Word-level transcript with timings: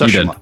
You 0.00 0.06
did. 0.08 0.26
Tsushima. 0.26 0.40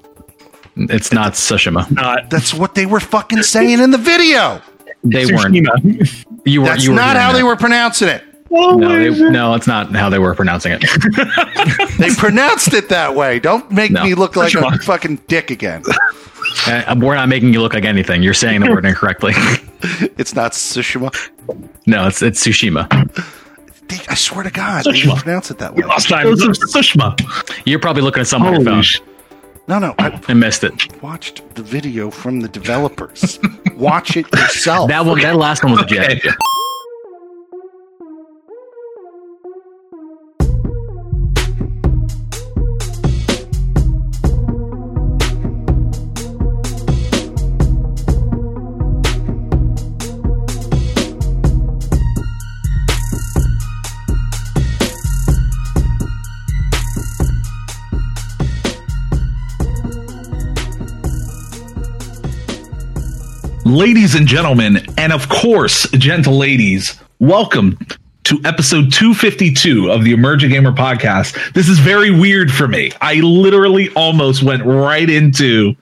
It's 0.75 1.11
not 1.13 1.33
Sushima. 1.33 1.89
Not 1.91 2.29
That's 2.29 2.53
what 2.53 2.73
they 2.75 2.85
were 2.85 2.99
fucking 2.99 3.43
saying 3.43 3.79
in 3.79 3.91
the 3.91 3.97
video. 3.97 4.61
They 5.03 5.25
weren't. 5.27 5.53
You 5.55 6.61
were. 6.61 6.67
That's 6.67 6.83
you 6.83 6.91
were 6.91 6.95
not 6.97 7.13
doing 7.13 7.21
how 7.21 7.31
that. 7.31 7.33
they 7.33 7.43
were 7.43 7.55
pronouncing 7.55 8.07
it. 8.09 8.23
Oh, 8.55 8.77
No, 8.77 8.89
my 8.89 8.97
they, 8.97 9.09
no, 9.31 9.53
it's 9.55 9.65
not 9.67 9.95
how 9.95 10.09
they 10.09 10.19
were 10.19 10.35
pronouncing 10.35 10.73
it. 10.79 10.83
They 11.97 12.09
pronounced 12.11 12.73
it 12.73 12.89
that 12.89 13.15
way. 13.15 13.39
Don't 13.39 13.69
make 13.71 13.91
No. 13.91 14.03
me 14.03 14.13
look 14.13 14.35
like 14.35 14.53
a 14.53 14.77
fucking 14.79 15.17
dick 15.27 15.49
again. 15.51 15.83
Uh, 16.67 16.95
we're 16.99 17.15
not 17.15 17.29
making 17.29 17.53
you 17.53 17.61
look 17.61 17.73
like 17.73 17.85
anything. 17.85 18.21
You're 18.21 18.33
saying 18.33 18.61
the 18.61 18.69
word 18.71 18.85
incorrectly. 18.85 19.33
It's 20.17 20.33
not 20.35 20.51
Tsushima. 20.53 21.11
no, 21.87 22.07
it's 22.07 22.21
it's 22.21 22.45
Tsushima. 22.45 22.87
I 24.09 24.15
swear 24.15 24.43
to 24.43 24.49
God, 24.51 24.85
they 24.85 25.01
pronounce 25.03 25.51
it 25.51 25.57
that 25.59 25.75
way. 25.75 25.83
Last 25.83 26.07
time 26.09 26.27
it 26.27 26.29
was 26.29 26.41
Tsushima. 26.41 27.19
You're 27.65 27.79
probably 27.79 28.01
looking 28.01 28.21
at 28.21 28.27
something 28.27 28.47
on 28.47 28.61
your 28.61 28.63
Holy 28.63 28.75
phone 28.75 28.83
sh- 28.83 28.99
No, 29.67 29.79
no, 29.79 29.95
I 29.97 30.19
and 30.27 30.39
missed 30.39 30.63
it. 30.65 31.01
watched 31.01 31.55
the 31.55 31.63
video 31.63 32.11
from 32.11 32.41
the 32.41 32.49
developers. 32.49 33.39
Watch 33.75 34.17
it 34.17 34.29
yourself. 34.33 34.89
That 34.93 35.05
one, 35.05 35.21
that 35.21 35.35
last 35.37 35.63
one 35.63 35.73
was 35.73 35.81
a 35.83 35.85
jet. 35.85 36.17
Okay. 36.17 36.29
Ladies 63.83 64.15
and 64.15 64.25
gentlemen, 64.25 64.77
and 64.97 65.11
of 65.11 65.27
course, 65.27 65.91
gentle 65.91 66.37
ladies, 66.37 66.97
welcome 67.19 67.77
to 68.23 68.39
episode 68.45 68.93
252 68.93 69.91
of 69.91 70.05
the 70.05 70.13
Emerging 70.13 70.51
Gamer 70.51 70.71
podcast. 70.71 71.51
This 71.51 71.67
is 71.67 71.79
very 71.79 72.09
weird 72.09 72.49
for 72.49 72.65
me. 72.65 72.93
I 73.01 73.15
literally 73.15 73.89
almost 73.93 74.41
went 74.41 74.63
right 74.63 75.09
into 75.09 75.75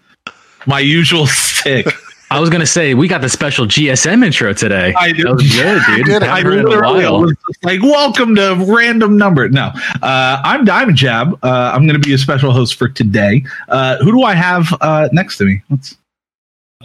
my 0.66 0.80
usual 0.80 1.28
stick. 1.28 1.86
I 2.32 2.40
was 2.40 2.50
gonna 2.50 2.66
say 2.66 2.96
we 2.96 3.08
got 3.08 3.22
the 3.22 3.30
special 3.30 3.68
GSM 3.68 4.26
intro 4.26 4.52
today. 4.54 4.96
I 4.98 5.12
did. 5.12 5.28
That 5.28 5.34
was 5.36 5.56
good, 5.56 5.82
dude. 5.86 6.06
did. 6.08 6.24
I 6.24 6.38
Haven't 6.38 6.44
heard 6.44 6.54
it 6.54 6.60
in 6.62 6.66
a 6.66 6.70
literally 6.70 7.06
was 7.06 7.36
like, 7.62 7.84
welcome 7.84 8.34
to 8.34 8.66
random 8.68 9.16
number. 9.16 9.48
No, 9.48 9.72
uh, 10.02 10.42
I'm 10.44 10.66
Diamond 10.66 10.98
Jab. 10.98 11.38
Uh, 11.44 11.72
I'm 11.72 11.86
going 11.86 12.02
to 12.02 12.08
be 12.08 12.16
a 12.16 12.18
special 12.18 12.52
host 12.52 12.80
for 12.80 12.88
today. 12.90 13.46
Uh, 13.70 13.98
who 13.98 14.12
do 14.12 14.24
I 14.24 14.34
have 14.34 14.74
uh, 14.82 15.08
next 15.12 15.38
to 15.38 15.46
me? 15.46 15.62
Let's 15.70 15.98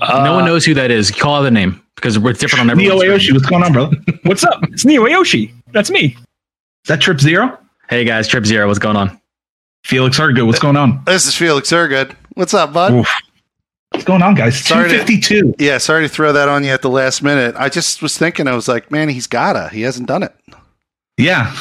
no 0.00 0.34
one 0.34 0.44
uh, 0.44 0.47
knows 0.47 0.64
who 0.64 0.75
that 0.75 0.91
is. 0.91 1.11
Call 1.11 1.36
out 1.36 1.42
the 1.42 1.50
name 1.50 1.83
because 1.97 2.19
we're 2.19 2.33
different 2.33 2.62
on 2.62 2.70
every. 2.70 2.84
Neo 2.84 2.98
Aoshi. 2.98 3.33
What's 3.33 3.47
going 3.47 3.62
on, 3.62 3.72
brother? 3.72 3.97
Is 4.06 4.14
What's 4.25 4.44
up? 4.44 4.61
It's 4.64 4.84
Neo 4.84 5.05
Aoshi. 5.05 5.52
That's 5.72 5.91
me. 5.91 6.16
Is 6.16 6.89
that 6.89 7.00
Trip 7.00 7.20
Zero? 7.20 7.58
Hey 7.89 8.05
guys, 8.05 8.27
Trip 8.28 8.44
Zero, 8.44 8.67
what's 8.67 8.78
going 8.78 8.97
on? 8.97 9.20
Felix 9.84 10.19
Argo, 10.19 10.44
what's 10.44 10.58
going 10.58 10.77
on? 10.77 11.02
This 11.06 11.27
is 11.27 11.34
Felix 11.36 11.70
Ergood. 11.70 12.14
What's 12.34 12.52
up, 12.55 12.72
bud? 12.72 12.92
Oof. 12.92 13.08
What's 13.91 14.05
going 14.05 14.20
on, 14.22 14.34
guys? 14.34 14.58
Sorry 14.58 14.89
to- 14.89 14.97
252. 15.05 15.55
Yeah, 15.58 15.78
sorry 15.78 16.02
to 16.02 16.08
throw 16.12 16.33
that 16.33 16.48
on 16.48 16.64
you 16.64 16.70
at 16.70 16.83
the 16.83 16.91
last 16.91 17.22
minute. 17.22 17.55
I 17.56 17.69
just 17.69 18.02
was 18.02 18.19
thinking, 18.19 18.48
I 18.48 18.55
was 18.55 18.67
like, 18.67 18.91
man, 18.91 19.08
he's 19.08 19.28
gotta. 19.28 19.69
He 19.69 19.83
hasn't 19.83 20.08
done 20.08 20.24
it. 20.24 20.34
Yeah. 21.17 21.55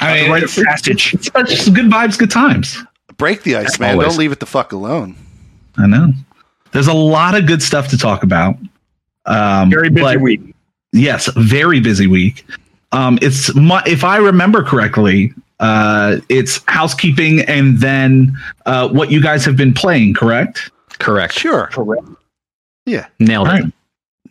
I 0.00 0.14
The 0.16 0.22
mean, 0.22 0.30
rite 0.32 0.42
it's, 0.44 0.56
of 0.56 0.64
passage. 0.64 1.12
it's 1.14 1.26
such 1.26 1.74
good 1.74 1.86
vibes, 1.90 2.18
good 2.18 2.30
times. 2.30 2.78
Break 3.18 3.42
the 3.42 3.56
ice, 3.56 3.78
man. 3.78 3.92
Always. 3.92 4.08
Don't 4.08 4.18
leave 4.18 4.32
it 4.32 4.40
the 4.40 4.46
fuck 4.46 4.72
alone. 4.72 5.14
I 5.76 5.86
know. 5.86 6.12
There's 6.72 6.88
a 6.88 6.92
lot 6.94 7.34
of 7.34 7.46
good 7.46 7.62
stuff 7.62 7.88
to 7.88 7.98
talk 7.98 8.22
about. 8.22 8.56
Um, 9.26 9.70
Very 9.70 9.90
busy 9.90 10.02
but- 10.02 10.20
week. 10.20 10.40
Yes, 10.92 11.26
very 11.36 11.80
busy 11.80 12.06
week. 12.06 12.46
Um, 12.92 13.18
it's 13.20 13.54
mu- 13.54 13.80
if 13.86 14.04
I 14.04 14.16
remember 14.16 14.62
correctly, 14.62 15.34
uh, 15.60 16.16
it's 16.30 16.62
housekeeping 16.66 17.40
and 17.42 17.76
then 17.78 18.34
uh, 18.64 18.88
what 18.88 19.10
you 19.10 19.20
guys 19.20 19.44
have 19.44 19.54
been 19.54 19.74
playing. 19.74 20.14
Correct? 20.14 20.70
Correct. 20.98 21.34
Sure. 21.34 21.66
Correct. 21.66 22.06
Yeah. 22.86 23.06
Nailed 23.18 23.48
All 23.48 23.54
it. 23.56 23.62
right. 23.64 23.72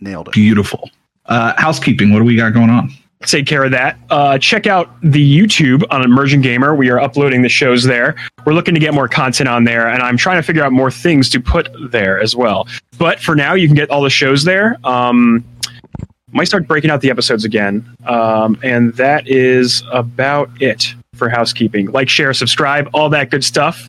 Nailed 0.01 0.29
it. 0.29 0.33
Beautiful. 0.33 0.89
Uh, 1.27 1.53
housekeeping. 1.57 2.11
What 2.11 2.19
do 2.19 2.25
we 2.25 2.35
got 2.35 2.53
going 2.55 2.71
on? 2.71 2.91
Take 3.25 3.47
care 3.47 3.63
of 3.63 3.71
that. 3.71 3.97
Uh, 4.09 4.37
check 4.37 4.67
out 4.67 4.89
the 5.01 5.37
YouTube 5.39 5.83
on 5.89 6.03
Emerging 6.03 6.41
Gamer. 6.41 6.75
We 6.75 6.89
are 6.91 6.99
uploading 6.99 7.41
the 7.41 7.49
shows 7.49 7.83
there. 7.83 8.15
We're 8.45 8.53
looking 8.53 8.75
to 8.75 8.79
get 8.79 8.93
more 8.93 9.07
content 9.07 9.49
on 9.49 9.63
there, 9.63 9.87
and 9.87 10.03
I'm 10.03 10.17
trying 10.17 10.37
to 10.37 10.43
figure 10.43 10.63
out 10.63 10.71
more 10.71 10.91
things 10.91 11.29
to 11.31 11.39
put 11.39 11.67
there 11.91 12.19
as 12.19 12.35
well. 12.35 12.67
But 12.99 13.19
for 13.19 13.35
now, 13.35 13.55
you 13.55 13.67
can 13.67 13.75
get 13.75 13.89
all 13.89 14.01
the 14.03 14.09
shows 14.11 14.43
there. 14.43 14.77
Um, 14.83 15.43
might 16.31 16.45
start 16.45 16.67
breaking 16.67 16.91
out 16.91 17.01
the 17.01 17.09
episodes 17.09 17.43
again, 17.43 17.83
um, 18.05 18.57
and 18.61 18.93
that 18.95 19.27
is 19.27 19.81
about 19.91 20.49
it 20.61 20.93
for 21.15 21.27
housekeeping. 21.27 21.87
Like, 21.87 22.09
share, 22.09 22.33
subscribe, 22.33 22.87
all 22.93 23.09
that 23.09 23.31
good 23.31 23.43
stuff. 23.43 23.87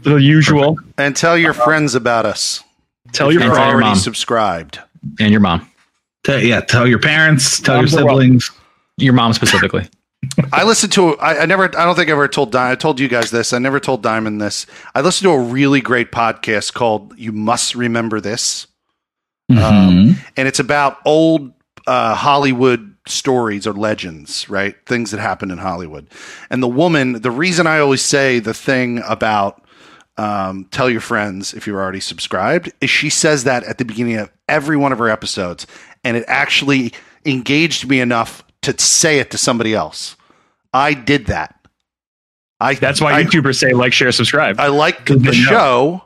The 0.00 0.16
usual. 0.16 0.76
And 0.98 1.14
tell 1.14 1.38
your 1.38 1.52
friends 1.54 1.94
about 1.94 2.26
us. 2.26 2.62
Tell 3.12 3.30
your 3.32 3.42
you're 3.42 3.50
And 3.50 3.54
tell 3.56 3.62
friends. 3.64 3.66
your 3.68 3.74
already 3.74 3.88
mom. 3.90 3.96
subscribed. 3.98 4.80
And 5.20 5.30
your 5.30 5.40
mom. 5.40 5.70
Tell, 6.26 6.42
yeah, 6.42 6.60
tell 6.60 6.88
your 6.88 6.98
parents, 6.98 7.60
tell 7.60 7.76
Moms 7.76 7.92
your 7.92 8.00
siblings. 8.00 8.50
Your 8.96 9.12
mom 9.12 9.32
specifically. 9.32 9.88
I 10.52 10.64
listened 10.64 10.92
to. 10.94 11.16
I, 11.18 11.42
I 11.42 11.46
never. 11.46 11.64
I 11.64 11.84
don't 11.84 11.94
think 11.94 12.08
I 12.08 12.12
ever 12.12 12.26
told. 12.26 12.50
Di- 12.50 12.72
I 12.72 12.74
told 12.74 12.98
you 12.98 13.06
guys 13.06 13.30
this. 13.30 13.52
I 13.52 13.58
never 13.58 13.78
told 13.78 14.02
Diamond 14.02 14.40
this. 14.40 14.66
I 14.92 15.02
listened 15.02 15.26
to 15.26 15.30
a 15.30 15.40
really 15.40 15.80
great 15.80 16.10
podcast 16.10 16.74
called 16.74 17.16
"You 17.16 17.30
Must 17.30 17.76
Remember 17.76 18.20
This," 18.20 18.66
Mhm. 19.52 19.62
Um, 19.62 20.16
and 20.36 20.48
it's 20.48 20.58
about 20.58 20.98
old 21.04 21.52
uh, 21.86 22.16
Hollywood 22.16 22.96
stories 23.06 23.64
or 23.64 23.72
legends, 23.72 24.48
right? 24.50 24.74
Things 24.86 25.12
that 25.12 25.20
happened 25.20 25.52
in 25.52 25.58
Hollywood. 25.58 26.08
And 26.50 26.60
the 26.60 26.68
woman. 26.68 27.20
The 27.22 27.30
reason 27.30 27.68
I 27.68 27.78
always 27.78 28.02
say 28.02 28.40
the 28.40 28.54
thing 28.54 29.02
about 29.06 29.62
um, 30.16 30.64
tell 30.72 30.90
your 30.90 31.02
friends 31.02 31.54
if 31.54 31.66
you're 31.66 31.80
already 31.80 32.00
subscribed 32.00 32.72
is 32.80 32.90
she 32.90 33.10
says 33.10 33.44
that 33.44 33.62
at 33.64 33.78
the 33.78 33.84
beginning 33.84 34.16
of 34.16 34.32
every 34.48 34.76
one 34.76 34.90
of 34.92 34.98
her 34.98 35.08
episodes, 35.10 35.66
and 36.06 36.16
it 36.16 36.24
actually 36.28 36.92
engaged 37.24 37.88
me 37.88 38.00
enough 38.00 38.44
to 38.62 38.78
say 38.78 39.18
it 39.18 39.32
to 39.32 39.38
somebody 39.38 39.74
else. 39.74 40.16
I 40.72 40.94
did 40.94 41.26
that. 41.26 41.54
I 42.60 42.74
That's 42.74 43.00
why 43.00 43.14
I, 43.14 43.24
YouTubers 43.24 43.58
say 43.58 43.72
like, 43.72 43.92
share, 43.92 44.12
subscribe. 44.12 44.60
I 44.60 44.68
liked 44.68 45.06
Good 45.06 45.24
the 45.24 45.32
show, 45.32 46.04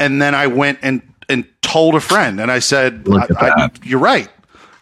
and 0.00 0.20
then 0.20 0.34
I 0.34 0.48
went 0.48 0.80
and 0.82 1.00
and 1.28 1.46
told 1.62 1.94
a 1.94 2.00
friend, 2.00 2.40
and 2.40 2.50
I 2.50 2.58
said, 2.58 3.06
I, 3.08 3.26
I, 3.38 3.70
"You're 3.84 4.00
right, 4.00 4.28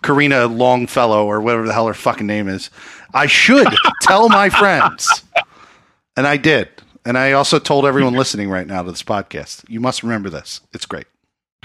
Karina 0.03 0.47
Longfellow, 0.47 1.27
or 1.27 1.43
whatever 1.43 1.67
the 1.67 1.75
hell 1.75 1.87
her 1.87 1.95
fucking 1.95 2.27
name 2.27 2.49
is. 2.49 2.71
I 3.13 3.27
should 3.27 3.69
tell 4.03 4.31
my 4.31 4.49
friends," 4.49 5.25
and 6.17 6.27
I 6.27 6.39
did. 6.39 6.69
And 7.05 7.17
I 7.19 7.33
also 7.33 7.59
told 7.59 7.85
everyone 7.85 8.15
listening 8.15 8.51
right 8.51 8.67
now 8.67 8.83
to 8.83 8.91
this 8.91 9.03
podcast, 9.03 9.65
you 9.69 9.81
must 9.81 10.03
remember 10.03 10.31
this. 10.31 10.63
It's 10.73 10.85
great. 10.85 11.07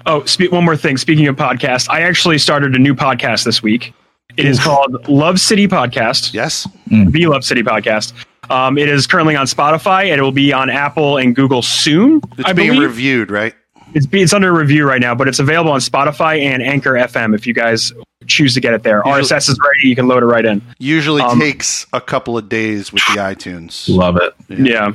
Oh, 0.06 0.24
spe- 0.25 0.52
one 0.52 0.66
more 0.66 0.75
thing. 0.78 0.97
Speaking 0.97 1.28
of 1.28 1.36
podcasts, 1.36 1.90
I 1.90 2.02
actually 2.02 2.38
started 2.38 2.75
a 2.75 2.80
new 2.80 2.94
podcast 2.96 3.46
this 3.46 3.64
week. 3.64 3.94
It 4.36 4.46
is 4.46 4.59
called 4.59 5.08
Love 5.08 5.40
City 5.40 5.68
Podcast, 5.68 6.34
Yes, 6.34 6.68
the 6.88 7.25
Love 7.28 7.44
City 7.44 7.62
Podcast. 7.62 8.13
Um, 8.50 8.78
it 8.78 8.90
is 8.90 9.06
currently 9.08 9.36
on 9.36 9.46
Spotify 9.46 10.06
and 10.12 10.19
it 10.19 10.22
will 10.22 10.31
be 10.31 10.52
on 10.52 10.69
Apple 10.69 11.18
and 11.18 11.36
Google 11.36 11.62
soon. 11.62 12.19
it's 12.38 12.50
I 12.50 12.53
being 12.53 12.72
believe 12.72 12.90
reviewed, 12.90 13.30
right? 13.31 13.53
it's, 13.94 14.06
be- 14.08 14.22
it's 14.24 14.34
under 14.34 14.52
review 14.52 14.86
right 14.88 15.00
now, 15.00 15.13
but 15.13 15.28
it's 15.28 15.40
available 15.40 15.72
on 15.72 15.80
Spotify 15.80 16.42
and 16.42 16.63
Anchor 16.63 16.94
FM 16.94 17.36
if 17.36 17.46
you 17.46 17.53
guys 17.53 17.94
choose 18.25 18.53
to 18.56 18.59
get 18.59 18.74
it 18.74 18.81
there. 18.84 19.03
Usually- 19.06 19.22
RSS 19.22 19.50
is 19.50 19.59
ready; 19.63 19.88
you 19.88 19.96
can 19.96 20.08
load 20.08 20.24
it 20.24 20.25
right 20.25 20.46
in. 20.46 20.62
Usually 20.80 21.22
Um, 21.22 21.40
takes 21.40 21.86
a 21.94 22.02
couple 22.02 22.36
of 22.38 22.50
days 22.50 22.92
with 22.92 23.04
the 23.13 23.19
iTunes. 23.19 23.86
Love 23.88 24.18
it. 24.18 24.33
Yeah. 24.50 24.92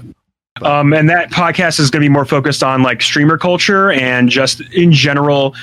Um, 0.62 0.92
and 0.92 1.08
that 1.08 1.30
podcast 1.30 1.80
is 1.80 1.90
going 1.90 2.02
to 2.02 2.08
be 2.08 2.12
more 2.12 2.24
focused 2.24 2.62
on 2.62 2.82
like 2.82 3.02
streamer 3.02 3.38
culture 3.38 3.90
and 3.92 4.28
just 4.28 4.60
in 4.72 4.92
general. 4.92 5.54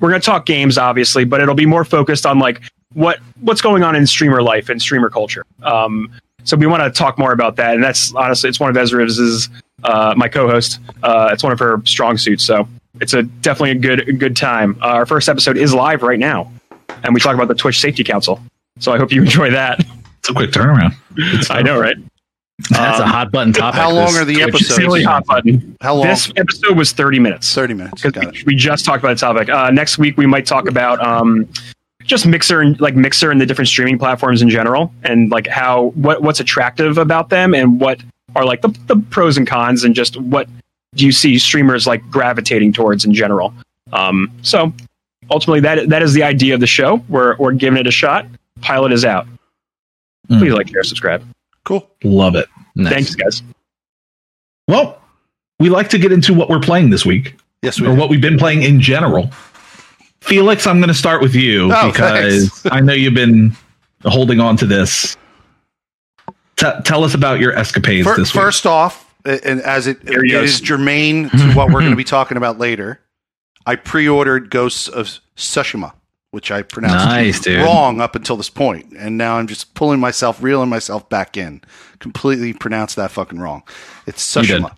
We're 0.00 0.10
going 0.10 0.20
to 0.20 0.26
talk 0.26 0.46
games, 0.46 0.78
obviously, 0.78 1.24
but 1.24 1.40
it'll 1.40 1.54
be 1.54 1.66
more 1.66 1.84
focused 1.84 2.26
on 2.26 2.38
like 2.38 2.62
what 2.94 3.18
what's 3.40 3.60
going 3.60 3.82
on 3.82 3.94
in 3.94 4.06
streamer 4.06 4.42
life 4.42 4.68
and 4.68 4.80
streamer 4.80 5.10
culture. 5.10 5.44
Um, 5.62 6.10
so 6.44 6.56
we 6.56 6.66
want 6.66 6.82
to 6.82 6.90
talk 6.90 7.18
more 7.18 7.32
about 7.32 7.56
that, 7.56 7.74
and 7.74 7.82
that's 7.82 8.14
honestly 8.14 8.48
it's 8.48 8.60
one 8.60 8.70
of 8.70 8.76
Ezra's 8.76 9.48
uh, 9.82 10.14
my 10.16 10.28
co-host. 10.28 10.78
Uh, 11.02 11.30
it's 11.32 11.42
one 11.42 11.52
of 11.52 11.58
her 11.58 11.82
strong 11.84 12.16
suits, 12.18 12.44
so 12.44 12.68
it's 13.00 13.14
a 13.14 13.22
definitely 13.22 13.72
a 13.72 13.74
good 13.74 14.08
a 14.08 14.12
good 14.12 14.36
time. 14.36 14.78
Uh, 14.80 14.88
our 14.88 15.06
first 15.06 15.28
episode 15.28 15.56
is 15.56 15.74
live 15.74 16.02
right 16.02 16.18
now, 16.18 16.50
and 17.02 17.14
we 17.14 17.20
talk 17.20 17.34
about 17.34 17.48
the 17.48 17.54
Twitch 17.54 17.80
Safety 17.80 18.04
Council. 18.04 18.40
So 18.78 18.92
I 18.92 18.98
hope 18.98 19.12
you 19.12 19.22
enjoy 19.24 19.50
that. 19.50 19.80
It's 20.20 20.30
a 20.30 20.34
quick 20.34 20.50
turnaround. 20.50 20.94
I 21.50 21.62
know, 21.62 21.80
right? 21.80 21.96
That's 22.70 23.00
a 23.00 23.04
Um, 23.04 23.08
hot 23.10 23.30
button 23.32 23.52
topic. 23.52 23.78
how 23.78 23.90
long 23.90 24.06
this 24.06 24.18
are 24.18 24.24
the 24.24 24.40
episodes? 24.42 24.78
Really 24.78 25.02
hot 25.02 25.26
button. 25.26 25.76
How 25.82 25.94
long? 25.94 26.06
This 26.06 26.32
episode 26.36 26.76
was 26.76 26.92
30 26.92 27.18
minutes. 27.18 27.54
30 27.54 27.74
minutes. 27.74 28.02
Got 28.02 28.16
we, 28.16 28.26
it. 28.40 28.46
we 28.46 28.54
just 28.56 28.84
talked 28.84 29.04
about 29.04 29.14
the 29.16 29.20
topic. 29.20 29.48
Uh, 29.50 29.70
next 29.70 29.98
week 29.98 30.16
we 30.16 30.24
might 30.26 30.46
talk 30.46 30.66
about 30.66 30.98
um, 31.06 31.46
just 32.02 32.26
Mixer 32.26 32.60
and 32.62 32.80
like 32.80 32.96
Mixer 32.96 33.30
and 33.30 33.40
the 33.40 33.46
different 33.46 33.68
streaming 33.68 33.98
platforms 33.98 34.40
in 34.40 34.48
general, 34.48 34.90
and 35.02 35.30
like 35.30 35.46
how 35.46 35.88
what 35.96 36.22
what's 36.22 36.40
attractive 36.40 36.96
about 36.96 37.28
them, 37.28 37.54
and 37.54 37.78
what 37.78 38.00
are 38.34 38.44
like 38.44 38.62
the, 38.62 38.68
the 38.86 38.96
pros 39.10 39.36
and 39.36 39.46
cons, 39.46 39.84
and 39.84 39.94
just 39.94 40.16
what 40.16 40.48
do 40.94 41.04
you 41.04 41.12
see 41.12 41.38
streamers 41.38 41.86
like 41.86 42.08
gravitating 42.10 42.72
towards 42.72 43.04
in 43.04 43.12
general? 43.12 43.52
Um, 43.92 44.32
so 44.40 44.72
ultimately, 45.30 45.60
that 45.60 45.90
that 45.90 46.02
is 46.02 46.14
the 46.14 46.22
idea 46.22 46.54
of 46.54 46.60
the 46.60 46.66
show. 46.66 47.04
We're 47.10 47.36
we're 47.36 47.52
giving 47.52 47.78
it 47.78 47.86
a 47.86 47.90
shot. 47.92 48.26
Pilot 48.62 48.92
is 48.92 49.04
out. 49.04 49.26
Mm. 50.30 50.38
Please 50.38 50.52
like, 50.54 50.68
share, 50.68 50.82
subscribe. 50.84 51.22
Cool. 51.66 51.86
Love 52.04 52.34
it. 52.36 52.48
Nice. 52.76 52.92
Thanks, 52.92 53.14
guys. 53.14 53.42
Well, 54.68 55.00
we 55.60 55.68
like 55.68 55.90
to 55.90 55.98
get 55.98 56.12
into 56.12 56.32
what 56.32 56.48
we're 56.48 56.60
playing 56.60 56.90
this 56.90 57.04
week 57.04 57.36
Yes, 57.62 57.80
we 57.80 57.86
or 57.88 57.94
what 57.94 58.08
we've 58.08 58.20
been 58.20 58.38
playing 58.38 58.62
in 58.62 58.80
general. 58.80 59.30
Felix, 60.20 60.66
I'm 60.66 60.78
going 60.78 60.88
to 60.88 60.94
start 60.94 61.20
with 61.22 61.34
you 61.34 61.70
Oh, 61.72 61.90
because. 61.90 62.64
I 62.70 62.80
know 62.80 62.92
you've 62.92 63.14
been 63.14 63.56
holding 64.04 64.40
on 64.40 64.56
to 64.58 64.66
this. 64.66 65.16
T- 66.56 66.66
tell 66.84 67.04
us 67.04 67.14
about 67.14 67.38
your 67.40 67.52
escapades 67.56 68.06
Fir- 68.06 68.16
this 68.16 68.32
week. 68.34 68.42
first 68.42 68.66
off, 68.66 69.12
and 69.24 69.60
as 69.60 69.86
it, 69.86 69.98
it 70.04 70.24
is 70.32 70.60
germane 70.60 71.28
to 71.30 71.52
what 71.52 71.68
we're 71.68 71.80
going 71.80 71.90
to 71.90 71.96
be 71.96 72.04
talking 72.04 72.36
about 72.36 72.58
later, 72.58 73.00
I 73.66 73.76
pre-ordered 73.76 74.50
Ghosts 74.50 74.88
of 74.88 75.20
Tsushima, 75.36 75.92
which 76.30 76.50
I 76.50 76.62
pronounced 76.62 77.06
Nice, 77.06 77.46
wrong 77.46 78.00
up 78.00 78.14
until 78.16 78.36
this 78.36 78.50
point, 78.50 78.92
and 78.98 79.16
now 79.16 79.36
I'm 79.36 79.46
just 79.46 79.74
pulling 79.74 80.00
myself, 80.00 80.42
reeling 80.42 80.68
myself 80.68 81.08
back 81.08 81.36
in. 81.36 81.62
Completely 81.98 82.52
pronounced 82.52 82.96
that 82.96 83.10
fucking 83.10 83.38
wrong. 83.38 83.62
It's 84.06 84.34
You 84.36 84.42
did. 84.42 84.62
Tsushima. 84.62 84.76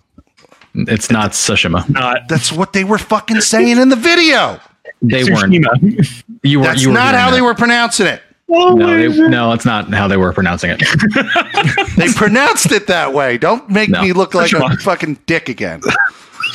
It's 0.75 1.11
not 1.11 1.33
Tsushima. 1.33 1.89
Not 1.89 2.29
That's 2.29 2.53
what 2.53 2.73
they 2.73 2.85
were 2.85 2.99
fucking 2.99 3.41
saying 3.41 3.79
in 3.79 3.89
the 3.89 3.97
video. 3.97 4.61
They 5.03 5.25
weren't. 5.25 5.53
Tsushima. 5.53 6.23
You 6.45 6.61
were. 6.61 6.67
That's 6.67 6.83
you 6.83 6.89
were 6.89 6.95
not 6.95 7.15
how 7.15 7.31
that. 7.31 7.37
they 7.37 7.43
were 7.43 7.55
pronouncing 7.55 8.07
it. 8.07 8.23
No, 8.51 8.77
they, 8.79 9.09
no, 9.29 9.53
it's 9.53 9.67
not 9.67 9.93
how 9.93 10.09
they 10.09 10.17
were 10.17 10.33
pronouncing 10.33 10.71
it. 10.71 10.83
They 11.99 12.09
pronounced 12.13 12.71
it 12.73 12.87
that 12.87 13.13
way. 13.13 13.37
Don't 13.37 13.69
make 13.69 13.91
No. 13.91 14.01
me 14.03 14.13
look 14.13 14.35
like 14.35 14.53
a 14.53 14.77
fucking 14.77 15.19
dick 15.27 15.49
again. 15.49 15.81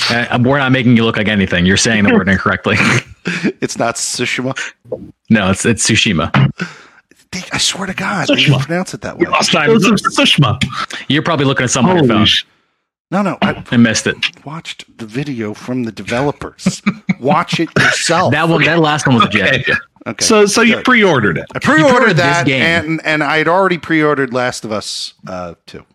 Uh, 0.09 0.39
we're 0.41 0.57
not 0.57 0.71
making 0.71 0.95
you 0.97 1.03
look 1.03 1.17
like 1.17 1.27
anything. 1.27 1.65
You're 1.65 1.77
saying 1.77 2.05
the 2.05 2.13
word 2.13 2.29
incorrectly. 2.29 2.77
It's 3.61 3.77
not 3.77 3.95
Tsushima. 3.95 4.57
no, 5.29 5.49
it's 5.51 5.65
it's 5.65 5.89
Tsushima. 5.89 6.31
They- 7.31 7.41
I 7.51 7.57
swear 7.57 7.87
to 7.87 7.93
God, 7.93 8.27
they 8.27 8.35
Tsushima. 8.35 8.59
pronounce 8.61 8.93
it 8.93 9.01
that 9.01 9.17
way. 9.17 9.25
Last 9.27 9.51
time. 9.51 9.67
Ghosts 9.67 9.87
of 9.87 10.13
Tsushima. 10.13 10.59
You're 11.09 11.23
probably 11.23 11.45
looking 11.45 11.63
at 11.63 11.71
something 11.71 11.97
on 11.97 12.05
your 12.05 12.07
phone 12.15 12.27
No, 13.11 13.21
no, 13.21 13.37
I 13.41 13.63
and 13.71 13.81
missed 13.83 14.05
it. 14.07 14.15
watched 14.45 14.85
the 14.97 15.05
video 15.05 15.53
from 15.53 15.83
the 15.83 15.91
developers. 15.91 16.81
Watch 17.19 17.59
it 17.59 17.69
yourself. 17.77 18.31
That 18.31 18.49
one, 18.49 18.63
that 18.63 18.79
last 18.79 19.07
one 19.07 19.15
was 19.15 19.25
a 19.25 19.29
jet. 19.29 19.61
Okay. 19.61 19.73
okay. 20.07 20.25
So, 20.25 20.45
so 20.45 20.61
you 20.61 20.75
Good. 20.75 20.85
pre-ordered 20.85 21.37
it. 21.37 21.45
I 21.55 21.59
pre-ordered 21.59 21.85
pre-ordered 21.87 22.09
this 22.17 22.25
that, 22.25 22.45
game. 22.45 22.61
and 22.61 23.05
and 23.05 23.23
I 23.23 23.37
had 23.37 23.47
already 23.47 23.77
pre-ordered 23.77 24.33
Last 24.33 24.63
of 24.65 24.71
Us 24.71 25.13
uh, 25.27 25.55
too. 25.65 25.85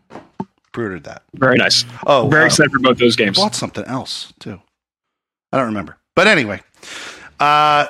Pre-ordered 0.73 1.05
that. 1.05 1.23
Very 1.35 1.57
nice. 1.57 1.85
Oh, 2.07 2.29
Very 2.29 2.45
uh, 2.45 2.47
excited 2.47 2.71
for 2.73 2.79
both 2.79 2.99
those 2.99 3.17
games. 3.17 3.37
bought 3.39 3.55
something 3.55 3.85
else 3.85 4.33
too. 4.41 4.61
I 5.53 5.57
don't 5.57 5.67
remember, 5.67 5.97
but 6.15 6.27
anyway, 6.27 6.61
uh, 7.41 7.87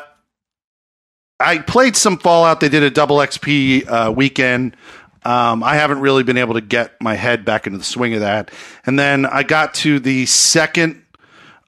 I 1.41 1.59
played 1.59 1.97
some 1.97 2.19
Fallout. 2.19 2.61
They 2.61 2.69
did 2.69 2.83
a 2.83 2.91
double 2.91 3.19
XP 3.19 3.89
uh, 3.89 4.13
weekend. 4.13 4.77
Um, 5.25 5.63
I 5.63 5.77
haven't 5.77 6.01
really 6.01 6.23
been 6.23 6.39
able 6.39 6.55
to 6.55 6.61
get 6.61 7.01
my 7.01 7.15
head 7.15 7.45
back 7.45 7.67
into 7.67 7.79
the 7.79 7.85
swing 7.85 8.15
of 8.15 8.21
that, 8.21 8.51
and 8.87 8.99
then 8.99 9.27
I 9.27 9.43
got 9.43 9.75
to 9.75 9.99
the 10.01 10.27
second 10.27 11.05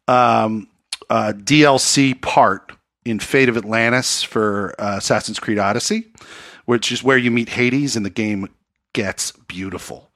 um, 0.09 0.69
uh, 1.09 1.33
DLC 1.37 2.21
part 2.21 2.73
in 3.05 3.19
Fate 3.19 3.49
of 3.49 3.57
Atlantis 3.57 4.23
for 4.23 4.75
uh, 4.79 4.97
Assassin's 4.99 5.39
Creed 5.39 5.59
Odyssey, 5.59 6.07
which 6.65 6.93
is 6.93 7.03
where 7.03 7.19
you 7.19 7.31
meet 7.31 7.49
Hades, 7.49 7.97
and 7.97 8.07
the 8.07 8.11
game 8.11 8.49
gets 8.93 9.33
beautiful. 9.33 10.11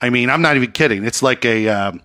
I 0.00 0.10
mean, 0.10 0.30
I'm 0.30 0.42
not 0.42 0.56
even 0.56 0.72
kidding. 0.72 1.04
It's 1.04 1.22
like 1.22 1.44
a, 1.44 1.68
um, 1.68 2.02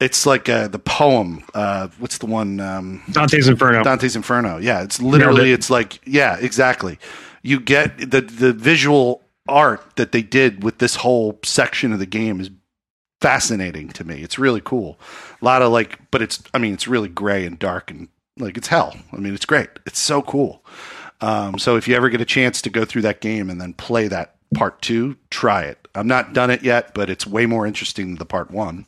it's 0.00 0.26
like 0.26 0.48
uh 0.48 0.68
the 0.68 0.78
poem. 0.78 1.44
Uh, 1.54 1.88
what's 1.98 2.18
the 2.18 2.26
one? 2.26 2.60
Um, 2.60 3.02
Dante's 3.10 3.48
Inferno. 3.48 3.82
Dante's 3.82 4.16
Inferno. 4.16 4.58
Yeah, 4.58 4.82
it's 4.82 5.00
literally. 5.00 5.50
it. 5.50 5.54
It's 5.54 5.70
like 5.70 6.00
yeah, 6.06 6.36
exactly. 6.38 6.98
You 7.42 7.60
get 7.60 7.98
the 8.10 8.20
the 8.20 8.52
visual 8.52 9.22
art 9.48 9.96
that 9.96 10.12
they 10.12 10.22
did 10.22 10.64
with 10.64 10.78
this 10.78 10.96
whole 10.96 11.38
section 11.44 11.92
of 11.92 11.98
the 11.98 12.06
game 12.06 12.40
is 12.40 12.50
fascinating 13.20 13.88
to 13.90 14.04
me. 14.04 14.22
It's 14.22 14.38
really 14.38 14.60
cool. 14.60 14.98
A 15.40 15.44
lot 15.44 15.62
of 15.62 15.72
like, 15.72 15.98
but 16.10 16.22
it's 16.22 16.42
I 16.52 16.58
mean, 16.58 16.74
it's 16.74 16.88
really 16.88 17.08
gray 17.08 17.46
and 17.46 17.58
dark 17.58 17.90
and 17.90 18.08
like 18.38 18.56
it's 18.56 18.68
hell. 18.68 18.96
I 19.12 19.16
mean, 19.16 19.34
it's 19.34 19.46
great. 19.46 19.70
It's 19.86 20.00
so 20.00 20.22
cool. 20.22 20.64
Um, 21.20 21.58
so 21.58 21.76
if 21.76 21.88
you 21.88 21.94
ever 21.94 22.10
get 22.10 22.20
a 22.20 22.26
chance 22.26 22.60
to 22.62 22.70
go 22.70 22.84
through 22.84 23.02
that 23.02 23.20
game 23.20 23.48
and 23.48 23.60
then 23.60 23.72
play 23.72 24.08
that 24.08 24.34
part 24.54 24.82
two, 24.82 25.16
try 25.30 25.62
it. 25.62 25.88
I'm 25.94 26.06
not 26.06 26.32
done 26.32 26.50
it 26.50 26.62
yet, 26.62 26.92
but 26.92 27.08
it's 27.08 27.26
way 27.26 27.46
more 27.46 27.66
interesting 27.66 28.08
than 28.08 28.16
the 28.16 28.24
part 28.24 28.50
one. 28.50 28.86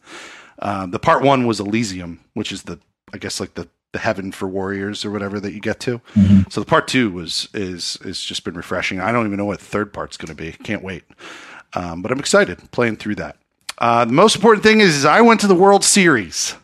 Um, 0.67 0.91
the 0.91 0.99
part 0.99 1.23
one 1.23 1.47
was 1.47 1.61
Elysium, 1.61 2.19
which 2.35 2.51
is 2.51 2.65
the 2.65 2.81
I 3.15 3.19
guess 3.19 3.39
like 3.39 3.55
the 3.55 3.69
the 3.93 4.01
heaven 4.01 4.33
for 4.33 4.49
warriors 4.49 5.05
or 5.05 5.13
whatever 5.13 5.39
that 5.39 5.53
you 5.53 5.61
get 5.61 5.79
to. 5.81 6.01
So 6.51 6.61
the 6.61 6.67
part 6.67 6.89
two 6.89 7.11
was 7.11 7.49
is 7.55 7.99
is 8.05 8.21
just 8.21 8.43
been 8.43 8.55
refreshing. 8.55 9.01
I 9.01 9.13
don't 9.13 9.27
even 9.27 9.39
know 9.39 9.45
what 9.45 9.61
the 9.61 9.65
third 9.65 9.93
part's 9.93 10.17
going 10.17 10.29
to 10.29 10.35
be. 10.35 10.53
Can't 10.65 10.83
wait. 10.83 11.05
Um, 11.75 12.03
but 12.03 12.11
I'm 12.11 12.19
excited 12.19 12.59
playing 12.73 12.97
through 12.97 13.15
that. 13.17 13.37
Uh, 13.79 14.05
the 14.07 14.13
most 14.13 14.35
important 14.35 14.65
thing 14.65 14.81
is, 14.81 14.97
is 14.97 15.05
I 15.05 15.21
went 15.21 15.41
to 15.43 15.47
the 15.47 15.55
World 15.55 15.85
Series. 15.85 16.57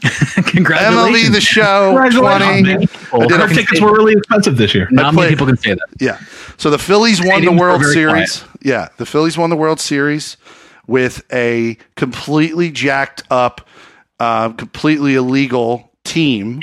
Congratulations. 0.02 1.28
MLB 1.28 1.32
the 1.32 1.40
Show 1.40 1.92
Congratulations, 1.94 2.20
20. 2.20 2.62
man. 2.62 2.88
I 3.22 3.26
did 3.26 3.40
Our 3.40 3.48
tickets 3.48 3.80
were 3.80 3.92
really 3.92 4.12
expensive 4.14 4.56
this 4.56 4.74
year. 4.74 4.88
Not 4.90 5.14
many 5.14 5.30
people 5.30 5.46
can 5.46 5.56
say 5.56 5.74
that. 5.74 5.88
Yeah. 6.00 6.20
So 6.56 6.70
the 6.70 6.78
Phillies 6.78 7.22
won 7.22 7.44
the 7.44 7.52
World 7.52 7.84
Series. 7.84 8.44
Yeah, 8.62 8.88
the 8.96 9.06
Phillies 9.06 9.36
won 9.36 9.50
the 9.50 9.56
World 9.56 9.80
Series 9.80 10.36
with 10.86 11.24
a 11.32 11.76
completely 11.96 12.70
jacked 12.70 13.22
up, 13.30 13.66
uh, 14.20 14.50
completely 14.50 15.14
illegal 15.14 15.90
team. 16.04 16.62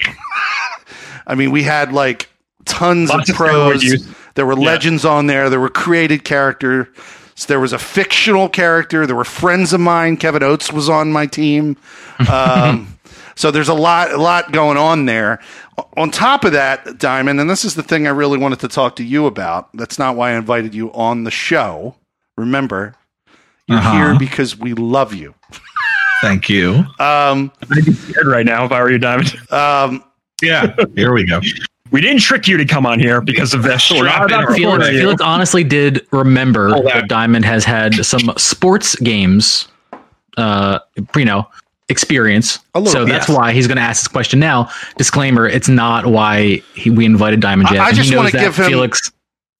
I 1.27 1.35
mean, 1.35 1.51
we 1.51 1.63
had 1.63 1.93
like 1.93 2.29
tons 2.65 3.09
Lots 3.09 3.29
of 3.29 3.33
of 3.33 3.37
pros. 3.37 3.83
use. 3.83 4.07
There 4.35 4.45
were 4.45 4.55
legends 4.55 5.05
on 5.05 5.27
there. 5.27 5.49
There 5.49 5.59
were 5.59 5.69
created 5.69 6.23
characters. 6.23 6.87
There 7.47 7.59
was 7.59 7.73
a 7.73 7.79
fictional 7.79 8.47
character. 8.49 9.05
There 9.05 9.15
were 9.15 9.23
friends 9.23 9.73
of 9.73 9.79
mine. 9.79 10.17
Kevin 10.17 10.43
Oates 10.43 10.71
was 10.71 10.89
on 10.89 11.11
my 11.11 11.25
team. 11.25 11.77
Um, 12.31 12.97
so 13.35 13.49
there's 13.49 13.67
a 13.67 13.73
lot, 13.73 14.11
a 14.11 14.17
lot 14.17 14.51
going 14.51 14.77
on 14.77 15.05
there. 15.07 15.39
On 15.97 16.11
top 16.11 16.43
of 16.45 16.51
that, 16.53 16.99
Diamond, 16.99 17.39
and 17.41 17.49
this 17.49 17.65
is 17.65 17.73
the 17.73 17.81
thing 17.81 18.05
I 18.05 18.11
really 18.11 18.37
wanted 18.37 18.59
to 18.59 18.67
talk 18.67 18.95
to 18.97 19.03
you 19.03 19.25
about. 19.25 19.69
That's 19.73 19.97
not 19.97 20.15
why 20.15 20.29
I 20.31 20.35
invited 20.35 20.75
you 20.75 20.93
on 20.93 21.23
the 21.23 21.31
show. 21.31 21.95
Remember, 22.37 22.93
you're 23.67 23.77
Uh-huh. 23.77 23.93
here 24.09 24.19
because 24.19 24.57
we 24.57 24.73
love 24.73 25.13
you. 25.13 25.33
Thank 26.21 26.49
you. 26.49 26.85
Um, 26.99 27.51
I'd 27.71 27.85
be 27.85 27.93
scared 27.93 28.27
right 28.27 28.45
now 28.45 28.65
if 28.65 28.71
I 28.71 28.81
were 28.81 28.91
you, 28.91 28.97
Diamond. 28.97 29.35
um, 29.51 30.03
Yeah, 30.41 30.73
here 30.95 31.13
we 31.13 31.25
go. 31.25 31.39
We 31.91 32.01
didn't 32.01 32.21
trick 32.21 32.47
you 32.47 32.57
to 32.57 32.65
come 32.65 32.85
on 32.85 32.99
here 32.99 33.21
because 33.21 33.53
of 33.53 33.61
this. 33.63 33.91
We're 33.91 34.03
not 34.03 34.13
Strap 34.13 34.29
in 34.29 34.33
about 34.35 34.43
or 34.45 34.47
to 34.47 34.53
Felix, 34.55 34.89
you. 34.89 34.97
Felix 34.99 35.21
honestly 35.21 35.63
did 35.63 36.05
remember 36.11 36.69
Hold 36.69 36.87
on. 36.87 36.91
that 36.93 37.07
Diamond 37.07 37.45
has 37.45 37.63
had 37.65 37.93
some 38.05 38.31
sports 38.37 38.95
games, 38.95 39.67
uh, 40.37 40.79
you 41.15 41.25
know, 41.25 41.47
experience. 41.89 42.59
A 42.73 42.79
little 42.79 42.91
So 42.93 43.05
that's 43.05 43.29
yes. 43.29 43.37
why 43.37 43.51
he's 43.53 43.67
going 43.67 43.75
to 43.77 43.83
ask 43.83 44.01
this 44.03 44.07
question 44.07 44.39
now. 44.39 44.69
Disclaimer: 44.97 45.47
It's 45.47 45.69
not 45.69 46.07
why 46.07 46.61
he, 46.73 46.89
we 46.89 47.05
invited 47.05 47.39
Diamond 47.41 47.67
I- 47.69 47.85
I 47.85 47.91
just 47.91 48.13
wanna 48.15 48.31
give 48.31 48.55
him- 48.57 48.65
Felix. 48.65 49.11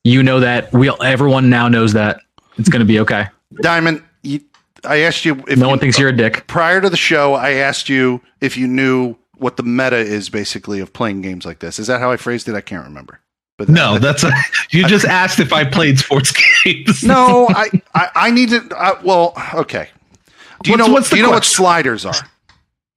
You 0.03 0.23
know 0.23 0.39
that 0.39 0.73
we 0.73 0.89
everyone 1.01 1.49
now 1.49 1.67
knows 1.69 1.93
that 1.93 2.19
it's 2.57 2.67
going 2.67 2.79
to 2.81 2.85
be 2.85 2.99
okay. 3.01 3.27
Diamond, 3.61 4.03
you, 4.23 4.41
I 4.83 4.97
asked 5.01 5.25
you 5.25 5.43
if 5.47 5.57
No 5.57 5.65
you, 5.65 5.69
one 5.69 5.79
thinks 5.79 5.97
you're 5.99 6.09
a 6.09 6.15
dick. 6.15 6.47
prior 6.47 6.81
to 6.81 6.89
the 6.89 6.97
show. 6.97 7.33
I 7.35 7.51
asked 7.53 7.89
you 7.89 8.21
if 8.41 8.57
you 8.57 8.67
knew 8.67 9.15
what 9.37 9.57
the 9.57 9.63
meta 9.63 9.97
is, 9.97 10.29
basically, 10.29 10.79
of 10.79 10.93
playing 10.93 11.21
games 11.21 11.45
like 11.45 11.59
this. 11.59 11.79
Is 11.79 11.87
that 11.87 11.99
how 11.99 12.11
I 12.11 12.17
phrased 12.17 12.47
it? 12.47 12.55
I 12.55 12.61
can't 12.61 12.85
remember. 12.85 13.19
But 13.57 13.69
No, 13.69 13.99
that's 13.99 14.23
a, 14.23 14.31
you 14.71 14.87
just 14.87 15.05
asked 15.05 15.39
if 15.39 15.53
I 15.53 15.63
played 15.63 15.99
sports 15.99 16.33
games. 16.63 17.03
no, 17.03 17.47
I, 17.49 17.69
I, 17.93 18.09
I 18.15 18.31
need 18.31 18.49
to. 18.49 18.67
Uh, 18.75 18.99
well, 19.03 19.33
okay. 19.53 19.89
Do 20.63 20.71
you 20.71 20.77
What's- 20.77 20.87
know 20.87 20.93
what's 20.93 21.09
do 21.09 21.15
the 21.15 21.17
you 21.17 21.23
know 21.23 21.29
what 21.31 21.45
sliders 21.45 22.05
are? 22.05 22.13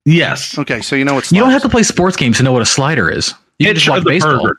Yes. 0.04 0.56
Okay, 0.56 0.80
so 0.82 0.94
you 0.94 1.04
know 1.04 1.14
what 1.14 1.30
You 1.32 1.40
don't 1.40 1.50
have 1.50 1.62
to 1.62 1.68
play 1.68 1.82
sports 1.82 2.16
games 2.16 2.36
to 2.36 2.42
know 2.44 2.52
what 2.52 2.62
a 2.62 2.66
slider 2.66 3.10
is. 3.10 3.34
You 3.58 3.66
can 3.66 3.74
just 3.74 3.88
watch 3.88 4.04
baseball. 4.04 4.38
pervert. 4.40 4.58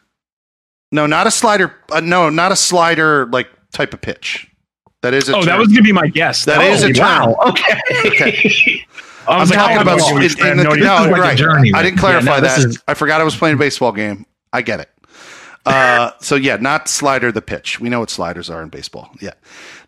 No, 0.91 1.05
not 1.05 1.25
a 1.27 1.31
slider. 1.31 1.73
Uh, 1.91 1.99
no, 2.01 2.29
not 2.29 2.51
a 2.51 2.55
slider 2.55 3.25
like 3.27 3.49
type 3.71 3.93
of 3.93 4.01
pitch. 4.01 4.47
That 5.01 5.13
is 5.13 5.29
a 5.29 5.37
Oh, 5.37 5.43
that 5.45 5.57
was 5.57 5.67
going 5.67 5.77
to 5.77 5.83
be 5.83 5.91
my 5.91 6.07
guess. 6.07 6.45
That 6.45 6.61
is 6.61 6.83
a 6.83 6.91
term. 6.91 7.31
Wow. 7.31 7.37
Okay. 7.49 7.79
Okay. 8.05 8.85
I 9.27 9.39
I'm 9.39 9.49
like, 9.49 9.57
talking 9.57 9.77
oh, 9.77 9.81
about 9.81 9.99
in, 10.11 10.47
in 10.47 10.57
the, 10.57 10.63
no 10.63 10.69
no, 10.69 10.71
idea. 10.71 10.83
This 10.83 11.01
is 11.01 11.11
like 11.11 11.21
right. 11.21 11.37
journey, 11.37 11.71
I 11.73 11.83
didn't 11.83 11.99
clarify 11.99 12.35
Yeah, 12.35 12.39
no, 12.39 12.47
that. 12.47 12.59
is- 12.59 12.83
I 12.87 12.93
forgot 12.93 13.19
I 13.19 13.25
was 13.25 13.35
playing 13.35 13.55
a 13.55 13.59
baseball 13.59 13.91
game. 13.91 14.25
I 14.53 14.61
get 14.61 14.79
it. 14.79 14.89
Uh, 15.65 16.11
so 16.21 16.35
yeah, 16.35 16.55
not 16.55 16.87
slider 16.87 17.31
the 17.31 17.41
pitch. 17.41 17.79
We 17.79 17.89
know 17.89 17.99
what 17.99 18.09
sliders 18.09 18.49
are 18.49 18.63
in 18.63 18.69
baseball. 18.69 19.09
Yeah. 19.19 19.33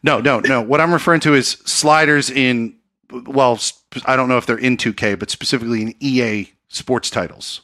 No, 0.04 0.20
no, 0.20 0.42
no. 0.42 0.62
What 0.62 0.82
I'm 0.82 0.92
referring 0.92 1.22
to 1.22 1.34
is 1.34 1.52
sliders 1.66 2.30
in 2.30 2.76
well, 3.12 3.60
I 4.06 4.16
don't 4.16 4.30
know 4.30 4.38
if 4.38 4.46
they're 4.46 4.58
in 4.58 4.78
2K, 4.78 5.18
but 5.18 5.30
specifically 5.32 5.82
in 5.82 5.96
EA 6.00 6.52
sports 6.68 7.10
titles 7.10 7.62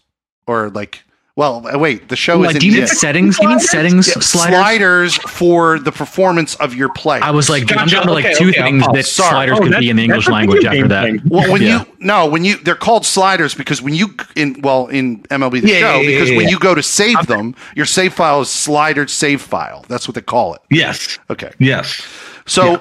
or 0.48 0.70
like 0.70 1.04
Well, 1.38 1.68
uh, 1.68 1.78
wait, 1.78 2.08
the 2.08 2.16
show 2.16 2.38
Like, 2.40 2.52
isn't 2.52 2.62
do 2.62 2.68
you 2.68 2.72
mean 2.78 2.88
settings? 2.88 3.38
Do 3.38 3.44
you 3.44 3.50
mean 3.50 3.60
settings 3.60 4.08
Yeah, 4.08 4.22
sliders? 4.22 4.56
sliders 4.56 5.16
for 5.18 5.80
the 5.80 5.92
performance 5.92 6.56
of 6.56 6.74
your 6.74 6.88
play. 6.94 7.20
I 7.20 7.32
was 7.32 7.50
like, 7.50 7.64
I'm 7.64 7.68
Gotcha. 7.80 7.96
down 7.96 8.06
to 8.08 8.14
like 8.14 8.24
Okay, 8.24 8.34
two 8.36 8.50
okay, 8.52 8.62
things 8.62 8.86
that 8.94 9.06
Sorry. 9.06 9.30
sliders 9.50 9.58
Oh, 9.60 9.64
could 9.64 9.78
be 9.80 9.90
in 9.90 9.98
the 9.98 10.04
English 10.06 10.30
language 10.30 10.64
after 10.64 10.88
that. 10.88 11.04
thing. 11.04 11.22
Well, 11.28 11.52
when 11.52 11.62
Yeah. 11.62 11.82
you 11.82 11.86
no, 12.00 12.26
when 12.28 12.46
you 12.46 12.56
they're 12.60 12.74
called 12.76 13.06
sliders 13.06 13.54
because 13.54 13.82
when 13.82 13.94
you 13.94 14.16
in 14.38 14.62
well 14.62 14.88
in 14.88 15.24
MLB 15.24 15.60
the 15.62 15.68
Yeah, 15.68 15.80
show 15.80 15.96
yeah, 15.96 16.02
yeah, 16.02 16.08
because 16.12 16.30
yeah, 16.30 16.38
when 16.38 16.46
yeah. 16.46 16.52
you 16.52 16.60
go 16.60 16.74
to 16.74 16.82
save 16.84 17.28
them, 17.28 17.54
your 17.76 17.86
save 17.86 18.14
file 18.14 18.40
is 18.40 18.50
slider 18.50 19.06
save 19.06 19.42
file. 19.42 19.84
That's 19.90 20.08
what 20.08 20.16
they 20.16 20.22
call 20.22 20.54
it. 20.54 20.62
Yes. 20.72 21.20
Okay, 21.30 21.52
Yes. 21.60 22.02
so 22.46 22.72
Yeah. 22.72 22.78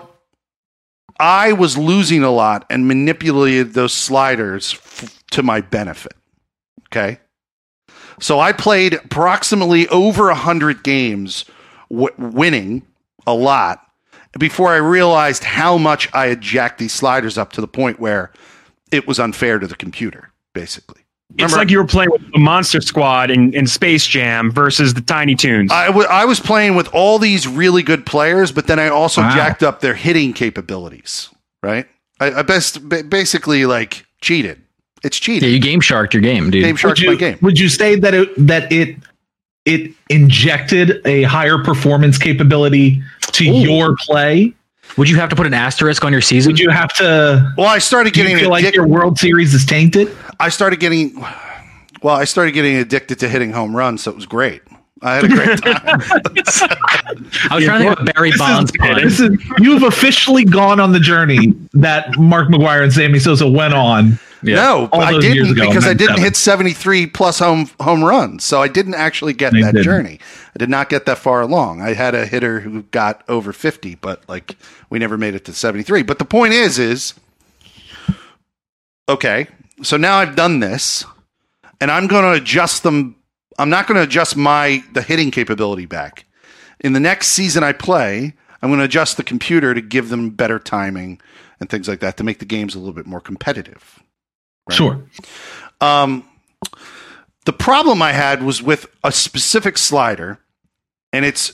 I 1.19 1.53
was 1.55 1.77
losing 1.77 2.23
a 2.23 2.31
lot 2.31 2.67
and 2.71 2.87
manipulated 2.87 3.75
those 3.75 3.93
sliders 3.93 4.75
f- 4.75 5.25
to 5.33 5.43
my 5.43 5.61
benefit. 5.61 6.15
Okay, 6.89 7.19
so 8.21 8.41
I 8.41 8.53
played 8.53 8.95
approximately 8.95 9.89
over 9.89 10.29
a 10.31 10.35
hundred 10.35 10.83
games, 10.85 11.45
w- 11.91 12.15
winning 12.19 12.83
a 13.27 13.35
lot 13.35 13.81
before 14.39 14.73
I 14.73 14.77
realized 14.77 15.45
how 15.45 15.79
much 15.79 16.09
I 16.13 16.27
had 16.27 16.41
jacked 16.41 16.79
these 16.79 16.93
sliders 16.93 17.39
up 17.39 17.53
to 17.53 17.61
the 17.61 17.69
point 17.69 18.01
where 18.01 18.33
it 18.91 19.07
was 19.07 19.19
unfair 19.21 19.59
to 19.59 19.67
the 19.67 19.77
computer, 19.77 20.33
basically. 20.55 21.03
It's 21.39 21.55
like 21.57 21.71
you 21.71 21.79
were 21.79 21.87
playing 21.87 22.11
with 22.13 22.31
the 22.33 22.39
Monster 22.39 22.81
Squad 22.81 23.31
in, 23.31 23.53
in 23.55 23.67
Space 23.67 24.07
Jam 24.07 24.53
versus 24.53 24.95
the 24.95 25.01
Tiny 25.01 25.35
Toons. 25.35 25.73
I, 25.73 25.87
w- 25.87 26.07
I 26.09 26.25
was 26.27 26.39
playing 26.39 26.77
with 26.77 26.89
all 26.95 27.19
these 27.19 27.49
really 27.49 27.83
good 27.83 28.07
players, 28.07 28.53
but 28.53 28.67
then 28.69 28.79
I 28.79 28.89
also 28.89 29.21
Wow. 29.21 29.35
jacked 29.35 29.63
up 29.65 29.81
their 29.81 29.95
hitting 29.95 30.33
capabilities, 30.33 31.31
right? 31.63 31.89
I, 32.21 32.33
I 32.35 32.43
best 32.43 32.89
ba- 32.89 33.03
basically 33.03 33.67
like 33.67 34.07
cheated. 34.21 34.63
It's 35.05 35.21
Yeah, 35.21 35.35
cheating. 35.35 35.51
you 35.51 35.59
game 35.61 35.81
sharked 35.81 36.15
your 36.15 36.23
game, 36.23 36.51
dude. 36.51 36.65
Game 36.65 36.77
Shark's 36.77 37.01
would 37.01 37.07
my 37.07 37.13
you, 37.13 37.19
game. 37.19 37.39
Would 37.43 37.59
you 37.59 37.69
say 37.69 37.97
that 37.97 38.15
it 38.15 38.29
that 38.47 38.71
it 38.73 38.97
it 39.65 39.93
injected 40.11 41.01
a 41.07 41.23
higher 41.23 41.59
performance 41.59 42.19
capability 42.19 43.03
to 43.33 43.49
Ooh. 43.49 43.59
your 43.61 43.97
play? 44.01 44.53
Would 44.97 45.09
you 45.09 45.17
have 45.17 45.29
to 45.31 45.37
put 45.37 45.47
an 45.47 45.55
asterisk 45.55 46.05
on 46.05 46.13
your 46.13 46.21
season? 46.21 46.53
Would 46.53 46.61
you 46.61 46.71
have 46.71 46.93
to? 46.95 47.53
Well, 47.57 47.67
I 47.67 47.79
started 47.79 48.13
Do 48.13 48.21
you 48.21 48.27
getting 48.27 48.39
feel 48.39 48.51
like 48.51 48.61
addicted. 48.63 48.77
your 48.77 48.87
World 48.87 49.19
Series 49.19 49.55
is 49.55 49.65
tainted? 49.65 50.15
I 50.41 50.49
started 50.51 50.79
getting. 50.81 51.15
Well, 52.03 52.15
I 52.15 52.25
started 52.25 52.53
getting 52.53 52.77
addicted 52.77 53.19
to 53.21 53.29
hitting 53.29 53.53
home 53.53 53.75
runs, 53.75 54.03
so 54.03 54.11
it 54.11 54.15
was 54.17 54.27
great. 54.27 54.61
I 55.03 55.15
had 55.17 55.25
a 55.25 55.29
great 55.29 55.59
time. 55.63 56.01
I 57.51 57.55
was 57.57 57.65
trying 57.65 57.83
to 57.83 57.89
think 57.95 58.01
of 58.01 58.15
Barry 58.15 58.33
Bonds 58.39 58.73
pun. 58.79 59.03
This 59.03 59.21
is, 59.21 59.31
you've 59.59 59.83
officially 59.83 60.45
gone 60.45 60.81
on 60.81 60.93
the 60.93 61.01
journey 61.01 61.53
that 61.73 62.17
Mark 62.19 62.49
McGwire 62.49 62.83
and 62.83 62.93
Sammy 62.93 63.19
Sosa 63.19 63.47
went 63.49 63.75
on. 63.75 64.19
Yeah. 64.47 64.57
No, 64.57 64.89
All 64.93 65.01
I 65.03 65.19
didn't 65.21 65.53
ago, 65.53 65.69
because 65.69 65.87
I 65.87 65.95
didn't 65.95 66.17
seven. 66.17 66.25
hit 66.25 66.37
73 66.37 67.07
plus 67.09 67.39
home 67.39 67.71
home 67.81 68.05
runs. 68.05 68.45
So 68.45 68.61
I 68.63 68.69
didn't 68.69 68.95
actually 68.95 69.33
get 69.33 69.53
You 69.55 69.63
that 69.65 69.73
didn't. 69.73 69.85
journey. 69.85 70.21
I 70.55 70.59
did 70.59 70.71
not 70.71 70.89
get 70.89 71.07
that 71.07 71.19
far 71.19 71.41
along. 71.43 71.81
I 71.83 71.95
had 71.95 72.15
a 72.15 72.27
hitter 72.27 72.61
who 72.61 72.83
got 72.85 73.23
over 73.29 73.53
50, 73.53 73.97
but 73.97 74.29
like 74.29 74.57
we 74.91 74.99
never 74.99 75.17
made 75.19 75.35
it 75.35 75.45
to 75.47 75.53
73. 75.53 76.03
But 76.03 76.19
the 76.19 76.25
point 76.25 76.53
is 76.53 76.79
is 76.79 77.15
okay, 79.09 79.47
so 79.83 79.97
now 79.97 80.17
I've 80.19 80.37
done 80.37 80.61
this 80.61 81.05
and 81.81 81.91
I'm 81.91 82.07
going 82.07 82.25
to 82.25 82.33
adjust 82.43 82.83
them 82.83 83.17
I'm 83.59 83.71
not 83.71 83.87
going 83.87 83.97
to 83.97 84.03
adjust 84.03 84.37
my 84.37 84.83
the 84.95 85.03
hitting 85.03 85.31
capability 85.31 85.87
back. 85.87 86.25
In 86.81 86.93
the 86.93 87.01
next 87.01 87.29
season 87.29 87.63
I 87.63 87.73
play, 87.73 88.35
I'm 88.61 88.69
going 88.69 88.81
to 88.81 88.85
adjust 88.85 89.17
the 89.17 89.23
computer 89.23 89.75
to 89.75 89.81
give 89.81 90.09
them 90.09 90.31
better 90.31 90.59
timing 90.59 91.21
and 91.61 91.71
things 91.71 91.87
like 91.87 92.01
that 92.01 92.17
to 92.17 92.25
make 92.25 92.41
the 92.41 92.45
games 92.47 92.75
a 92.75 92.79
little 92.79 92.93
bit 92.95 93.07
more 93.07 93.21
competitive. 93.21 94.03
Right. 94.69 94.77
Sure. 94.77 95.05
Um, 95.81 96.25
the 97.45 97.53
problem 97.53 98.01
I 98.03 98.13
had 98.13 98.43
was 98.43 98.63
with 98.63 98.87
a 99.03 99.13
specific 99.13 99.77
slider, 99.79 100.39
and 101.13 101.25
it's 101.25 101.53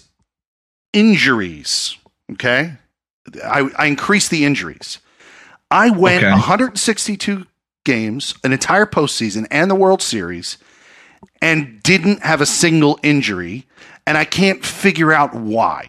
injuries. 0.93 1.97
Okay, 2.33 2.75
I, 3.45 3.69
I 3.77 3.87
increased 3.87 4.31
the 4.31 4.45
injuries. 4.45 4.99
I 5.71 5.91
went 5.91 6.23
Okay. 6.25 6.31
162 6.33 7.47
games, 7.85 8.35
an 8.45 8.53
entire 8.53 8.87
postseason, 8.87 9.47
and 9.51 9.71
the 9.71 9.75
World 9.75 10.03
Series, 10.03 10.59
and 11.43 11.83
didn't 11.83 12.23
have 12.23 12.41
a 12.41 12.47
single 12.47 12.99
injury, 13.03 13.67
and 14.07 14.17
I 14.19 14.25
can't 14.25 14.65
figure 14.65 15.13
out 15.13 15.35
why. 15.35 15.89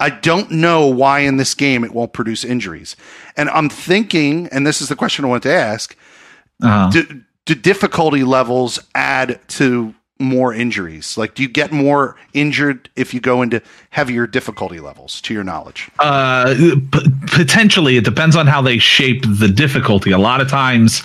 I 0.00 0.10
don't 0.10 0.50
know 0.50 0.86
why 0.86 1.20
in 1.20 1.36
this 1.36 1.54
game 1.54 1.84
it 1.84 1.92
won't 1.92 2.12
produce 2.12 2.44
injuries. 2.44 2.96
And 3.36 3.48
I'm 3.50 3.68
thinking, 3.68 4.48
and 4.48 4.66
this 4.66 4.80
is 4.80 4.88
the 4.88 4.96
question 4.96 5.24
I 5.24 5.28
want 5.28 5.42
to 5.44 5.52
ask 5.52 5.96
Uh, 6.62 6.90
do, 6.90 7.22
do 7.46 7.54
difficulty 7.54 8.24
levels 8.24 8.78
add 8.94 9.40
to 9.48 9.94
more 10.18 10.54
injuries? 10.54 11.18
Like, 11.18 11.34
do 11.34 11.42
you 11.42 11.48
get 11.48 11.72
more 11.72 12.16
injured 12.32 12.88
if 12.94 13.12
you 13.12 13.20
go 13.20 13.42
into 13.42 13.60
heavier 13.90 14.26
difficulty 14.26 14.78
levels, 14.78 15.20
to 15.22 15.34
your 15.34 15.42
knowledge? 15.44 15.90
uh, 15.98 16.54
p- 16.56 17.10
potentially, 17.26 17.96
it 17.96 18.04
depends 18.04 18.36
on 18.36 18.46
how 18.46 18.62
they 18.62 18.78
shape 18.78 19.24
the 19.26 19.48
difficulty. 19.48 20.12
A 20.12 20.18
lot 20.18 20.40
of 20.40 20.48
times, 20.48 21.02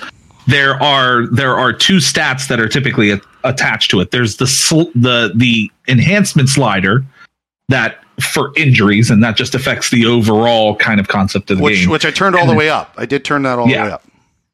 there 0.48 0.82
are 0.82 1.26
there 1.28 1.58
are 1.58 1.74
two 1.74 1.98
stats 1.98 2.48
that 2.48 2.60
are 2.60 2.68
typically 2.70 3.10
a- 3.12 3.22
attached 3.44 3.90
to 3.92 4.00
it. 4.00 4.12
There's 4.12 4.38
the 4.38 4.48
sl- 4.48 4.92
the 4.94 5.32
the 5.36 5.72
enhancement 5.88 6.50
slider 6.50 7.04
that 7.70 7.98
for 8.22 8.52
injuries, 8.58 9.10
and 9.12 9.24
that 9.24 9.36
just 9.38 9.54
affects 9.56 9.90
the 9.92 10.06
overall 10.06 10.76
kind 10.76 11.00
of 11.00 11.08
concept 11.08 11.52
of 11.52 11.58
the 11.58 11.64
Which, 11.64 11.82
game. 11.82 11.90
which 11.90 12.06
I 12.06 12.12
turned 12.12 12.36
all 12.36 12.48
the 12.48 12.56
way 12.56 12.70
up. 12.70 12.94
I 12.98 13.06
did 13.06 13.24
turn 13.24 13.44
that 13.44 13.60
all 13.60 13.70
Yeah. 13.70 13.78
the 13.84 13.84
way 13.90 13.92
up. 13.94 14.04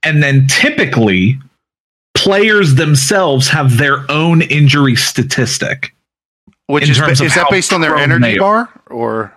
and 0.03 0.21
then 0.21 0.47
typically 0.47 1.39
players 2.13 2.75
themselves 2.75 3.47
have 3.47 3.77
their 3.77 4.03
own 4.11 4.41
injury 4.41 4.95
statistic 4.95 5.95
Which 6.67 6.89
is, 6.89 6.99
ba- 6.99 7.05
terms 7.07 7.21
of 7.21 7.27
is 7.27 7.35
that 7.35 7.47
based 7.49 7.71
on 7.73 7.79
their 7.81 7.95
energy 7.95 8.37
bar 8.37 8.69
or? 8.87 9.33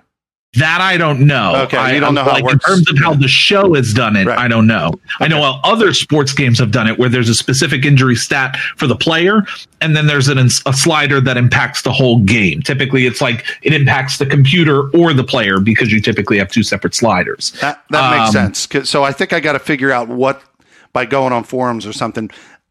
That 0.55 0.81
i 0.81 0.97
don't 0.97 1.21
know 1.21 1.55
Okay, 1.65 1.76
I, 1.76 1.93
you 1.93 2.00
don't 2.00 2.15
know 2.15 2.23
how 2.25 2.31
it 2.31 2.35
like 2.35 2.45
works. 2.45 2.55
in 2.55 2.61
terms 2.61 2.91
of 2.91 2.99
how 2.99 3.12
the 3.15 3.29
show 3.29 3.75
has 3.75 3.93
done 3.93 4.17
it 4.17 4.26
Right. 4.26 4.38
i 4.38 4.49
don't 4.49 4.67
know 4.67 4.93
i 5.21 5.29
know 5.29 5.43
how 5.43 5.61
other 5.65 5.93
sports 5.93 6.33
games 6.33 6.59
have 6.59 6.71
done 6.71 6.87
it 6.87 6.99
where 6.99 7.09
there's 7.09 7.29
a 7.29 7.35
specific 7.35 7.85
injury 7.85 8.15
stat 8.17 8.57
for 8.76 8.87
the 8.87 8.97
player 8.97 9.43
and 9.83 9.95
then 9.95 10.07
there's 10.07 10.29
an, 10.29 10.38
a 10.38 10.49
slider 10.73 11.21
that 11.21 11.37
impacts 11.37 11.83
the 11.83 11.93
whole 11.93 12.21
game 12.21 12.62
typically 12.62 13.07
it's 13.07 13.21
like 13.21 13.45
it 13.62 13.75
impacts 13.75 14.17
the 14.19 14.26
computer 14.26 14.88
or 14.91 15.12
the 15.12 15.25
player 15.25 15.61
because 15.61 15.93
you 15.93 16.00
typically 16.00 16.38
have 16.38 16.50
two 16.50 16.62
separate 16.62 16.95
sliders 16.95 17.50
That, 17.61 17.83
that 17.91 18.11
makes 18.17 18.35
um, 18.37 18.55
sense. 18.55 18.88
So 18.88 19.03
I 19.05 19.12
think 19.12 19.33
I 19.33 19.41
got 19.41 19.53
to 19.53 19.59
figure 19.59 19.93
out 19.93 20.09
what, 20.09 20.43
by 20.93 21.05
going 21.05 21.33
on 21.33 21.45
forums 21.45 21.87
or 21.87 21.93
something, 21.93 22.31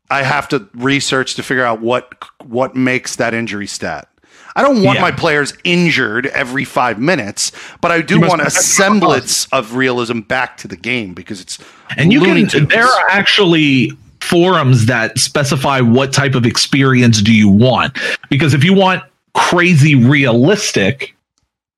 I 0.10 0.24
have 0.24 0.48
to 0.50 0.68
research 0.74 1.36
to 1.36 1.44
figure 1.44 1.64
out 1.66 1.82
what 1.82 2.14
what 2.44 2.76
makes 2.76 3.16
that 3.18 3.34
injury 3.34 3.68
stat. 3.68 4.08
I 4.56 4.62
don't 4.62 4.84
want 4.84 4.96
Yeah. 4.98 5.02
my 5.02 5.12
players 5.12 5.54
injured 5.64 6.28
every 6.28 6.64
five 6.64 7.00
minutes, 7.00 7.52
but 7.82 7.92
I 7.92 8.02
do 8.02 8.22
want 8.22 8.42
a 8.42 8.50
semblance 8.50 9.48
of 9.52 9.76
realism 9.76 10.22
back 10.22 10.58
to 10.58 10.68
the 10.68 10.78
game 10.78 11.14
because 11.14 11.42
it's 11.42 11.58
and 11.98 12.14
you 12.14 12.22
can 12.22 12.48
Tunes. 12.48 12.70
there 12.70 12.86
are 12.86 13.10
actually 13.10 13.92
forums 14.22 14.86
that 14.88 15.20
specify 15.20 15.82
what 15.82 16.12
type 16.14 16.36
of 16.36 16.46
experience 16.46 17.22
do 17.22 17.32
you 17.34 17.48
want 17.50 17.96
because 18.30 18.56
if 18.56 18.64
you 18.64 18.74
want 18.74 19.04
crazy 19.36 19.94
realistic 19.94 21.16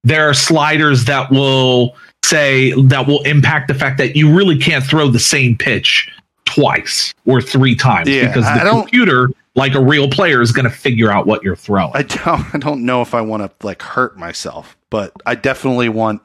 there 0.06 0.30
are 0.30 0.34
sliders 0.34 1.04
that 1.06 1.30
will 1.30 1.94
say 2.24 2.72
that 2.84 3.06
will 3.06 3.22
impact 3.24 3.68
the 3.68 3.74
fact 3.74 3.98
that 3.98 4.16
you 4.16 4.34
really 4.34 4.58
can't 4.58 4.86
throw 4.86 5.10
the 5.10 5.20
same 5.20 5.58
pitch 5.58 6.10
twice 6.46 7.14
or 7.26 7.42
three 7.42 7.76
times 7.76 8.08
Yeah, 8.08 8.28
because 8.28 8.46
the 8.46 8.70
computer 8.70 9.30
like 9.58 9.74
a 9.76 9.82
real 9.84 10.10
player 10.10 10.42
is 10.42 10.54
going 10.54 10.64
to 10.64 10.70
figure 10.72 11.12
out 11.12 11.28
what 11.28 11.44
you're 11.44 11.56
throwing 11.58 11.92
I 11.94 12.04
don't 12.04 12.46
I 12.56 12.58
don't 12.60 12.86
know 12.86 13.02
if 13.02 13.14
I 13.14 13.20
want 13.22 13.44
to 13.44 13.66
like 13.68 13.82
hurt 13.82 14.18
myself, 14.18 14.78
but 14.90 15.12
I 15.26 15.36
definitely 15.36 15.90
want 15.90 16.22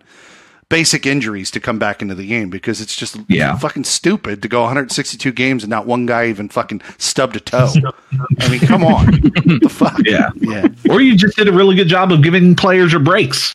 basic 0.68 1.04
injuries 1.04 1.50
to 1.50 1.60
come 1.60 1.78
back 1.78 2.00
into 2.00 2.14
the 2.14 2.26
game 2.26 2.48
because 2.48 2.80
it's 2.80 2.96
just 2.96 3.18
Yeah. 3.28 3.56
fucking 3.58 3.84
stupid 3.84 4.40
to 4.42 4.48
go 4.48 4.62
162 4.62 5.30
games 5.32 5.64
and 5.64 5.70
not 5.70 5.86
one 5.86 6.06
guy 6.06 6.28
even 6.28 6.48
fucking 6.48 6.80
stubbed 6.96 7.36
a 7.36 7.40
toe. 7.40 7.68
I 8.40 8.48
mean, 8.48 8.60
come 8.60 8.82
on. 8.84 9.06
the 9.60 9.68
fuck? 9.68 9.98
Yeah. 10.06 10.30
Yeah. 10.40 10.68
or 10.88 11.00
you 11.02 11.14
just 11.16 11.36
did 11.36 11.46
a 11.48 11.52
really 11.52 11.74
good 11.74 11.88
job 11.88 12.10
of 12.12 12.22
giving 12.22 12.54
players 12.54 12.92
your 12.92 13.02
breaks 13.02 13.54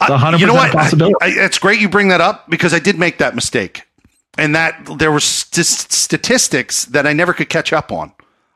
I- 0.00 0.08
100% 0.08 0.40
you 0.40 0.46
know 0.46 0.54
what? 0.54 0.72
possibility. 0.72 1.14
I, 1.22 1.26
I- 1.26 1.44
it's 1.44 1.58
great 1.60 1.80
you 1.80 1.88
bring 1.88 2.08
that 2.08 2.20
up 2.20 2.48
because 2.50 2.74
I 2.74 2.80
did 2.80 2.98
make 2.98 3.18
that 3.18 3.36
mistake, 3.36 3.82
and 4.36 4.56
that 4.56 4.84
there 4.98 5.12
were 5.12 5.20
st- 5.20 5.64
statistics 5.66 6.86
that 6.86 7.06
I 7.06 7.12
never 7.12 7.32
could 7.32 7.48
catch 7.48 7.72
up 7.72 7.92
on. 7.92 8.12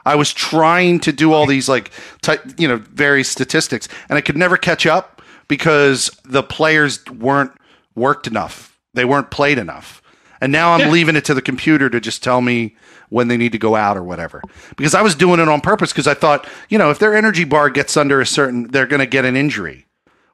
I 0.06 0.14
was 0.14 0.32
trying 0.32 1.00
to 1.00 1.12
do 1.12 1.32
all 1.34 1.44
these 1.46 1.68
like, 1.68 1.90
type, 2.22 2.40
you 2.56 2.66
know, 2.68 2.76
various 2.76 3.28
statistics, 3.28 3.88
and 4.08 4.16
I 4.16 4.22
could 4.22 4.36
never 4.36 4.56
catch 4.56 4.86
up 4.86 5.20
because 5.48 6.10
the 6.24 6.42
players 6.42 7.04
weren't 7.06 7.52
worked 7.94 8.26
enough. 8.26 8.78
They 8.94 9.04
weren't 9.04 9.30
played 9.30 9.58
enough, 9.58 10.00
and 10.40 10.50
now 10.52 10.72
I'm 10.72 10.80
Yeah. 10.80 10.90
leaving 10.90 11.16
it 11.16 11.24
to 11.26 11.34
the 11.34 11.42
computer 11.42 11.90
to 11.90 12.00
just 12.00 12.22
tell 12.22 12.40
me 12.40 12.76
when 13.08 13.28
they 13.28 13.36
need 13.36 13.52
to 13.52 13.58
go 13.58 13.76
out 13.76 13.96
or 13.96 14.02
whatever. 14.02 14.42
Because 14.76 14.94
I 14.94 15.02
was 15.02 15.14
doing 15.14 15.38
it 15.40 15.48
on 15.48 15.60
purpose 15.60 15.92
because 15.92 16.06
I 16.08 16.14
thought, 16.14 16.46
you 16.68 16.78
know, 16.78 16.90
if 16.90 16.98
their 16.98 17.14
energy 17.14 17.44
bar 17.44 17.68
gets 17.70 17.96
under 17.96 18.20
a 18.20 18.26
certain, 18.26 18.68
they're 18.68 18.86
going 18.86 19.00
to 19.00 19.06
get 19.06 19.24
an 19.24 19.36
injury. 19.36 19.86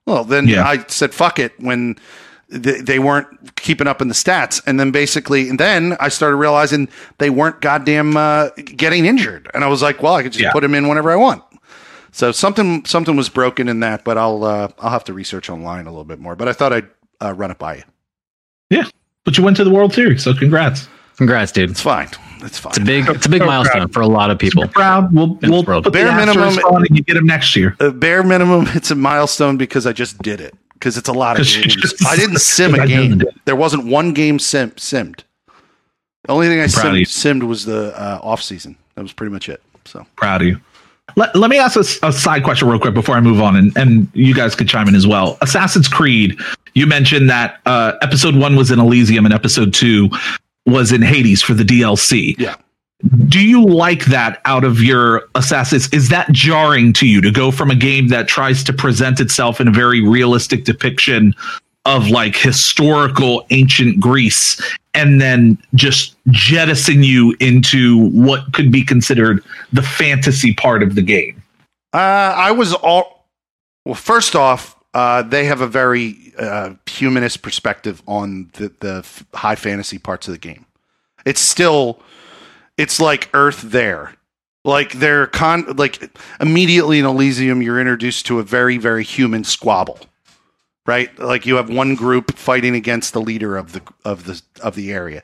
Well, 0.06 0.24
then 0.24 0.48
Yeah. 0.48 0.66
I 0.66 0.84
said, 0.88 1.12
fuck 1.12 1.38
it. 1.38 1.52
When 1.58 1.96
they, 2.52 2.80
they 2.80 2.98
weren't 2.98 3.56
keeping 3.56 3.86
up 3.86 4.00
in 4.00 4.08
the 4.08 4.14
stats. 4.14 4.62
And 4.66 4.78
then 4.78 4.90
basically, 4.90 5.48
and 5.48 5.58
then 5.58 5.96
I 5.98 6.08
started 6.08 6.36
realizing 6.36 6.88
they 7.18 7.30
weren't 7.30 7.60
goddamn 7.60 8.16
uh, 8.16 8.50
getting 8.56 9.06
injured. 9.06 9.50
And 9.54 9.64
I 9.64 9.68
was 9.68 9.82
like, 9.82 10.02
well, 10.02 10.14
I 10.14 10.22
could 10.22 10.32
just 10.32 10.42
Yeah. 10.42 10.52
put 10.52 10.60
them 10.60 10.74
in 10.74 10.88
whenever 10.88 11.10
I 11.10 11.16
want. 11.16 11.42
So 12.12 12.30
something 12.30 12.84
something 12.84 13.16
was 13.16 13.28
broken 13.30 13.68
in 13.68 13.80
that, 13.80 14.04
but 14.04 14.18
I'll 14.18 14.44
uh, 14.44 14.68
I'll 14.78 14.90
have 14.90 15.04
to 15.04 15.14
research 15.14 15.48
online 15.48 15.86
a 15.86 15.90
little 15.90 16.04
bit 16.04 16.18
more. 16.18 16.36
But 16.36 16.46
I 16.48 16.52
thought 16.52 16.72
I'd 16.72 16.88
uh, 17.22 17.32
run 17.32 17.50
it 17.50 17.58
by 17.58 17.76
you. 17.76 17.82
Yeah, 18.68 18.84
but 19.24 19.38
you 19.38 19.44
went 19.44 19.56
to 19.56 19.64
the 19.64 19.70
World 19.70 19.94
Series, 19.94 20.22
so 20.22 20.34
congrats. 20.34 20.88
Congrats, 21.16 21.52
dude. 21.52 21.70
It's 21.70 21.80
fine. 21.80 22.08
It's 22.40 22.58
fine. 22.58 22.70
It's 22.70 22.78
a 22.78 22.84
big, 22.84 23.08
it's 23.08 23.26
a 23.26 23.28
big 23.28 23.40
So 23.42 23.46
milestone 23.46 23.88
for 23.88 24.00
a 24.00 24.06
lot 24.06 24.30
of 24.30 24.38
people. 24.38 24.62
Super 24.62 24.72
proud. 24.74 25.14
We'll, 25.14 25.38
we'll 25.42 25.62
this 25.62 25.82
put 25.84 25.92
Bare 25.92 26.06
the 26.06 26.12
minimum- 26.16 26.40
minimum 26.54 26.64
on 26.74 26.86
and 26.86 26.96
you 26.96 27.02
get 27.04 27.14
them 27.14 27.26
next 27.26 27.54
year. 27.54 27.76
a 27.80 27.90
bare 27.92 28.22
minimum, 28.22 28.66
it's 28.74 28.90
a 28.90 28.94
milestone 28.94 29.56
because 29.56 29.86
I 29.86 29.92
just 29.92 30.18
did 30.22 30.40
it. 30.40 30.54
Because 30.82 30.96
it's 30.96 31.08
a 31.08 31.12
lot 31.12 31.38
of 31.38 31.46
games. 31.46 31.76
just- 31.76 32.04
I 32.04 32.16
didn't 32.16 32.38
sim 32.40 32.74
a 32.74 32.84
game. 32.88 33.22
There 33.44 33.54
wasn't 33.54 33.86
one 33.86 34.12
game 34.14 34.40
sim 34.40 34.72
simmed. 34.72 35.20
The 36.24 36.32
only 36.32 36.48
thing 36.48 36.60
I 36.60 36.66
Proud 36.66 36.86
of 36.92 36.96
you. 36.98 37.06
simmed, 37.06 37.42
simmed 37.42 37.46
was 37.46 37.64
the 37.64 37.96
uh, 37.96 38.18
off 38.20 38.42
season. 38.42 38.76
That 38.96 39.02
was 39.02 39.12
pretty 39.12 39.32
much 39.32 39.48
it. 39.48 39.62
So 39.84 40.04
Proud 40.16 40.42
of 40.42 40.48
you. 40.48 40.60
Let, 41.16 41.36
let 41.36 41.50
me 41.50 41.58
ask 41.58 41.76
a 41.76 42.12
side 42.12 42.42
question 42.42 42.68
real 42.68 42.80
quick 42.80 42.94
before 42.94 43.14
I 43.16 43.20
move 43.20 43.40
on, 43.40 43.54
and, 43.56 43.76
and 43.76 44.08
you 44.14 44.34
guys 44.34 44.54
could 44.56 44.68
chime 44.68 44.88
in 44.88 44.94
as 44.96 45.06
well. 45.06 45.36
Assassin's 45.42 45.86
Creed, 45.88 46.36
you 46.74 46.86
mentioned 46.86 47.28
that 47.30 47.60
uh, 47.66 47.92
episode 48.02 48.34
one 48.34 48.56
was 48.56 48.70
in 48.72 48.78
Elysium 48.80 49.24
and 49.24 49.32
episode 49.34 49.72
two 49.74 50.08
was 50.66 50.90
in 50.90 51.02
Hades 51.02 51.42
for 51.42 51.54
the 51.54 51.64
DLC. 51.64 52.34
yeah, 52.38 52.54
Do 53.28 53.40
you 53.44 53.64
like 53.64 54.04
that 54.06 54.40
out 54.44 54.64
of 54.64 54.80
your 54.82 55.24
Assassins? 55.34 55.92
Is 55.92 56.08
that 56.10 56.30
jarring 56.32 56.92
to 56.94 57.06
you 57.06 57.20
to 57.20 57.30
go 57.30 57.50
from 57.50 57.70
a 57.70 57.74
game 57.74 58.08
that 58.08 58.28
tries 58.28 58.62
to 58.64 58.72
present 58.72 59.18
itself 59.20 59.60
in 59.60 59.68
a 59.68 59.72
very 59.72 60.00
realistic 60.00 60.64
depiction 60.64 61.34
of 61.84 62.08
like 62.08 62.36
historical 62.36 63.44
ancient 63.50 63.98
Greece 63.98 64.60
and 64.94 65.20
then 65.20 65.58
just 65.74 66.14
jettison 66.28 67.02
you 67.02 67.34
into 67.40 68.08
what 68.10 68.52
could 68.52 68.70
be 68.70 68.84
considered 68.84 69.42
the 69.72 69.82
fantasy 69.82 70.54
part 70.54 70.82
of 70.82 70.94
the 70.94 71.02
game? 71.02 71.42
uh, 71.92 72.34
I 72.36 72.50
was 72.52 72.72
all. 72.72 73.26
Well, 73.84 73.94
first 73.94 74.34
off, 74.36 74.76
uh, 74.94 75.22
they 75.22 75.44
have 75.44 75.60
a 75.60 75.66
very 75.66 76.32
uh, 76.38 76.74
humanist 76.86 77.42
perspective 77.42 78.02
on 78.06 78.50
the 78.54 78.72
the 78.80 79.06
high 79.34 79.56
fantasy 79.56 79.98
parts 79.98 80.28
of 80.28 80.32
the 80.32 80.38
game. 80.38 80.66
It's 81.24 81.40
still, 81.40 82.00
it's 82.78 83.00
like 83.00 83.28
Earth 83.34 83.62
there. 83.62 84.14
Like 84.64 84.92
they're 84.92 85.26
con 85.26 85.64
like 85.76 86.08
immediately 86.40 86.98
in 87.00 87.04
Elysium, 87.04 87.62
you're 87.62 87.80
introduced 87.80 88.26
to 88.26 88.38
a 88.38 88.42
very 88.44 88.78
very 88.78 89.02
human 89.02 89.42
squabble, 89.42 89.98
right? 90.86 91.16
Like 91.18 91.46
you 91.46 91.56
have 91.56 91.68
one 91.68 91.96
group 91.96 92.34
fighting 92.36 92.76
against 92.76 93.12
the 93.12 93.20
leader 93.20 93.56
of 93.56 93.72
the 93.72 93.82
of 94.04 94.24
the 94.24 94.40
of 94.62 94.76
the 94.76 94.92
area. 94.92 95.20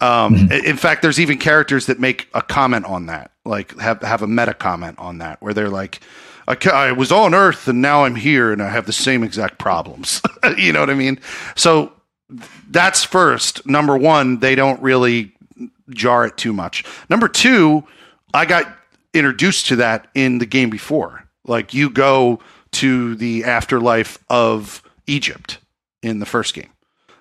Um, 0.00 0.48
i- 0.50 0.62
In 0.64 0.76
fact, 0.78 1.02
there's 1.02 1.20
even 1.20 1.36
characters 1.38 1.84
that 1.86 2.00
make 2.00 2.28
a 2.32 2.40
comment 2.40 2.86
on 2.86 3.06
that, 3.06 3.30
like 3.44 3.78
have 3.78 4.00
have 4.02 4.22
a 4.22 4.26
meta 4.26 4.54
comment 4.54 4.98
on 4.98 5.18
that, 5.18 5.42
where 5.42 5.52
they're 5.52 5.68
like, 5.68 6.00
I, 6.46 6.56
I 6.72 6.92
was 6.92 7.12
on 7.12 7.34
Earth 7.34 7.68
and 7.68 7.82
now 7.82 8.04
I'm 8.04 8.14
here 8.14 8.52
and 8.52 8.62
I 8.62 8.70
have 8.70 8.86
the 8.86 8.92
same 8.94 9.22
exact 9.22 9.58
problems. 9.58 10.22
you 10.56 10.72
know 10.72 10.80
what 10.80 10.88
I 10.88 10.94
mean? 10.94 11.20
So 11.56 11.92
that's 12.70 13.04
first. 13.04 13.66
Number 13.66 13.98
one, 13.98 14.38
they 14.38 14.54
don't 14.54 14.80
really 14.80 15.32
jar 15.90 16.26
it 16.26 16.36
too 16.36 16.52
much. 16.52 16.84
Number 17.08 17.28
two, 17.28 17.84
I 18.34 18.44
got 18.46 18.66
introduced 19.14 19.66
to 19.68 19.76
that 19.76 20.08
in 20.14 20.38
the 20.38 20.46
game 20.46 20.70
before. 20.70 21.24
Like 21.46 21.72
you 21.74 21.90
go 21.90 22.40
to 22.72 23.14
the 23.16 23.44
afterlife 23.44 24.18
of 24.28 24.82
Egypt 25.06 25.58
in 26.02 26.18
the 26.18 26.26
first 26.26 26.54
game. 26.54 26.70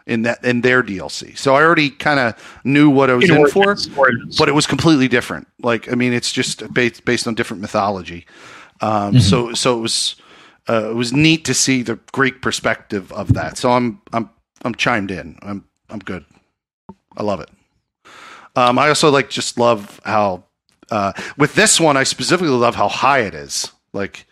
In 0.06 0.22
that 0.22 0.42
in 0.46 0.62
their 0.62 0.82
DLC. 0.82 1.38
So 1.38 1.54
I 1.54 1.64
already 1.64 1.90
kind 1.90 2.18
of 2.18 2.60
knew 2.64 2.90
what 2.90 3.10
I 3.10 3.16
was 3.16 3.30
in, 3.30 3.46
for 3.48 3.66
Origins, 3.66 3.98
Origins. 3.98 4.38
but 4.38 4.48
it 4.48 4.54
was 4.54 4.66
completely 4.66 5.10
different. 5.10 5.50
Like, 5.62 5.92
I 5.92 5.96
mean, 5.96 6.14
it's 6.14 6.32
just 6.32 6.74
based 6.74 7.04
based 7.04 7.28
on 7.28 7.36
different 7.36 7.60
mythology. 7.62 8.26
Um, 8.80 9.20
So, 9.20 9.52
so 9.54 9.78
it 9.78 9.82
was 9.82 10.16
uh, 10.70 10.92
it 10.92 10.96
was 10.96 11.12
neat 11.12 11.44
to 11.44 11.54
see 11.54 11.82
the 11.82 12.00
Greek 12.14 12.42
perspective 12.42 13.12
of 13.12 13.34
that. 13.34 13.58
So 13.58 13.72
I'm 13.72 14.02
I'm 14.14 14.30
I'm 14.64 14.76
chimed 14.76 15.12
in. 15.12 15.38
I'm 15.42 15.66
I'm 15.90 16.00
good. 16.00 16.24
I 17.18 17.24
love 17.24 17.42
it. 17.42 17.50
Um, 18.58 18.80
I 18.80 18.88
also 18.88 19.12
like 19.12 19.30
just 19.30 19.60
love 19.60 20.02
how 20.04 20.44
uh, 20.90 21.14
with 21.38 21.54
this 21.54 21.80
one 21.80 21.96
I 21.96 22.04
specifically 22.04 22.50
love 22.50 22.74
how 22.74 22.88
high 22.88 23.20
it 23.20 23.36
is. 23.36 23.72
Like 23.94 24.26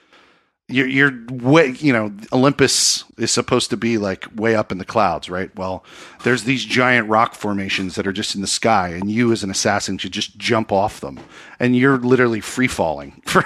you're, 0.67 0.88
you're 0.88 1.11
way 1.29 1.75
you 1.77 1.93
know 1.93 2.11
Olympus 2.33 3.03
is 3.19 3.29
supposed 3.29 3.69
to 3.69 3.77
be 3.77 3.99
like 3.99 4.25
way 4.35 4.55
up 4.55 4.71
in 4.71 4.79
the 4.79 4.85
clouds, 4.85 5.29
right? 5.29 5.55
Well, 5.55 5.85
there's 6.23 6.43
these 6.43 6.65
giant 6.65 7.07
rock 7.07 7.35
formations 7.35 7.93
that 7.95 8.07
are 8.07 8.11
just 8.11 8.33
in 8.33 8.41
the 8.41 8.47
sky, 8.47 8.89
and 8.89 9.11
you 9.11 9.31
as 9.31 9.43
an 9.43 9.51
assassin 9.51 9.99
should 9.99 10.11
just 10.11 10.39
jump 10.39 10.71
off 10.71 11.01
them, 11.01 11.19
and 11.59 11.75
you're 11.75 11.99
literally 11.99 12.41
free 12.41 12.67
falling 12.67 13.21
for 13.25 13.45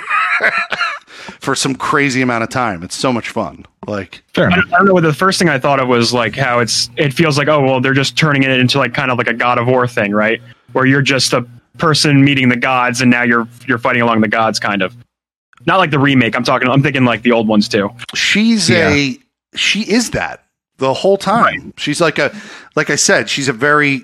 for 1.42 1.56
some 1.56 1.76
crazy 1.76 2.22
amount 2.22 2.44
of 2.44 2.50
time. 2.50 2.84
It's 2.84 2.96
so 2.96 3.12
much 3.12 3.32
fun. 3.32 3.66
Like 3.86 4.24
Fair 4.34 4.50
I 4.50 4.56
don't, 4.56 4.74
I 4.74 4.78
don't 4.78 4.86
know. 4.86 5.02
The 5.02 5.12
first 5.12 5.40
thing 5.40 5.50
I 5.50 5.60
thought 5.60 5.82
of 5.82 5.90
was 5.90 6.14
like 6.14 6.38
how 6.38 6.60
it's. 6.60 6.90
It 6.96 7.14
feels 7.14 7.38
like 7.38 7.50
oh 7.50 7.62
well, 7.62 7.82
they're 7.82 7.94
just 7.94 8.18
turning 8.18 8.44
it 8.44 8.52
into 8.52 8.78
like 8.78 8.94
kind 8.94 9.12
of 9.12 9.18
like 9.18 9.28
a 9.28 9.34
God 9.34 9.58
of 9.58 9.68
War 9.68 9.86
thing, 9.86 10.14
right? 10.14 10.42
Where 10.74 10.86
you're 10.86 11.02
just 11.02 11.34
a 11.34 11.46
person 11.78 12.24
meeting 12.24 12.50
the 12.50 12.56
gods, 12.58 13.02
and 13.02 13.10
now 13.12 13.24
you're 13.24 13.48
you're 13.68 13.78
fighting 13.78 14.02
along 14.02 14.22
the 14.22 14.28
gods, 14.28 14.60
kind 14.60 14.82
of. 14.82 14.96
Not 15.66 15.78
like 15.78 15.92
the 15.92 16.00
remake. 16.00 16.36
I'm 16.36 16.44
talking. 16.44 16.70
I'm 16.70 16.82
thinking 16.82 17.04
like 17.06 17.22
the 17.24 17.32
old 17.34 17.48
ones 17.48 17.68
too. 17.68 17.90
she's 18.16 18.70
a 18.72 19.18
she 19.56 19.82
is 19.82 20.12
that 20.12 20.46
the 20.78 20.94
whole 20.94 21.18
time. 21.18 21.74
She's 21.78 22.00
like 22.00 22.18
a 22.18 22.34
like 22.76 22.90
I 22.90 22.96
said, 22.96 23.30
she's 23.30 23.50
a 23.50 23.54
very 23.54 24.02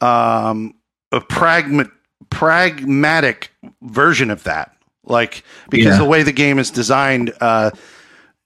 um 0.00 0.74
a 1.12 1.20
pragma- 1.20 1.90
pragmatic 2.30 3.50
version 3.82 4.30
of 4.30 4.44
that. 4.44 4.74
Like 5.04 5.42
because 5.70 5.94
Yeah. 5.94 5.98
the 5.98 6.04
way 6.04 6.22
the 6.22 6.32
game 6.32 6.58
is 6.58 6.70
designed, 6.70 7.32
uh 7.40 7.70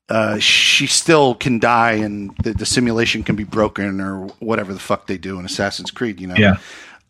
uh, 0.08 0.38
she 0.38 0.86
still 0.86 1.34
can 1.36 1.58
die 1.58 1.92
and 1.92 2.36
the, 2.42 2.52
the 2.52 2.66
simulation 2.66 3.22
can 3.22 3.34
be 3.34 3.44
broken 3.44 3.98
or 3.98 4.26
whatever 4.40 4.74
the 4.74 4.80
fuck 4.80 5.06
they 5.06 5.16
do 5.16 5.38
in 5.38 5.46
Assassin's 5.46 5.90
Creed, 5.90 6.20
you 6.20 6.26
know? 6.26 6.34
Yeah. 6.36 6.56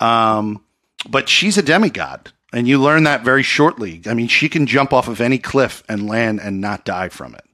Um, 0.02 0.64
but 1.08 1.28
she's 1.28 1.58
a 1.58 1.62
demigod, 1.62 2.32
and 2.52 2.66
you 2.66 2.80
learn 2.80 3.04
that 3.04 3.24
very 3.24 3.42
shortly. 3.42 4.02
I 4.06 4.14
mean, 4.14 4.28
she 4.28 4.48
can 4.48 4.66
jump 4.66 4.92
off 4.92 5.08
of 5.08 5.20
any 5.20 5.38
cliff 5.38 5.82
and 5.88 6.08
land 6.08 6.40
and 6.40 6.60
not 6.60 6.84
die 6.84 7.08
from 7.08 7.34
it. 7.34 7.44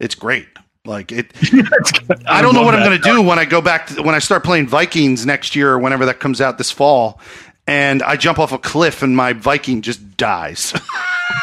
It's 0.00 0.14
great. 0.14 0.48
Like 0.86 1.12
it, 1.12 1.32
I 2.26 2.42
don't 2.42 2.54
know 2.54 2.62
what 2.62 2.74
I'm 2.74 2.84
going 2.84 3.00
to 3.00 3.08
do 3.10 3.22
when 3.22 3.38
I 3.38 3.46
go 3.46 3.62
back 3.62 3.86
to, 3.88 4.02
when 4.02 4.14
I 4.14 4.18
start 4.18 4.44
playing 4.44 4.66
Vikings 4.68 5.24
next 5.24 5.56
year 5.56 5.72
or 5.72 5.78
whenever 5.78 6.04
that 6.06 6.20
comes 6.20 6.40
out 6.42 6.58
this 6.58 6.70
fall, 6.70 7.20
and 7.66 8.02
I 8.02 8.16
jump 8.16 8.38
off 8.38 8.52
a 8.52 8.58
cliff 8.58 9.02
and 9.02 9.16
my 9.16 9.32
Viking 9.32 9.80
just 9.80 10.16
dies. 10.18 10.74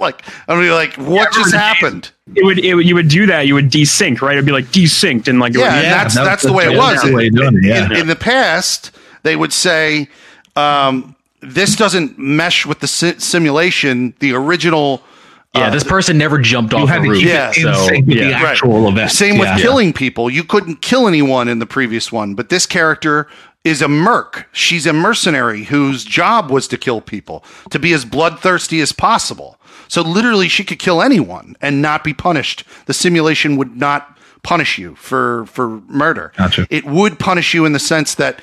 like 0.00 0.22
I'm 0.48 0.56
gonna 0.56 0.62
be 0.62 0.70
like, 0.70 0.94
what 0.94 1.28
Yeah, 1.36 1.42
just 1.42 1.54
happened? 1.54 2.10
It 2.34 2.44
would, 2.44 2.58
it 2.58 2.74
would. 2.74 2.86
You 2.88 2.94
would 2.94 3.08
do 3.08 3.26
that. 3.26 3.46
You 3.46 3.54
would 3.54 3.70
desync, 3.70 4.22
right? 4.22 4.32
It'd 4.32 4.46
be 4.46 4.52
like 4.52 4.66
desynced 4.66 5.28
and 5.28 5.38
like. 5.38 5.54
it 5.54 5.58
would- 5.58 5.64
Yeah, 5.64 5.74
and 5.74 5.82
Yeah, 5.84 5.90
that's 6.02 6.14
that's 6.14 6.42
the 6.42 6.52
way 6.52 6.64
it 6.64 6.76
was. 6.76 7.04
way 7.04 7.26
it, 7.26 7.64
yeah. 7.64 7.84
in, 7.86 7.92
in 7.92 8.06
the 8.06 8.16
past, 8.16 8.90
they 9.22 9.36
would 9.36 9.52
say, 9.52 10.08
um, 10.56 11.14
"This 11.40 11.76
doesn't 11.76 12.18
mesh 12.18 12.66
with 12.66 12.80
the 12.80 12.86
si- 12.88 13.18
simulation. 13.18 14.14
The 14.20 14.32
original." 14.34 15.02
Yeah, 15.54 15.66
uh, 15.66 15.70
this 15.70 15.84
person 15.84 16.16
never 16.16 16.38
jumped 16.38 16.72
You 16.72 16.78
off 16.80 16.88
had 16.88 17.00
a 17.02 17.04
to 17.04 17.10
roof. 17.10 17.22
Yeah, 17.22 17.52
so, 17.52 17.74
sync 17.74 18.06
with 18.06 18.16
the 18.16 18.24
yeah. 18.30 18.42
Right. 18.42 18.58
event. 18.62 19.10
Same 19.10 19.36
with 19.38 19.48
Yeah. 19.48 19.58
killing 19.58 19.92
people. 19.92 20.30
You 20.30 20.44
couldn't 20.44 20.80
kill 20.80 21.06
anyone 21.06 21.46
in 21.46 21.58
the 21.58 21.66
previous 21.66 22.10
one, 22.10 22.34
but 22.34 22.48
this 22.48 22.64
character 22.64 23.28
is 23.62 23.82
a 23.82 23.86
merc. 23.88 24.48
She's 24.52 24.86
a 24.86 24.94
mercenary 24.94 25.64
whose 25.64 26.04
job 26.04 26.50
was 26.50 26.66
to 26.68 26.78
kill 26.78 27.02
people, 27.02 27.44
to 27.70 27.78
be 27.78 27.92
as 27.92 28.06
bloodthirsty 28.06 28.80
as 28.80 28.92
possible. 28.92 29.58
So 29.88 30.00
literally, 30.00 30.48
she 30.48 30.64
could 30.64 30.78
kill 30.78 31.02
anyone 31.02 31.54
and 31.60 31.82
not 31.82 32.02
be 32.02 32.14
punished. 32.14 32.64
The 32.86 32.94
simulation 32.94 33.56
would 33.58 33.76
not 33.76 34.16
punish 34.42 34.78
you 34.78 34.94
for 34.96 35.44
for 35.52 35.82
murder. 35.86 36.32
Gotcha. 36.38 36.66
It 36.70 36.86
would 36.86 37.18
punish 37.18 37.52
you 37.52 37.66
in 37.66 37.72
the 37.74 37.78
sense 37.78 38.14
that 38.14 38.40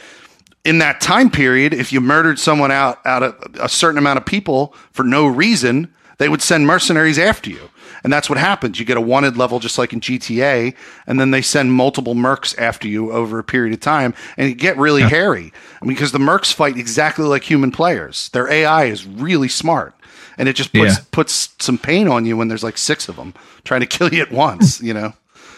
in 0.66 0.80
that 0.80 1.02
time 1.02 1.30
period, 1.32 1.74
if 1.74 1.92
you 1.94 2.02
murdered 2.02 2.40
someone 2.40 2.72
out 2.72 3.00
out 3.06 3.24
of 3.24 3.36
a 3.60 3.70
certain 3.70 3.98
amount 3.98 4.18
of 4.18 4.26
people 4.26 4.74
for 4.92 5.04
no 5.04 5.26
reason, 5.28 5.94
they 6.18 6.30
would 6.30 6.42
send 6.42 6.68
mercenaries 6.68 7.18
after 7.20 7.50
you. 7.50 7.70
And 8.04 8.14
that's 8.14 8.30
what 8.30 8.40
happens. 8.40 8.80
You 8.80 8.86
get 8.86 8.96
a 8.96 9.02
wanted 9.02 9.36
level 9.36 9.60
just 9.60 9.78
like 9.78 9.92
in 9.92 10.00
GTA, 10.00 10.74
and 11.06 11.20
then 11.20 11.32
they 11.32 11.42
send 11.42 11.74
multiple 11.74 12.16
mercs 12.16 12.58
after 12.58 12.88
you 12.88 13.12
over 13.12 13.40
a 13.40 13.44
period 13.44 13.74
of 13.74 13.82
time, 13.82 14.14
and 14.38 14.50
it 14.50 14.54
get 14.54 14.78
really 14.78 15.02
hairy. 15.02 15.52
I 15.82 15.86
mean, 15.86 15.96
because 15.96 16.14
the 16.14 16.18
mercs 16.20 16.54
fight 16.54 16.78
exactly 16.78 17.26
like 17.26 17.44
human 17.44 17.72
players. 17.72 18.30
Their 18.30 18.50
AI 18.50 18.86
is 18.86 19.06
really 19.06 19.50
smart, 19.50 19.96
and 20.38 20.48
it 20.48 20.54
just 20.56 20.72
puts 20.72 20.98
Yeah. 20.98 21.04
puts 21.12 21.50
some 21.60 21.78
pain 21.78 22.08
on 22.08 22.26
you 22.26 22.38
when 22.38 22.48
there's 22.48 22.64
like 22.64 22.78
six 22.78 23.10
of 23.10 23.18
them 23.18 23.34
trying 23.66 23.82
to 23.82 23.88
kill 23.98 24.14
you 24.14 24.22
at 24.22 24.32
once. 24.32 24.82
You 24.82 24.94
know, 24.94 25.08
it 25.08 25.14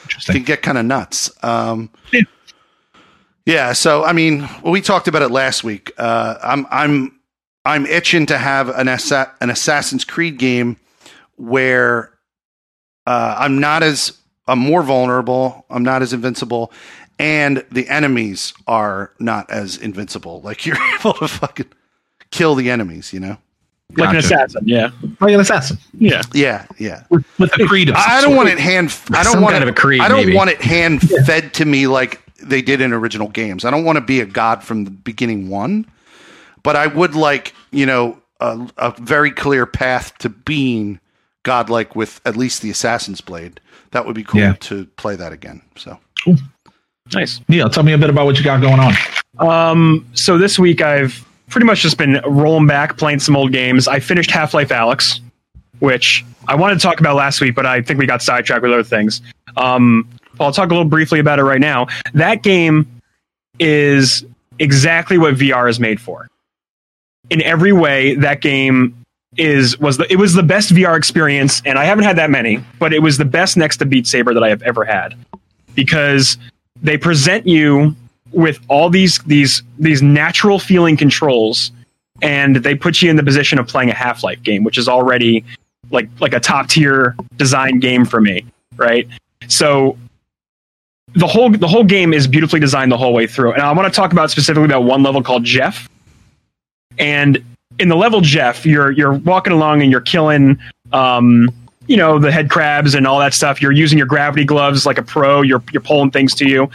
Interesting. 0.06 0.36
can 0.38 0.44
get 0.44 0.64
kind 0.64 0.80
of 0.80 0.86
nuts. 0.86 1.30
Um, 1.44 1.92
Yeah. 2.12 2.22
Yeah, 3.45 3.73
so 3.73 4.04
I 4.04 4.13
mean, 4.13 4.47
we 4.63 4.82
talked 4.82 5.08
about 5.08 5.21
it 5.21 5.30
last 5.30 5.63
week. 5.63 5.91
Uh, 5.97 6.36
I'm 6.43 6.65
I'm 6.69 7.19
I'm 7.65 7.86
itching 7.86 8.25
to 8.27 8.38
have 8.38 8.69
an 8.69 8.88
Assa- 8.88 9.32
an 9.41 9.49
Assassin's 9.49 10.06
Creed 10.06 10.38
game 10.38 10.77
where 11.38 12.12
uh, 13.08 13.36
I'm 13.39 13.60
not 13.60 13.84
as 13.84 14.17
I'm 14.47 14.60
more 14.60 14.84
vulnerable. 14.84 15.65
I'm 15.69 15.84
not 15.84 16.01
as 16.01 16.13
invincible, 16.13 16.71
and 17.19 17.65
the 17.71 17.88
enemies 17.89 18.54
are 18.67 19.12
not 19.19 19.49
as 19.49 19.77
invincible. 19.77 20.41
Like 20.45 20.65
you're 20.65 20.77
able 20.99 21.13
to 21.13 21.27
fucking 21.27 21.67
kill 22.32 22.56
the 22.56 22.69
enemies. 22.69 23.12
You 23.13 23.19
know? 23.21 23.38
like 23.97 24.12
an 24.12 24.15
assassin. 24.17 24.62
Yeah, 24.65 24.91
Like 25.19 25.34
an 25.34 25.41
assassin 25.41 25.77
yeah. 25.99 26.21
Yeah, 26.34 26.65
yeah. 26.77 27.04
with, 27.10 27.25
with 27.38 27.51
a 27.60 27.65
creed 27.67 27.89
of 27.89 27.97
some 27.97 28.06
I 28.08 28.21
don't 28.21 28.30
sort. 28.32 28.38
want 28.38 28.49
it 28.49 28.58
hand. 28.60 28.97
I 29.12 29.23
don't 29.23 29.34
Some 29.34 29.41
want 29.43 29.54
kind 29.54 29.63
it, 29.63 29.67
of 29.69 29.75
a 29.75 29.77
creed, 29.77 29.99
I 29.99 30.08
don't 30.08 30.25
maybe. 30.27 30.36
want 30.36 30.49
it 30.49 30.62
hand 30.62 31.01
fed 31.25 31.54
to 31.56 31.65
me 31.65 31.88
like 31.88 32.21
they 32.43 32.62
did 32.62 32.82
in 32.82 32.93
original 32.93 33.27
games. 33.30 33.65
I 33.65 33.71
don't 33.71 33.84
want 33.86 33.97
to 33.97 34.01
be 34.01 34.19
a 34.21 34.25
god 34.25 34.63
from 34.63 34.86
the 34.86 34.91
beginning 34.91 35.49
one, 35.49 35.86
but 36.63 36.75
I 36.75 36.88
would 36.88 37.15
like 37.15 37.54
you 37.71 37.86
know 37.86 38.17
a, 38.39 38.67
a 38.77 38.93
very 39.01 39.32
clear 39.32 39.65
path 39.65 40.17
to 40.19 40.30
being 40.30 40.99
godlike 41.43 41.95
with 41.95 42.21
at 42.25 42.36
least 42.38 42.62
the 42.62 42.69
assassin's 42.69 43.21
blade. 43.21 43.60
That 43.91 44.06
would 44.06 44.15
be 44.15 44.23
cool 44.23 44.41
Yeah. 44.41 44.54
to 44.62 44.86
play 44.97 45.15
that 45.15 45.34
again. 45.34 45.62
So 45.75 45.99
cool. 46.23 46.38
Nice. 47.13 47.41
Neil, 47.49 47.69
tell 47.69 47.84
me 47.84 47.93
a 47.93 47.97
bit 47.97 48.10
about 48.10 48.25
what 48.25 48.38
you 48.38 48.43
got 48.43 48.62
going 48.62 48.80
on. 48.80 48.93
Um, 49.39 50.08
so 50.13 50.38
this 50.38 50.58
week 50.60 50.82
I've 50.82 51.25
pretty 51.49 51.65
much 51.65 51.82
just 51.82 51.97
been 51.97 52.21
rolling 52.25 52.67
back, 52.67 52.97
playing 52.97 53.19
some 53.19 53.36
old 53.36 53.51
games. 53.51 53.88
I 53.88 53.99
finished 53.99 54.32
Half 54.32 54.54
Life 54.54 54.69
Alyx, 54.69 55.19
which 55.80 56.23
I 56.47 56.56
wanted 56.56 56.75
to 56.75 56.80
talk 56.82 56.99
about 57.01 57.15
last 57.15 57.41
week, 57.41 57.54
but 57.56 57.65
I 57.65 57.82
think 57.82 57.99
we 57.99 58.06
got 58.06 58.21
sidetracked 58.21 58.62
with 58.62 58.71
other 58.71 58.84
things. 58.84 59.21
Um, 59.58 60.08
I'll 60.45 60.51
talk 60.51 60.69
a 60.69 60.73
little 60.73 60.89
briefly 60.89 61.19
about 61.19 61.39
it 61.39 61.43
right 61.43 61.60
now. 61.60 61.88
That 62.13 62.43
game 62.43 63.01
is 63.60 64.25
exactly 64.60 65.17
what 65.17 65.36
VR 65.36 65.69
is 65.69 65.80
made 65.80 65.99
for. 65.99 66.27
In 67.30 67.41
every 67.41 67.71
way, 67.71 68.15
that 68.15 68.41
game 68.41 68.95
is 69.38 69.80
was 69.80 69.97
the 69.97 70.12
it 70.12 70.17
was 70.17 70.34
the 70.34 70.43
best 70.43 70.71
VR 70.71 70.97
experience, 70.97 71.62
and 71.65 71.80
I 71.80 71.86
haven't 71.86 72.04
had 72.04 72.17
that 72.17 72.30
many, 72.30 72.63
but 72.80 72.93
it 72.93 73.01
was 73.01 73.17
the 73.17 73.25
best 73.25 73.56
next 73.56 73.77
to 73.77 73.86
Beat 73.86 74.08
Saber 74.08 74.34
that 74.34 74.43
I 74.43 74.49
have 74.49 74.62
ever 74.63 74.84
had 74.84 75.15
because 75.75 76.38
they 76.82 76.97
present 76.97 77.47
you 77.47 77.95
with 78.32 78.60
all 78.67 78.89
these 78.89 79.19
these 79.19 79.63
these 79.80 80.01
natural 80.01 80.60
feeling 80.60 80.97
controls 80.97 81.71
and 82.21 82.58
they 82.58 82.75
put 82.75 83.01
you 83.01 83.10
in 83.10 83.15
the 83.15 83.23
position 83.23 83.60
of 83.60 83.67
playing 83.67 83.89
a 83.89 83.93
half-life 83.93 84.41
game 84.43 84.63
which 84.63 84.77
is 84.77 84.88
already 84.88 85.43
like 85.91 86.10
like 86.19 86.34
a 86.34 86.39
top 86.39 86.67
tier 86.67 87.15
design 87.36 87.80
game 87.80 88.06
for 88.06 88.21
me 88.21 88.45
right 88.77 89.08
so 89.47 89.97
the 91.15 91.28
whole 91.28 91.50
the 91.52 91.67
whole 91.67 91.84
game 91.84 92.13
is 92.13 92.28
beautifully 92.28 92.60
designed 92.60 92.91
the 92.91 92.97
whole 92.97 93.13
way 93.13 93.28
through. 93.28 93.54
And 93.54 93.62
i 93.62 93.71
want 93.71 93.91
to 93.91 93.95
talk 93.95 94.12
about 94.12 94.32
specifically 94.32 94.65
about 94.65 94.84
one 94.84 95.04
level 95.04 95.21
called 95.21 95.43
jeff. 95.43 95.89
And 96.97 97.43
in 97.80 97.89
the 97.89 97.95
level 97.95 98.21
jeff 98.21 98.65
you're 98.65 98.91
you're 98.91 99.13
walking 99.13 99.54
along 99.54 99.82
and 99.82 99.91
you're 99.91 100.02
killing 100.02 100.60
um 100.93 101.50
you 101.88 101.97
know 101.97 102.19
the 102.19 102.32
head 102.32 102.50
crabs 102.50 102.95
and 102.95 103.06
all 103.06 103.19
that 103.19 103.34
stuff. 103.34 103.62
You're 103.62 103.71
using 103.71 103.97
your 103.97 104.08
gravity 104.08 104.45
gloves 104.45 104.86
like 104.86 104.97
a 104.97 105.04
pro. 105.04 105.41
You're 105.41 105.62
you're 105.74 105.82
pulling 105.82 106.12
things 106.12 106.34
to 106.36 106.47
you. 106.47 106.69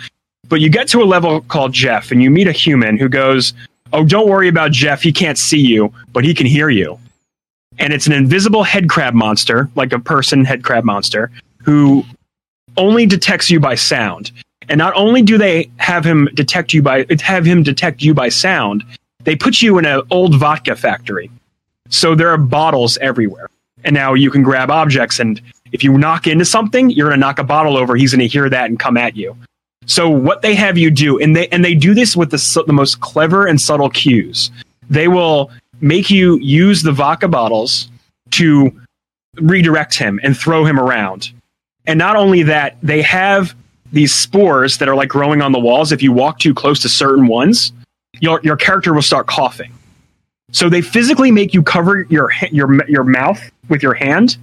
But 0.48 0.60
you 0.60 0.68
get 0.68 0.88
to 0.88 1.02
a 1.02 1.04
level 1.04 1.40
called 1.42 1.72
Jeff 1.72 2.12
and 2.12 2.22
you 2.22 2.30
meet 2.30 2.46
a 2.46 2.52
human 2.52 2.96
who 2.98 3.08
goes, 3.08 3.52
Oh, 3.92 4.04
don't 4.04 4.28
worry 4.28 4.48
about 4.48 4.72
Jeff. 4.72 5.02
He 5.02 5.12
can't 5.12 5.38
see 5.38 5.60
you, 5.60 5.92
but 6.12 6.24
he 6.24 6.34
can 6.34 6.46
hear 6.46 6.68
you. 6.68 6.98
And 7.78 7.92
it's 7.92 8.06
an 8.06 8.12
invisible 8.12 8.62
head 8.62 8.88
crab 8.88 9.14
monster, 9.14 9.70
like 9.74 9.92
a 9.92 9.98
person 9.98 10.44
head 10.44 10.64
crab 10.64 10.84
monster, 10.84 11.30
who 11.62 12.04
only 12.76 13.06
detects 13.06 13.50
you 13.50 13.60
by 13.60 13.74
sound. 13.74 14.32
And 14.68 14.78
not 14.78 14.94
only 14.94 15.22
do 15.22 15.38
they 15.38 15.70
have 15.76 16.04
him 16.04 16.28
detect 16.34 16.72
you 16.72 16.82
by 16.82 17.06
have 17.20 17.44
him 17.44 17.62
detect 17.62 18.02
you 18.02 18.14
by 18.14 18.28
sound, 18.28 18.84
they 19.24 19.36
put 19.36 19.62
you 19.62 19.78
in 19.78 19.84
an 19.84 20.02
old 20.10 20.34
vodka 20.34 20.74
factory. 20.76 21.30
So 21.88 22.14
there 22.14 22.30
are 22.30 22.38
bottles 22.38 22.98
everywhere. 22.98 23.48
And 23.84 23.94
now 23.94 24.14
you 24.14 24.30
can 24.30 24.42
grab 24.42 24.70
objects 24.70 25.20
and 25.20 25.40
if 25.72 25.84
you 25.84 25.96
knock 25.96 26.26
into 26.26 26.44
something, 26.44 26.90
you're 26.90 27.08
going 27.08 27.18
to 27.18 27.20
knock 27.20 27.38
a 27.38 27.44
bottle 27.44 27.76
over, 27.76 27.96
he's 27.96 28.12
going 28.12 28.20
to 28.20 28.26
hear 28.26 28.48
that 28.48 28.70
and 28.70 28.78
come 28.78 28.96
at 28.96 29.16
you. 29.16 29.36
So 29.86 30.08
what 30.08 30.42
they 30.42 30.54
have 30.54 30.76
you 30.76 30.90
do, 30.90 31.18
and 31.20 31.36
they 31.36 31.48
and 31.48 31.64
they 31.64 31.74
do 31.74 31.94
this 31.94 32.16
with 32.16 32.30
the 32.30 32.64
the 32.66 32.72
most 32.72 33.00
clever 33.00 33.46
and 33.46 33.60
subtle 33.60 33.90
cues. 33.90 34.50
They 34.90 35.06
will 35.06 35.50
make 35.80 36.10
you 36.10 36.38
use 36.38 36.82
the 36.82 36.92
vodka 36.92 37.28
bottles 37.28 37.88
to 38.32 38.72
redirect 39.36 39.96
him 39.96 40.18
and 40.22 40.36
throw 40.36 40.64
him 40.64 40.80
around. 40.80 41.32
And 41.86 41.98
not 41.98 42.16
only 42.16 42.42
that, 42.44 42.76
they 42.82 43.02
have 43.02 43.54
these 43.92 44.14
spores 44.14 44.78
that 44.78 44.88
are 44.88 44.96
like 44.96 45.08
growing 45.08 45.40
on 45.40 45.52
the 45.52 45.58
walls. 45.58 45.92
If 45.92 46.02
you 46.02 46.12
walk 46.12 46.38
too 46.38 46.54
close 46.54 46.80
to 46.80 46.88
certain 46.88 47.26
ones, 47.26 47.72
your 48.20 48.40
your 48.42 48.56
character 48.56 48.92
will 48.92 49.02
start 49.02 49.26
coughing. 49.26 49.72
So 50.52 50.68
they 50.68 50.80
physically 50.80 51.30
make 51.30 51.54
you 51.54 51.62
cover 51.62 52.06
your 52.08 52.30
your 52.50 52.84
your 52.88 53.04
mouth 53.04 53.40
with 53.68 53.82
your 53.82 53.94
hand 53.94 54.36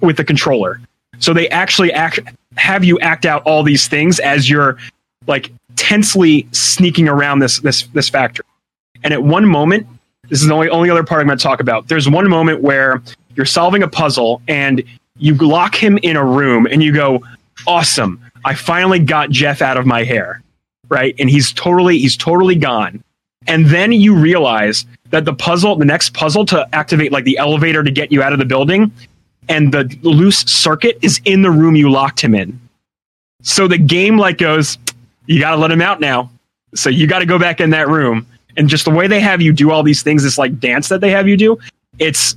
with 0.00 0.16
the 0.16 0.24
controller. 0.24 0.80
So 1.18 1.32
they 1.32 1.48
actually 1.50 1.92
act 1.92 2.20
have 2.56 2.84
you 2.84 2.98
act 3.00 3.26
out 3.26 3.42
all 3.44 3.62
these 3.62 3.86
things 3.88 4.18
as 4.20 4.48
you're 4.48 4.78
like 5.26 5.52
tensely 5.76 6.48
sneaking 6.52 7.08
around 7.08 7.40
this 7.40 7.60
this 7.60 7.82
this 7.88 8.08
factory. 8.08 8.46
And 9.02 9.12
at 9.12 9.22
one 9.22 9.46
moment, 9.46 9.86
this 10.28 10.40
is 10.40 10.48
the 10.48 10.54
only 10.54 10.68
only 10.68 10.90
other 10.90 11.04
part 11.04 11.20
I'm 11.20 11.26
going 11.26 11.38
to 11.38 11.42
talk 11.42 11.60
about. 11.60 11.88
There's 11.88 12.08
one 12.08 12.28
moment 12.28 12.62
where 12.62 13.02
you're 13.34 13.46
solving 13.46 13.82
a 13.82 13.88
puzzle 13.88 14.42
and 14.48 14.82
you 15.20 15.34
lock 15.34 15.74
him 15.74 15.98
in 16.02 16.16
a 16.16 16.24
room 16.24 16.66
and 16.66 16.82
you 16.82 16.92
go, 16.92 17.22
"Awesome! 17.66 18.20
I 18.44 18.54
finally 18.54 18.98
got 18.98 19.30
Jeff 19.30 19.62
out 19.62 19.76
of 19.76 19.86
my 19.86 20.04
hair." 20.04 20.42
Right? 20.88 21.14
And 21.18 21.30
he's 21.30 21.52
totally 21.52 21.98
he's 21.98 22.16
totally 22.16 22.56
gone. 22.56 23.02
And 23.46 23.66
then 23.66 23.92
you 23.92 24.14
realize 24.14 24.84
that 25.10 25.24
the 25.24 25.32
puzzle, 25.32 25.76
the 25.76 25.84
next 25.84 26.14
puzzle 26.14 26.44
to 26.46 26.68
activate 26.74 27.12
like 27.12 27.24
the 27.24 27.38
elevator 27.38 27.82
to 27.82 27.90
get 27.90 28.12
you 28.12 28.22
out 28.22 28.32
of 28.32 28.38
the 28.38 28.44
building, 28.44 28.92
and 29.48 29.72
the 29.72 29.84
loose 30.02 30.38
circuit 30.40 30.98
is 31.02 31.20
in 31.24 31.42
the 31.42 31.50
room 31.50 31.76
you 31.76 31.90
locked 31.90 32.20
him 32.20 32.34
in. 32.34 32.58
So 33.42 33.66
the 33.66 33.78
game 33.78 34.18
like 34.18 34.38
goes, 34.38 34.78
you 35.26 35.40
got 35.40 35.52
to 35.52 35.56
let 35.56 35.70
him 35.70 35.80
out 35.80 36.00
now. 36.00 36.30
So 36.74 36.90
you 36.90 37.06
got 37.06 37.20
to 37.20 37.26
go 37.26 37.38
back 37.38 37.60
in 37.60 37.70
that 37.70 37.88
room. 37.88 38.26
And 38.56 38.68
just 38.68 38.84
the 38.84 38.90
way 38.90 39.06
they 39.06 39.20
have 39.20 39.40
you 39.40 39.52
do 39.52 39.70
all 39.70 39.82
these 39.82 40.02
things, 40.02 40.22
this 40.22 40.38
like 40.38 40.58
dance 40.60 40.88
that 40.88 41.00
they 41.00 41.10
have 41.10 41.26
you 41.26 41.36
do, 41.36 41.58
it's 41.98 42.36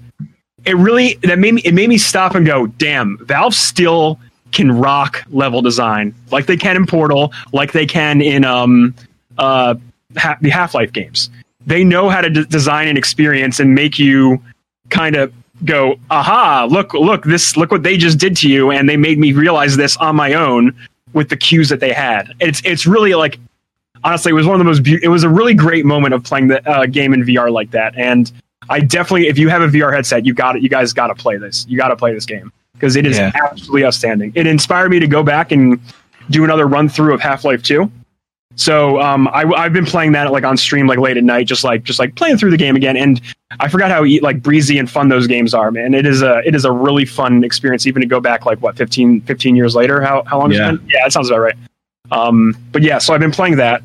it 0.65 0.75
really 0.77 1.15
that 1.23 1.39
made 1.39 1.53
me 1.53 1.61
it 1.63 1.73
made 1.73 1.89
me 1.89 1.97
stop 1.97 2.35
and 2.35 2.45
go, 2.45 2.67
damn, 2.67 3.17
Valve 3.25 3.53
still 3.53 4.19
can 4.51 4.71
rock 4.71 5.23
level 5.29 5.61
design 5.61 6.13
like 6.31 6.45
they 6.45 6.57
can 6.57 6.75
in 6.75 6.85
Portal, 6.85 7.33
like 7.51 7.71
they 7.71 7.85
can 7.85 8.21
in 8.21 8.45
um 8.45 8.93
uh 9.37 9.75
ha- 10.17 10.37
the 10.41 10.49
Half 10.49 10.73
Life 10.73 10.93
games. 10.93 11.29
They 11.65 11.83
know 11.83 12.09
how 12.09 12.21
to 12.21 12.29
d- 12.29 12.45
design 12.45 12.87
an 12.87 12.97
experience 12.97 13.59
and 13.59 13.73
make 13.73 13.97
you 13.97 14.41
kind 14.89 15.15
of 15.15 15.33
go, 15.65 15.97
aha, 16.09 16.67
look, 16.69 16.93
look, 16.93 17.23
this, 17.23 17.55
look 17.55 17.71
what 17.71 17.83
they 17.83 17.97
just 17.97 18.19
did 18.19 18.35
to 18.37 18.49
you, 18.49 18.71
and 18.71 18.89
they 18.89 18.97
made 18.97 19.17
me 19.17 19.31
realize 19.31 19.77
this 19.77 19.95
on 19.97 20.15
my 20.15 20.33
own 20.33 20.75
with 21.13 21.29
the 21.29 21.37
cues 21.37 21.69
that 21.69 21.79
they 21.79 21.93
had. 21.93 22.33
It's 22.39 22.61
it's 22.65 22.85
really 22.85 23.13
like, 23.13 23.39
honestly, 24.03 24.31
it 24.31 24.35
was 24.35 24.45
one 24.45 24.55
of 24.55 24.59
the 24.59 24.65
most. 24.65 24.83
Be- 24.83 24.99
it 25.01 25.09
was 25.09 25.23
a 25.23 25.29
really 25.29 25.53
great 25.53 25.85
moment 25.85 26.13
of 26.13 26.23
playing 26.23 26.47
the 26.47 26.67
uh, 26.69 26.85
game 26.85 27.13
in 27.13 27.23
VR 27.23 27.51
like 27.51 27.71
that, 27.71 27.95
and 27.97 28.31
I 28.69 28.79
definitely, 28.79 29.27
if 29.27 29.37
you 29.37 29.49
have 29.49 29.61
a 29.61 29.67
VR 29.67 29.93
headset, 29.93 30.25
you 30.25 30.33
got 30.33 30.55
it. 30.55 30.61
You 30.63 30.69
guys 30.69 30.93
got 30.93 31.07
to 31.07 31.15
play 31.15 31.37
this. 31.37 31.65
You 31.67 31.77
got 31.77 31.89
to 31.89 31.95
play 31.95 32.13
this 32.13 32.25
game 32.25 32.51
because 32.73 32.95
it 32.95 33.05
is 33.05 33.17
Yeah. 33.17 33.31
absolutely 33.43 33.85
outstanding. 33.85 34.31
It 34.35 34.47
inspired 34.47 34.89
me 34.89 34.99
to 34.99 35.07
go 35.07 35.23
back 35.23 35.51
and 35.51 35.79
do 36.29 36.43
another 36.43 36.67
run 36.67 36.87
through 36.89 37.13
of 37.13 37.19
Half 37.21 37.43
Life 37.43 37.61
Two. 37.63 37.91
So 38.55 39.01
um, 39.01 39.27
I, 39.29 39.45
I've 39.45 39.73
been 39.73 39.85
playing 39.85 40.11
that 40.11 40.31
like 40.31 40.43
on 40.43 40.57
stream, 40.57 40.85
like 40.85 40.99
late 40.99 41.17
at 41.17 41.23
night, 41.23 41.47
just 41.47 41.63
like 41.63 41.83
just 41.83 41.97
like 41.97 42.15
playing 42.15 42.37
through 42.37 42.51
the 42.51 42.57
game 42.57 42.75
again. 42.75 42.95
And 42.95 43.19
I 43.59 43.67
forgot 43.67 43.89
how 43.89 44.05
like 44.21 44.43
breezy 44.43 44.77
and 44.77 44.89
fun 44.89 45.09
those 45.09 45.25
games 45.25 45.55
are, 45.55 45.71
man. 45.71 45.93
It 45.95 46.05
is 46.05 46.21
a 46.21 46.39
it 46.45 46.53
is 46.53 46.63
a 46.63 46.71
really 46.71 47.03
fun 47.05 47.43
experience, 47.43 47.87
even 47.87 48.01
to 48.01 48.07
go 48.07 48.19
back 48.19 48.45
like 48.45 48.59
what 48.61 48.75
15, 48.77 49.21
15 49.21 49.55
years 49.55 49.73
later. 49.75 50.01
How 50.01 50.21
how 50.27 50.39
long? 50.39 50.51
Yeah. 50.51 50.65
Has 50.67 50.75
it 50.75 50.77
been? 50.81 50.89
Yeah, 50.89 50.99
that 51.03 51.11
sounds 51.13 51.29
about 51.29 51.39
right. 51.39 51.55
Um, 52.11 52.55
but 52.71 52.83
yeah, 52.83 52.99
so 52.99 53.13
I've 53.15 53.19
been 53.19 53.31
playing 53.31 53.55
that. 53.55 53.81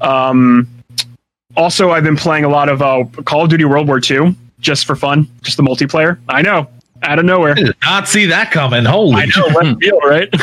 Um, 0.00 0.68
also, 1.56 1.90
I've 1.90 2.04
been 2.04 2.16
playing 2.16 2.44
a 2.44 2.48
lot 2.48 2.68
of 2.68 2.82
uh, 2.82 3.04
Call 3.24 3.44
of 3.44 3.50
Duty 3.50 3.64
World 3.64 3.88
War 3.88 4.00
II 4.02 4.34
just 4.60 4.86
for 4.86 4.96
fun, 4.96 5.28
just 5.42 5.56
the 5.56 5.62
multiplayer. 5.62 6.18
I 6.28 6.42
know, 6.42 6.68
out 7.02 7.18
of 7.18 7.24
nowhere. 7.24 7.52
I 7.52 7.54
did 7.54 7.76
not 7.82 8.08
see 8.08 8.26
that 8.26 8.50
coming. 8.50 8.84
Holy 8.84 9.22
I 9.22 9.26
know, 9.26 9.46
left 9.46 9.80
field, 9.80 10.02
right? 10.04 10.34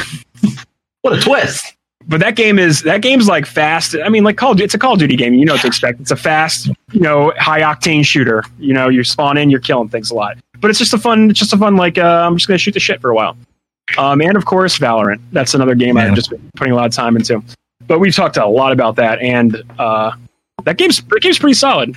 what 1.01 1.17
a 1.17 1.21
twist. 1.21 1.75
but 2.07 2.19
that 2.19 2.35
game 2.35 2.59
is 2.59 2.81
that 2.83 3.01
game's 3.01 3.27
like 3.27 3.45
fast. 3.45 3.95
I 4.03 4.09
mean, 4.09 4.23
like 4.23 4.37
Call 4.37 4.51
of 4.51 4.61
it's 4.61 4.73
a 4.73 4.79
Call 4.79 4.93
of 4.93 4.99
Duty 4.99 5.15
game. 5.15 5.33
You 5.33 5.45
know 5.45 5.53
what 5.53 5.61
to 5.61 5.67
expect. 5.67 6.01
It's 6.01 6.11
a 6.11 6.15
fast, 6.15 6.67
you 6.91 6.99
know, 6.99 7.33
high 7.37 7.61
octane 7.61 8.05
shooter. 8.05 8.43
You 8.57 8.73
know, 8.73 8.89
you 8.89 9.03
spawn 9.03 9.37
in, 9.37 9.49
you're 9.49 9.59
killing 9.59 9.89
things 9.89 10.11
a 10.11 10.15
lot. 10.15 10.37
But 10.59 10.69
it's 10.69 10.79
just 10.79 10.93
a 10.93 10.97
fun, 10.97 11.29
it's 11.29 11.39
just 11.39 11.53
a 11.53 11.57
fun 11.57 11.77
like 11.77 11.97
uh, 11.97 12.25
I'm 12.27 12.35
just 12.35 12.47
gonna 12.47 12.57
shoot 12.57 12.73
the 12.73 12.79
shit 12.79 12.99
for 12.99 13.09
a 13.09 13.15
while. 13.15 13.37
Um, 13.97 14.21
and 14.21 14.35
of 14.35 14.45
course, 14.45 14.77
Valorant. 14.77 15.19
That's 15.31 15.53
another 15.53 15.75
game 15.75 15.97
Yeah. 15.97 16.07
I've 16.07 16.15
just 16.15 16.29
been 16.29 16.51
putting 16.55 16.73
a 16.73 16.75
lot 16.75 16.85
of 16.85 16.91
time 16.91 17.15
into. 17.15 17.41
But 17.87 17.99
we've 17.99 18.15
talked 18.15 18.37
a 18.37 18.45
lot 18.45 18.71
about 18.71 18.95
that, 18.97 19.19
and 19.19 19.63
uh, 19.79 20.11
that 20.65 20.77
game's 20.77 21.01
that 21.01 21.21
game's 21.21 21.39
pretty 21.39 21.53
solid. 21.53 21.95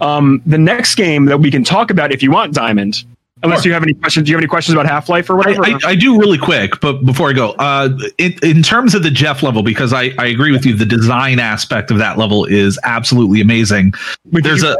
Um, 0.00 0.42
the 0.46 0.58
next 0.58 0.94
game 0.94 1.26
that 1.26 1.38
we 1.38 1.50
can 1.50 1.64
talk 1.64 1.90
about, 1.90 2.12
if 2.12 2.22
you 2.22 2.30
want, 2.30 2.54
Diamond. 2.54 3.04
Unless 3.42 3.62
Sure. 3.62 3.70
you 3.70 3.74
have 3.74 3.82
any 3.82 3.94
questions, 3.94 4.26
do 4.26 4.30
you 4.30 4.36
have 4.36 4.42
any 4.42 4.48
questions 4.48 4.74
about 4.74 4.86
Half 4.86 5.08
Life 5.08 5.30
or 5.30 5.36
whatever? 5.36 5.64
I, 5.64 5.78
I 5.84 5.94
do 5.94 6.18
really 6.20 6.36
quick, 6.36 6.78
but 6.80 7.04
before 7.06 7.30
I 7.30 7.32
go, 7.32 7.52
uh, 7.52 7.88
in, 8.18 8.34
in 8.42 8.62
terms 8.62 8.94
of 8.94 9.02
the 9.02 9.10
Jeff 9.10 9.42
level, 9.42 9.62
because 9.62 9.94
I, 9.94 10.12
I 10.18 10.26
agree 10.26 10.52
with 10.52 10.66
you, 10.66 10.74
the 10.74 10.84
design 10.84 11.38
aspect 11.38 11.90
of 11.90 11.96
that 11.98 12.18
level 12.18 12.44
is 12.44 12.78
absolutely 12.84 13.40
amazing. 13.40 13.94
But 14.26 14.44
There's 14.44 14.62
a 14.62 14.76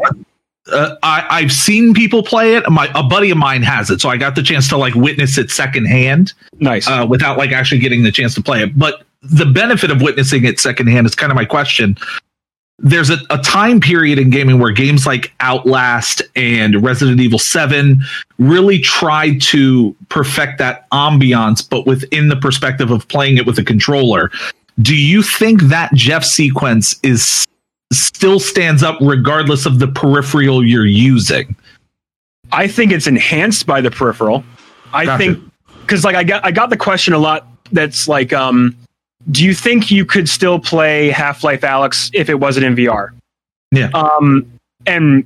uh, 0.70 0.96
I, 1.02 1.26
I've 1.30 1.52
seen 1.52 1.94
people 1.94 2.22
play 2.22 2.54
it. 2.54 2.68
My 2.70 2.90
a 2.94 3.02
buddy 3.02 3.30
of 3.30 3.38
mine 3.38 3.62
has 3.62 3.90
it, 3.90 4.00
so 4.00 4.08
I 4.10 4.18
got 4.18 4.34
the 4.34 4.42
chance 4.42 4.68
to 4.68 4.76
like 4.76 4.94
witness 4.94 5.38
it 5.38 5.50
secondhand 5.50 6.34
Nice. 6.60 6.86
uh, 6.86 7.06
without 7.08 7.38
like 7.38 7.52
actually 7.52 7.80
getting 7.80 8.02
the 8.02 8.12
chance 8.12 8.34
to 8.34 8.42
play 8.42 8.62
it. 8.62 8.78
But 8.78 9.02
the 9.22 9.46
benefit 9.46 9.90
of 9.90 10.02
witnessing 10.02 10.44
it 10.44 10.60
secondhand 10.60 11.06
is 11.06 11.14
kind 11.14 11.32
of 11.32 11.36
my 11.36 11.46
question. 11.46 11.96
There's 12.82 13.10
a, 13.10 13.18
a 13.28 13.38
time 13.38 13.78
period 13.78 14.18
in 14.18 14.30
gaming 14.30 14.58
where 14.58 14.72
games 14.72 15.06
like 15.06 15.32
Outlast 15.40 16.22
and 16.34 16.82
Resident 16.82 17.20
Evil 17.20 17.38
7 17.38 18.02
really 18.38 18.78
tried 18.78 19.42
to 19.42 19.94
perfect 20.08 20.58
that 20.58 20.88
ambiance, 20.90 21.68
but 21.68 21.86
within 21.86 22.28
the 22.28 22.36
perspective 22.36 22.90
of 22.90 23.06
playing 23.08 23.36
it 23.36 23.46
with 23.46 23.58
a 23.58 23.64
controller. 23.64 24.30
Do 24.80 24.96
you 24.96 25.22
think 25.22 25.62
that 25.64 25.92
Jeff 25.92 26.24
sequence 26.24 26.98
is 27.02 27.44
still 27.92 28.40
stands 28.40 28.82
up 28.82 28.96
regardless 29.00 29.66
of 29.66 29.78
the 29.78 29.88
peripheral 29.88 30.64
you're 30.64 30.86
using? 30.86 31.54
I 32.52 32.66
think 32.66 32.92
it's 32.92 33.06
enhanced 33.06 33.66
by 33.66 33.80
the 33.80 33.90
peripheral. 33.90 34.44
I 34.92 35.04
Gotcha. 35.04 35.18
think 35.18 35.52
because 35.82 36.04
like 36.04 36.16
I 36.16 36.24
got 36.24 36.44
I 36.44 36.50
got 36.50 36.70
the 36.70 36.76
question 36.76 37.14
a 37.14 37.18
lot. 37.18 37.46
That's 37.72 38.08
like, 38.08 38.32
um, 38.32 38.76
do 39.30 39.44
you 39.44 39.54
think 39.54 39.90
you 39.90 40.04
could 40.04 40.28
still 40.28 40.58
play 40.58 41.10
Half 41.10 41.44
Life 41.44 41.60
Alyx 41.60 42.10
if 42.14 42.28
it 42.28 42.34
wasn't 42.40 42.66
in 42.66 42.74
VR? 42.74 43.10
Yeah. 43.72 43.90
Um, 43.94 44.50
and 44.86 45.24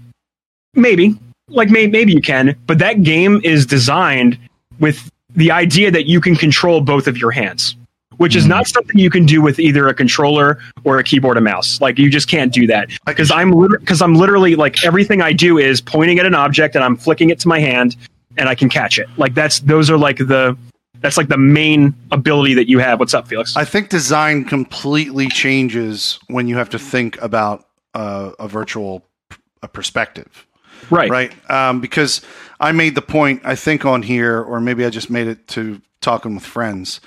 maybe 0.74 1.16
like 1.48 1.70
maybe 1.70 1.90
maybe 1.92 2.12
you 2.12 2.20
can, 2.20 2.56
but 2.66 2.78
that 2.78 3.02
game 3.02 3.40
is 3.44 3.66
designed 3.66 4.38
with 4.80 5.08
the 5.36 5.50
idea 5.50 5.90
that 5.90 6.06
you 6.06 6.20
can 6.20 6.34
control 6.36 6.80
both 6.80 7.06
of 7.06 7.16
your 7.18 7.30
hands, 7.30 7.76
which 8.16 8.34
is 8.36 8.44
Mhm. 8.44 8.48
not 8.48 8.66
something 8.66 8.98
you 8.98 9.10
can 9.10 9.26
do 9.26 9.40
with 9.42 9.58
either 9.58 9.88
a 9.88 9.94
controller 9.94 10.58
or 10.84 10.98
a 10.98 11.04
keyboard 11.04 11.36
and 11.36 11.44
mouse. 11.44 11.80
Like 11.80 11.98
you 11.98 12.10
just 12.10 12.28
can't 12.28 12.52
do 12.52 12.66
that 12.66 12.88
because 13.06 13.30
I'm 13.30 13.50
because 13.68 14.02
I'm 14.02 14.14
literally 14.14 14.56
like 14.56 14.84
everything 14.84 15.22
I 15.22 15.32
do 15.32 15.58
is 15.58 15.80
pointing 15.80 16.18
at 16.18 16.26
an 16.26 16.34
object 16.34 16.74
and 16.74 16.84
I'm 16.84 16.96
flicking 16.96 17.30
it 17.30 17.38
to 17.40 17.48
my 17.48 17.60
hand 17.60 17.96
and 18.36 18.48
I 18.48 18.54
can 18.54 18.68
catch 18.68 18.98
it. 18.98 19.08
Like 19.16 19.34
that's 19.34 19.60
those 19.60 19.90
are 19.90 19.98
like 19.98 20.16
the 20.18 20.56
that's 21.04 21.18
like 21.18 21.28
the 21.28 21.36
main 21.36 21.94
ability 22.12 22.54
that 22.54 22.66
you 22.66 22.78
have. 22.78 22.98
What's 22.98 23.12
up, 23.12 23.28
Felix? 23.28 23.58
I 23.58 23.66
think 23.66 23.90
design 23.90 24.46
completely 24.46 25.28
changes 25.28 26.18
when 26.28 26.48
you 26.48 26.56
have 26.56 26.70
to 26.70 26.78
think 26.78 27.20
about 27.20 27.68
uh, 27.92 28.30
a 28.38 28.48
virtual 28.48 29.04
p- 29.28 29.36
a 29.62 29.68
perspective, 29.68 30.46
right. 30.88 31.10
right? 31.10 31.50
Um, 31.50 31.82
because 31.82 32.22
I 32.58 32.72
made 32.72 32.94
the 32.94 33.02
point, 33.02 33.42
I 33.44 33.54
think 33.54 33.84
on 33.84 34.00
here, 34.00 34.40
or 34.40 34.62
maybe 34.62 34.82
I 34.82 34.88
just 34.88 35.10
made 35.10 35.26
it 35.26 35.46
to 35.48 35.82
talking 36.00 36.34
with 36.34 36.46
friends. 36.46 37.02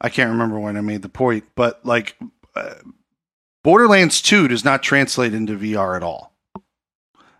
I 0.00 0.08
can't 0.08 0.30
remember 0.30 0.58
when 0.58 0.78
I 0.78 0.80
made 0.80 1.02
the 1.02 1.10
point, 1.10 1.44
but 1.54 1.84
like 1.84 2.16
uh, 2.56 2.76
Borderlands 3.62 4.22
2 4.22 4.48
does 4.48 4.64
not 4.64 4.82
translate 4.82 5.34
into 5.34 5.58
VR 5.58 5.94
at 5.94 6.02
all. 6.02 6.32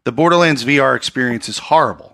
The 0.05 0.13
Borderlands 0.13 0.63
VR 0.63 0.95
experience 0.95 1.49
is 1.49 1.57
horrible. 1.57 2.12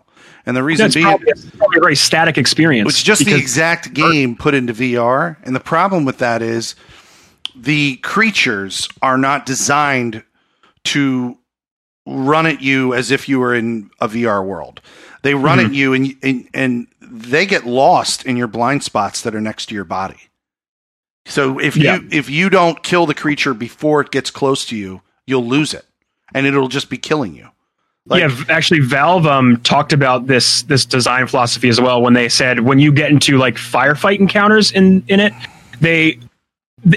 And 0.49 0.57
the 0.57 0.63
reason 0.63 0.85
That's 0.85 0.95
being, 0.95 1.05
probably, 1.05 1.29
it's 1.29 1.45
probably 1.45 1.77
a 1.77 1.81
very 1.83 1.95
static 1.95 2.39
experience. 2.39 2.89
it's 2.89 3.03
just 3.03 3.23
the 3.23 3.35
exact 3.35 3.93
game 3.93 4.35
put 4.35 4.55
into 4.55 4.73
VR. 4.73 5.37
And 5.43 5.55
the 5.55 5.61
problem 5.61 6.07
with 6.07 6.17
that 6.19 6.41
is 6.41 6.75
the 7.55 7.97
creatures 7.97 8.89
are 9.03 9.19
not 9.19 9.45
designed 9.45 10.25
to 10.85 11.37
run 12.07 12.47
at 12.47 12.63
you 12.63 12.95
as 12.95 13.11
if 13.11 13.29
you 13.29 13.39
were 13.39 13.55
in 13.55 13.91
a 14.01 14.09
VR 14.09 14.43
world. 14.43 14.81
They 15.21 15.35
run 15.35 15.61
at 15.61 15.67
hmm. 15.67 15.75
you 15.75 15.93
and, 15.93 16.15
and 16.23 16.49
and 16.55 16.87
they 17.03 17.45
get 17.45 17.67
lost 17.67 18.25
in 18.25 18.39
your 18.39 18.47
blind 18.47 18.83
spots 18.83 19.21
that 19.23 19.35
are 19.35 19.43
next 19.43 19.67
to 19.67 19.75
your 19.75 19.85
body. 19.85 20.31
So 21.27 21.59
if 21.59 21.77
Yeah. 21.77 21.97
you 21.97 22.09
if 22.11 22.31
you 22.31 22.49
don't 22.49 22.83
kill 22.83 23.05
the 23.05 23.15
creature 23.15 23.53
before 23.53 24.01
it 24.01 24.11
gets 24.11 24.31
close 24.31 24.65
to 24.67 24.77
you, 24.77 25.03
you'll 25.27 25.47
lose 25.47 25.75
it. 25.75 25.85
And 26.33 26.47
it'll 26.47 26.69
just 26.69 26.89
be 26.89 26.97
killing 26.97 27.35
you. 27.35 27.51
Like- 28.09 28.21
yeah, 28.23 28.45
actually, 28.49 28.81
Valve 28.81 29.27
um, 29.27 29.59
talked 29.59 29.93
about 29.93 30.27
this 30.27 30.63
this 30.63 30.85
design 30.85 31.27
philosophy 31.27 31.69
as 31.69 31.81
well 31.81 32.01
when 32.01 32.15
they 32.15 32.29
said 32.29 32.61
when 32.61 32.79
you 32.79 32.91
get 32.93 33.11
into 33.11 33.37
like 33.37 33.57
firefight 33.57 34.19
encounters 34.19 34.73
in 34.73 35.05
in 35.09 35.21
it, 35.21 35.33
they 35.81 36.19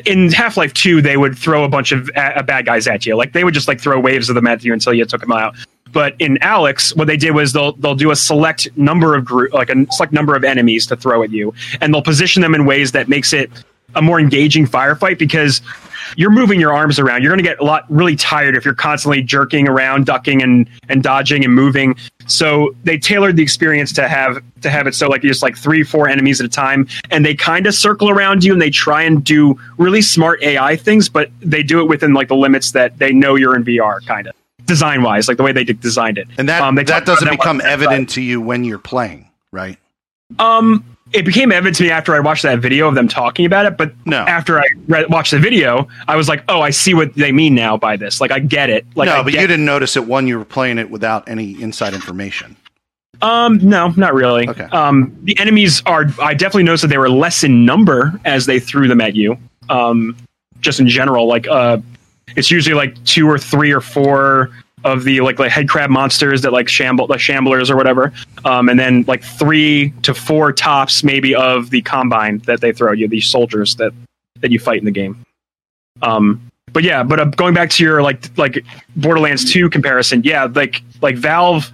in 0.06 0.32
Half 0.32 0.58
Life 0.58 0.74
Two 0.74 1.02
they 1.02 1.18
would 1.18 1.38
throw 1.38 1.64
a 1.64 1.70
bunch 1.70 1.92
of 1.92 2.10
uh, 2.16 2.42
bad 2.44 2.66
guys 2.66 2.88
at 2.88 3.06
you, 3.06 3.16
like 3.16 3.34
they 3.34 3.44
would 3.44 3.54
just 3.54 3.68
like 3.68 3.82
throw 3.82 4.00
waves 4.00 4.30
of 4.30 4.36
them 4.36 4.48
at 4.48 4.64
you 4.64 4.74
until 4.74 4.94
you 4.94 5.06
took 5.06 5.22
them 5.22 5.32
out. 5.32 5.56
But 5.92 6.16
in 6.20 6.38
Alyx, 6.38 6.96
what 6.96 7.08
they 7.08 7.18
did 7.18 7.32
was 7.32 7.52
they'll 7.52 7.74
they'll 7.74 7.96
do 7.96 8.12
a 8.12 8.16
select 8.16 8.70
number 8.78 9.16
of 9.16 9.26
group 9.26 9.54
like 9.54 9.70
a 9.70 9.86
select 9.92 10.14
number 10.14 10.36
of 10.36 10.44
enemies 10.44 10.88
to 10.88 10.96
throw 10.96 11.24
at 11.24 11.32
you, 11.32 11.54
and 11.82 11.94
they'll 11.94 12.02
position 12.02 12.42
them 12.42 12.56
in 12.56 12.66
ways 12.66 12.94
that 12.94 13.10
makes 13.10 13.34
it 13.34 13.52
a 13.96 14.02
more 14.02 14.20
engaging 14.20 14.66
firefight 14.66 15.18
because 15.18 15.62
you're 16.16 16.32
moving 16.32 16.60
your 16.60 16.74
arms 16.74 17.00
around. 17.00 17.24
You're 17.24 17.32
going 17.32 17.44
to 17.44 17.50
get 17.50 17.60
a 17.60 17.64
lot 17.64 17.86
really 17.90 18.16
tired 18.16 18.56
if 18.56 18.66
you're 18.66 18.74
constantly 18.74 19.22
jerking 19.22 19.68
around, 19.68 20.06
ducking 20.06 20.42
and 20.42 20.70
and 20.90 21.04
dodging 21.04 21.44
and 21.44 21.54
moving. 21.54 21.96
So 22.28 22.76
they 22.84 22.98
tailored 22.98 23.36
the 23.36 23.44
experience 23.44 23.92
to 23.94 24.08
have 24.08 24.42
to 24.62 24.70
have 24.70 24.88
it 24.88 24.96
so 24.96 25.08
like 25.08 25.22
just 25.22 25.42
like 25.42 25.58
three, 25.58 25.84
four 25.84 26.08
enemies 26.08 26.40
at 26.40 26.46
a 26.46 26.50
time, 26.50 26.88
and 27.10 27.26
they 27.26 27.36
kind 27.36 27.68
of 27.68 27.74
circle 27.74 28.10
around 28.10 28.44
you 28.44 28.54
and 28.54 28.62
they 28.62 28.70
try 28.70 29.02
and 29.04 29.24
do 29.24 29.60
really 29.78 30.02
smart 30.02 30.42
AI 30.44 30.76
things, 30.76 31.10
but 31.10 31.30
they 31.42 31.64
do 31.64 31.80
it 31.82 31.86
within 31.86 32.14
like 32.14 32.28
the 32.28 32.36
limits 32.36 32.72
that 32.72 32.98
they 33.00 33.12
know 33.12 33.36
you're 33.36 33.56
in 33.56 33.64
VR, 33.64 34.06
kind 34.06 34.28
of 34.28 34.36
design 34.66 35.02
wise, 35.04 35.28
like 35.28 35.38
the 35.38 35.44
way 35.44 35.52
they 35.52 35.64
designed 35.64 36.18
it. 36.18 36.28
And 36.38 36.48
that 36.48 36.62
Um, 36.62 36.76
that 36.76 37.06
doesn't 37.06 37.30
become 37.30 37.62
evident 37.62 38.10
to 38.12 38.22
you 38.22 38.40
when 38.40 38.64
you're 38.64 38.78
playing, 38.78 39.28
right? 39.52 39.78
Um, 40.40 40.86
it 41.14 41.26
became 41.26 41.52
evident 41.52 41.76
to 41.78 41.84
me 41.84 41.92
after 41.92 42.16
I 42.16 42.20
watched 42.20 42.44
that 42.44 42.60
video 42.60 42.88
of 42.88 42.96
them 42.96 43.08
talking 43.08 43.46
about 43.46 43.66
it. 43.66 43.78
But 43.78 43.94
No. 44.06 44.20
after 44.20 44.60
I 44.60 44.66
read, 44.88 45.10
watched 45.10 45.32
the 45.32 45.40
video, 45.40 45.88
I 46.08 46.16
was 46.16 46.30
like, 46.30 46.44
"Oh, 46.48 46.62
I 46.62 46.70
see 46.70 46.94
what 46.94 47.14
they 47.16 47.32
mean 47.32 47.54
now 47.56 47.78
by 47.78 47.98
this. 47.98 48.22
Like, 48.22 48.32
I 48.32 48.40
get 48.40 48.70
it." 48.70 48.86
Like, 48.96 49.08
no, 49.08 49.20
I 49.20 49.24
but 49.24 49.34
you 49.34 49.40
didn't 49.40 49.66
notice 49.66 49.96
it 49.98 50.06
when 50.08 50.28
you 50.28 50.38
were 50.38 50.46
playing 50.46 50.78
it 50.78 50.90
without 50.90 51.28
any 51.28 51.62
inside 51.62 51.94
information. 51.94 52.56
Um, 53.22 53.60
no, 53.62 53.90
not 53.98 54.14
really. 54.14 54.48
Okay. 54.50 54.64
Um, 54.72 55.16
the 55.24 55.38
enemies 55.40 55.82
are. 55.86 56.06
I 56.22 56.34
definitely 56.34 56.64
noticed 56.64 56.82
that 56.84 56.88
they 56.88 56.98
were 56.98 57.10
less 57.10 57.44
in 57.44 57.66
number 57.66 58.20
as 58.26 58.46
they 58.46 58.60
threw 58.60 58.88
them 58.88 59.02
at 59.02 59.16
you. 59.16 59.38
Um, 59.70 60.16
just 60.60 60.80
in 60.80 60.88
general, 60.88 61.28
like 61.28 61.48
uh, 61.48 61.78
it's 62.36 62.50
usually 62.50 62.76
like 62.76 63.04
two 63.04 63.30
or 63.30 63.38
three 63.38 63.72
or 63.72 63.82
four 63.82 64.50
of 64.84 65.04
the 65.04 65.22
like 65.22 65.40
like 65.40 65.52
head 65.52 65.70
crab 65.70 65.90
monsters 65.90 66.42
that 66.42 66.52
like 66.52 66.68
shamble 66.68 67.08
the 67.08 67.16
shamblers 67.16 67.70
or 67.70 67.76
whatever. 67.76 68.14
Um, 68.46 68.70
and 68.70 68.80
then 68.80 69.04
like 69.08 69.24
three 69.24 69.94
to 70.04 70.14
four 70.14 70.52
tops 70.52 71.04
maybe 71.04 71.36
of 71.36 71.70
the 71.70 71.82
combine 71.82 72.40
that 72.40 72.62
they 72.62 72.72
throw 72.74 72.92
you, 72.92 73.08
these 73.08 73.28
soldiers 73.28 73.76
that 73.76 73.94
that 74.42 74.52
you 74.52 74.60
fight 74.60 74.80
in 74.80 74.86
the 74.86 74.92
game. 74.92 75.24
Um, 76.02 76.42
but 76.74 76.84
yeah, 76.84 77.04
but 77.04 77.20
uh, 77.20 77.26
going 77.26 77.54
back 77.54 77.70
to 77.72 77.84
your 77.84 78.02
like 78.02 78.36
like 78.38 78.64
Borderlands 78.96 79.52
Two 79.52 79.70
comparison, 79.70 80.24
yeah, 80.24 80.46
like 80.46 80.82
like 81.02 81.16
Valve 81.16 81.72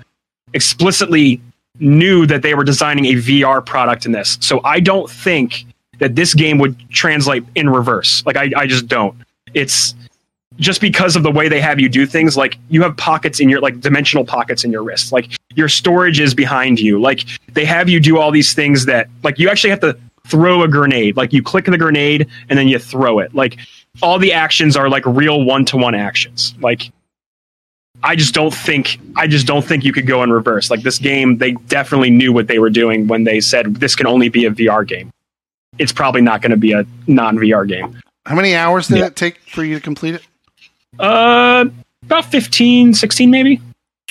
explicitly 0.54 1.42
knew 1.80 2.26
that 2.26 2.42
they 2.42 2.56
were 2.56 2.64
designing 2.64 3.06
a 3.06 3.14
VR 3.14 3.64
product 3.64 4.06
in 4.06 4.12
this. 4.12 4.38
So 4.42 4.62
I 4.64 4.80
don't 4.80 5.10
think 5.10 5.66
that 6.00 6.16
this 6.16 6.34
game 6.34 6.58
would 6.58 6.78
translate 6.90 7.44
in 7.56 7.70
reverse. 7.70 8.24
Like 8.26 8.38
I, 8.38 8.52
I 8.56 8.68
just 8.68 8.88
don't. 8.88 9.16
It's 9.54 9.96
just 10.58 10.82
because 10.82 11.16
of 11.16 11.24
the 11.24 11.32
way 11.32 11.48
they 11.48 11.62
have 11.62 11.80
you 11.80 11.88
do 11.90 12.06
things. 12.06 12.36
Like 12.38 12.58
you 12.70 12.82
have 12.84 12.96
pockets 12.98 13.40
in 13.40 13.50
your 13.50 13.60
like 13.62 13.80
dimensional 13.80 14.26
pockets 14.26 14.64
in 14.64 14.72
your 14.72 14.84
wrist. 14.84 15.12
Like 15.12 15.32
your 15.56 15.70
storage 15.70 16.20
is 16.20 16.34
behind 16.34 16.80
you. 16.80 17.00
Like 17.00 17.26
they 17.54 17.66
have 17.66 17.90
you 17.90 18.00
do 18.00 18.18
all 18.18 18.32
these 18.32 18.54
things 18.54 18.86
that 18.86 19.08
like 19.24 19.40
you 19.40 19.50
actually 19.50 19.70
have 19.72 19.80
to 19.82 19.98
throw 20.28 20.64
a 20.64 20.68
grenade. 20.68 21.16
Like 21.16 21.32
you 21.34 21.42
click 21.44 21.66
the 21.66 21.78
grenade 21.78 22.28
and 22.50 22.58
then 22.58 22.68
you 22.68 22.80
throw 22.80 23.20
it. 23.20 23.34
Like 23.36 23.58
all 24.02 24.20
the 24.20 24.34
actions 24.34 24.76
are 24.76 24.90
like 24.90 25.06
real 25.06 25.44
one 25.44 25.64
to 25.66 25.78
one 25.78 25.96
actions. 25.96 26.54
Like 26.60 26.92
I 28.04 28.16
just 28.16 28.34
don't 28.34 28.54
think 28.54 29.00
I 29.16 29.28
just 29.28 29.48
don't 29.48 29.66
think 29.66 29.84
you 29.84 29.92
could 29.94 30.06
go 30.08 30.22
in 30.24 30.32
reverse. 30.32 30.70
Like 30.70 30.82
this 30.82 31.00
game, 31.00 31.38
they 31.38 31.52
definitely 31.54 32.10
knew 32.12 32.32
what 32.32 32.48
they 32.48 32.60
were 32.60 32.70
doing 32.70 33.08
when 33.08 33.24
they 33.24 33.42
said 33.42 33.76
this 33.76 33.96
can 33.96 34.06
only 34.08 34.30
be 34.30 34.46
a 34.46 34.52
VR 34.52 34.88
game. 34.88 35.12
It's 35.80 35.92
probably 35.92 36.22
not 36.22 36.42
going 36.42 36.52
to 36.52 36.58
be 36.58 36.74
a 36.74 36.86
non 37.08 37.38
VR 37.38 37.68
game. 37.68 38.00
How 38.26 38.36
many 38.36 38.56
hours 38.56 38.88
did 38.88 39.00
Yeah. 39.00 39.06
it 39.08 39.16
take 39.16 39.40
for 39.50 39.64
you 39.64 39.76
to 39.76 39.82
complete 39.82 40.16
it? 40.16 40.22
Uh, 41.00 41.66
about 42.04 42.26
15, 42.26 42.94
16 42.94 43.30
maybe. 43.30 43.62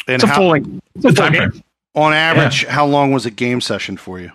And 0.07 0.15
It's 0.17 0.25
a 0.25 0.27
how, 0.27 0.37
full 0.37 0.49
length. 0.49 0.81
It's 0.97 1.05
a 1.05 1.13
full 1.13 1.31
game. 1.31 1.63
on 1.95 2.13
average, 2.13 2.65
how 2.67 2.87
long 2.87 3.13
was 3.13 3.27
a 3.27 3.31
game 3.31 3.61
session 3.61 3.97
for 3.97 4.21
you? 4.21 4.31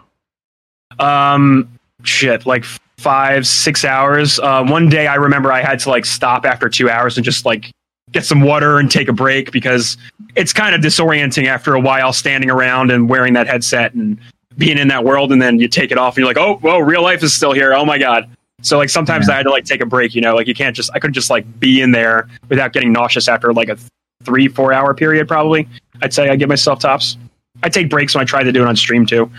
Um, 0.99 1.69
shit, 2.03 2.45
like 2.45 2.65
five, 2.97 3.47
six 3.47 3.85
hours. 3.85 4.39
Uh, 4.39 4.63
one 4.63 4.89
day 4.89 5.07
I 5.07 5.15
remember 5.15 5.51
I 5.51 5.61
had 5.61 5.79
to 5.79 5.89
like 5.89 6.05
stop 6.05 6.45
after 6.45 6.69
two 6.69 6.89
hours 6.89 7.17
and 7.17 7.25
just 7.25 7.45
like 7.45 7.71
get 8.11 8.25
some 8.25 8.41
water 8.41 8.77
and 8.77 8.91
take 8.91 9.07
a 9.07 9.13
break 9.13 9.51
because 9.51 9.97
it's 10.35 10.53
kind 10.53 10.75
of 10.75 10.81
disorienting 10.81 11.47
after 11.47 11.73
a 11.73 11.79
while 11.79 12.13
standing 12.13 12.49
around 12.49 12.91
and 12.91 13.09
wearing 13.09 13.33
that 13.33 13.47
headset 13.47 13.93
and 13.93 14.19
being 14.57 14.77
in 14.77 14.89
that 14.89 15.03
world. 15.03 15.31
And 15.31 15.41
then 15.41 15.59
you 15.59 15.67
take 15.67 15.91
it 15.91 15.97
off 15.97 16.15
and 16.15 16.21
you're 16.21 16.27
like, 16.27 16.37
oh, 16.37 16.55
whoa, 16.57 16.79
real 16.79 17.01
life 17.01 17.23
is 17.23 17.35
still 17.35 17.53
here. 17.53 17.73
Oh 17.73 17.85
my 17.85 17.97
God. 17.97 18.29
So 18.61 18.77
like 18.77 18.89
sometimes 18.89 19.29
I 19.29 19.35
had 19.35 19.43
to 19.43 19.49
like 19.49 19.65
take 19.65 19.81
a 19.81 19.85
break, 19.85 20.15
you 20.15 20.21
know, 20.21 20.35
like 20.35 20.47
you 20.47 20.53
can't 20.53 20.75
just, 20.75 20.89
I 20.93 20.99
couldn't 20.99 21.13
just 21.13 21.29
like 21.29 21.59
be 21.59 21.81
in 21.81 21.91
there 21.91 22.29
without 22.49 22.73
getting 22.73 22.91
nauseous 22.91 23.27
after 23.27 23.53
like 23.53 23.69
a 23.69 23.77
three, 24.23 24.47
four 24.47 24.71
hour 24.71 24.93
period, 24.93 25.27
probably. 25.27 25.67
I'd 26.01 26.13
say 26.13 26.29
I 26.29 26.35
give 26.35 26.49
myself 26.49 26.79
tops. 26.79 27.17
I 27.63 27.69
take 27.69 27.89
breaks 27.89 28.15
when 28.15 28.21
I 28.21 28.25
try 28.25 28.43
to 28.43 28.51
do 28.51 28.61
it 28.61 28.67
on 28.67 28.75
stream 28.75 29.05
too. 29.05 29.29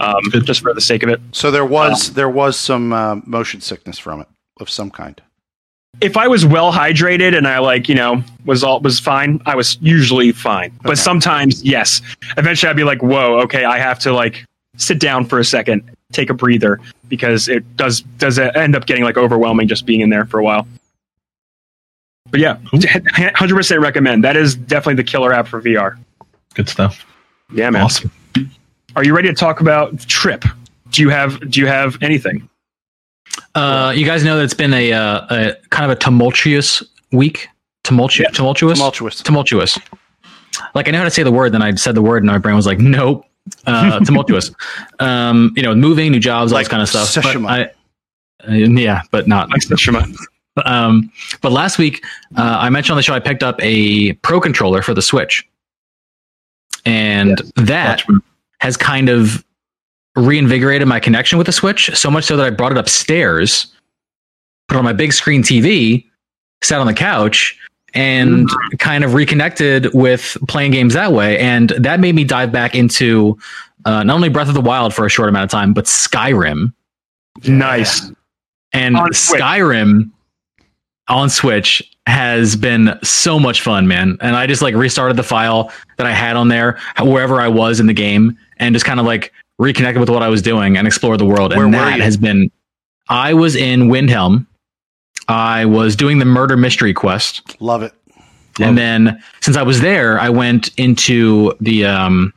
Um, 0.00 0.20
just 0.42 0.62
for 0.62 0.74
the 0.74 0.80
sake 0.80 1.02
of 1.02 1.10
it. 1.10 1.20
So 1.32 1.50
there 1.50 1.66
was 1.66 2.14
there 2.14 2.30
was 2.30 2.58
some 2.58 2.92
uh, 2.92 3.16
motion 3.24 3.60
sickness 3.60 3.98
from 3.98 4.20
it 4.20 4.28
of 4.58 4.68
some 4.68 4.90
kind. 4.90 5.20
if 6.00 6.16
I 6.16 6.26
was 6.26 6.44
well 6.44 6.72
hydrated 6.72 7.36
and 7.36 7.46
I 7.46 7.58
like, 7.58 7.88
you 7.88 7.94
know, 7.94 8.22
was 8.44 8.64
all 8.64 8.80
was 8.80 8.98
fine, 8.98 9.40
I 9.46 9.54
was 9.54 9.78
usually 9.80 10.32
fine. 10.32 10.72
But 10.82 10.98
sometimes, 10.98 11.62
yes, 11.62 12.00
eventually 12.36 12.70
I'd 12.70 12.76
be 12.76 12.84
like, 12.84 13.02
whoa, 13.02 13.40
okay, 13.42 13.64
I 13.64 13.78
have 13.78 13.98
to 14.00 14.12
like 14.12 14.44
sit 14.76 14.98
down 14.98 15.24
for 15.26 15.38
a 15.38 15.44
second, 15.44 15.88
take 16.12 16.30
a 16.30 16.34
breather 16.34 16.80
because 17.08 17.48
it 17.48 17.76
does 17.76 18.00
does 18.18 18.38
end 18.38 18.76
up 18.76 18.86
getting 18.86 19.04
like 19.04 19.16
overwhelming 19.16 19.68
just 19.68 19.86
being 19.86 20.00
in 20.00 20.10
there 20.10 20.24
for 20.24 20.38
a 20.38 20.44
while. 20.44 20.66
But 22.30 22.40
yeah, 22.40 22.58
hundred 23.34 23.56
percent 23.56 23.80
recommend. 23.80 24.24
That 24.24 24.36
is 24.36 24.54
definitely 24.54 25.02
the 25.02 25.04
killer 25.04 25.32
app 25.32 25.46
for 25.48 25.60
VR. 25.60 25.98
Good 26.54 26.68
stuff. 26.68 27.04
Yeah, 27.52 27.70
man. 27.70 27.82
Awesome. 27.82 28.10
Are 28.96 29.04
you 29.04 29.14
ready 29.14 29.28
to 29.28 29.34
talk 29.34 29.60
about 29.60 29.98
Trip? 30.00 30.44
Do 30.90 31.02
you 31.02 31.08
have 31.10 31.50
Do 31.50 31.60
you 31.60 31.66
have 31.66 32.02
anything? 32.02 32.48
Uh, 33.54 33.92
you 33.94 34.06
guys 34.06 34.24
know 34.24 34.36
that 34.36 34.44
it's 34.44 34.54
been 34.54 34.74
a, 34.74 34.92
uh, 34.92 35.26
a 35.30 35.54
kind 35.70 35.90
of 35.90 35.96
a 35.96 36.00
tumultuous 36.00 36.82
week. 37.12 37.48
Tumultu- 37.84 38.30
tumultuous. 38.32 38.78
Tumultuous. 38.78 39.22
Tumultuous. 39.22 39.78
Like 40.74 40.88
I 40.88 40.90
know 40.90 40.98
how 40.98 41.04
to 41.04 41.10
say 41.10 41.22
the 41.22 41.32
word, 41.32 41.52
then 41.52 41.62
I 41.62 41.74
said 41.74 41.94
the 41.94 42.02
word, 42.02 42.22
and 42.22 42.26
my 42.26 42.38
brain 42.38 42.56
was 42.56 42.66
like, 42.66 42.78
nope. 42.78 43.26
Uh, 43.66 44.00
tumultuous. 44.00 44.50
um, 44.98 45.52
you 45.56 45.62
know, 45.62 45.74
moving, 45.74 46.12
new 46.12 46.20
jobs, 46.20 46.52
all 46.52 46.56
Like 46.56 46.64
this 46.64 46.70
kind 46.70 46.82
of 46.82 46.88
stuff. 46.88 47.14
But 47.22 47.36
I, 47.44 47.70
uh, 48.48 48.52
yeah, 48.52 49.02
but 49.10 49.28
not 49.28 49.48
Like. 49.50 50.16
Um, 50.64 51.10
but 51.40 51.52
last 51.52 51.78
week, 51.78 52.04
uh, 52.36 52.58
I 52.60 52.68
mentioned 52.70 52.92
on 52.92 52.96
the 52.96 53.02
show 53.02 53.14
I 53.14 53.20
picked 53.20 53.42
up 53.42 53.56
a 53.60 54.12
Pro 54.14 54.40
controller 54.40 54.82
for 54.82 54.94
the 54.94 55.02
Switch, 55.02 55.48
and 56.84 57.40
that 57.56 58.04
has 58.60 58.76
kind 58.76 59.08
of 59.08 59.44
reinvigorated 60.14 60.86
my 60.86 61.00
connection 61.00 61.38
with 61.38 61.46
the 61.46 61.52
Switch. 61.52 61.90
So 61.94 62.10
much 62.10 62.24
so 62.24 62.36
that 62.36 62.46
I 62.46 62.50
brought 62.50 62.72
it 62.72 62.78
upstairs, 62.78 63.72
put 64.68 64.76
it 64.76 64.78
on 64.78 64.84
my 64.84 64.92
big 64.92 65.12
screen 65.12 65.42
TV, 65.42 66.04
sat 66.62 66.80
on 66.80 66.86
the 66.86 66.94
couch, 66.94 67.58
and 67.94 68.48
kind 68.78 69.04
of 69.04 69.14
reconnected 69.14 69.92
with 69.94 70.36
playing 70.48 70.72
games 70.72 70.94
that 70.94 71.12
way. 71.12 71.38
And 71.38 71.70
that 71.70 72.00
made 72.00 72.14
me 72.14 72.24
dive 72.24 72.52
back 72.52 72.74
into 72.74 73.38
uh, 73.84 74.02
not 74.02 74.14
only 74.14 74.28
Breath 74.28 74.48
of 74.48 74.54
the 74.54 74.60
Wild 74.60 74.94
for 74.94 75.06
a 75.06 75.10
short 75.10 75.28
amount 75.28 75.44
of 75.44 75.50
time, 75.50 75.72
but 75.72 75.84
Skyrim. 75.86 76.72
Nice. 77.46 78.10
And 78.72 78.96
On 78.96 79.12
Switch. 79.12 79.40
Skyrim 79.40 80.10
on 81.08 81.28
Switch 81.28 81.82
has 82.06 82.56
been 82.56 82.98
so 83.02 83.38
much 83.38 83.60
fun, 83.60 83.86
man. 83.86 84.16
And 84.20 84.34
I 84.36 84.46
just 84.46 84.62
like 84.62 84.74
restarted 84.74 85.16
the 85.16 85.22
file 85.22 85.70
that 85.98 86.06
I 86.06 86.12
had 86.12 86.36
on 86.36 86.48
there 86.48 86.78
wherever 87.00 87.40
I 87.40 87.48
was 87.48 87.80
in 87.80 87.86
the 87.86 87.92
game 87.92 88.36
and 88.58 88.74
just 88.74 88.84
kind 88.84 88.98
of 88.98 89.06
like 89.06 89.32
reconnected 89.58 90.00
with 90.00 90.08
what 90.08 90.22
I 90.22 90.28
was 90.28 90.42
doing 90.42 90.76
and 90.76 90.86
explored 90.86 91.20
the 91.20 91.26
world. 91.26 91.54
Where 91.54 91.64
and 91.64 91.72
were 91.74 91.78
that 91.80 91.98
you? 91.98 92.02
has 92.02 92.16
been 92.16 92.50
I 93.08 93.34
was 93.34 93.56
in 93.56 93.88
Windhelm. 93.88 94.46
I 95.32 95.64
was 95.64 95.96
doing 95.96 96.18
the 96.18 96.24
murder 96.24 96.56
mystery 96.56 96.92
quest. 96.94 97.56
Love 97.60 97.82
it. 97.82 97.92
and 98.60 98.76
then 98.76 99.22
since 99.40 99.56
I 99.56 99.62
was 99.62 99.80
there, 99.80 100.20
I 100.20 100.28
went 100.28 100.70
into 100.78 101.54
the 101.60 101.86
um 101.86 102.32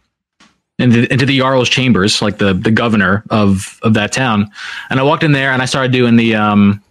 into, 0.79 1.11
into 1.11 1.25
the 1.25 1.39
Jarl's 1.39 1.69
chambers, 1.69 2.21
like 2.21 2.37
the 2.37 2.53
the 2.53 2.71
governor 2.71 3.23
of 3.29 3.79
of 3.83 3.93
that 3.95 4.11
town. 4.13 4.49
And 4.89 4.99
I 4.99 5.03
walked 5.03 5.23
in 5.23 5.31
there 5.33 5.51
and 5.51 5.61
I 5.61 5.65
started 5.65 5.91
doing 5.91 6.15
the 6.15 6.35
um 6.35 6.81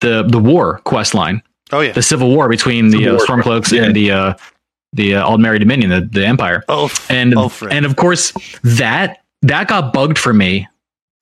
the 0.00 0.22
the 0.22 0.38
war 0.38 0.78
quest 0.84 1.14
line, 1.14 1.42
Oh 1.72 1.80
yeah. 1.80 1.92
the 1.92 2.02
civil 2.02 2.28
war 2.30 2.48
between 2.48 2.90
the 2.90 2.98
Civil 3.04 3.16
uh, 3.20 3.24
Stormcloaks 3.26 3.72
yeah. 3.72 3.84
and 3.84 3.94
the 3.96 4.10
uh 4.12 4.34
the 4.94 5.16
uh, 5.16 5.26
Aldmeri 5.28 5.58
Dominion, 5.58 5.90
the, 5.90 6.00
the 6.00 6.24
Empire. 6.26 6.64
Oh, 6.68 6.88
And 7.10 7.34
Ulfric. 7.34 7.72
and 7.72 7.84
of 7.84 7.96
course 7.96 8.32
that 8.62 9.22
that 9.42 9.68
got 9.68 9.92
bugged 9.92 10.18
for 10.18 10.32
me 10.32 10.66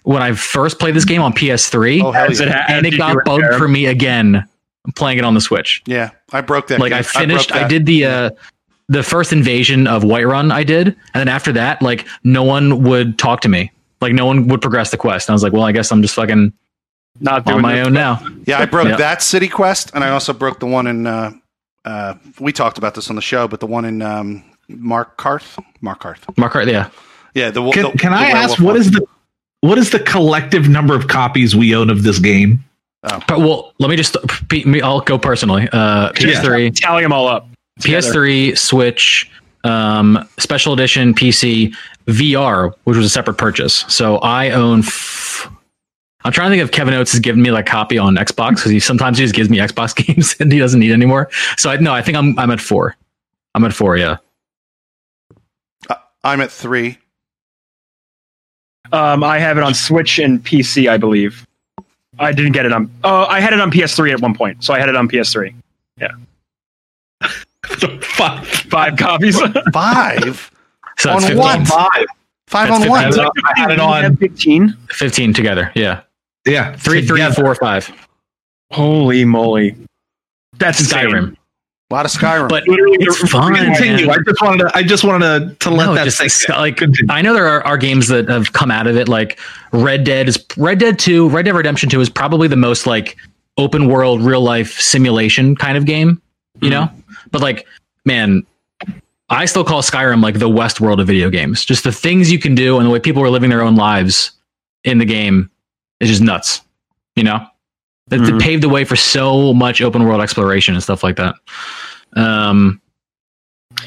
when 0.06 0.22
I 0.22 0.32
first 0.32 0.78
played 0.78 0.94
this 0.94 1.04
game 1.04 1.20
on 1.20 1.32
PS3, 1.32 2.02
oh 2.02 2.12
hell 2.12 2.30
As 2.30 2.40
it 2.40 2.48
yeah. 2.48 2.62
ha- 2.66 2.72
and 2.74 2.86
it 2.86 2.96
got 2.96 3.16
bugged 3.24 3.54
for 3.58 3.66
me 3.68 3.86
again 3.86 4.48
playing 4.94 5.18
it 5.18 5.24
on 5.24 5.34
the 5.34 5.40
Switch 5.40 5.82
yeah, 5.86 6.10
I 6.32 6.40
broke 6.42 6.68
that. 6.68 6.78
like 6.78 6.90
game. 6.90 6.98
I 7.00 7.02
finished 7.02 7.50
broke 7.50 7.62
I, 7.64 7.68
did 7.68 7.86
the 7.86 8.04
uh 8.04 8.30
the 8.88 9.02
first 9.02 9.32
invasion 9.32 9.88
of 9.88 10.04
Whiterun 10.04 10.52
I 10.52 10.62
did 10.62 10.86
and 10.86 10.96
then 11.14 11.26
after 11.28 11.50
that 11.52 11.82
like 11.82 12.06
no 12.22 12.44
one 12.44 12.84
would 12.84 13.18
talk 13.18 13.40
to 13.40 13.48
me 13.48 13.72
like 14.00 14.12
no 14.12 14.24
one 14.26 14.46
would 14.46 14.62
progress 14.62 14.92
the 14.92 14.96
quest 14.96 15.28
and 15.28 15.32
I 15.32 15.34
was 15.34 15.42
like 15.42 15.52
well 15.52 15.64
I 15.64 15.72
guess 15.72 15.90
I'm 15.90 16.02
just 16.02 16.14
fucking 16.14 16.52
Not 17.18 17.44
doing 17.46 17.56
on 17.56 17.62
my 17.62 17.74
this. 17.78 17.86
own 17.88 17.94
now 17.94 18.24
Yeah, 18.46 18.60
I 18.60 18.66
broke 18.66 18.86
Yeah. 18.86 18.96
that 18.96 19.22
city 19.22 19.48
quest, 19.48 19.90
and 19.92 20.04
I 20.04 20.10
also 20.10 20.32
broke 20.32 20.60
the 20.60 20.66
one 20.66 20.86
in. 20.86 21.04
Uh, 21.08 21.32
uh, 21.84 22.14
we 22.38 22.52
talked 22.52 22.78
about 22.78 22.94
this 22.94 23.10
on 23.10 23.16
the 23.16 23.22
show, 23.22 23.48
but 23.48 23.58
the 23.60 23.66
one 23.66 23.84
in 23.84 24.02
um, 24.02 24.44
Markarth. 24.70 25.58
Markarth. 25.82 26.36
Mark 26.38 26.54
yeah 26.66 26.90
Yeah. 27.34 27.50
The, 27.50 27.68
Can, 27.72 27.90
the- 27.90 27.98
can 27.98 28.12
the 28.12 28.18
I 28.18 28.26
ask 28.26 28.58
werewolf 28.58 28.60
what 28.60 28.66
one. 28.74 28.76
is 28.76 28.90
the 28.92 29.06
what 29.60 29.78
is 29.78 29.90
the 29.90 30.00
collective 30.00 30.68
number 30.68 30.94
of 30.94 31.08
copies 31.08 31.56
we 31.56 31.74
own 31.74 31.90
of 31.90 32.02
this 32.02 32.18
game? 32.18 32.62
but 33.28 33.38
well 33.38 33.72
let 33.78 33.88
me 33.88 33.94
just 33.96 34.16
me. 34.50 34.80
I'll 34.82 35.00
go 35.00 35.16
personally 35.16 35.68
uh 35.72 36.10
PS3 36.12 36.74
Tally 36.74 37.02
them 37.02 37.12
all 37.12 37.28
up. 37.28 37.48
together. 37.78 38.12
PS3 38.12 38.58
Switch 38.58 39.30
um 39.62 40.28
special 40.38 40.72
edition 40.72 41.14
PC 41.14 41.72
VR 42.06 42.72
which 42.84 42.96
was 42.96 43.06
a 43.06 43.10
separate 43.10 43.38
purchase 43.38 43.84
so 43.88 44.16
I 44.18 44.50
own 44.50 44.80
f- 44.80 45.48
I'm 46.24 46.32
trying 46.32 46.50
to 46.50 46.56
think 46.56 46.64
if 46.64 46.72
Kevin 46.72 46.94
Oates 46.94 47.12
has 47.12 47.20
given 47.20 47.40
me 47.40 47.52
like 47.52 47.66
copy 47.66 47.96
on 47.96 48.16
Xbox 48.16 48.56
because 48.56 48.72
he 48.72 48.80
sometimes 48.80 49.18
he 49.18 49.24
just 49.24 49.34
gives 49.36 49.48
me 49.50 49.58
Xbox 49.58 49.94
games 50.06 50.34
and 50.40 50.50
he 50.50 50.58
doesn't 50.58 50.80
need 50.80 50.90
anymore. 50.90 51.30
So 51.56 51.70
I 51.70 51.76
no, 51.76 51.92
I 51.94 52.02
think 52.02 52.16
I'm 52.18 52.36
I'm 52.40 52.50
at 52.50 52.60
four. 52.60 52.96
I'm 53.54 53.64
at 53.64 53.72
four, 53.72 53.96
yeah. 53.96 54.16
I'm 56.24 56.40
at 56.40 56.50
three. 56.50 56.98
Um, 58.92 59.22
I 59.24 59.38
have 59.38 59.56
it 59.58 59.62
on 59.64 59.74
Switch 59.74 60.18
and 60.18 60.42
PC, 60.44 60.88
I 60.88 60.96
believe. 60.96 61.46
I 62.18 62.32
didn't 62.32 62.52
get 62.52 62.64
it 62.66 62.72
on. 62.72 62.90
Oh, 63.04 63.24
I 63.26 63.40
had 63.40 63.52
it 63.52 63.60
on 63.60 63.70
PS3 63.70 64.12
at 64.12 64.20
one 64.20 64.34
point, 64.34 64.64
so 64.64 64.72
I 64.72 64.78
had 64.78 64.88
it 64.88 64.96
on 64.96 65.08
PS3. 65.08 65.54
Yeah. 65.98 66.08
Five. 68.00 68.46
Five 68.46 68.96
copies. 68.96 69.38
Five. 69.72 70.50
So 70.98 71.10
On 71.10 71.20
15. 71.20 71.36
what? 71.36 71.66
Five. 71.66 72.06
Five 72.46 72.68
That's 72.68 72.82
on 72.84 72.88
one. 72.88 73.04
15. 73.12 73.24
I 73.44 73.60
had 73.60 73.70
it 73.72 73.80
on- 73.80 74.16
Fifteen. 74.16 74.74
15 74.90 75.32
together. 75.34 75.72
Yeah. 75.74 76.02
Yeah, 76.46 76.76
Three, 76.76 77.00
three, 77.04 77.18
together. 77.18 77.34
four, 77.42 77.54
five. 77.56 77.90
Holy 78.70 79.24
moly! 79.24 79.74
That's 80.58 80.78
insane. 80.78 81.35
Skyrim. 81.88 81.90
A 81.90 81.94
lot 81.94 82.06
of 82.06 82.12
Skyrim. 82.12 82.48
But 82.48 82.68
Literally, 82.68 82.98
it's 83.00 83.30
fun. 83.30 83.54
Continue. 83.54 84.10
I 84.10 84.18
just 84.18 84.42
wanted 84.42 84.58
to. 84.58 84.76
I 84.76 84.82
just 84.82 85.04
wanted 85.04 85.48
to, 85.48 85.54
to 85.56 85.70
let 85.70 85.86
No, 85.86 85.94
that 85.94 86.04
just 86.04 86.18
sink 86.18 86.48
like 86.48 86.76
Continue. 86.76 87.12
I 87.12 87.22
know 87.22 87.34
there 87.34 87.46
are, 87.46 87.64
are 87.64 87.76
games 87.76 88.08
that 88.08 88.28
have 88.28 88.52
come 88.52 88.70
out 88.70 88.86
of 88.86 88.96
it, 88.96 89.08
like 89.08 89.38
Red 89.72 90.04
Dead 90.04 90.28
is 90.28 90.44
Red 90.56 90.78
Dead 90.78 90.98
Two, 90.98 91.28
Red 91.28 91.44
Dead 91.44 91.54
Redemption 91.54 91.88
Two 91.88 92.00
is 92.00 92.10
probably 92.10 92.48
the 92.48 92.56
most 92.56 92.86
like 92.86 93.16
open 93.58 93.88
world, 93.88 94.20
real 94.22 94.42
life 94.42 94.80
simulation 94.80 95.56
kind 95.56 95.78
of 95.78 95.86
game, 95.86 96.20
you 96.60 96.70
know. 96.70 96.82
Mm-hmm. 96.82 97.28
But 97.30 97.40
like, 97.40 97.66
man, 98.04 98.44
I 99.28 99.46
still 99.46 99.64
call 99.64 99.82
Skyrim 99.82 100.22
like 100.22 100.38
the 100.38 100.48
Westworld 100.48 101.00
of 101.00 101.06
video 101.06 101.30
games. 101.30 101.64
Just 101.64 101.84
the 101.84 101.92
things 101.92 102.30
you 102.30 102.38
can 102.38 102.54
do 102.54 102.78
and 102.78 102.86
the 102.86 102.90
way 102.90 103.00
people 103.00 103.22
are 103.22 103.30
living 103.30 103.50
their 103.50 103.62
own 103.62 103.76
lives 103.76 104.32
in 104.84 104.98
the 104.98 105.04
game 105.04 105.50
is 106.00 106.08
just 106.08 106.22
nuts, 106.22 106.62
you 107.14 107.24
know. 107.24 107.46
It, 108.10 108.20
it 108.20 108.34
Mhm. 108.34 108.40
paved 108.40 108.62
the 108.62 108.68
way 108.68 108.84
for 108.84 108.94
so 108.96 109.52
much 109.52 109.80
open 109.82 110.04
world 110.04 110.20
exploration 110.20 110.74
and 110.74 110.82
stuff 110.82 111.02
like 111.02 111.16
that. 111.16 111.34
Um, 112.14 112.80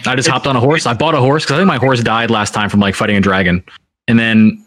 I 0.05 0.15
just 0.15 0.27
hopped 0.27 0.45
on 0.45 0.55
a 0.55 0.59
horse. 0.59 0.85
I 0.85 0.93
bought 0.93 1.15
a 1.15 1.19
horse 1.19 1.43
because 1.45 1.55
I 1.55 1.57
think 1.59 1.67
my 1.67 1.77
horse 1.77 2.01
died 2.03 2.29
last 2.29 2.53
time 2.53 2.69
from 2.69 2.79
like 2.79 2.95
fighting 2.95 3.15
a 3.15 3.21
dragon, 3.21 3.63
and 4.07 4.19
then 4.19 4.63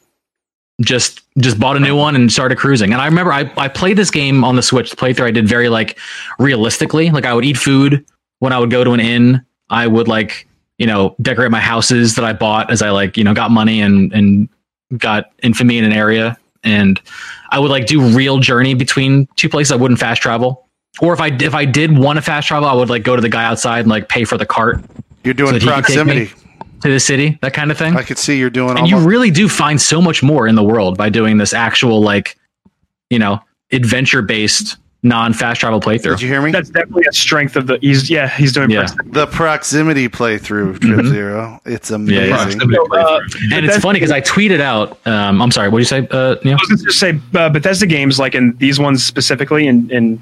just 0.81 1.21
just 1.38 1.61
bought 1.61 1.77
a 1.77 1.81
new 1.81 1.95
one 1.97 2.17
and 2.17 2.33
started 2.33 2.57
cruising. 2.59 2.93
And 2.93 3.01
I 3.01 3.07
remember 3.07 3.33
I 3.33 3.51
I 3.57 3.69
played 3.69 3.97
this 3.99 4.11
game 4.11 4.43
on 4.43 4.57
the 4.57 4.62
Switch. 4.62 4.91
The 4.91 4.97
playthrough 4.97 5.27
I 5.27 5.31
did 5.31 5.47
very 5.47 5.69
like 5.69 5.99
realistically. 6.38 7.11
Like 7.11 7.25
I 7.27 7.35
would 7.35 7.45
eat 7.45 7.57
food 7.57 8.05
when 8.41 8.53
I 8.53 8.59
would 8.59 8.71
go 8.71 8.83
to 8.85 8.93
an 8.93 9.01
inn. 9.01 9.45
I 9.71 9.87
would 9.87 10.09
like 10.09 10.49
you 10.79 10.87
know 10.87 11.15
decorate 11.23 11.51
my 11.51 11.61
houses 11.61 12.15
that 12.17 12.25
I 12.25 12.33
bought 12.33 12.71
as 12.71 12.83
I 12.83 12.91
like 12.91 13.17
you 13.17 13.23
know 13.23 13.35
got 13.35 13.51
money 13.51 13.81
and 13.81 14.12
and 14.12 14.49
got 14.99 15.27
infamy 15.43 15.79
in 15.79 15.85
an 15.85 15.93
area. 15.93 16.37
And 16.64 17.01
I 17.51 17.59
would 17.59 17.70
like 17.70 17.87
do 17.87 18.01
real 18.01 18.38
journey 18.38 18.75
between 18.75 19.29
two 19.37 19.48
places. 19.48 19.72
I 19.72 19.77
wouldn't 19.77 20.01
fast 20.01 20.22
travel. 20.22 20.68
Or 21.01 21.12
if 21.12 21.20
I 21.20 21.29
if 21.29 21.55
I 21.55 21.64
did 21.64 21.96
want 21.96 22.16
to 22.18 22.22
fast 22.22 22.48
travel, 22.48 22.68
I 22.68 22.75
would 22.75 22.90
like 22.90 23.03
go 23.03 23.16
to 23.16 23.22
the 23.22 23.29
guy 23.29 23.44
outside 23.44 23.81
and 23.81 23.88
like 23.88 24.09
pay 24.09 24.25
for 24.25 24.37
the 24.37 24.46
cart 24.46 24.85
You're 25.25 25.35
doing 25.35 25.48
so 25.48 25.59
that 25.59 25.62
he 25.62 25.68
can 25.68 25.77
take 25.77 25.85
proximity. 25.85 26.33
to 26.83 26.90
the 26.90 27.01
city, 27.01 27.38
that 27.40 27.55
kind 27.55 27.70
of 27.70 27.79
thing. 27.79 27.96
I 27.96 28.03
could 28.03 28.18
see 28.18 28.38
you're 28.38 28.51
doing 28.51 28.79
and 28.79 28.88
you 28.88 28.98
really 28.98 29.31
do 29.31 29.48
find 29.48 29.81
so 29.81 30.03
much 30.03 30.22
more 30.22 30.46
in 30.46 30.55
the 30.55 30.62
world 30.62 30.98
by 30.98 31.09
doing 31.09 31.38
this 31.38 31.55
actual 31.55 32.03
like, 32.03 32.38
you 33.09 33.18
know, 33.18 33.40
adventure 33.70 34.20
based 34.20 34.77
non 35.05 35.33
fast 35.33 35.61
travel 35.61 35.81
playthrough. 35.81 36.12
Did 36.12 36.23
you 36.23 36.29
hear 36.29 36.41
me? 36.43 36.53
That's 36.53 36.71
definitely 36.71 37.05
a 37.09 37.12
strength 37.12 37.57
of 37.57 37.67
the. 37.67 37.79
He's 37.81 38.09
yeah, 38.09 38.29
he's 38.29 38.53
doing. 38.53 38.71
Yeah. 38.71 38.87
pretty- 38.87 39.11
the 39.11 39.27
proximity 39.27 40.09
playthrough, 40.09 40.81
Trip 40.81 41.01
Mhm. 41.01 41.09
Zero. 41.11 41.61
It's 41.65 41.91
amazing. 41.91 42.29
yeah. 42.31 42.37
Proximity 42.37 42.75
So, 42.77 42.97
uh, 42.97 43.21
and 43.53 43.66
it's 43.66 43.79
funny 43.79 43.99
because 43.99 44.12
I 44.12 44.20
tweeted 44.20 44.61
out. 44.61 44.99
Um, 45.07 45.43
I'm 45.43 45.51
sorry, 45.51 45.68
what 45.68 45.79
did 45.79 45.91
you 45.91 46.01
say, 46.03 46.09
uh, 46.11 46.37
Neil? 46.45 46.55
I 46.55 46.59
was 46.61 46.68
going 46.68 46.87
to 46.87 46.93
say 46.93 47.20
uh, 47.35 47.49
Bethesda 47.49 47.87
games, 47.87 48.18
like 48.18 48.35
in 48.35 48.57
these 48.59 48.79
ones 48.79 49.05
specifically, 49.05 49.66
and 49.66 49.91
in, 49.91 50.05
in 50.14 50.20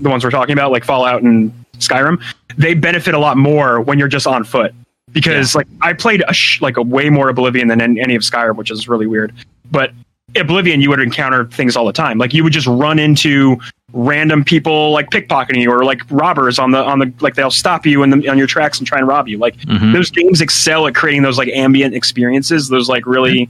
the 0.00 0.08
ones 0.08 0.24
we're 0.24 0.30
talking 0.30 0.52
about, 0.52 0.72
like 0.72 0.84
Fallout 0.84 1.22
and 1.22 1.52
Skyrim, 1.78 2.20
they 2.56 2.74
benefit 2.74 3.14
a 3.14 3.18
lot 3.18 3.36
more 3.36 3.80
when 3.80 3.98
you're 3.98 4.08
just 4.08 4.26
on 4.26 4.44
foot. 4.44 4.74
Because 5.12 5.54
like 5.56 5.66
I 5.82 5.92
played 5.92 6.22
a 6.28 6.32
sh- 6.32 6.60
like 6.62 6.76
a 6.76 6.82
way 6.82 7.10
more 7.10 7.28
Oblivion 7.30 7.66
than 7.68 7.80
any, 7.80 8.00
any 8.00 8.14
of 8.14 8.22
Skyrim, 8.22 8.54
which 8.56 8.70
is 8.70 8.88
really 8.88 9.06
weird. 9.08 9.32
But 9.70 9.90
Oblivion, 10.36 10.80
you 10.80 10.88
would 10.90 11.00
encounter 11.00 11.46
things 11.46 11.76
all 11.76 11.86
the 11.86 11.92
time. 11.92 12.18
Like 12.18 12.32
you 12.34 12.44
would 12.44 12.52
just 12.52 12.66
run 12.66 12.98
into 12.98 13.58
random 13.92 14.44
people 14.44 14.92
like 14.92 15.10
pickpocketing 15.10 15.60
you 15.62 15.70
or 15.70 15.84
like 15.84 16.00
robbers 16.10 16.58
on 16.58 16.70
the 16.70 16.78
on 16.78 17.00
the 17.00 17.12
like 17.20 17.34
they'll 17.34 17.50
stop 17.50 17.84
you 17.84 18.02
in 18.04 18.10
the, 18.10 18.28
on 18.28 18.38
your 18.38 18.46
tracks 18.46 18.78
and 18.78 18.86
try 18.86 18.98
and 18.98 19.08
rob 19.08 19.26
you. 19.28 19.36
Like 19.38 19.56
Mhm. 19.62 19.92
those 19.92 20.10
games 20.10 20.40
excel 20.40 20.86
at 20.86 20.94
creating 20.94 21.22
those 21.22 21.38
like 21.38 21.48
ambient 21.48 21.94
experiences. 21.94 22.68
Those 22.68 22.88
like 22.88 23.04
really 23.06 23.48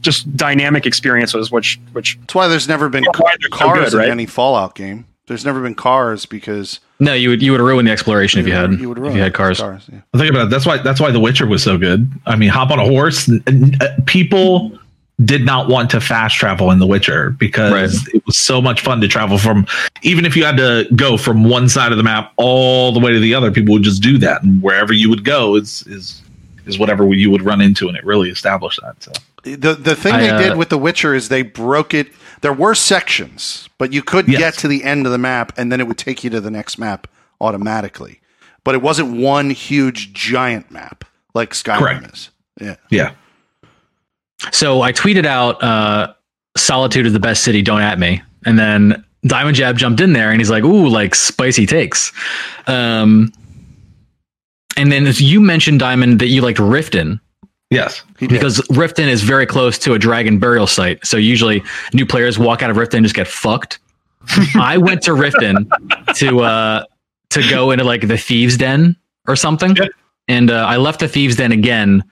just 0.00 0.34
dynamic 0.36 0.86
experiences, 0.86 1.50
which 1.50 1.78
which 1.92 2.18
That's 2.20 2.34
why 2.34 2.48
there's 2.48 2.68
never 2.68 2.88
been 2.88 3.04
That's 3.04 3.18
so 3.18 3.48
cars 3.50 3.90
good, 3.90 3.98
right? 3.98 4.06
in 4.06 4.12
any 4.12 4.26
Fallout 4.26 4.74
game. 4.74 5.04
There's 5.26 5.44
never 5.44 5.60
been 5.60 5.74
cars 5.74 6.24
because 6.24 6.78
No, 7.00 7.12
you 7.12 7.30
would 7.30 7.42
you 7.42 7.52
would 7.52 7.60
ruin 7.60 7.84
the 7.84 7.90
exploration 7.90 8.40
if 8.40 8.46
you 8.46 8.54
had 8.54 8.72
you 8.80 8.88
would 8.88 8.98
ruin 8.98 9.10
if 9.10 9.16
you 9.16 9.22
had 9.22 9.34
cars. 9.34 9.58
yeah. 9.60 9.78
Think 10.16 10.30
about 10.30 10.46
it. 10.46 10.50
That's 10.50 10.64
why. 10.64 10.78
That's 10.78 11.00
why 11.00 11.10
The 11.10 11.20
Witcher 11.20 11.46
was 11.46 11.62
so 11.62 11.76
good. 11.76 12.10
I 12.26 12.36
mean, 12.36 12.48
hop 12.48 12.70
on 12.70 12.78
a 12.78 12.84
horse. 12.84 13.26
and- 13.28 13.42
and, 13.46 13.82
uh, 13.82 13.88
people 14.06 14.78
did 15.24 15.44
not 15.46 15.68
want 15.68 15.88
to 15.90 16.00
fast 16.00 16.36
travel 16.36 16.70
in 16.70 16.78
The 16.78 16.86
Witcher 16.86 17.30
because 17.30 17.72
Right. 17.72 18.14
it 18.14 18.24
was 18.26 18.38
so 18.38 18.60
much 18.60 18.82
fun 18.82 19.00
to 19.00 19.08
travel 19.08 19.38
from. 19.38 19.66
Even 20.02 20.26
if 20.26 20.36
you 20.36 20.44
had 20.44 20.58
to 20.58 20.86
go 20.94 21.16
from 21.16 21.44
one 21.44 21.68
side 21.70 21.90
of 21.90 21.96
the 21.98 22.04
map 22.04 22.32
all 22.36 22.92
the 22.92 23.00
way 23.00 23.12
to 23.12 23.18
the 23.18 23.34
other, 23.34 23.50
people 23.50 23.72
would 23.72 23.82
just 23.82 24.02
do 24.02 24.18
that, 24.18 24.42
and 24.42 24.62
wherever 24.62 24.92
you 24.92 25.08
would 25.08 25.24
go 25.24 25.56
is 25.56 25.84
is 25.86 26.22
is 26.66 26.78
whatever 26.78 27.12
you 27.14 27.30
would 27.30 27.42
run 27.42 27.60
into, 27.60 27.88
and 27.88 27.96
it 27.96 28.04
really 28.04 28.28
established 28.28 28.80
that. 28.82 29.02
So 29.02 29.12
The 29.42 29.74
the 29.74 29.94
thing 29.96 30.14
I, 30.14 30.18
they 30.20 30.30
uh, 30.30 30.38
did 30.38 30.56
with 30.58 30.68
The 30.68 30.78
Witcher 30.78 31.14
is 31.14 31.28
they 31.30 31.42
broke 31.42 31.94
it. 31.94 32.08
There 32.42 32.52
were 32.52 32.74
sections, 32.74 33.68
but 33.78 33.92
you 33.94 34.02
could 34.02 34.28
Yes. 34.28 34.38
get 34.38 34.54
to 34.58 34.68
the 34.68 34.84
end 34.84 35.06
of 35.06 35.12
the 35.12 35.18
map, 35.18 35.52
and 35.56 35.72
then 35.72 35.80
it 35.80 35.86
would 35.88 35.96
take 35.98 36.24
you 36.24 36.30
to 36.30 36.40
the 36.42 36.50
next 36.50 36.76
map 36.78 37.06
automatically. 37.40 38.20
But 38.64 38.74
it 38.74 38.82
wasn't 38.82 39.16
one 39.16 39.48
huge 39.50 40.12
giant 40.12 40.70
map 40.70 41.04
like 41.34 41.52
Skyrim 41.52 41.78
Correct. 41.78 42.12
is. 42.14 42.30
Yeah, 42.60 42.76
yeah, 42.90 43.10
So 44.52 44.82
I 44.82 44.92
tweeted 44.92 45.24
out, 45.26 45.62
uh, 45.62 46.12
"Solitude 46.56 47.06
is 47.06 47.12
the 47.12 47.20
best 47.20 47.42
city. 47.42 47.62
Don't 47.62 47.80
at 47.82 47.98
me." 47.98 48.22
And 48.44 48.58
then 48.58 49.04
Diamond 49.26 49.56
Jab 49.56 49.76
jumped 49.78 50.00
in 50.00 50.12
there, 50.12 50.30
and 50.30 50.40
he's 50.40 50.50
like, 50.50 50.64
"Ooh, 50.64 50.88
like 50.88 51.14
spicy 51.14 51.66
takes." 51.66 52.12
Um, 52.66 53.32
and 54.76 54.92
then 54.92 55.08
you 55.16 55.40
mentioned 55.40 55.80
Diamond 55.80 56.18
that 56.20 56.26
you 56.26 56.42
liked 56.42 56.58
Riften 56.58 57.18
yes, 57.70 58.02
because 58.18 58.58
Riften 58.68 59.08
is 59.08 59.22
very 59.22 59.46
close 59.46 59.78
to 59.78 59.94
a 59.94 59.98
dragon 59.98 60.38
burial 60.38 60.66
site. 60.66 61.04
So 61.06 61.16
usually 61.16 61.62
new 61.94 62.04
players 62.06 62.38
walk 62.38 62.62
out 62.62 62.70
of 62.70 62.76
Riften 62.76 62.94
and 62.98 63.04
just 63.06 63.14
get 63.16 63.26
fucked. 63.26 63.78
I 64.54 64.76
went 64.76 65.02
to 65.02 65.12
Riften 65.12 65.66
to 66.16 66.40
uh, 66.40 66.84
to 67.30 67.48
go 67.48 67.70
into 67.70 67.84
like 67.84 68.06
the 68.06 68.18
thieves' 68.18 68.56
den 68.58 68.96
or 69.26 69.34
something, 69.34 69.74
Yeah. 69.76 69.86
and 70.28 70.50
uh, 70.50 70.66
I 70.68 70.76
left 70.76 71.00
the 71.00 71.08
thieves' 71.08 71.36
den 71.36 71.52
again. 71.52 72.04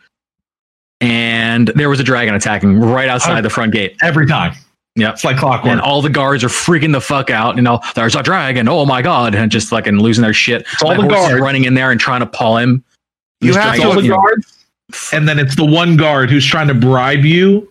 And 1.01 1.69
there 1.75 1.89
was 1.89 2.01
a 2.01 2.05
dragon 2.05 2.35
attacking 2.35 2.81
right 2.81 3.09
outside 3.09 3.39
Oh. 3.39 3.43
the 3.43 3.51
front 3.51 3.73
gate. 3.73 3.97
every 4.03 4.27
time. 4.27 4.55
Yeah, 4.97 5.11
It's 5.11 5.25
like 5.25 5.39
clockwork. 5.39 5.73
And 5.73 5.81
all 5.81 6.01
the 6.03 6.09
guards 6.09 6.45
are 6.45 6.49
freaking 6.49 6.93
the 6.93 7.01
fuck 7.01 7.29
out. 7.29 7.57
You 7.57 7.63
know, 7.63 7.81
there's 7.97 8.15
a 8.15 8.23
dragon. 8.23 8.69
Oh 8.69 8.87
my 8.87 9.03
god! 9.03 9.35
And 9.35 9.51
just 9.51 9.69
fucking 9.69 9.99
losing 9.99 10.23
their 10.23 10.33
shit. 10.33 10.65
all 10.83 10.95
My 10.95 11.03
the 11.03 11.09
guards. 11.09 11.41
running 11.41 11.65
in 11.65 11.75
there 11.75 11.91
and 11.91 11.99
trying 12.01 12.21
to 12.21 12.27
paw 12.27 12.59
him. 12.59 12.85
You 13.41 13.49
This 13.53 13.57
have 13.57 13.81
all 13.85 13.95
the 13.95 14.03
you 14.03 14.11
know, 14.11 14.17
guards, 14.19 14.67
and 15.13 15.29
then 15.29 15.41
it's 15.41 15.57
the 15.57 15.65
one 15.65 15.97
guard 15.97 16.31
who's 16.31 16.47
trying 16.47 16.69
to 16.69 16.75
bribe 16.75 17.25
you 17.25 17.69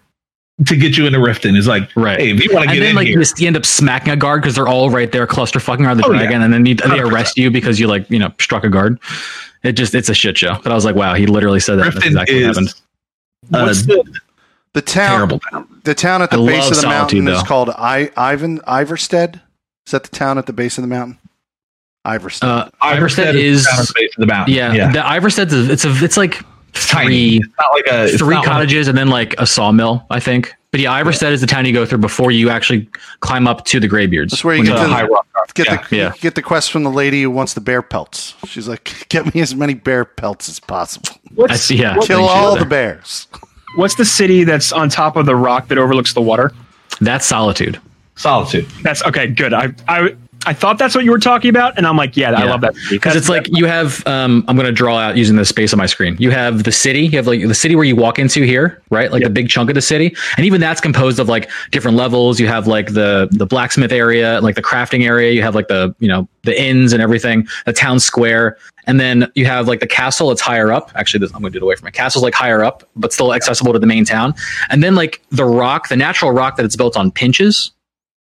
to 0.67 0.75
get 0.75 0.97
you 0.97 1.07
into 1.07 1.17
Riften. 1.19 1.55
Is 1.57 1.65
like, 1.65 1.89
Right. 1.95 2.19
hey, 2.19 2.31
if 2.31 2.43
you 2.43 2.53
want 2.53 2.67
to 2.67 2.73
get 2.75 2.81
then 2.81 2.89
in 2.89 2.95
like 2.97 3.07
here, 3.07 3.21
you, 3.21 3.25
you 3.37 3.47
end 3.47 3.55
up 3.55 3.65
smacking 3.65 4.11
a 4.11 4.17
guard 4.17 4.41
because 4.41 4.55
they're 4.55 4.67
all 4.67 4.89
right 4.89 5.09
there 5.09 5.25
cluster 5.25 5.61
fucking 5.61 5.85
around 5.85 5.97
the 5.97 6.05
Oh, 6.05 6.11
yeah. 6.11 6.19
dragon, 6.19 6.41
and 6.41 6.53
then 6.53 6.65
you, 6.65 6.75
they 6.75 6.83
100%. 6.83 7.09
arrest 7.09 7.37
you 7.37 7.49
because 7.49 7.79
you 7.79 7.87
like 7.87 8.07
you 8.11 8.19
know 8.19 8.33
struck 8.37 8.65
a 8.65 8.69
guard. 8.69 8.99
It 9.63 9.71
just 9.73 9.95
it's 9.95 10.09
a 10.09 10.13
shit 10.13 10.37
show. 10.37 10.59
But 10.61 10.73
I 10.73 10.75
was 10.75 10.83
like, 10.83 10.95
wow, 10.95 11.13
he 11.13 11.25
literally 11.25 11.61
said 11.61 11.79
that. 11.79 11.93
That's 11.93 12.05
exactly 12.05 12.43
what 12.43 12.49
is 12.51 12.57
happened. 12.57 12.73
What's 13.49 13.83
uh, 13.83 13.85
the 13.87 14.19
the 14.73 14.81
town, 14.81 15.09
terrible 15.17 15.39
town. 15.39 15.81
the 15.83 15.93
town 15.93 16.21
at 16.21 16.31
the 16.31 16.39
I 16.41 16.45
base 16.47 16.63
of 16.69 16.75
the 16.75 16.81
Solitude, 16.81 17.23
mountain 17.23 17.27
is 17.27 17.43
called 17.43 17.69
I, 17.69 18.11
Ivan 18.17 18.59
Ivarstead. 18.61 19.35
Is 19.85 19.91
that 19.91 20.03
the 20.03 20.09
town 20.09 20.37
at 20.37 20.45
the 20.47 20.53
base 20.53 20.77
of 20.77 20.81
the 20.83 20.87
mountain? 20.87 21.19
Ivarstead. 22.05 22.43
Uh, 22.43 22.69
Ivarstead 22.81 23.35
is 23.35 23.65
down 23.65 23.79
at 23.81 23.87
the 23.87 23.93
base 23.95 24.09
of 24.17 24.21
the 24.21 24.25
mountain. 24.27 24.55
yeah, 24.55 24.73
yeah. 24.73 24.91
The 24.91 24.99
Ivarstead 24.99 25.51
is 25.53 25.69
it's 25.69 25.85
a 25.85 25.91
it's 26.03 26.17
like 26.17 26.41
tiny. 26.73 27.07
three 27.13 27.37
It's 27.37 27.47
not 27.59 27.71
like 27.73 27.85
a 27.87 28.03
it's 28.05 28.17
three 28.17 28.35
not 28.35 28.45
like- 28.45 28.51
cottages 28.51 28.87
and 28.87 28.97
then 28.97 29.09
like 29.09 29.35
a 29.37 29.45
sawmill, 29.45 30.05
I 30.09 30.19
think. 30.19 30.53
But 30.73 30.79
yeah, 30.79 30.99
Ivarstead 31.03 31.31
is 31.33 31.39
the 31.39 31.45
town 31.45 31.65
you 31.65 31.71
go 31.71 31.85
through 31.85 31.99
before 31.99 32.31
you 32.31 32.49
actually 32.49 32.89
climb 33.19 33.45
up 33.45 33.63
to 33.65 33.79
the 33.79 33.87
Greybeards. 33.87 34.31
That's 34.31 34.43
where 34.43 34.55
you 34.55 34.61
When 34.63 34.71
get 34.71 34.81
the- 34.81 34.87
high 34.89 35.03
rock. 35.05 35.27
get 35.53 35.67
yeah, 35.67 35.85
the 35.87 35.95
yeah. 35.95 36.13
get 36.19 36.33
the 36.33 36.41
quest 36.41 36.71
from 36.71 36.81
the 36.83 36.89
lady 36.89 37.21
who 37.21 37.29
wants 37.29 37.53
the 37.53 37.61
bear 37.61 37.83
pelts. 37.83 38.33
She's 38.47 38.67
like, 38.67 39.05
get 39.09 39.35
me 39.35 39.41
as 39.41 39.53
many 39.53 39.75
bear 39.75 40.03
pelts 40.03 40.49
as 40.49 40.59
possible. 40.59 41.09
I 41.11 41.29
what's, 41.35 41.61
see, 41.61 41.75
yeah, 41.77 41.95
Kill 42.01 42.25
all 42.25 42.57
the 42.57 42.65
bears. 42.65 43.27
what's 43.75 43.93
the 43.95 44.05
city 44.05 44.43
that's 44.45 44.71
on 44.71 44.89
top 44.89 45.15
of 45.15 45.27
the 45.27 45.35
rock 45.35 45.67
that 45.67 45.77
overlooks 45.77 46.13
the 46.15 46.21
water? 46.21 46.51
That's 47.01 47.25
solitude. 47.27 47.79
Solitude. 48.15 48.65
That's 48.81 49.03
okay. 49.03 49.27
Good. 49.27 49.53
I 49.53 49.75
I 49.87 50.15
I 50.45 50.53
thought 50.53 50.77
that's 50.77 50.95
what 50.95 51.03
you 51.03 51.11
were 51.11 51.19
talking 51.19 51.49
about, 51.49 51.77
and 51.77 51.87
I'm 51.87 51.97
like, 51.97 52.17
yeah, 52.17 52.31
I 52.31 52.45
love 52.45 52.61
that 52.61 52.75
because 52.89 53.15
it's 53.15 53.29
like 53.29 53.47
you 53.51 53.65
have 53.65 54.05
um 54.07 54.43
i'm 54.47 54.55
going 54.55 54.65
to 54.65 54.71
draw 54.71 54.97
out 54.97 55.17
using 55.17 55.35
the 55.35 55.45
space 55.45 55.73
on 55.73 55.77
my 55.77 55.85
screen. 55.85 56.15
You 56.19 56.31
have 56.31 56.63
the 56.63 56.71
city 56.71 57.05
you 57.05 57.17
have 57.17 57.27
like 57.27 57.47
the 57.47 57.55
city 57.55 57.75
where 57.75 57.85
you 57.85 57.95
walk 57.95 58.19
into 58.19 58.43
here 58.43 58.81
right? 58.93 59.11
Like 59.11 59.23
the 59.23 59.29
big 59.29 59.49
chunk 59.49 59.69
of 59.69 59.75
the 59.75 59.81
city. 59.81 60.15
And 60.37 60.45
even 60.45 60.61
that's 60.61 60.79
composed 60.79 61.19
of 61.19 61.27
like 61.27 61.49
different 61.71 61.97
levels. 61.97 62.39
You 62.39 62.47
have 62.47 62.67
like 62.67 62.93
the 62.93 63.27
the 63.31 63.45
blacksmith 63.45 63.91
area 63.91 64.39
like 64.41 64.55
the 64.55 64.63
crafting 64.63 65.05
area. 65.05 65.31
You 65.31 65.41
have 65.41 65.55
like 65.55 65.67
the 65.67 65.93
you 65.99 66.07
know 66.07 66.27
the 66.43 66.59
inns 66.59 66.93
and 66.93 67.01
everything 67.01 67.47
the 67.65 67.73
town 67.73 67.99
square. 67.99 68.57
And 68.85 68.99
then 68.99 69.31
you 69.35 69.45
have 69.45 69.67
like 69.67 69.79
the 69.79 69.87
castle 69.87 70.31
it's 70.31 70.41
higher 70.41 70.71
up. 70.71 70.91
Actually 70.95 71.21
this, 71.21 71.33
i'm 71.33 71.41
going 71.41 71.51
to 71.51 71.59
do 71.59 71.63
it 71.63 71.67
away 71.67 71.75
from 71.75 71.87
it 71.87 71.93
castle's 71.93 72.23
like 72.23 72.33
higher 72.33 72.63
up 72.63 72.87
but 72.95 73.11
still 73.11 73.33
accessible 73.33 73.73
to 73.73 73.79
the 73.79 73.87
main 73.87 74.05
town. 74.05 74.33
And 74.69 74.83
then 74.83 74.95
like 74.95 75.21
the 75.31 75.45
rock 75.45 75.89
the 75.89 75.97
natural 75.97 76.31
rock 76.31 76.55
that 76.57 76.65
it's 76.65 76.75
built 76.75 76.95
on 76.95 77.11
pinches 77.11 77.71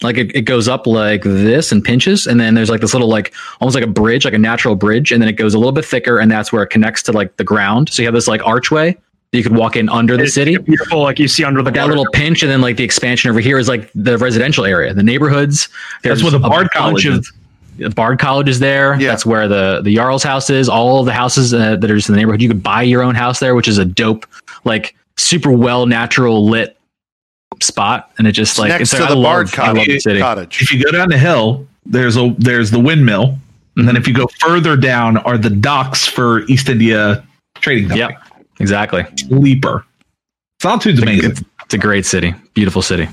like 0.01 0.17
it, 0.17 0.35
it 0.35 0.41
goes 0.41 0.67
up 0.67 0.85
like 0.87 1.23
this 1.23 1.71
and 1.71 1.83
pinches 1.83 2.27
and 2.27 2.39
then 2.39 2.53
there's 2.53 2.69
like 2.69 2.81
this 2.81 2.93
little 2.93 3.07
like 3.07 3.33
almost 3.61 3.75
like 3.75 3.83
a 3.83 3.87
bridge 3.87 4.25
like 4.25 4.33
a 4.33 4.37
natural 4.37 4.75
bridge 4.75 5.11
and 5.11 5.21
then 5.21 5.29
it 5.29 5.33
goes 5.33 5.53
a 5.53 5.57
little 5.57 5.71
bit 5.71 5.85
thicker 5.85 6.19
and 6.19 6.29
that's 6.29 6.51
where 6.51 6.63
it 6.63 6.67
connects 6.67 7.01
to 7.01 7.11
like 7.11 7.35
the 7.37 7.43
ground 7.43 7.89
so 7.89 8.01
you 8.01 8.07
have 8.07 8.13
this 8.13 8.27
like 8.27 8.45
archway 8.45 8.91
that 9.31 9.37
you 9.37 9.43
could 9.43 9.55
walk 9.55 9.75
in 9.75 9.87
under 9.89 10.17
the 10.17 10.23
It's 10.23 10.33
city 10.33 10.57
beautiful, 10.57 11.01
like 11.01 11.17
you 11.17 11.27
see 11.27 11.43
under 11.43 11.61
the 11.61 11.71
that 11.71 11.87
little 11.87 12.07
pinch 12.11 12.43
and 12.43 12.51
then 12.51 12.61
like 12.61 12.75
the 12.77 12.83
expansion 12.83 13.29
over 13.31 13.39
here 13.39 13.57
is 13.57 13.69
like 13.69 13.89
the 13.95 14.17
residential 14.17 14.65
area 14.65 14.93
the 14.93 15.03
neighborhoods 15.03 15.69
That's 16.03 16.21
where 16.21 16.31
the 16.31 16.39
Bard 16.39 16.69
College 16.71 17.05
is. 17.05 17.31
the 17.77 17.89
Bard 17.89 18.19
College 18.19 18.49
is 18.49 18.59
there. 18.59 18.99
Yeah. 18.99 19.09
That's 19.09 19.25
where 19.25 19.47
the 19.47 19.81
the 19.81 19.95
Jarl's 19.95 20.23
house 20.23 20.49
is. 20.49 20.69
All 20.69 21.03
the 21.03 21.13
houses 21.13 21.53
uh, 21.53 21.75
that 21.77 21.91
are 21.91 21.95
just 21.95 22.07
in 22.09 22.15
the 22.15 22.19
neighborhood. 22.21 22.41
You 22.41 22.47
could 22.47 22.63
buy 22.63 22.83
your 22.83 23.01
own 23.01 23.15
house 23.15 23.39
there, 23.39 23.55
which 23.55 23.67
is 23.67 23.77
a 23.77 23.85
dope, 23.85 24.25
like 24.63 24.95
super 25.17 25.51
well 25.51 25.85
natural 25.85 26.45
lit 26.45 26.77
spot. 27.61 28.11
And 28.17 28.27
it 28.27 28.31
just 28.33 28.57
like 28.59 28.69
next 28.69 28.81
it's 28.83 28.91
to 28.91 28.99
like, 28.99 29.09
the 29.09 29.17
I 29.19 29.23
Bard 29.23 29.47
love, 29.47 29.59
I 29.59 29.67
love 29.67 29.75
the 29.75 29.81
cottage. 29.85 30.01
city. 30.01 30.19
cottage. 30.19 30.61
If 30.61 30.73
you 30.73 30.83
go 30.83 30.91
down 30.91 31.09
the 31.09 31.17
hill, 31.17 31.67
there's 31.85 32.17
a 32.17 32.35
there's 32.37 32.71
the 32.71 32.79
windmill, 32.79 33.37
and 33.77 33.87
then 33.87 33.95
if 33.95 34.07
you 34.07 34.13
go 34.13 34.27
further 34.39 34.75
down 34.75 35.17
are 35.17 35.37
the 35.37 35.49
docks 35.49 36.05
for 36.05 36.41
East 36.43 36.69
India 36.69 37.25
Trading 37.55 37.89
Company. 37.89 38.13
Yep, 38.13 38.43
exactly. 38.59 39.05
Leaper. 39.29 39.85
Solitude's 40.61 41.01
amazing. 41.01 41.31
It's, 41.31 41.43
it's 41.63 41.73
a 41.73 41.77
great 41.77 42.05
city, 42.05 42.33
beautiful 42.53 42.81
city. 42.81 43.07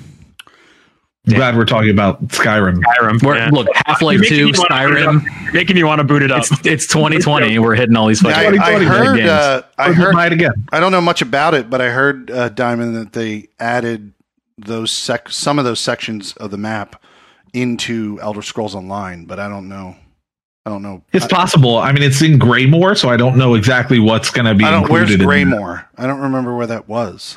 I'm 1.24 1.34
glad 1.34 1.56
we're 1.56 1.64
talking 1.66 1.90
about 1.90 2.20
Skyrim. 2.28 2.80
Skyrim. 2.82 3.22
We're, 3.22 3.36
yeah. 3.36 3.48
Look, 3.52 3.68
Half 3.86 4.02
Life 4.02 4.22
Two, 4.26 4.46
wanna 4.46 4.58
Skyrim. 4.58 5.16
up. 5.18 5.22
You're 5.44 5.52
making 5.52 5.76
me 5.76 5.84
want 5.84 6.00
to 6.00 6.04
boot 6.04 6.22
it 6.22 6.32
up. 6.32 6.38
It's 6.50 6.66
it's 6.66 6.86
2020. 6.88 7.58
We're 7.60 7.76
hitting 7.76 7.94
all 7.94 8.08
these 8.08 8.20
Yeah, 8.24 8.30
I, 8.30 8.46
I 8.48 8.82
heard. 8.82 9.16
games. 9.18 9.28
Uh, 9.30 9.62
I 9.78 9.92
heard. 9.92 10.14
buy 10.14 10.26
it 10.26 10.32
again. 10.32 10.50
I 10.72 10.80
don't 10.80 10.90
know 10.90 11.00
much 11.00 11.22
about 11.22 11.54
it, 11.54 11.70
but 11.70 11.80
I 11.80 11.90
heard 11.90 12.28
uh, 12.28 12.48
Diamond 12.48 12.96
that 12.96 13.12
they 13.12 13.46
added 13.60 14.12
those 14.64 14.90
sec- 14.90 15.30
some 15.30 15.58
of 15.58 15.64
those 15.64 15.80
sections 15.80 16.32
of 16.34 16.50
the 16.50 16.58
map 16.58 17.02
into 17.52 18.18
Elder 18.22 18.42
Scrolls 18.42 18.74
Online, 18.74 19.24
but 19.24 19.38
I 19.38 19.48
don't 19.48 19.68
know. 19.68 19.96
I 20.64 20.70
don't 20.70 20.82
know. 20.82 21.02
It's 21.12 21.24
I, 21.24 21.28
possible. 21.28 21.78
I 21.78 21.92
mean, 21.92 22.02
it's 22.04 22.22
in 22.22 22.38
Greymoor, 22.38 22.94
so 22.96 23.08
I 23.08 23.16
don't 23.16 23.36
know 23.36 23.54
exactly 23.54 23.98
what's 23.98 24.30
going 24.30 24.46
to 24.46 24.54
be 24.54 24.64
I 24.64 24.70
don't. 24.70 24.88
Where's 24.88 25.10
included. 25.10 25.20
in. 25.20 25.26
Greymoor? 25.26 25.88
I 25.98 26.06
don't 26.06 26.20
remember 26.20 26.56
where 26.56 26.68
that 26.68 26.88
was. 26.88 27.36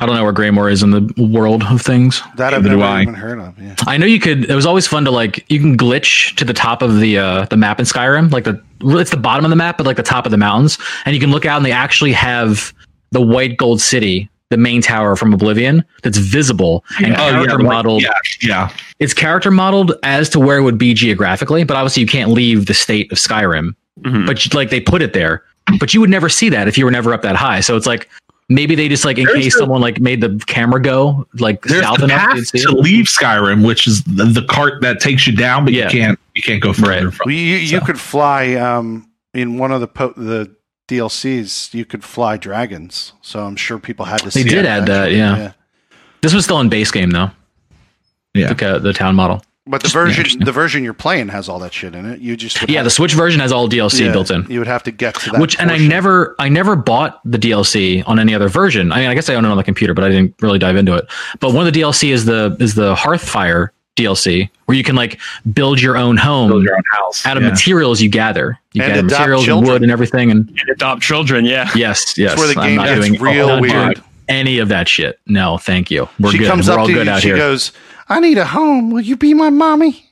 I 0.00 0.06
don't 0.06 0.16
know 0.16 0.24
where 0.24 0.32
Greymoor 0.32 0.68
is 0.68 0.82
in 0.82 0.90
the 0.90 1.14
world 1.32 1.62
of 1.62 1.80
things. 1.80 2.20
That 2.36 2.52
I've 2.52 2.64
Neither 2.64 2.76
never 2.76 2.88
I. 2.88 3.02
even 3.02 3.14
heard 3.14 3.38
of. 3.38 3.56
Yeah. 3.62 3.76
I 3.86 3.96
know 3.96 4.06
you 4.06 4.18
could. 4.18 4.50
It 4.50 4.54
was 4.56 4.66
always 4.66 4.88
fun 4.88 5.04
to 5.04 5.12
like. 5.12 5.48
You 5.48 5.60
can 5.60 5.76
glitch 5.78 6.34
to 6.36 6.44
the 6.44 6.52
top 6.52 6.82
of 6.82 6.98
the 6.98 7.16
uh, 7.16 7.44
the 7.44 7.56
map 7.56 7.78
in 7.78 7.86
Skyrim, 7.86 8.32
like 8.32 8.42
the 8.42 8.60
it's 8.82 9.12
the 9.12 9.16
bottom 9.16 9.44
of 9.44 9.50
the 9.50 9.56
map, 9.56 9.78
but 9.78 9.86
like 9.86 9.96
the 9.96 10.02
top 10.02 10.26
of 10.26 10.32
the 10.32 10.36
mountains, 10.36 10.78
and 11.04 11.14
you 11.14 11.20
can 11.20 11.30
look 11.30 11.46
out 11.46 11.58
and 11.58 11.64
they 11.64 11.70
actually 11.70 12.10
have 12.10 12.74
the 13.12 13.20
white 13.22 13.56
gold 13.56 13.80
city, 13.80 14.28
the 14.54 14.62
main 14.62 14.80
tower 14.80 15.16
from 15.16 15.32
Oblivion, 15.34 15.84
that's 16.04 16.18
visible 16.18 16.84
and 17.02 17.14
Oh, 17.16 17.26
yeah, 17.26 17.30
character 17.32 17.58
like- 17.58 17.64
modeled. 17.64 18.02
Yeah, 18.02 18.12
yeah. 18.40 18.70
It's 19.00 19.12
character 19.12 19.50
modeled 19.50 19.92
as 20.04 20.28
to 20.30 20.38
where 20.38 20.58
it 20.58 20.62
would 20.62 20.78
be 20.78 20.94
geographically, 20.94 21.64
but 21.64 21.76
obviously 21.76 22.02
you 22.02 22.06
can't 22.08 22.30
leave 22.30 22.66
the 22.66 22.74
state 22.74 23.10
of 23.10 23.18
Skyrim. 23.18 23.74
Mhm. 24.02 24.26
But 24.26 24.54
like 24.54 24.70
they 24.70 24.78
put 24.80 25.02
it 25.02 25.12
there, 25.12 25.42
but 25.80 25.92
you 25.92 26.00
would 26.00 26.10
never 26.10 26.28
see 26.28 26.48
that 26.50 26.68
if 26.68 26.78
you 26.78 26.84
were 26.84 26.90
never 26.92 27.12
up 27.12 27.22
that 27.22 27.36
high. 27.36 27.60
So 27.60 27.76
it's 27.76 27.86
like. 27.86 28.08
Maybe 28.50 28.74
they 28.74 28.90
just 28.90 29.06
like 29.06 29.16
in 29.16 29.24
There's 29.24 29.38
case 29.42 29.54
the- 29.54 29.60
someone 29.60 29.80
like 29.80 30.00
made 30.00 30.20
the 30.20 30.38
camera 30.46 30.78
go 30.80 31.26
like 31.38 31.62
There's 31.62 31.80
south 31.82 31.96
the 32.00 32.04
enough 32.04 32.28
path 32.28 32.36
you'd 32.52 32.62
to 32.68 32.72
leave 32.72 33.06
Skyrim, 33.06 33.64
which 33.66 33.86
is 33.86 34.02
the, 34.04 34.24
the 34.26 34.42
cart 34.42 34.82
that 34.82 35.00
takes 35.00 35.26
you 35.26 35.34
down, 35.34 35.64
but 35.64 35.72
Yeah. 35.72 35.84
you 35.84 35.90
can't 35.90 36.18
you 36.34 36.42
can't 36.42 36.60
go 36.60 36.74
further. 36.74 36.90
Right. 37.06 37.14
From. 37.14 37.24
Well, 37.24 37.34
you 37.34 37.56
you 37.56 37.78
So. 37.78 37.80
could 37.86 37.98
fly 37.98 38.52
um, 38.56 39.08
in 39.32 39.56
one 39.56 39.72
of 39.72 39.80
the 39.80 39.86
po- 39.86 40.12
the 40.18 40.54
DLCs. 40.88 41.72
You 41.74 41.84
could 41.84 42.04
fly 42.04 42.36
dragons, 42.36 43.12
so 43.22 43.44
I'm 43.44 43.56
sure 43.56 43.78
people 43.78 44.04
had 44.06 44.18
to. 44.20 44.24
They 44.26 44.42
see 44.42 44.48
did 44.48 44.66
add 44.66 44.86
that, 44.86 45.04
actually. 45.08 45.18
yeah. 45.18 45.52
This 46.22 46.34
was 46.34 46.44
still 46.44 46.60
in 46.60 46.68
base 46.68 46.90
game 46.90 47.10
though. 47.10 47.30
Yeah. 48.34 48.48
The, 48.48 48.54
ca- 48.54 48.78
the 48.78 48.92
town 48.92 49.14
model. 49.14 49.42
But 49.66 49.80
the 49.80 49.84
Just 49.84 49.94
version 49.94 50.18
interesting. 50.18 50.44
the 50.44 50.52
version 50.52 50.84
you're 50.84 50.92
playing 50.92 51.28
has 51.28 51.48
all 51.48 51.58
that 51.60 51.72
shit 51.72 51.94
in 51.94 52.04
it. 52.04 52.20
You 52.20 52.36
just 52.36 52.68
Yeah, 52.68 52.82
the 52.82 52.90
Switch 52.90 53.14
version 53.14 53.40
has 53.40 53.50
all 53.50 53.66
DLC 53.66 54.00
yeah, 54.00 54.12
built 54.12 54.30
in. 54.30 54.44
You 54.50 54.58
would 54.58 54.66
have 54.68 54.82
to 54.82 54.90
get 54.90 55.14
to 55.14 55.30
that. 55.30 55.40
Which 55.40 55.58
and 55.58 55.70
I 55.70 55.78
never 55.78 56.34
I 56.38 56.50
never 56.50 56.76
bought 56.76 57.20
the 57.24 57.38
DLC 57.38 58.02
on 58.06 58.18
any 58.18 58.34
other 58.34 58.48
version. 58.48 58.92
I 58.92 59.00
mean, 59.00 59.08
I 59.08 59.14
guess 59.14 59.30
I 59.30 59.34
own 59.36 59.44
it 59.46 59.48
on 59.48 59.56
the 59.56 59.64
computer, 59.64 59.94
but 59.94 60.04
I 60.04 60.10
didn't 60.10 60.34
really 60.42 60.58
dive 60.58 60.76
into 60.76 60.94
it. 60.94 61.06
But 61.40 61.54
one 61.54 61.66
of 61.66 61.72
the 61.72 61.80
DLC 61.80 62.10
is 62.10 62.26
the 62.26 62.54
is 62.60 62.74
the 62.74 62.94
Hearthfire 62.94 63.68
DLC, 63.96 64.48
where 64.66 64.76
you 64.76 64.82
can 64.84 64.96
like 64.96 65.20
build 65.52 65.80
your 65.80 65.96
own 65.96 66.16
home 66.16 66.50
Build 66.50 66.64
your 66.64 66.74
own 66.76 66.82
house. 66.92 67.24
out 67.26 67.36
of 67.36 67.42
Yeah. 67.42 67.50
materials 67.50 68.00
you 68.02 68.08
gather. 68.08 68.58
You 68.72 68.82
And 68.82 68.90
gather 68.94 69.06
adopt 69.06 69.20
materials 69.20 69.48
and 69.48 69.66
wood 69.66 69.82
and 69.82 69.90
everything. 69.92 70.30
And 70.30 70.48
And 70.48 70.68
adopt 70.70 71.02
children. 71.02 71.44
Yeah. 71.44 71.70
yes, 71.74 72.14
yes, 72.16 72.30
That's 72.30 72.38
where 72.40 72.54
the 72.54 72.60
I'm 72.60 72.66
game 72.68 72.76
not 72.76 72.94
doing 72.94 73.20
real 73.20 73.48
not 73.48 73.62
doing 73.62 73.72
weird. 73.72 74.02
Any 74.28 74.58
of 74.58 74.68
that 74.68 74.88
shit? 74.88 75.20
No, 75.26 75.58
thank 75.58 75.90
you. 75.90 76.08
We're 76.18 76.30
she 76.32 76.38
good. 76.38 76.48
comes 76.48 76.66
We're 76.66 76.74
up 76.74 76.80
all 76.80 76.86
to 76.86 76.92
good 76.94 77.06
you. 77.06 77.12
out 77.12 77.20
She 77.20 77.28
here. 77.28 77.36
goes, 77.36 77.72
"I 78.08 78.20
need 78.20 78.38
a 78.38 78.46
home. 78.46 78.90
Will 78.90 79.02
you 79.02 79.16
be 79.16 79.34
my 79.34 79.50
mommy?" 79.50 80.06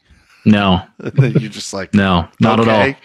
No, 0.44 0.82
you're 1.18 1.30
just 1.50 1.72
like, 1.72 1.94
no, 1.94 2.28
not 2.40 2.60
okay. 2.60 2.96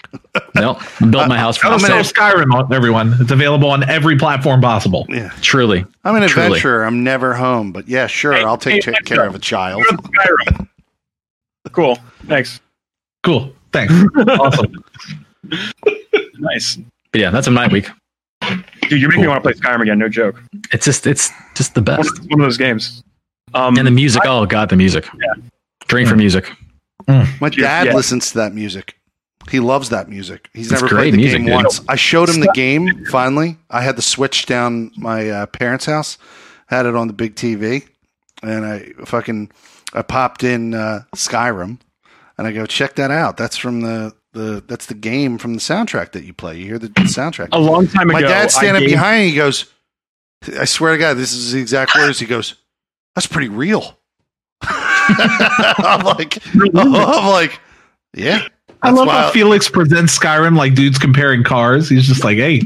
at 0.56 0.64
all. 0.64 0.82
No, 1.02 1.02
I 1.02 1.06
built 1.10 1.28
my 1.28 1.38
house 1.38 1.58
for 1.58 1.64
Come 1.64 1.82
myself. 1.82 2.12
Skyrim, 2.14 2.72
everyone. 2.74 3.14
It's 3.20 3.32
available 3.32 3.70
on 3.70 3.88
every 3.90 4.18
platform 4.18 4.60
possible. 4.62 5.06
Yeah, 5.10 5.30
Truly, 5.42 5.86
I'm 6.04 6.16
an 6.16 6.28
Truly. 6.28 6.48
adventurer. 6.48 6.84
I'm 6.84 7.04
never 7.04 7.34
home, 7.36 7.72
but 7.72 7.88
yeah, 7.88 8.08
sure, 8.08 8.34
Hey, 8.34 8.44
I'll 8.44 8.58
take 8.58 8.84
hey, 8.86 8.92
ta- 8.94 9.00
care 9.06 9.26
of 9.26 9.36
a 9.36 9.40
child. 9.40 9.84
Skyrim. 9.86 10.68
Cool. 11.72 11.98
Thanks. 12.28 12.60
Cool. 13.24 13.54
Thanks. 13.72 13.94
awesome. 14.40 14.84
Nice. 16.40 16.78
but 17.12 17.22
yeah, 17.22 17.30
that's 17.30 17.48
a 17.48 17.52
night 17.52 17.72
week. 17.72 17.90
Dude, 18.90 19.02
you're 19.02 19.10
making 19.10 19.24
me 19.24 19.28
want 19.28 19.44
to 19.44 19.50
play 19.52 19.60
Skyrim 19.60 19.82
again. 19.82 20.00
No 20.00 20.08
joke. 20.10 20.42
It's 20.72 20.86
just 20.86 21.06
it's 21.08 21.32
just 21.56 21.74
the 21.76 21.82
One 21.82 21.98
best. 21.98 22.20
of, 22.20 22.26
one 22.26 22.40
of 22.40 22.46
those 22.46 22.58
games. 22.58 23.04
Um, 23.54 23.78
And 23.78 23.86
the 23.88 23.92
music, 23.92 24.22
oh 24.26 24.46
god, 24.46 24.70
the 24.70 24.76
music. 24.76 25.06
Yeah. 25.20 25.34
Drink 25.88 26.08
for 26.10 26.16
music. 26.16 26.50
My 27.08 27.50
dad 27.50 27.88
yeah. 27.88 27.93
listens 27.93 28.32
to 28.32 28.38
that 28.39 28.54
music. 28.54 28.95
He 29.50 29.60
loves 29.62 29.89
that 29.89 30.10
music. 30.10 30.50
He's 30.54 30.72
It's 30.72 30.82
never 30.82 30.93
played 30.95 31.14
the 31.14 31.18
music, 31.18 31.38
game 31.39 31.45
dude. 31.45 31.56
once. 31.56 31.82
I 31.88 31.95
showed 31.95 32.28
him 32.30 32.41
the 32.41 32.52
game 32.54 33.06
finally. 33.06 33.58
I 33.70 33.82
had 33.82 33.95
the 33.95 34.02
switch 34.02 34.45
down 34.45 34.91
my 34.98 35.30
uh, 35.30 35.45
parents' 35.45 35.86
house, 35.86 36.18
had 36.68 36.86
it 36.86 36.95
on 36.95 37.08
the 37.08 37.14
big 37.14 37.36
TV, 37.36 37.88
and 38.43 38.66
I 38.66 38.91
fucking 39.06 39.52
I 39.93 40.02
popped 40.02 40.43
in 40.43 40.74
uh, 40.74 41.04
Skyrim, 41.16 41.80
and 42.38 42.48
I 42.48 42.52
go 42.52 42.66
check 42.66 42.95
that 42.95 43.10
out. 43.10 43.38
That's 43.38 43.56
from 43.56 43.82
the 43.82 44.14
the 44.34 44.62
that's 44.68 44.88
the 44.88 44.93
game 44.95 45.38
from 45.38 45.54
the 45.54 45.62
soundtrack 45.62 46.12
that 46.12 46.26
you 46.26 46.34
play. 46.34 46.58
You 46.58 46.66
hear 46.66 46.80
the 46.80 46.89
soundtrack. 46.89 47.50
a 47.54 47.60
long 47.60 47.88
time 47.88 48.10
My 48.10 48.20
ago. 48.20 48.28
dad's 48.28 48.54
I 48.56 48.60
standing 48.64 48.82
gave- 48.84 48.89
behind. 48.91 49.22
me, 49.22 49.30
He 49.30 49.36
goes, 49.38 49.72
"I 50.60 50.66
swear 50.66 50.91
to 50.91 50.98
God, 50.98 51.14
this 51.16 51.32
is 51.32 51.54
the 51.54 51.62
exact 51.62 51.95
words." 51.95 52.20
He 52.20 52.26
goes, 52.26 52.56
"That's 53.16 53.28
pretty 53.28 53.48
real." 53.50 53.98
I'm 55.80 56.03
like, 56.05 56.38
I'm 56.76 57.28
like, 57.30 57.60
yeah. 58.14 58.47
I 58.84 58.91
love 58.91 59.08
why 59.08 59.22
how 59.22 59.32
Felix 59.32 59.70
presents 59.70 60.18
Skyrim 60.18 60.55
like 60.58 60.76
dudes 60.76 60.97
comparing 60.97 61.43
cars. 61.43 61.89
He's 61.89 62.05
just 62.08 62.24
like, 62.24 62.38
hey, 62.38 62.62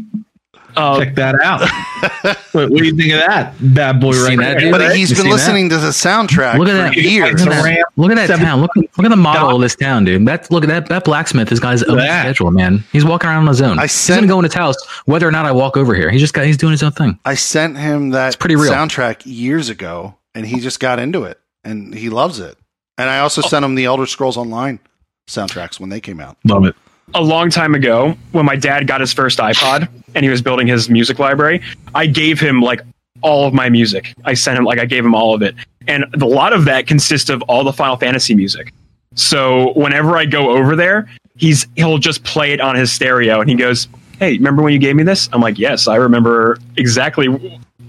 Uh, 0.75 0.99
check 0.99 1.15
that 1.15 1.35
out. 1.41 1.61
what, 2.53 2.69
what 2.69 2.77
do 2.79 2.85
you 2.85 2.95
think 2.95 3.13
of 3.13 3.19
that 3.19 3.53
bad 3.73 3.99
boy 4.01 4.11
right 4.11 4.27
seen 4.27 4.39
there? 4.39 4.59
dude? 4.59 4.71
But 4.71 4.81
You 4.81 4.91
he's 4.91 5.09
been 5.09 5.17
seen 5.17 5.25
that? 5.27 5.31
listening 5.31 5.69
to 5.69 5.77
the 5.77 5.89
soundtrack 5.89 6.57
Look 6.57 6.67
at 6.67 6.93
for 6.93 6.95
that. 6.95 6.97
years. 6.97 7.45
Look 7.45 7.53
at 7.53 7.63
that. 7.63 7.85
Look 7.97 8.11
at 8.11 8.27
that 8.27 8.39
town. 8.39 8.61
Look, 8.61 8.71
look 8.75 9.05
at 9.05 9.09
the 9.09 9.15
model 9.15 9.55
of 9.55 9.61
this 9.61 9.75
town, 9.75 10.03
dude. 10.05 10.25
That 10.27 10.49
look 10.51 10.63
at 10.63 10.67
that. 10.69 10.87
That 10.89 11.03
blacksmith 11.05 11.49
has 11.49 11.59
got 11.59 11.71
his 11.73 11.83
own 11.83 11.97
that. 11.97 12.21
schedule, 12.21 12.51
man. 12.51 12.83
He's 12.91 13.03
walking 13.05 13.29
around 13.29 13.43
on 13.43 13.47
his 13.47 13.61
own. 13.61 13.79
I 13.79 13.83
he's 13.83 13.91
sent- 13.93 14.17
gonna 14.19 14.27
go 14.27 14.39
in 14.39 14.43
his 14.45 14.53
house, 14.53 14.75
whether 15.05 15.27
or 15.27 15.31
not 15.31 15.45
I 15.45 15.51
walk 15.51 15.75
over 15.77 15.93
here. 15.95 16.09
He's 16.09 16.21
just 16.21 16.33
got. 16.33 16.45
He's 16.45 16.57
doing 16.57 16.71
his 16.71 16.83
own 16.83 16.91
thing. 16.91 17.17
I 17.25 17.35
sent 17.35 17.77
him 17.77 18.09
that 18.11 18.37
pretty 18.39 18.55
real. 18.57 18.71
soundtrack 18.71 19.21
years 19.25 19.69
ago, 19.69 20.15
and 20.35 20.45
he 20.45 20.59
just 20.61 20.79
got 20.81 20.99
into 20.99 21.23
it, 21.23 21.37
and 21.63 21.93
he 21.93 22.09
loves 22.09 22.39
it. 22.39 22.57
And 22.97 23.09
I 23.09 23.19
also 23.19 23.41
oh. 23.43 23.47
sent 23.47 23.65
him 23.65 23.75
the 23.75 23.85
Elder 23.85 24.05
Scrolls 24.05 24.37
Online 24.37 24.79
soundtracks 25.27 25.79
when 25.79 25.89
they 25.89 26.01
came 26.01 26.19
out. 26.19 26.37
Love 26.45 26.65
it. 26.65 26.75
a 27.13 27.21
long 27.21 27.49
time 27.49 27.75
ago 27.75 28.15
when 28.31 28.45
my 28.45 28.55
dad 28.55 28.87
got 28.87 29.01
his 29.01 29.13
first 29.13 29.39
iPod 29.39 29.87
and 30.15 30.23
he 30.23 30.29
was 30.29 30.41
building 30.41 30.67
his 30.67 30.89
music 30.89 31.19
library, 31.19 31.61
I 31.95 32.05
gave 32.05 32.39
him 32.39 32.61
like 32.61 32.81
all 33.21 33.47
of 33.47 33.53
my 33.53 33.69
music. 33.69 34.13
I 34.25 34.33
sent 34.33 34.57
him 34.57 34.65
like 34.65 34.79
I 34.79 34.85
gave 34.85 35.05
him 35.05 35.15
all 35.15 35.33
of 35.33 35.41
it. 35.41 35.55
And 35.87 36.05
a 36.21 36.25
lot 36.25 36.53
of 36.53 36.65
that 36.65 36.87
consists 36.87 37.29
of 37.29 37.41
all 37.43 37.63
the 37.63 37.73
Final 37.73 37.97
Fantasy 37.97 38.35
music. 38.35 38.73
So 39.15 39.73
whenever 39.73 40.15
I 40.17 40.25
go 40.25 40.51
over 40.51 40.75
there, 40.75 41.09
he's 41.35 41.67
he'll 41.75 41.97
just 41.97 42.23
play 42.23 42.53
it 42.53 42.61
on 42.61 42.75
his 42.75 42.91
stereo 42.91 43.41
and 43.41 43.49
he 43.49 43.55
goes, 43.55 43.87
"Hey, 44.19 44.33
remember 44.37 44.61
when 44.61 44.73
you 44.73 44.79
gave 44.79 44.95
me 44.95 45.03
this?" 45.03 45.27
I'm 45.33 45.41
like, 45.41 45.59
"Yes, 45.59 45.87
I 45.87 45.97
remember 45.97 46.57
exactly 46.77 47.27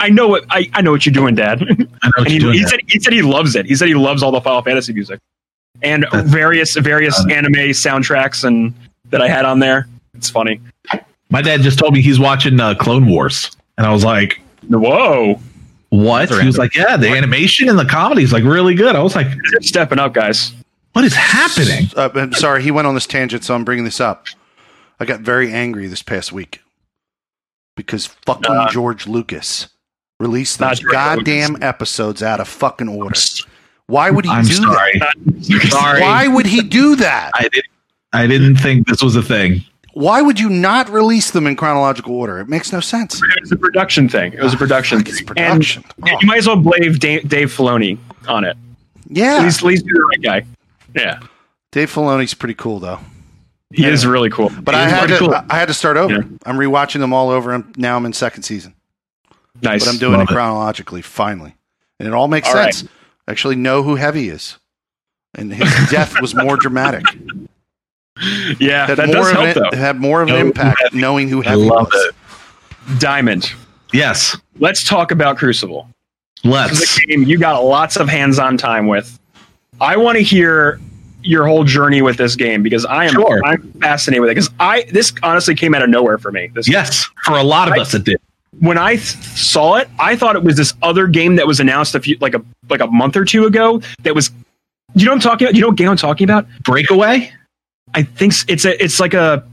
I 0.02 0.08
know 0.10 0.28
what 0.28 0.44
I, 0.50 0.68
I 0.74 0.82
know 0.82 0.90
what 0.90 1.06
you're 1.06 1.12
doing, 1.12 1.34
Dad." 1.34 1.62
I 2.02 2.08
know 2.08 2.12
what 2.18 2.28
he, 2.28 2.34
you're 2.34 2.40
doing. 2.40 2.54
he 2.54 2.60
there. 2.60 2.68
said 2.68 2.80
he 2.88 3.00
said 3.00 3.12
he 3.12 3.22
loves 3.22 3.56
it. 3.56 3.66
He 3.66 3.74
said 3.74 3.88
he 3.88 3.94
loves 3.94 4.22
all 4.22 4.30
the 4.32 4.40
Final 4.40 4.62
Fantasy 4.62 4.92
music 4.92 5.20
and 5.82 6.04
That's- 6.12 6.28
various 6.30 6.76
various 6.76 7.18
anime 7.30 7.54
soundtracks 7.72 8.44
and 8.44 8.74
that 9.10 9.22
I 9.22 9.28
had 9.28 9.44
on 9.44 9.58
there. 9.58 9.88
It's 10.14 10.28
funny. 10.30 10.60
My 11.30 11.40
dad 11.40 11.62
just 11.62 11.78
told 11.78 11.94
me 11.94 12.02
he's 12.02 12.20
watching 12.20 12.60
uh, 12.60 12.74
Clone 12.74 13.06
Wars, 13.06 13.50
and 13.78 13.86
I 13.86 13.92
was 13.92 14.04
like, 14.04 14.40
Whoa, 14.68 15.40
"What?" 15.88 16.28
He 16.30 16.46
was 16.46 16.58
like, 16.58 16.74
"Yeah, 16.74 16.96
the 16.98 17.08
animation 17.08 17.68
and 17.70 17.78
the 17.78 17.86
comedy 17.86 18.22
is 18.22 18.32
like 18.32 18.44
really 18.44 18.74
good." 18.74 18.94
I 18.94 19.02
was 19.02 19.16
like, 19.16 19.28
They're 19.28 19.62
stepping 19.62 19.98
up, 19.98 20.12
guys. 20.12 20.52
"What 20.92 21.04
is 21.06 21.14
happening?" 21.14 21.88
Uh, 21.96 22.10
I'm 22.14 22.32
sorry, 22.34 22.62
he 22.62 22.70
went 22.70 22.86
on 22.86 22.94
this 22.94 23.06
tangent, 23.06 23.44
so 23.44 23.54
I'm 23.54 23.64
bringing 23.64 23.84
this 23.84 24.00
up. 24.00 24.26
I 25.00 25.04
got 25.06 25.20
very 25.20 25.50
angry 25.52 25.86
this 25.88 26.02
past 26.02 26.32
week 26.32 26.60
because 27.76 28.06
fucking 28.26 28.50
Uh, 28.54 28.68
George 28.70 29.06
Lucas 29.06 29.68
released 30.22 30.60
not 30.60 30.70
those 30.70 30.80
George 30.80 30.92
goddamn 30.92 31.62
episodes 31.62 32.22
out 32.22 32.40
of 32.40 32.48
fucking 32.48 32.88
order. 32.88 33.18
Why 33.86 34.10
would 34.10 34.24
he 34.24 34.30
I'm 34.30 34.44
do 34.44 34.54
sorry. 34.54 34.92
that? 35.00 35.16
Sorry, 35.70 36.00
Why 36.00 36.28
would 36.28 36.46
he 36.46 36.62
do 36.62 36.96
that? 36.96 37.32
I 37.34 37.42
didn't. 37.42 37.64
I 38.14 38.26
didn't 38.26 38.56
think 38.56 38.86
this 38.86 39.02
was 39.02 39.16
a 39.16 39.22
thing. 39.22 39.62
Why 39.94 40.22
would 40.22 40.38
you 40.40 40.48
not 40.48 40.88
release 40.88 41.30
them 41.32 41.46
in 41.46 41.56
chronological 41.56 42.14
order? 42.14 42.38
It 42.38 42.48
makes 42.48 42.72
no 42.72 42.80
sense. 42.80 43.20
It 43.22 43.40
was 43.40 43.52
a 43.52 43.56
production 43.56 44.08
thing. 44.08 44.32
It 44.32 44.40
was 44.42 44.52
a 44.54 44.56
ah, 44.56 44.58
production 44.58 44.98
Fuck, 44.98 45.06
thing. 45.06 45.14
it's 45.14 45.22
production. 45.22 45.84
And 45.98 46.06
yeah, 46.06 46.14
Oh. 46.14 46.18
you 46.20 46.26
might 46.26 46.38
as 46.38 46.46
well 46.46 46.56
blame 46.56 46.92
Dave, 46.94 47.28
Dave 47.28 47.54
Filoni 47.54 47.98
on 48.28 48.44
it. 48.44 48.50
At 48.50 48.56
Yeah, 49.08 49.42
least, 49.42 49.58
at 49.60 49.64
least 49.66 49.84
you're 49.84 49.98
the 49.98 50.04
right 50.06 50.22
guy. 50.22 50.46
Yeah, 50.94 51.18
Dave 51.72 51.90
Filoni's 51.92 52.32
pretty 52.34 52.54
cool 52.54 52.78
though. 52.78 53.00
he 53.74 53.84
is 53.86 54.06
really 54.06 54.30
cool. 54.30 54.50
But 54.62 54.74
He 54.74 54.80
I 54.80 54.88
had 54.88 55.08
to, 55.08 55.18
cool. 55.18 55.34
I 55.34 55.58
had 55.58 55.68
to 55.68 55.74
start 55.74 55.96
over. 55.96 56.12
Yeah. 56.14 56.20
I'm 56.46 56.56
rewatching 56.56 57.00
them 57.00 57.12
all 57.12 57.28
over, 57.30 57.52
and 57.52 57.76
now 57.76 57.96
I'm 57.96 58.06
in 58.06 58.12
second 58.12 58.44
season. 58.44 58.74
Nice. 59.62 59.84
But 59.84 59.92
I'm 59.92 59.98
doing 59.98 60.12
Love 60.12 60.22
it 60.22 60.30
it. 60.30 60.34
chronologically, 60.34 61.02
finally, 61.02 61.54
and 61.98 62.08
it 62.08 62.14
all 62.14 62.28
makes 62.28 62.48
All 62.48 62.54
right. 62.54 62.74
sense. 62.74 62.88
I 63.28 63.30
actually 63.30 63.56
know 63.56 63.82
who 63.82 63.96
Hevy 63.96 64.30
is, 64.30 64.58
and 65.34 65.52
his 65.54 65.70
death 65.90 66.20
was 66.20 66.34
more 66.34 66.56
dramatic. 66.56 67.04
yeah, 68.58 68.86
Had 68.86 68.98
that 68.98 69.06
more 69.06 69.14
does 69.16 69.30
of 69.30 69.36
help 69.36 69.56
an, 69.56 69.62
though. 69.70 69.76
had 69.76 69.96
more 70.00 70.22
of 70.22 70.28
an 70.28 70.34
Know 70.34 70.40
who 70.40 70.46
impact 70.48 70.80
Hevy- 70.82 71.00
knowing 71.00 71.28
who 71.28 71.40
I 71.42 71.46
Hevy 71.46 71.68
love 71.70 71.88
was. 71.92 72.12
it. 72.90 72.98
Diamond. 73.00 73.52
Yes, 73.92 74.36
Let's 74.58 74.82
talk 74.84 75.10
about 75.10 75.36
Crucible. 75.38 75.88
This 76.42 76.52
let's. 76.52 76.80
is 76.80 76.98
a 76.98 77.06
game 77.06 77.22
you 77.22 77.38
got 77.38 77.62
lots 77.64 77.96
of 77.96 78.08
hands-on 78.08 78.56
time 78.58 78.86
with. 78.86 79.18
I 79.80 79.96
want 79.96 80.18
to 80.18 80.22
hear 80.24 80.80
your 81.22 81.46
whole 81.46 81.62
journey 81.64 82.02
with 82.02 82.16
this 82.16 82.34
game 82.34 82.62
because 82.62 82.84
I 82.84 83.04
am 83.04 83.12
Sure. 83.12 83.40
I'm 83.44 83.62
fascinated 83.80 84.20
with 84.22 84.30
it 84.30 84.34
because 84.34 84.50
I 84.58 84.82
this 84.90 85.12
honestly 85.22 85.54
came 85.54 85.74
out 85.74 85.82
of 85.82 85.88
nowhere 85.90 86.18
for 86.18 86.32
me. 86.32 86.50
This 86.52 86.68
Yes, 86.68 87.08
for 87.24 87.36
a 87.36 87.42
lot 87.44 87.68
of 87.68 87.74
I- 87.74 87.78
us, 87.80 87.94
it 87.94 88.04
did. 88.04 88.20
When 88.58 88.78
I 88.78 88.96
th- 88.96 89.00
saw 89.06 89.76
it, 89.76 89.88
I 89.98 90.16
thought 90.16 90.36
it 90.36 90.42
was 90.42 90.56
this 90.56 90.74
other 90.82 91.06
game 91.06 91.36
that 91.36 91.46
was 91.46 91.60
announced 91.60 91.94
a 91.94 92.00
few 92.00 92.16
like 92.20 92.34
a 92.34 92.42
like 92.68 92.80
a 92.80 92.86
month 92.86 93.16
or 93.16 93.24
two 93.24 93.46
ago. 93.46 93.80
That 94.02 94.14
was, 94.14 94.30
you 94.94 95.04
know 95.04 95.12
what 95.12 95.16
I'm 95.16 95.20
talking 95.20 95.46
about? 95.46 95.54
You 95.54 95.62
know 95.62 95.68
what 95.68 95.76
game 95.76 95.88
I'm 95.88 95.96
talking 95.96 96.24
about? 96.24 96.46
Breakaway. 96.62 97.32
I 97.94 98.02
think 98.02 98.34
it's 98.48 98.64
a 98.64 98.82
it's 98.82 99.00
like 99.00 99.14
a 99.14 99.46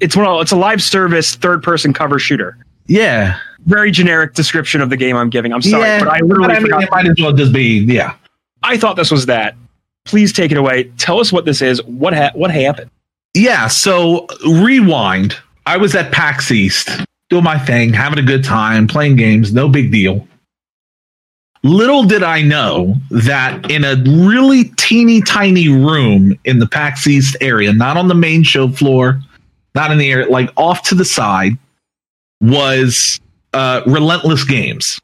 it's 0.00 0.16
one 0.16 0.26
of, 0.26 0.40
it's 0.40 0.52
a 0.52 0.56
live 0.56 0.82
service 0.82 1.36
third 1.36 1.62
person 1.62 1.92
cover 1.92 2.18
shooter. 2.18 2.56
Yeah, 2.86 3.38
Very 3.64 3.90
generic 3.90 4.34
description 4.34 4.82
of 4.82 4.90
the 4.90 4.96
game 4.98 5.16
I'm 5.16 5.30
giving. 5.30 5.54
I'm 5.54 5.62
sorry, 5.62 5.84
yeah, 5.84 6.00
but 6.00 6.08
I 6.08 6.20
literally 6.20 6.48
but 6.48 6.56
I 6.56 6.58
mean, 6.58 6.66
forgot. 6.66 6.82
it 6.82 6.90
might 6.90 7.06
as 7.06 7.16
well 7.18 7.32
just 7.32 7.52
be 7.52 7.78
yeah. 7.78 8.14
I 8.62 8.76
thought 8.76 8.96
this 8.96 9.10
was 9.10 9.26
that. 9.26 9.56
Please 10.04 10.32
take 10.34 10.50
it 10.50 10.58
away. 10.58 10.84
Tell 10.98 11.18
us 11.18 11.32
what 11.32 11.46
this 11.46 11.62
is. 11.62 11.82
What 11.84 12.12
ha- 12.14 12.32
what 12.34 12.50
happened? 12.50 12.90
Yeah, 13.32 13.68
so 13.68 14.26
rewind. 14.46 15.36
I 15.66 15.78
was 15.78 15.94
at 15.94 16.12
PAX 16.12 16.50
East 16.50 16.90
doing 17.34 17.42
my 17.42 17.58
thing, 17.58 17.92
having 17.92 18.20
a 18.20 18.22
good 18.22 18.44
time, 18.44 18.86
playing 18.86 19.16
games, 19.16 19.52
no 19.52 19.68
big 19.68 19.90
deal. 19.90 20.24
Little 21.64 22.04
did 22.04 22.22
I 22.22 22.42
know 22.42 22.94
that 23.10 23.68
in 23.68 23.84
a 23.84 23.96
really 24.06 24.64
teeny 24.76 25.20
tiny 25.20 25.68
room 25.68 26.38
in 26.44 26.60
the 26.60 26.68
PAX 26.68 27.08
East 27.08 27.36
area, 27.40 27.72
not 27.72 27.96
on 27.96 28.06
the 28.06 28.14
main 28.14 28.44
show 28.44 28.68
floor, 28.68 29.20
not 29.74 29.90
in 29.90 29.98
the 29.98 30.12
area, 30.12 30.28
like 30.28 30.48
off 30.56 30.82
to 30.82 30.94
the 30.94 31.04
side, 31.04 31.58
was 32.40 33.18
uh, 33.52 33.80
Relentless 33.84 34.44
Games. 34.44 35.00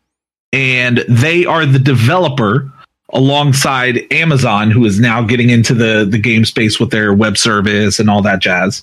And 0.52 0.98
they 1.08 1.44
are 1.46 1.66
the 1.66 1.80
developer 1.80 2.70
alongside 3.12 4.06
Amazon, 4.12 4.70
who 4.70 4.84
is 4.84 5.00
now 5.00 5.22
getting 5.22 5.50
into 5.50 5.74
the 5.74 6.06
the 6.08 6.18
game 6.18 6.44
space 6.44 6.78
with 6.78 6.90
their 6.90 7.12
web 7.12 7.36
service 7.36 7.98
and 7.98 8.08
all 8.08 8.22
that 8.22 8.40
jazz. 8.40 8.82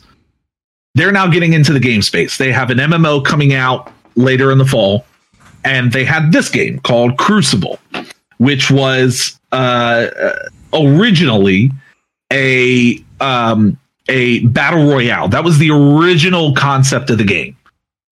They're 0.97 1.11
now 1.11 1.27
getting 1.27 1.53
into 1.53 1.73
the 1.73 1.79
game 1.79 2.01
space. 2.01 2.39
They 2.39 2.51
have 2.51 2.71
an 2.71 2.79
MMO 2.79 3.23
coming 3.23 3.53
out 3.53 3.91
later 4.15 4.51
in 4.51 4.57
the 4.57 4.65
fall, 4.65 5.05
and 5.63 5.91
they 5.91 6.03
had 6.03 6.31
this 6.31 6.49
game 6.49 6.79
called 6.79 7.17
Crucible, 7.17 7.77
which 8.39 8.71
was 8.71 9.39
uh, 9.51 10.07
originally 10.73 11.71
a 12.33 12.99
um, 13.19 13.77
a 14.09 14.39
battle 14.47 14.89
royale. 14.89 15.27
That 15.27 15.43
was 15.43 15.59
the 15.59 15.69
original 15.69 16.55
concept 16.55 17.11
of 17.11 17.19
the 17.19 17.23
game. 17.23 17.55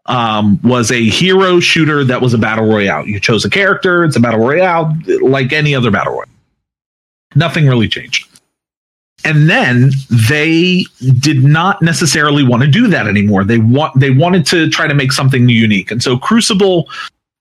Um, 0.06 0.60
was 0.64 0.92
a 0.92 1.10
hero 1.10 1.60
shooter 1.60 2.04
that 2.04 2.22
was 2.22 2.36
a 2.36 2.38
battle 2.38 2.68
royale. 2.68 3.08
You 3.08 3.20
chose 3.20 3.44
a 3.44 3.50
character, 3.50 4.04
it's 4.04 4.16
a 4.16 4.20
battle 4.20 4.42
royale, 4.42 4.96
like 5.22 5.52
any 5.52 5.74
other 5.74 5.90
battle 5.90 6.14
royale. 6.14 6.30
Nothing 7.34 7.66
really 7.66 7.88
changed. 7.88 8.35
And 9.24 9.50
then 9.50 9.92
they 10.30 10.86
did 11.20 11.44
not 11.44 11.82
necessarily 11.82 12.44
want 12.44 12.64
to 12.64 12.70
do 12.70 12.88
that 12.88 13.08
anymore. 13.08 13.44
They 13.44 13.58
want 13.58 14.00
they 14.00 14.12
wanted 14.12 14.46
to 14.48 14.70
try 14.70 14.88
to 14.88 14.94
make 14.94 15.12
something 15.12 15.50
unique. 15.50 15.90
And 15.90 16.04
so 16.04 16.18
Crucible 16.18 16.90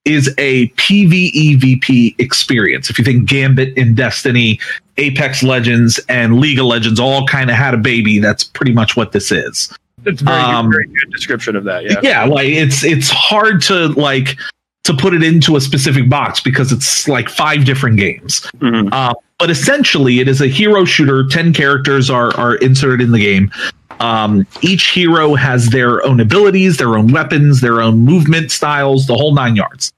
is 0.05 0.33
a 0.37 0.67
PvEVP 0.69 2.15
experience. 2.19 2.89
If 2.89 2.97
you 2.97 3.03
think 3.05 3.27
Gambit 3.27 3.75
in 3.77 3.95
Destiny, 3.95 4.59
Apex 4.97 5.43
Legends, 5.43 5.99
and 6.09 6.39
League 6.39 6.59
of 6.59 6.65
Legends 6.65 6.99
all 6.99 7.27
kind 7.27 7.49
of 7.49 7.55
had 7.55 7.73
a 7.73 7.77
baby, 7.77 8.19
that's 8.19 8.43
pretty 8.43 8.71
much 8.71 8.95
what 8.95 9.11
this 9.11 9.31
is. 9.31 9.75
It's 10.05 10.21
very, 10.21 10.37
Um, 10.37 10.71
very 10.71 10.85
good 10.87 11.11
description 11.11 11.55
of 11.55 11.63
that. 11.65 11.83
Yeah. 11.83 11.99
Yeah, 12.03 12.23
like 12.25 12.49
it's 12.49 12.83
it's 12.83 13.09
hard 13.09 13.61
to 13.63 13.87
like 13.89 14.37
to 14.83 14.93
put 14.93 15.13
it 15.15 15.23
into 15.23 15.55
a 15.55 15.61
specific 15.61 16.09
box 16.09 16.39
because 16.39 16.71
it's 16.71 17.07
like 17.07 17.27
five 17.27 17.65
different 17.65 17.97
games. 17.97 18.41
Mhm. 18.59 18.89
Uh, 18.91 19.13
but 19.39 19.49
essentially, 19.49 20.19
it 20.19 20.27
is 20.27 20.41
a 20.41 20.47
hero 20.47 20.85
shooter. 20.85 21.27
Ten 21.27 21.53
characters 21.53 22.09
are 22.09 22.35
are 22.37 22.55
inserted 22.55 23.01
in 23.01 23.11
the 23.11 23.19
game. 23.19 23.51
Um, 23.99 24.45
each 24.61 24.91
hero 24.91 25.35
has 25.35 25.69
their 25.69 26.05
own 26.05 26.19
abilities, 26.19 26.77
their 26.77 26.97
own 26.97 27.11
weapons, 27.11 27.61
their 27.61 27.81
own 27.81 27.99
movement 27.99 28.51
styles, 28.51 29.07
the 29.07 29.15
whole 29.15 29.33
nine 29.33 29.55
yards. 29.55 29.91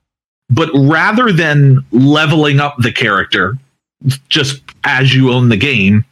But 0.50 0.70
rather 0.74 1.32
than 1.32 1.80
leveling 1.92 2.60
up 2.60 2.76
the 2.78 2.92
character 2.92 3.58
just 4.30 4.62
as 4.84 5.14
you 5.14 5.32
own 5.32 5.50
the 5.50 5.58
game, 5.58 6.06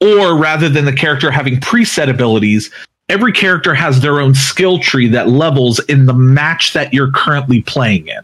or 0.00 0.36
rather 0.36 0.68
than 0.68 0.84
the 0.84 0.92
character 0.92 1.30
having 1.30 1.56
preset 1.60 2.08
abilities, 2.08 2.70
every 3.08 3.32
character 3.32 3.74
has 3.74 4.00
their 4.00 4.20
own 4.20 4.34
skill 4.34 4.78
tree 4.78 5.08
that 5.08 5.28
levels 5.28 5.78
in 5.80 6.06
the 6.06 6.14
match 6.14 6.72
that 6.74 6.92
you're 6.92 7.10
currently 7.10 7.62
playing 7.62 8.06
in. 8.08 8.20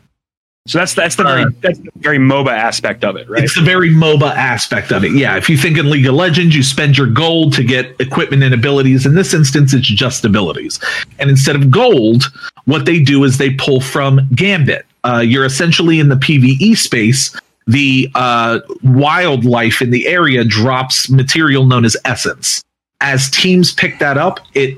So 0.67 0.79
that's 0.79 0.95
that's 0.95 1.17
the 1.17 1.25
very 1.25 1.43
Uh, 1.45 1.51
that's 1.63 1.79
the 1.79 1.91
very 1.97 2.19
MOBA 2.19 2.53
aspect 2.53 3.03
of 3.03 3.17
it, 3.17 3.29
right? 3.31 3.43
It's 3.43 3.55
the 3.55 3.63
very 3.63 3.91
MOBA 3.91 4.31
aspect 4.37 4.93
of 4.93 5.05
it. 5.05 5.13
Yeah, 5.13 5.37
if 5.37 5.49
you 5.49 5.57
think 5.57 5.79
in 5.79 5.89
League 5.89 6.07
of 6.07 6.15
Legends, 6.15 6.55
you 6.55 6.63
spend 6.63 6.99
your 6.99 7.07
gold 7.07 7.55
to 7.55 7.65
get 7.65 7.97
equipment 7.99 8.43
and 8.43 8.53
abilities. 8.53 9.07
In 9.07 9.15
this 9.15 9.33
instance, 9.33 9.73
it's 9.73 9.87
just 9.87 10.25
abilities. 10.25 10.79
And 11.19 11.31
instead 11.31 11.57
of 11.57 11.71
gold, 11.71 12.25
what 12.67 12.85
they 12.85 13.03
do 13.03 13.25
is 13.25 13.39
they 13.39 13.51
pull 13.55 13.81
from 13.81 14.29
Gambit. 14.35 14.85
Uh, 15.03 15.25
you're 15.27 15.47
essentially 15.47 15.99
in 15.99 16.11
the 16.11 16.17
PvE 16.17 16.77
space. 16.77 17.35
The 17.67 18.11
uh, 18.15 18.61
wildlife 18.83 19.81
in 19.81 19.91
the 19.91 20.07
area 20.09 20.45
drops 20.45 21.09
material 21.09 21.65
known 21.65 21.87
as 21.87 21.97
essence. 22.05 22.63
As 23.01 23.31
teams 23.31 23.73
pick 23.73 23.99
that 24.01 24.19
up, 24.19 24.41
it 24.53 24.77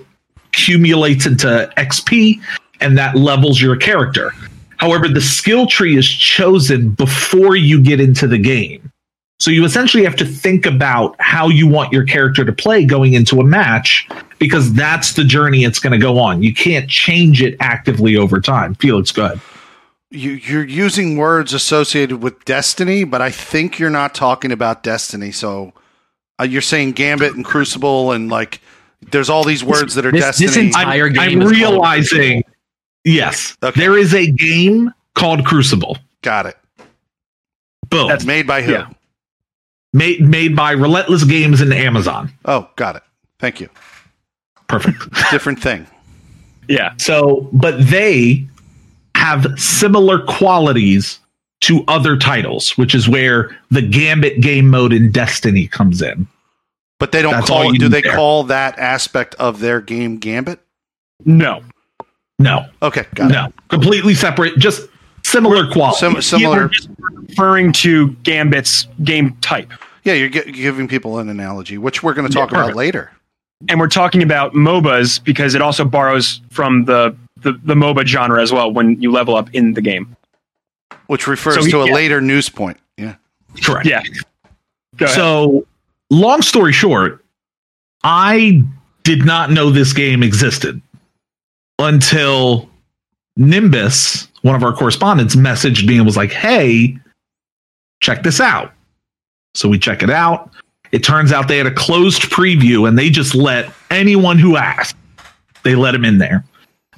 accumulates 0.48 1.26
into 1.26 1.72
XP, 1.76 2.40
and 2.80 2.96
that 2.98 3.16
levels 3.16 3.60
your 3.60 3.76
character. 3.76 4.32
However, 4.82 5.06
the 5.06 5.20
skill 5.20 5.68
tree 5.68 5.96
is 5.96 6.08
chosen 6.08 6.90
before 6.90 7.54
you 7.54 7.80
get 7.80 8.00
into 8.00 8.26
the 8.26 8.36
game. 8.38 8.90
So 9.38 9.52
you 9.52 9.64
essentially 9.64 10.02
have 10.02 10.16
to 10.16 10.24
think 10.24 10.66
about 10.66 11.14
how 11.20 11.48
you 11.48 11.68
want 11.68 11.92
your 11.92 12.04
character 12.04 12.44
to 12.44 12.52
play 12.52 12.84
going 12.84 13.12
into 13.14 13.38
a 13.40 13.44
match 13.44 14.08
because 14.40 14.72
that's 14.72 15.12
the 15.12 15.22
journey 15.22 15.62
it's 15.62 15.78
going 15.78 15.92
to 15.92 15.98
go 15.98 16.18
on. 16.18 16.42
You 16.42 16.52
can't 16.52 16.90
change 16.90 17.40
it 17.42 17.56
actively 17.60 18.16
over 18.16 18.40
time. 18.40 18.74
Felix, 18.74 19.12
go 19.12 19.26
ahead. 19.26 19.40
You, 20.10 20.32
you're 20.32 20.64
using 20.66 21.16
words 21.16 21.54
associated 21.54 22.20
with 22.20 22.44
Destiny, 22.44 23.04
but 23.04 23.22
I 23.22 23.30
think 23.30 23.78
you're 23.78 23.88
not 23.88 24.16
talking 24.16 24.50
about 24.50 24.82
Destiny. 24.82 25.30
So 25.30 25.72
uh, 26.40 26.44
you're 26.44 26.60
saying 26.60 26.92
Gambit 26.92 27.34
and 27.36 27.44
Crucible, 27.44 28.10
and 28.10 28.28
like 28.28 28.60
there's 29.12 29.30
all 29.30 29.44
these 29.44 29.62
words 29.62 29.94
that 29.94 30.04
are 30.04 30.10
this- 30.12 30.24
this 30.38 30.54
Destiny. 30.54 30.66
entire- 30.66 31.06
I'm, 31.06 31.12
game 31.12 31.22
I'm 31.22 31.28
is 31.42 31.44
called 31.44 31.52
realizing, 31.52 32.42
yes, 33.04 33.56
Okay. 33.62 33.80
there 33.80 33.96
is 33.96 34.14
a 34.14 34.26
game 34.30 34.92
called 35.14 35.44
Crucible. 35.44 35.98
Got 36.22 36.46
it. 36.46 36.56
Boom. 37.88 38.08
That's- 38.08 38.24
Made 38.26 38.46
by 38.46 38.62
who? 38.62 38.72
yeah. 38.72 38.88
made 39.92 40.20
made 40.22 40.56
by 40.56 40.70
Relentless 40.72 41.24
Games 41.24 41.60
and 41.60 41.72
Amazon. 41.72 42.32
Oh, 42.46 42.68
got 42.76 42.96
it. 42.96 43.02
Thank 43.38 43.60
you. 43.60 43.68
Perfect. 44.68 44.98
Different 45.30 45.60
thing. 45.62 45.86
yeah. 46.68 46.94
So, 46.96 47.48
but 47.52 47.74
they 47.88 48.46
have 49.14 49.46
similar 49.58 50.20
qualities 50.24 51.18
to 51.62 51.84
other 51.88 52.16
titles, 52.16 52.70
which 52.78 52.94
is 52.94 53.08
where 53.08 53.56
the 53.70 53.82
Gambit 53.82 54.40
game 54.40 54.68
mode 54.70 54.92
in 54.92 55.12
Destiny 55.12 55.68
comes 55.68 56.00
in. 56.00 56.26
But 56.98 57.12
they 57.12 57.20
don't 57.20 57.32
That's 57.32 57.48
call. 57.48 57.72
you 57.72 57.78
Do 57.78 57.88
they 57.88 58.00
there. 58.00 58.14
call 58.14 58.44
that 58.44 58.78
aspect 58.78 59.34
of 59.36 59.60
their 59.60 59.80
game 59.80 60.16
Gambit? 60.18 60.60
No. 61.24 61.62
No, 62.42 62.66
Okay, 62.82 63.04
got 63.14 63.30
it. 63.30 63.34
no, 63.34 63.52
completely 63.68 64.14
separate, 64.14 64.58
just 64.58 64.88
similar 65.24 65.70
quality. 65.70 65.98
Sim- 65.98 66.22
similar. 66.22 66.70
Referring 67.28 67.72
to 67.74 68.10
Gambit's 68.24 68.86
game 69.04 69.36
type. 69.40 69.72
Yeah, 70.04 70.14
you're 70.14 70.28
gi- 70.28 70.52
giving 70.52 70.88
people 70.88 71.18
an 71.18 71.28
analogy, 71.28 71.78
which 71.78 72.02
we're 72.02 72.14
going 72.14 72.26
to 72.28 72.32
talk 72.34 72.50
Yeah, 72.50 72.64
about 72.64 72.74
later. 72.76 73.10
And 73.68 73.78
we're 73.78 73.88
talking 73.88 74.22
about 74.22 74.52
MOBAs 74.54 75.22
because 75.22 75.54
it 75.54 75.62
also 75.62 75.84
borrows 75.84 76.40
from 76.50 76.84
the, 76.86 77.16
the, 77.42 77.52
the 77.64 77.74
MOBA 77.74 78.04
genre 78.06 78.42
as 78.42 78.52
well 78.52 78.72
when 78.72 79.00
you 79.00 79.12
level 79.12 79.36
up 79.36 79.48
in 79.54 79.74
the 79.74 79.80
game. 79.80 80.16
Which 81.06 81.26
refers 81.28 81.54
So, 81.64 81.70
to 81.70 81.80
a 81.82 81.86
yeah. 81.86 81.94
later 81.94 82.20
news 82.20 82.48
point. 82.48 82.78
Yeah. 82.98 83.14
Correct. 83.64 83.86
Yeah. 83.86 84.02
Go 84.96 85.04
ahead. 85.06 85.16
So, 85.16 85.66
long 86.10 86.42
story 86.42 86.72
short, 86.72 87.24
I 88.02 88.62
did 89.04 89.24
not 89.24 89.50
know 89.50 89.70
this 89.70 89.92
game 89.92 90.22
existed 90.22 90.80
until 91.78 92.68
Nimbus, 93.36 94.28
one 94.42 94.54
of 94.54 94.62
our 94.62 94.72
correspondents, 94.72 95.36
messaged 95.36 95.86
me 95.86 95.96
and 95.96 96.06
was 96.06 96.16
like, 96.16 96.32
hey, 96.32 96.98
check 98.00 98.22
this 98.22 98.40
out. 98.40 98.72
So 99.54 99.68
we 99.68 99.78
check 99.78 100.02
it 100.02 100.10
out. 100.10 100.50
It 100.92 101.02
turns 101.02 101.32
out 101.32 101.48
they 101.48 101.58
had 101.58 101.66
a 101.66 101.74
closed 101.74 102.22
preview 102.22 102.86
and 102.86 102.98
they 102.98 103.08
just 103.08 103.34
let 103.34 103.72
anyone 103.90 104.38
who 104.38 104.56
asked, 104.56 104.96
they 105.62 105.74
let 105.74 105.94
him 105.94 106.04
in 106.04 106.18
there. 106.18 106.44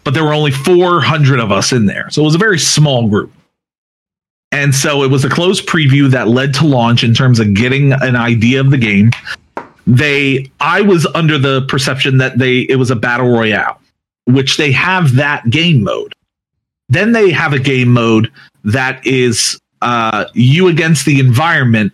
But 0.02 0.14
there 0.14 0.24
were 0.24 0.34
only 0.34 0.50
400 0.50 1.40
of 1.40 1.52
us 1.52 1.72
in 1.72 1.86
there. 1.86 2.10
So 2.10 2.22
it 2.22 2.24
was 2.24 2.34
a 2.34 2.38
very 2.38 2.58
small 2.58 3.08
group. 3.08 3.32
And 4.54 4.74
so 4.74 5.02
it 5.02 5.10
was 5.10 5.24
a 5.24 5.28
closed 5.28 5.66
preview 5.66 6.08
that 6.10 6.28
led 6.28 6.54
to 6.54 6.66
launch 6.66 7.02
in 7.02 7.12
terms 7.12 7.40
of 7.40 7.54
getting 7.54 7.92
an 7.92 8.14
idea 8.14 8.60
of 8.60 8.70
the 8.70 8.78
game. 8.78 9.10
They 9.86 10.50
I 10.60 10.80
was 10.80 11.06
under 11.14 11.38
the 11.38 11.62
perception 11.62 12.18
that 12.18 12.38
they 12.38 12.60
it 12.60 12.76
was 12.76 12.90
a 12.90 12.96
battle 12.96 13.28
royale, 13.30 13.80
which 14.26 14.56
they 14.56 14.72
have 14.72 15.16
that 15.16 15.48
game 15.50 15.82
mode. 15.82 16.12
Then 16.88 17.12
they 17.12 17.30
have 17.30 17.52
a 17.52 17.58
game 17.58 17.92
mode 17.92 18.30
that 18.64 19.04
is 19.06 19.58
uh, 19.82 20.26
you 20.34 20.68
against 20.68 21.06
the 21.06 21.20
environment, 21.20 21.92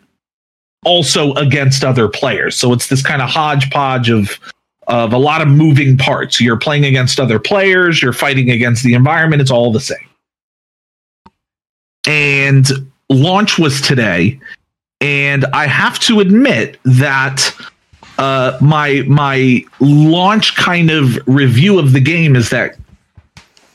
also 0.84 1.34
against 1.34 1.84
other 1.84 2.08
players. 2.08 2.56
So 2.56 2.72
it's 2.72 2.88
this 2.88 3.02
kind 3.02 3.22
of 3.22 3.28
hodgepodge 3.28 4.10
of 4.10 4.38
of 4.86 5.12
a 5.12 5.18
lot 5.18 5.40
of 5.40 5.46
moving 5.46 5.96
parts. 5.96 6.40
You're 6.40 6.56
playing 6.58 6.84
against 6.84 7.20
other 7.20 7.38
players, 7.38 8.02
you're 8.02 8.12
fighting 8.12 8.50
against 8.50 8.82
the 8.82 8.94
environment. 8.94 9.40
It's 9.40 9.50
all 9.50 9.72
the 9.72 9.80
same. 9.80 9.98
And 12.06 12.66
launch 13.08 13.58
was 13.58 13.80
today, 13.80 14.40
and 15.00 15.44
I 15.52 15.66
have 15.66 15.98
to 16.00 16.20
admit 16.20 16.78
that 16.84 17.54
uh, 18.20 18.58
my 18.60 19.02
my 19.08 19.64
launch 19.80 20.54
kind 20.54 20.90
of 20.90 21.18
review 21.26 21.78
of 21.78 21.92
the 21.92 22.00
game 22.00 22.36
is 22.36 22.50
that 22.50 22.76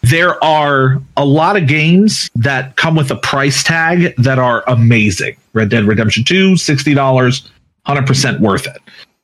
there 0.03 0.41
are 0.43 1.01
a 1.17 1.25
lot 1.25 1.57
of 1.57 1.67
games 1.67 2.29
that 2.35 2.75
come 2.75 2.95
with 2.95 3.09
a 3.09 3.15
price 3.15 3.63
tag 3.63 4.13
that 4.17 4.37
are 4.37 4.63
amazing. 4.67 5.35
Red 5.53 5.69
Dead 5.69 5.85
Redemption 5.85 6.23
2, 6.23 6.51
$60, 6.51 7.49
100% 7.87 8.39
worth 8.39 8.67
it. 8.67 8.77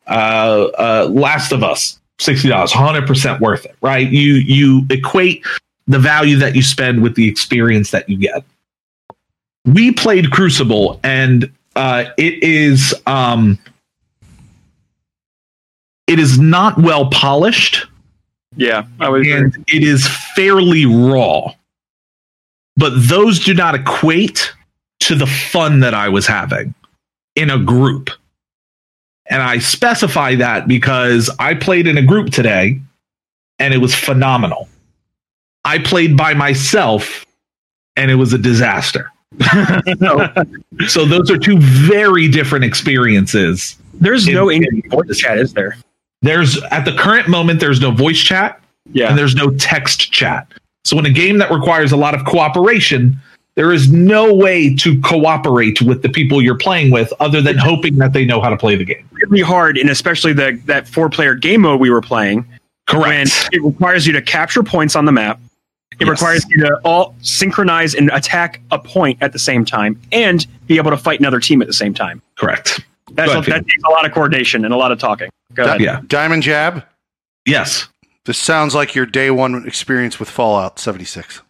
Uh, 0.08 0.70
uh, 0.80 1.08
Last 1.12 1.52
of 1.52 1.64
Us, 1.64 2.00
$60, 2.18 2.70
100% 2.70 3.40
worth 3.40 3.66
it, 3.66 3.76
right? 3.82 4.10
You 4.10 4.34
you 4.34 4.88
equate 4.90 5.46
the 5.86 6.00
value 6.00 6.38
that 6.38 6.56
you 6.56 6.64
spend 6.64 7.04
with 7.04 7.14
the 7.14 7.28
experience 7.30 7.92
that 7.92 8.10
you 8.10 8.18
get. 8.18 8.44
We 9.66 9.92
played 9.92 10.32
Crucible 10.32 11.00
and 11.04 11.52
uh, 11.76 12.06
it 12.18 12.42
is 12.42 12.96
um, 13.06 13.60
it 16.12 16.20
is 16.20 16.38
not 16.40 16.78
well 16.78 17.10
polished 17.10 17.88
yeah. 18.56 18.86
I 19.00 19.10
was 19.10 19.28
and 19.28 19.56
it 19.68 19.84
is 19.84 20.08
fairly 20.36 20.86
raw. 20.86 21.54
But 22.78 22.92
those 22.96 23.40
do 23.40 23.54
not 23.54 23.76
equate 23.76 24.54
to 25.02 25.16
the 25.16 25.28
fun 25.28 25.80
that 25.82 25.94
I 25.94 26.10
was 26.10 26.28
having 26.28 26.74
in 27.36 27.50
a 27.50 27.58
group. 27.60 28.10
And 29.30 29.42
I 29.42 29.60
specify 29.60 30.36
that 30.36 30.68
because 30.68 31.30
I 31.40 31.54
played 31.54 31.88
in 31.88 31.98
a 31.98 32.02
group 32.02 32.32
today 32.32 32.82
and 33.60 33.74
it 33.74 33.78
was 33.78 33.96
phenomenal. 33.96 34.68
I 35.64 35.80
played 35.80 36.18
by 36.18 36.34
myself 36.34 37.26
and 37.96 38.12
it 38.12 38.16
was 38.16 38.34
a 38.34 38.38
disaster. 38.38 39.12
so 40.88 41.06
those 41.06 41.32
are 41.32 41.38
two 41.38 41.58
very 41.60 42.28
different 42.28 42.66
experiences. 42.66 43.78
There's 43.94 44.28
In- 44.28 44.34
no 44.34 44.50
in- 44.50 44.64
English 44.64 44.92
voice 44.92 45.18
chat, 45.18 45.38
is 45.38 45.54
there? 45.54 45.78
There's 46.22 46.62
at 46.66 46.86
the 46.86 46.94
current 46.94 47.28
moment 47.28 47.60
there's 47.60 47.80
no 47.82 47.92
voice 47.92 48.20
chat 48.20 48.60
Yeah. 48.92 49.10
and 49.10 49.18
there's 49.18 49.36
no 49.36 49.50
text 49.52 50.12
chat. 50.12 50.48
So 50.86 50.98
in 51.00 51.06
a 51.06 51.12
game 51.12 51.38
that 51.40 51.52
requires 51.52 51.92
a 51.92 51.98
lot 51.98 52.14
of 52.16 52.26
cooperation, 52.26 53.16
there 53.56 53.72
is 53.72 53.92
no 53.92 54.34
way 54.34 54.74
to 54.78 55.00
cooperate 55.02 55.82
with 55.82 56.02
the 56.02 56.10
people 56.10 56.42
you're 56.42 56.58
playing 56.58 56.90
with 56.92 57.12
other 57.20 57.42
than 57.42 57.58
hoping 57.58 57.98
that 57.98 58.14
they 58.14 58.26
know 58.26 58.40
how 58.42 58.50
to 58.50 58.58
play 58.58 58.76
the 58.76 58.86
game. 58.86 59.08
really 59.14 59.42
hard, 59.42 59.78
and 59.78 59.90
especially 59.90 60.34
the 60.34 60.60
that 60.66 60.88
four 60.88 61.10
player 61.10 61.36
game 61.36 61.62
mode 61.62 61.80
we 61.80 61.90
were 61.90 62.02
playing, 62.02 62.38
when 62.92 63.02
Correct. 63.28 63.50
it 63.52 63.62
requires 63.64 64.08
you 64.08 64.14
to 64.14 64.22
capture 64.22 64.64
points 64.64 64.96
on 64.96 65.06
the 65.06 65.12
map. 65.12 65.40
It 66.00 66.08
Yes. 66.08 66.10
requires 66.10 66.46
you 66.50 66.62
to 66.66 66.76
all 66.84 67.16
synchronize 67.22 67.94
and 67.94 68.10
attack 68.14 68.60
a 68.72 68.80
point 68.80 69.20
at 69.22 69.34
the 69.34 69.40
same 69.40 69.66
time, 69.66 70.00
and 70.12 70.48
be 70.68 70.78
able 70.78 70.90
to 70.92 70.98
fight 70.98 71.20
another 71.20 71.40
team 71.40 71.62
at 71.62 71.68
the 71.68 71.74
same 71.74 71.94
time. 71.94 72.22
Correct. 72.38 72.80
That's 73.16 73.32
Go 73.34 73.40
a, 73.40 73.44
that 73.44 73.68
takes 73.68 73.84
a 73.84 73.90
lot 73.92 74.06
of 74.06 74.12
coordination 74.14 74.66
and 74.66 74.74
a 74.74 74.78
lot 74.78 74.92
of 74.92 75.00
talking. 75.00 75.30
Go 75.54 75.64
ahead. 75.66 75.82
Yeah. 75.82 76.02
Diamond 76.08 76.44
Jab. 76.44 76.84
Yes. 77.46 77.88
This 78.26 78.38
sounds 78.38 78.76
like 78.76 78.94
your 78.96 79.06
day 79.06 79.32
one 79.32 79.66
experience 79.68 80.20
with 80.20 80.30
Fallout 80.30 80.80
76. 80.80 81.42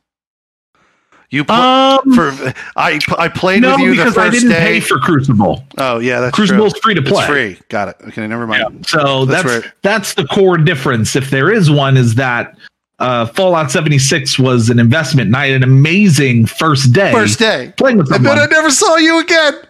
You 1.29 1.45
pl- 1.45 1.55
Um, 1.55 2.13
for 2.13 2.31
I 2.75 2.99
I 3.17 3.29
played 3.29 3.61
no, 3.61 3.71
with 3.71 3.79
you 3.81 3.89
the 3.91 3.95
because 4.03 4.17
I 4.17 4.27
first 4.29 4.41
didn't 4.41 4.49
day. 4.49 4.59
pay 4.59 4.79
for 4.81 4.99
Crucible. 4.99 5.63
oh 5.77 5.99
yeah, 5.99 6.19
that's 6.19 6.35
Crucible's 6.35 6.73
true. 6.73 6.81
free 6.81 6.93
to 6.95 7.01
play. 7.01 7.19
It's 7.23 7.27
free. 7.57 7.65
Got 7.69 7.87
it. 7.89 7.95
Okay, 8.09 8.27
never 8.27 8.45
mind. 8.45 8.85
So 8.85 9.23
That's 9.25 9.43
that's 9.43 9.63
right. 9.65 9.73
that's 9.81 10.13
the 10.15 10.25
core 10.27 10.57
difference. 10.57 11.15
If 11.15 11.29
there 11.29 11.49
is 11.49 11.71
one, 11.71 11.95
is 11.95 12.15
that 12.15 12.57
uh, 12.99 13.27
Fallout 13.27 13.71
76 13.71 14.37
was 14.39 14.69
an 14.69 14.77
investment, 14.77 15.33
and 15.33 15.55
an 15.55 15.63
amazing 15.63 16.47
first 16.47 16.91
day. 16.91 17.13
First 17.13 17.39
day. 17.39 17.73
playing 17.77 17.97
with 17.97 18.07
And 18.07 18.15
someone. 18.17 18.35
then 18.37 18.47
I 18.49 18.51
never 18.51 18.69
saw 18.69 18.97
you 18.97 19.19
again. 19.19 19.53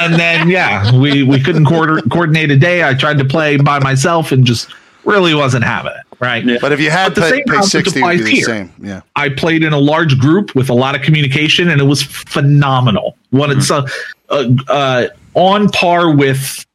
and 0.00 0.14
then 0.14 0.48
yeah, 0.48 0.94
we 0.96 1.22
we 1.22 1.40
couldn't 1.40 1.64
coordi- 1.66 2.10
coordinate 2.10 2.50
a 2.50 2.56
day. 2.56 2.82
I 2.82 2.94
tried 2.94 3.18
to 3.18 3.24
play 3.24 3.56
by 3.56 3.78
myself 3.78 4.32
and 4.32 4.44
just 4.44 4.68
really 5.04 5.34
wasn't 5.34 5.64
having 5.64 5.92
it. 5.92 6.04
Right. 6.20 6.44
Yeah. 6.44 6.58
But 6.60 6.72
if 6.72 6.80
you 6.80 6.90
had 6.90 7.14
But 7.14 7.14
the 7.14 7.20
pay, 7.22 7.30
same 7.30 7.44
pay 7.44 7.62
60, 7.62 8.02
would 8.02 8.10
be 8.18 8.24
the 8.24 8.30
here. 8.30 8.44
same. 8.44 8.72
Yeah. 8.82 9.00
I 9.14 9.28
played 9.28 9.62
in 9.62 9.72
a 9.72 9.78
large 9.78 10.18
group 10.18 10.52
with 10.56 10.68
a 10.68 10.74
lot 10.74 10.96
of 10.96 11.02
communication, 11.02 11.68
and 11.70 11.80
it 11.80 11.84
was 11.84 12.02
phenomenal. 12.02 13.16
One, 13.30 13.52
it's 13.52 13.70
uh, 13.70 13.86
uh, 14.28 14.48
uh, 14.66 15.06
on 15.34 15.68
par 15.68 16.12
with 16.14 16.66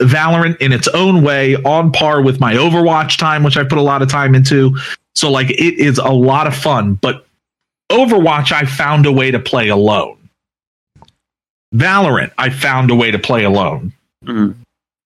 Valorant 0.00 0.56
in 0.60 0.72
its 0.72 0.88
own 0.88 1.22
way, 1.22 1.54
on 1.62 1.92
par 1.92 2.22
with 2.22 2.40
my 2.40 2.54
Overwatch 2.54 3.18
time, 3.18 3.44
which 3.44 3.56
I 3.56 3.62
put 3.62 3.78
a 3.78 3.82
lot 3.82 4.02
of 4.02 4.08
time 4.08 4.34
into. 4.34 4.76
So, 5.14 5.30
like, 5.30 5.50
it 5.50 5.78
is 5.78 5.98
a 5.98 6.10
lot 6.10 6.48
of 6.48 6.56
fun. 6.56 6.94
But 6.94 7.24
Overwatch, 7.88 8.50
I 8.50 8.64
found 8.64 9.06
a 9.06 9.12
way 9.12 9.30
to 9.30 9.38
play 9.38 9.68
alone. 9.68 10.16
Valorant, 11.74 12.30
I 12.38 12.50
found 12.50 12.90
a 12.90 12.94
way 12.94 13.10
to 13.10 13.18
play 13.18 13.44
alone. 13.44 13.92
Mhm. 14.24 14.54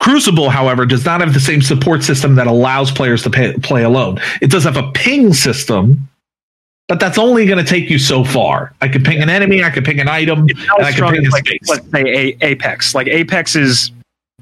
Crucible, 0.00 0.50
however, 0.50 0.84
does 0.84 1.04
not 1.04 1.20
have 1.20 1.32
the 1.32 1.40
same 1.40 1.62
support 1.62 2.02
system 2.04 2.34
that 2.34 2.46
allows 2.46 2.90
players 2.90 3.22
to 3.22 3.30
pay, 3.30 3.52
play 3.54 3.82
alone. 3.82 4.20
It 4.42 4.50
does 4.50 4.64
have 4.64 4.76
a 4.76 4.90
ping 4.92 5.32
system, 5.32 6.06
but 6.88 7.00
that's 7.00 7.18
only 7.18 7.46
going 7.46 7.64
to 7.64 7.68
take 7.68 7.88
you 7.88 7.98
so 7.98 8.22
far. 8.22 8.72
I 8.82 8.88
could 8.88 9.04
ping 9.04 9.22
an 9.22 9.30
enemy, 9.30 9.64
I 9.64 9.70
could 9.70 9.84
ping 9.84 9.98
an 10.00 10.08
item, 10.08 10.40
and 10.48 10.58
I 10.84 10.92
can 10.92 11.10
ping 11.10 11.26
a 11.26 11.30
like 11.30 11.46
space. 11.46 11.60
let's 11.68 11.90
say 11.90 12.02
a- 12.02 12.44
Apex. 12.44 12.94
Like 12.94 13.06
Apex 13.08 13.56
is 13.56 13.90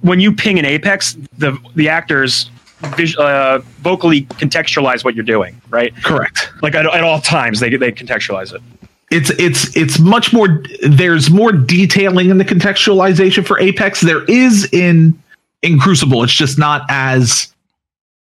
when 0.00 0.18
you 0.20 0.32
ping 0.32 0.58
an 0.58 0.64
Apex, 0.64 1.16
the 1.38 1.56
the 1.76 1.88
actors 1.88 2.50
uh, 3.18 3.60
vocally 3.80 4.22
contextualize 4.22 5.04
what 5.04 5.14
you're 5.14 5.24
doing, 5.24 5.58
right? 5.70 5.94
Correct. 6.02 6.50
Like 6.62 6.74
at, 6.74 6.84
at 6.86 7.04
all 7.04 7.20
times, 7.20 7.60
they 7.60 7.70
they 7.70 7.92
contextualize 7.92 8.52
it. 8.52 8.60
It's 9.14 9.30
it's 9.30 9.76
it's 9.76 9.98
much 10.00 10.32
more. 10.32 10.62
There's 10.82 11.30
more 11.30 11.52
detailing 11.52 12.30
in 12.30 12.38
the 12.38 12.44
contextualization 12.44 13.46
for 13.46 13.58
Apex. 13.60 14.00
There 14.00 14.24
is 14.24 14.68
in 14.72 15.16
in 15.62 15.78
Crucible. 15.78 16.24
It's 16.24 16.32
just 16.32 16.58
not 16.58 16.84
as 16.88 17.54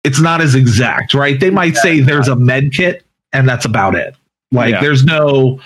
it's 0.04 0.20
not 0.20 0.42
as 0.42 0.54
exact, 0.54 1.14
right? 1.14 1.40
They 1.40 1.50
might 1.50 1.76
say 1.76 2.00
there's 2.00 2.28
a 2.28 2.36
med 2.36 2.72
kit, 2.72 3.02
and 3.32 3.48
that's 3.48 3.64
about 3.64 3.94
it. 3.94 4.14
Like 4.52 4.72
Yeah. 4.72 4.80
there's 4.82 5.04
no 5.04 5.58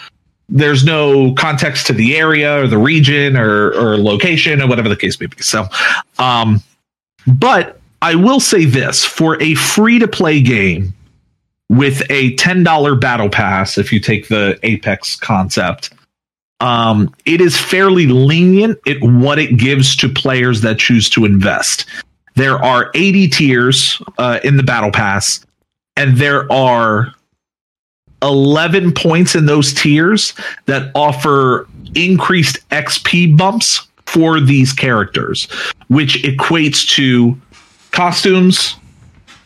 there's 0.48 0.84
no 0.84 1.34
context 1.34 1.86
to 1.88 1.92
the 1.92 2.16
area 2.16 2.62
or 2.62 2.68
the 2.68 2.78
region 2.78 3.36
or 3.36 3.70
or 3.74 3.98
location 3.98 4.62
or 4.62 4.68
whatever 4.68 4.88
the 4.88 4.96
case 4.96 5.18
may 5.18 5.26
be. 5.26 5.36
So, 5.42 5.66
um, 6.18 6.62
but 7.26 7.80
I 8.02 8.14
will 8.14 8.40
say 8.40 8.64
this 8.64 9.04
for 9.04 9.40
a 9.42 9.54
free 9.54 9.98
to 9.98 10.06
play 10.06 10.40
game 10.40 10.94
with 11.68 12.02
a 12.10 12.34
$10 12.36 13.00
battle 13.00 13.28
pass, 13.28 13.78
if 13.78 13.92
you 13.92 14.00
take 14.00 14.28
the 14.28 14.58
Apex 14.62 15.16
concept, 15.16 15.92
um, 16.60 17.14
it 17.24 17.40
is 17.40 17.56
fairly 17.56 18.06
lenient 18.06 18.78
at 18.86 19.00
what 19.00 19.38
it 19.38 19.56
gives 19.56 19.94
to 19.96 20.08
players 20.08 20.62
that 20.62 20.78
choose 20.78 21.08
to 21.10 21.24
invest. 21.24 21.86
There 22.34 22.56
are 22.56 22.90
80 22.94 23.28
tiers 23.28 24.02
uh, 24.18 24.40
in 24.42 24.56
the 24.56 24.62
battle 24.62 24.90
pass, 24.90 25.44
and 25.96 26.16
there 26.16 26.50
are 26.50 27.12
11 28.22 28.92
points 28.92 29.34
in 29.34 29.46
those 29.46 29.72
tiers 29.72 30.34
that 30.66 30.90
offer 30.94 31.68
increased 31.94 32.58
XP 32.70 33.36
bumps 33.36 33.86
for 34.06 34.40
these 34.40 34.72
characters, 34.72 35.46
which 35.88 36.22
equates 36.22 36.88
to 36.94 37.38
costumes, 37.92 38.74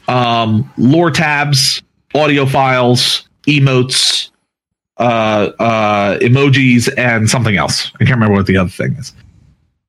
um, 0.08 0.70
lore 0.78 1.10
tabs, 1.10 1.82
audio 2.14 2.46
files, 2.46 3.28
emotes, 3.46 4.30
uh, 4.98 5.50
uh, 5.58 6.18
emojis, 6.18 6.92
and 6.96 7.28
something 7.28 7.56
else. 7.56 7.90
I 7.94 7.98
can't 8.04 8.10
remember 8.10 8.34
what 8.34 8.46
the 8.46 8.56
other 8.56 8.70
thing 8.70 8.92
is. 8.94 9.12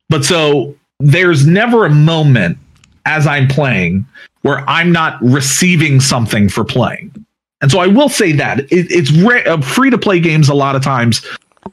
But 0.09 0.25
so 0.25 0.75
there's 0.99 1.45
never 1.45 1.85
a 1.85 1.89
moment 1.89 2.57
as 3.05 3.27
I'm 3.27 3.47
playing 3.47 4.05
where 4.43 4.67
I'm 4.69 4.91
not 4.91 5.17
receiving 5.21 5.99
something 5.99 6.49
for 6.49 6.63
playing. 6.63 7.13
And 7.61 7.71
so 7.71 7.79
I 7.79 7.87
will 7.87 8.09
say 8.09 8.33
that 8.33 8.59
it, 8.59 8.91
it's 8.91 9.11
re- 9.11 9.43
uh, 9.45 9.61
free 9.61 9.89
to 9.89 9.97
play 9.97 10.19
games 10.19 10.49
a 10.49 10.53
lot 10.53 10.75
of 10.75 10.83
times 10.83 11.25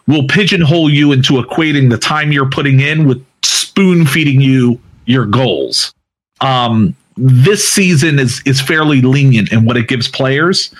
will 0.06 0.26
pigeonhole 0.28 0.88
you 0.88 1.12
into 1.12 1.34
equating 1.34 1.90
the 1.90 1.98
time 1.98 2.32
you're 2.32 2.48
putting 2.48 2.80
in 2.80 3.06
with 3.06 3.24
spoon 3.42 4.06
feeding 4.06 4.40
you 4.40 4.80
your 5.06 5.26
goals. 5.26 5.92
Um, 6.40 6.94
this 7.20 7.68
season 7.68 8.18
is 8.18 8.42
is 8.46 8.60
fairly 8.60 9.00
lenient 9.02 9.52
in 9.52 9.64
what 9.64 9.76
it 9.76 9.88
gives 9.88 10.08
players. 10.08 10.74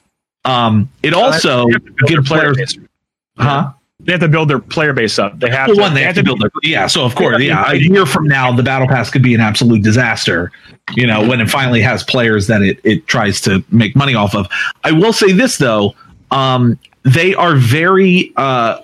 Um, 0.45 0.89
it 1.03 1.13
also 1.15 1.67
They 1.67 1.73
have 1.73 1.85
to 1.85 1.91
build 1.93 1.99
their 1.99 2.17
gives 2.17 2.29
player 2.29 2.55
players, 2.55 2.77
base. 2.77 2.89
huh? 3.39 3.71
They 4.03 4.13
have 4.13 4.21
to 4.23 4.29
build 4.29 4.49
their 4.49 4.59
player 4.59 4.95
base 4.95 5.19
up. 5.19 5.39
They 5.39 5.51
have 5.51 5.69
Well, 5.69 5.77
to. 5.77 5.83
one, 5.83 5.95
they 5.95 6.03
have 6.03 6.15
to 6.15 6.23
build 6.23 6.43
it. 6.43 6.51
Yeah, 6.63 6.87
so 6.87 7.05
of 7.05 7.15
course, 7.15 7.43
yeah. 7.43 7.71
A 7.71 7.75
year 7.75 8.07
from 8.07 8.25
now, 8.27 8.51
the 8.51 8.63
battle 8.63 8.89
pass 8.89 9.11
could 9.11 9.23
be 9.23 9.35
an 9.35 9.43
absolute 9.43 9.83
disaster. 9.83 10.51
You 10.97 11.07
know, 11.07 11.29
when 11.29 11.41
it 11.43 11.51
finally 11.51 11.83
has 11.83 12.03
players 12.03 12.47
that 12.47 12.63
it 12.63 12.81
it 12.83 13.07
tries 13.07 13.41
to 13.43 13.63
make 13.71 13.95
money 13.95 14.15
off 14.15 14.35
of. 14.35 14.47
I 14.85 14.93
will 14.93 15.13
say 15.13 15.33
this 15.33 15.59
though, 15.59 15.95
um, 16.31 16.79
they 17.03 17.35
are 17.35 17.57
very 17.57 18.33
uh, 18.37 18.79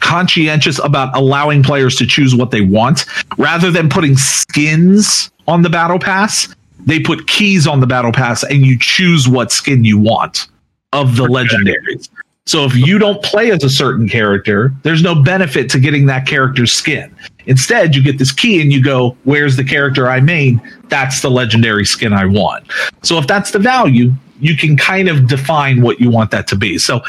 conscientious 0.00 0.78
about 0.82 1.14
allowing 1.14 1.62
players 1.62 1.94
to 1.96 2.06
choose 2.06 2.34
what 2.34 2.50
they 2.50 2.60
want 2.62 3.04
rather 3.36 3.70
than 3.70 3.88
putting 3.90 4.16
skins 4.16 5.30
on 5.46 5.60
the 5.62 5.68
battle 5.70 5.98
pass. 5.98 6.48
They 6.86 7.00
put 7.00 7.26
keys 7.26 7.66
on 7.66 7.80
the 7.80 7.86
battle 7.86 8.12
pass, 8.12 8.42
and 8.44 8.64
you 8.66 8.78
choose 8.78 9.28
what 9.28 9.52
skin 9.52 9.84
you 9.84 9.98
want 9.98 10.48
of 10.92 11.16
the 11.16 11.26
legendaries. 11.26 12.08
So 12.46 12.64
if 12.64 12.76
you 12.76 12.98
don't 12.98 13.22
play 13.22 13.50
as 13.50 13.64
a 13.64 13.70
certain 13.70 14.06
character, 14.06 14.70
there's 14.82 15.02
no 15.02 15.14
benefit 15.14 15.70
to 15.70 15.80
getting 15.80 16.04
that 16.06 16.26
character's 16.26 16.72
skin. 16.72 17.10
Instead, 17.46 17.94
you 17.94 18.02
get 18.02 18.18
this 18.18 18.32
key 18.32 18.60
and 18.60 18.70
you 18.70 18.82
go, 18.82 19.16
"Where's 19.24 19.56
the 19.56 19.64
character 19.64 20.10
I 20.10 20.20
main? 20.20 20.60
That's 20.88 21.22
the 21.22 21.30
legendary 21.30 21.86
skin 21.86 22.12
I 22.12 22.26
want." 22.26 22.64
So 23.02 23.18
if 23.18 23.26
that's 23.26 23.50
the 23.50 23.58
value, 23.58 24.12
you 24.40 24.56
can 24.56 24.76
kind 24.76 25.08
of 25.08 25.26
define 25.26 25.80
what 25.80 26.00
you 26.00 26.10
want 26.10 26.30
that 26.32 26.46
to 26.48 26.56
be. 26.56 26.76
So 26.76 27.02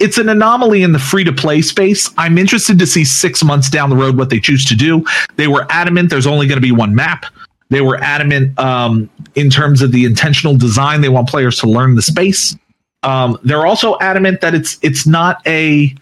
it's 0.00 0.18
an 0.18 0.28
anomaly 0.28 0.82
in 0.82 0.90
the 0.90 0.98
free 0.98 1.22
to 1.24 1.32
play 1.32 1.62
space. 1.62 2.10
I'm 2.18 2.36
interested 2.36 2.78
to 2.78 2.86
see 2.86 3.04
6 3.04 3.44
months 3.44 3.70
down 3.70 3.90
the 3.90 3.96
road 3.96 4.16
what 4.16 4.30
they 4.30 4.40
choose 4.40 4.64
to 4.64 4.74
do. 4.74 5.04
They 5.36 5.46
were 5.46 5.66
adamant 5.70 6.10
there's 6.10 6.26
only 6.26 6.48
going 6.48 6.56
to 6.56 6.62
be 6.62 6.72
one 6.72 6.94
map. 6.94 7.26
They 7.70 7.80
were 7.80 7.96
adamant 8.02 8.58
um, 8.58 9.08
in 9.34 9.48
terms 9.48 9.80
of 9.80 9.92
the 9.92 10.04
intentional 10.04 10.56
design. 10.56 11.00
They 11.00 11.08
want 11.08 11.28
players 11.28 11.58
to 11.60 11.66
learn 11.68 11.94
the 11.94 12.02
space. 12.02 12.56
Um, 13.02 13.38
they're 13.42 13.66
also 13.66 13.96
adamant 14.00 14.40
that 14.42 14.54
it's 14.54 14.78
it's 14.82 15.06
not 15.06 15.40
a 15.46 15.94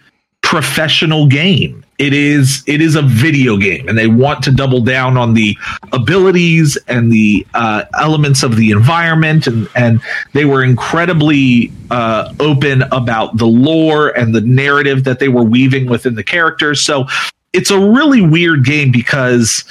professional 0.42 1.26
game. 1.26 1.84
It 1.98 2.12
is 2.12 2.62
it 2.66 2.80
is 2.80 2.94
a 2.94 3.02
video 3.02 3.56
game, 3.56 3.88
and 3.88 3.98
they 3.98 4.06
want 4.06 4.42
to 4.44 4.50
double 4.50 4.80
down 4.80 5.16
on 5.16 5.34
the 5.34 5.56
abilities 5.92 6.78
and 6.88 7.12
the 7.12 7.46
uh, 7.54 7.84
elements 7.98 8.42
of 8.42 8.56
the 8.56 8.70
environment, 8.70 9.46
and 9.46 9.68
and 9.74 10.00
they 10.32 10.44
were 10.44 10.64
incredibly 10.64 11.72
uh, 11.90 12.32
open 12.40 12.82
about 12.92 13.36
the 13.36 13.46
lore 13.46 14.08
and 14.16 14.34
the 14.34 14.40
narrative 14.40 15.04
that 15.04 15.18
they 15.18 15.28
were 15.28 15.42
weaving 15.42 15.86
within 15.86 16.14
the 16.14 16.24
characters. 16.24 16.84
So 16.84 17.06
it's 17.52 17.70
a 17.70 17.78
really 17.78 18.22
weird 18.22 18.64
game 18.64 18.92
because 18.92 19.64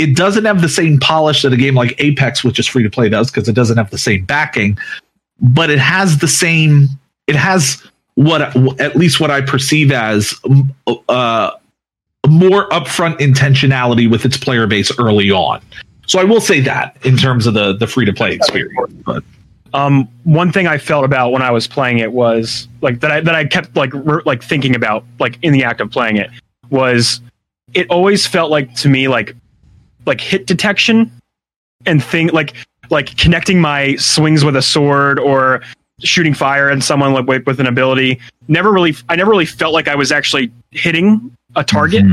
it 0.00 0.16
doesn't 0.16 0.44
have 0.46 0.62
the 0.62 0.68
same 0.68 0.98
polish 0.98 1.42
that 1.42 1.52
a 1.52 1.56
game 1.56 1.74
like 1.74 1.94
Apex, 1.98 2.42
which 2.42 2.58
is 2.58 2.66
free 2.66 2.82
to 2.82 2.90
play, 2.90 3.08
does 3.08 3.30
because 3.30 3.48
it 3.48 3.54
doesn't 3.54 3.76
have 3.76 3.90
the 3.90 3.98
same 3.98 4.24
backing 4.24 4.78
but 5.40 5.70
it 5.70 5.78
has 5.78 6.18
the 6.18 6.28
same 6.28 6.88
it 7.26 7.36
has 7.36 7.82
what 8.14 8.42
at 8.80 8.96
least 8.96 9.20
what 9.20 9.30
i 9.30 9.40
perceive 9.40 9.90
as 9.90 10.34
uh, 11.08 11.50
more 12.28 12.68
upfront 12.68 13.18
intentionality 13.18 14.10
with 14.10 14.24
its 14.24 14.36
player 14.36 14.66
base 14.66 14.92
early 14.98 15.30
on. 15.30 15.62
So 16.06 16.18
I 16.18 16.24
will 16.24 16.40
say 16.40 16.60
that 16.60 16.96
in 17.04 17.16
terms 17.16 17.46
of 17.46 17.54
the 17.54 17.72
the 17.72 17.86
free 17.86 18.04
to 18.04 18.12
play 18.12 18.32
experience. 18.32 18.92
But 19.04 19.22
Um, 19.72 20.08
one 20.24 20.50
thing 20.50 20.66
I 20.66 20.78
felt 20.78 21.04
about 21.04 21.30
when 21.30 21.42
I 21.42 21.50
was 21.50 21.68
playing 21.68 21.98
it 21.98 22.12
was 22.12 22.68
like 22.82 23.00
that 23.00 23.10
I 23.10 23.20
that 23.20 23.34
I 23.34 23.44
kept 23.44 23.74
like 23.76 23.92
re- 23.94 24.22
like 24.26 24.42
thinking 24.42 24.74
about 24.74 25.04
like 25.18 25.38
in 25.42 25.52
the 25.52 25.64
act 25.64 25.80
of 25.80 25.90
playing 25.90 26.16
it 26.16 26.30
was 26.70 27.20
it 27.72 27.88
always 27.88 28.26
felt 28.26 28.50
like 28.50 28.74
to 28.76 28.88
me 28.88 29.08
like 29.08 29.34
like 30.06 30.20
hit 30.20 30.46
detection 30.46 31.10
and 31.86 32.02
thing 32.02 32.28
like 32.28 32.54
like 32.90 33.16
connecting 33.16 33.60
my 33.60 33.96
swings 33.96 34.44
with 34.44 34.56
a 34.56 34.62
sword 34.62 35.18
or 35.18 35.62
shooting 36.00 36.34
fire 36.34 36.68
and 36.68 36.82
someone 36.82 37.12
like 37.12 37.26
with, 37.26 37.46
with 37.46 37.60
an 37.60 37.66
ability 37.66 38.18
never 38.48 38.72
really 38.72 38.94
I 39.08 39.16
never 39.16 39.30
really 39.30 39.46
felt 39.46 39.72
like 39.72 39.88
I 39.88 39.94
was 39.94 40.12
actually 40.12 40.50
hitting 40.70 41.34
a 41.56 41.64
target. 41.64 42.04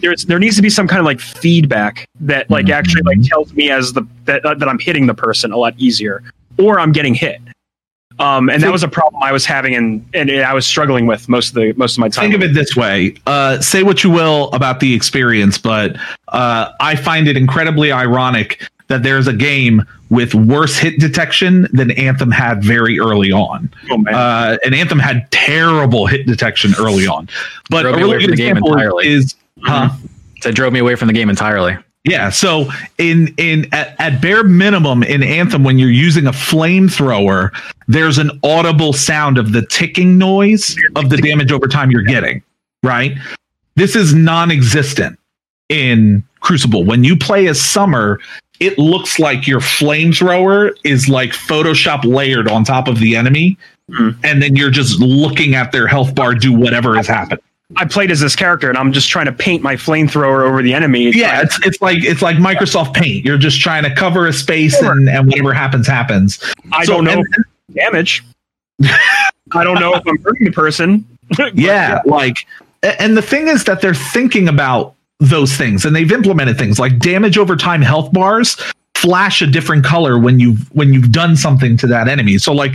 There's 0.00 0.24
there 0.26 0.38
needs 0.38 0.56
to 0.56 0.62
be 0.62 0.70
some 0.70 0.86
kind 0.86 1.00
of 1.00 1.06
like 1.06 1.20
feedback 1.20 2.08
that 2.20 2.48
like 2.50 2.68
actually 2.70 3.02
like 3.02 3.22
tells 3.22 3.52
me 3.54 3.70
as 3.70 3.92
the 3.92 4.06
that, 4.24 4.44
uh, 4.44 4.54
that 4.54 4.68
I'm 4.68 4.78
hitting 4.78 5.06
the 5.06 5.14
person 5.14 5.52
a 5.52 5.56
lot 5.56 5.74
easier 5.78 6.22
or 6.58 6.78
I'm 6.78 6.92
getting 6.92 7.14
hit. 7.14 7.40
Um, 8.20 8.48
and 8.50 8.62
that 8.62 8.72
was 8.72 8.82
a 8.82 8.88
problem 8.88 9.22
I 9.22 9.32
was 9.32 9.44
having 9.46 9.74
and 9.74 10.04
and 10.14 10.30
I 10.30 10.52
was 10.54 10.66
struggling 10.66 11.06
with 11.06 11.28
most 11.28 11.48
of 11.50 11.54
the 11.54 11.72
most 11.74 11.94
of 11.96 12.00
my 12.00 12.08
time. 12.08 12.24
think 12.30 12.34
of 12.34 12.42
it 12.42 12.54
this 12.54 12.74
way 12.76 13.14
uh, 13.26 13.60
say 13.60 13.82
what 13.82 14.02
you 14.02 14.10
will 14.10 14.50
about 14.52 14.80
the 14.80 14.92
experience 14.94 15.56
but 15.58 15.96
uh, 16.28 16.70
i 16.80 16.96
find 16.96 17.28
it 17.28 17.36
incredibly 17.36 17.92
ironic 17.92 18.66
that 18.88 19.02
there's 19.02 19.26
a 19.28 19.32
game 19.32 19.84
with 20.10 20.34
worse 20.34 20.76
hit 20.78 20.98
detection 20.98 21.68
than 21.72 21.90
anthem 21.92 22.30
had 22.30 22.62
very 22.64 22.98
early 22.98 23.30
on 23.30 23.70
Oh, 23.90 23.98
man. 23.98 24.14
uh, 24.14 24.56
and 24.64 24.74
anthem 24.74 24.98
had 24.98 25.30
terrible 25.30 26.06
hit 26.06 26.26
detection 26.26 26.72
early 26.78 27.06
on 27.06 27.28
but 27.70 27.82
Drove 27.82 27.94
a 27.94 27.98
really 27.98 28.18
good 28.18 28.22
from 28.24 28.30
the 28.32 28.36
game 28.36 28.56
example 28.56 28.72
entirely. 28.72 29.08
is 29.08 29.34
huh? 29.62 29.90
That 30.42 30.54
drove 30.54 30.72
me 30.72 30.78
away 30.80 30.94
from 30.94 31.08
the 31.08 31.14
game 31.14 31.30
entirely. 31.30 31.76
Yeah. 32.08 32.30
So 32.30 32.70
in 32.98 33.34
in 33.36 33.72
at, 33.72 33.94
at 34.00 34.20
bare 34.20 34.44
minimum 34.44 35.02
in 35.02 35.22
Anthem, 35.22 35.62
when 35.64 35.78
you're 35.78 35.90
using 35.90 36.26
a 36.26 36.32
flamethrower, 36.32 37.50
there's 37.86 38.18
an 38.18 38.30
audible 38.42 38.92
sound 38.92 39.38
of 39.38 39.52
the 39.52 39.64
ticking 39.66 40.18
noise 40.18 40.76
of 40.96 41.10
the 41.10 41.16
damage 41.18 41.52
over 41.52 41.66
time 41.68 41.90
you're 41.90 42.02
getting. 42.02 42.42
Right. 42.82 43.16
This 43.76 43.94
is 43.94 44.14
non-existent 44.14 45.18
in 45.68 46.24
Crucible. 46.40 46.84
When 46.84 47.04
you 47.04 47.16
play 47.16 47.46
as 47.48 47.60
Summer, 47.60 48.18
it 48.60 48.78
looks 48.78 49.18
like 49.18 49.46
your 49.46 49.60
flamethrower 49.60 50.72
is 50.84 51.08
like 51.08 51.30
Photoshop 51.30 52.04
layered 52.04 52.48
on 52.48 52.64
top 52.64 52.88
of 52.88 52.98
the 52.98 53.14
enemy, 53.16 53.56
Mhm. 53.90 54.16
and 54.24 54.42
then 54.42 54.56
you're 54.56 54.70
just 54.70 54.98
looking 55.00 55.54
at 55.54 55.72
their 55.72 55.86
health 55.86 56.14
bar 56.14 56.34
do 56.34 56.52
whatever 56.52 56.98
is 56.98 57.06
happening. 57.06 57.38
I 57.76 57.84
played 57.84 58.10
as 58.10 58.20
this 58.20 58.34
character 58.34 58.68
and 58.70 58.78
I'm 58.78 58.92
just 58.92 59.08
trying 59.10 59.26
to 59.26 59.32
paint 59.32 59.62
my 59.62 59.76
flamethrower 59.76 60.42
over 60.46 60.62
the 60.62 60.72
enemy. 60.72 61.10
yeah 61.10 61.42
it's 61.42 61.58
it's 61.66 61.80
like 61.82 62.02
it's 62.02 62.22
like 62.22 62.36
microsoft 62.36 62.94
paint 62.94 63.24
you're 63.26 63.36
just 63.38 63.60
trying 63.60 63.82
to 63.84 63.94
cover 63.94 64.26
a 64.26 64.32
space 64.32 64.74
and, 64.80 65.08
and 65.08 65.26
whatever 65.28 65.52
happens 65.52 65.86
happens 65.86 66.38
I 66.72 66.84
So- 66.84 66.94
don't 66.94 67.04
know 67.04 67.12
and- 67.12 67.26
if 67.68 67.74
damage. 67.74 68.24
I 69.52 69.64
don't 69.64 69.78
know 69.80 69.94
if 69.94 70.02
I'm 70.06 70.18
hurting 70.22 70.46
the 70.46 70.52
person. 70.52 71.04
But 71.36 71.56
yeah 71.56 72.00
like 72.06 72.46
and 72.82 73.14
the 73.18 73.20
thing 73.22 73.48
is 73.48 73.64
that 73.64 73.82
they're 73.82 73.92
thinking 73.94 74.48
about 74.48 74.94
those 75.20 75.52
things 75.54 75.84
and 75.84 75.94
they've 75.94 76.10
implemented 76.10 76.56
things 76.56 76.78
like 76.78 76.98
damage 77.00 77.36
over 77.36 77.54
time 77.54 77.82
health 77.82 78.10
bars 78.14 78.56
flash 78.94 79.42
a 79.42 79.46
different 79.46 79.84
color 79.84 80.18
when 80.18 80.40
you've 80.40 80.74
when 80.74 80.94
you've 80.94 81.12
done 81.12 81.36
something 81.36 81.76
to 81.76 81.86
that 81.86 82.08
enemy 82.08 82.38
so 82.38 82.50
like 82.52 82.72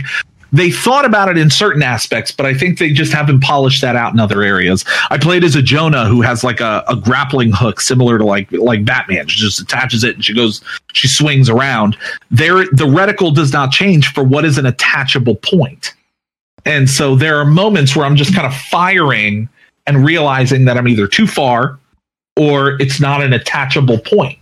they 0.54 0.70
thought 0.70 1.04
about 1.04 1.28
it 1.28 1.36
in 1.36 1.50
certain 1.50 1.82
aspects, 1.82 2.30
but 2.30 2.46
I 2.46 2.54
think 2.54 2.78
they 2.78 2.92
just 2.92 3.12
haven't 3.12 3.40
polished 3.40 3.80
that 3.80 3.96
out 3.96 4.12
in 4.12 4.20
other 4.20 4.40
areas. 4.40 4.84
I 5.10 5.18
played 5.18 5.42
as 5.42 5.56
a 5.56 5.62
Jonah 5.62 6.06
who 6.06 6.22
has 6.22 6.44
like 6.44 6.60
a, 6.60 6.84
a 6.88 6.94
grappling 6.94 7.50
hook 7.50 7.80
similar 7.80 8.18
to 8.18 8.24
like 8.24 8.52
like 8.52 8.84
Batman. 8.84 9.26
She 9.26 9.40
just 9.40 9.60
attaches 9.60 10.04
it 10.04 10.14
and 10.14 10.24
she 10.24 10.32
goes, 10.32 10.62
she 10.92 11.08
swings 11.08 11.48
around. 11.48 11.96
There, 12.30 12.58
the 12.66 12.86
reticle 12.86 13.34
does 13.34 13.52
not 13.52 13.72
change 13.72 14.12
for 14.12 14.22
what 14.22 14.44
is 14.44 14.56
an 14.56 14.64
attachable 14.64 15.34
point. 15.34 15.92
And 16.64 16.88
so 16.88 17.16
there 17.16 17.36
are 17.36 17.44
moments 17.44 17.96
where 17.96 18.06
I'm 18.06 18.16
just 18.16 18.32
kind 18.32 18.46
of 18.46 18.54
firing 18.54 19.48
and 19.88 20.04
realizing 20.04 20.66
that 20.66 20.78
I'm 20.78 20.86
either 20.86 21.08
too 21.08 21.26
far 21.26 21.80
or 22.36 22.80
it's 22.80 23.00
not 23.00 23.24
an 23.24 23.32
attachable 23.32 23.98
point. 23.98 24.38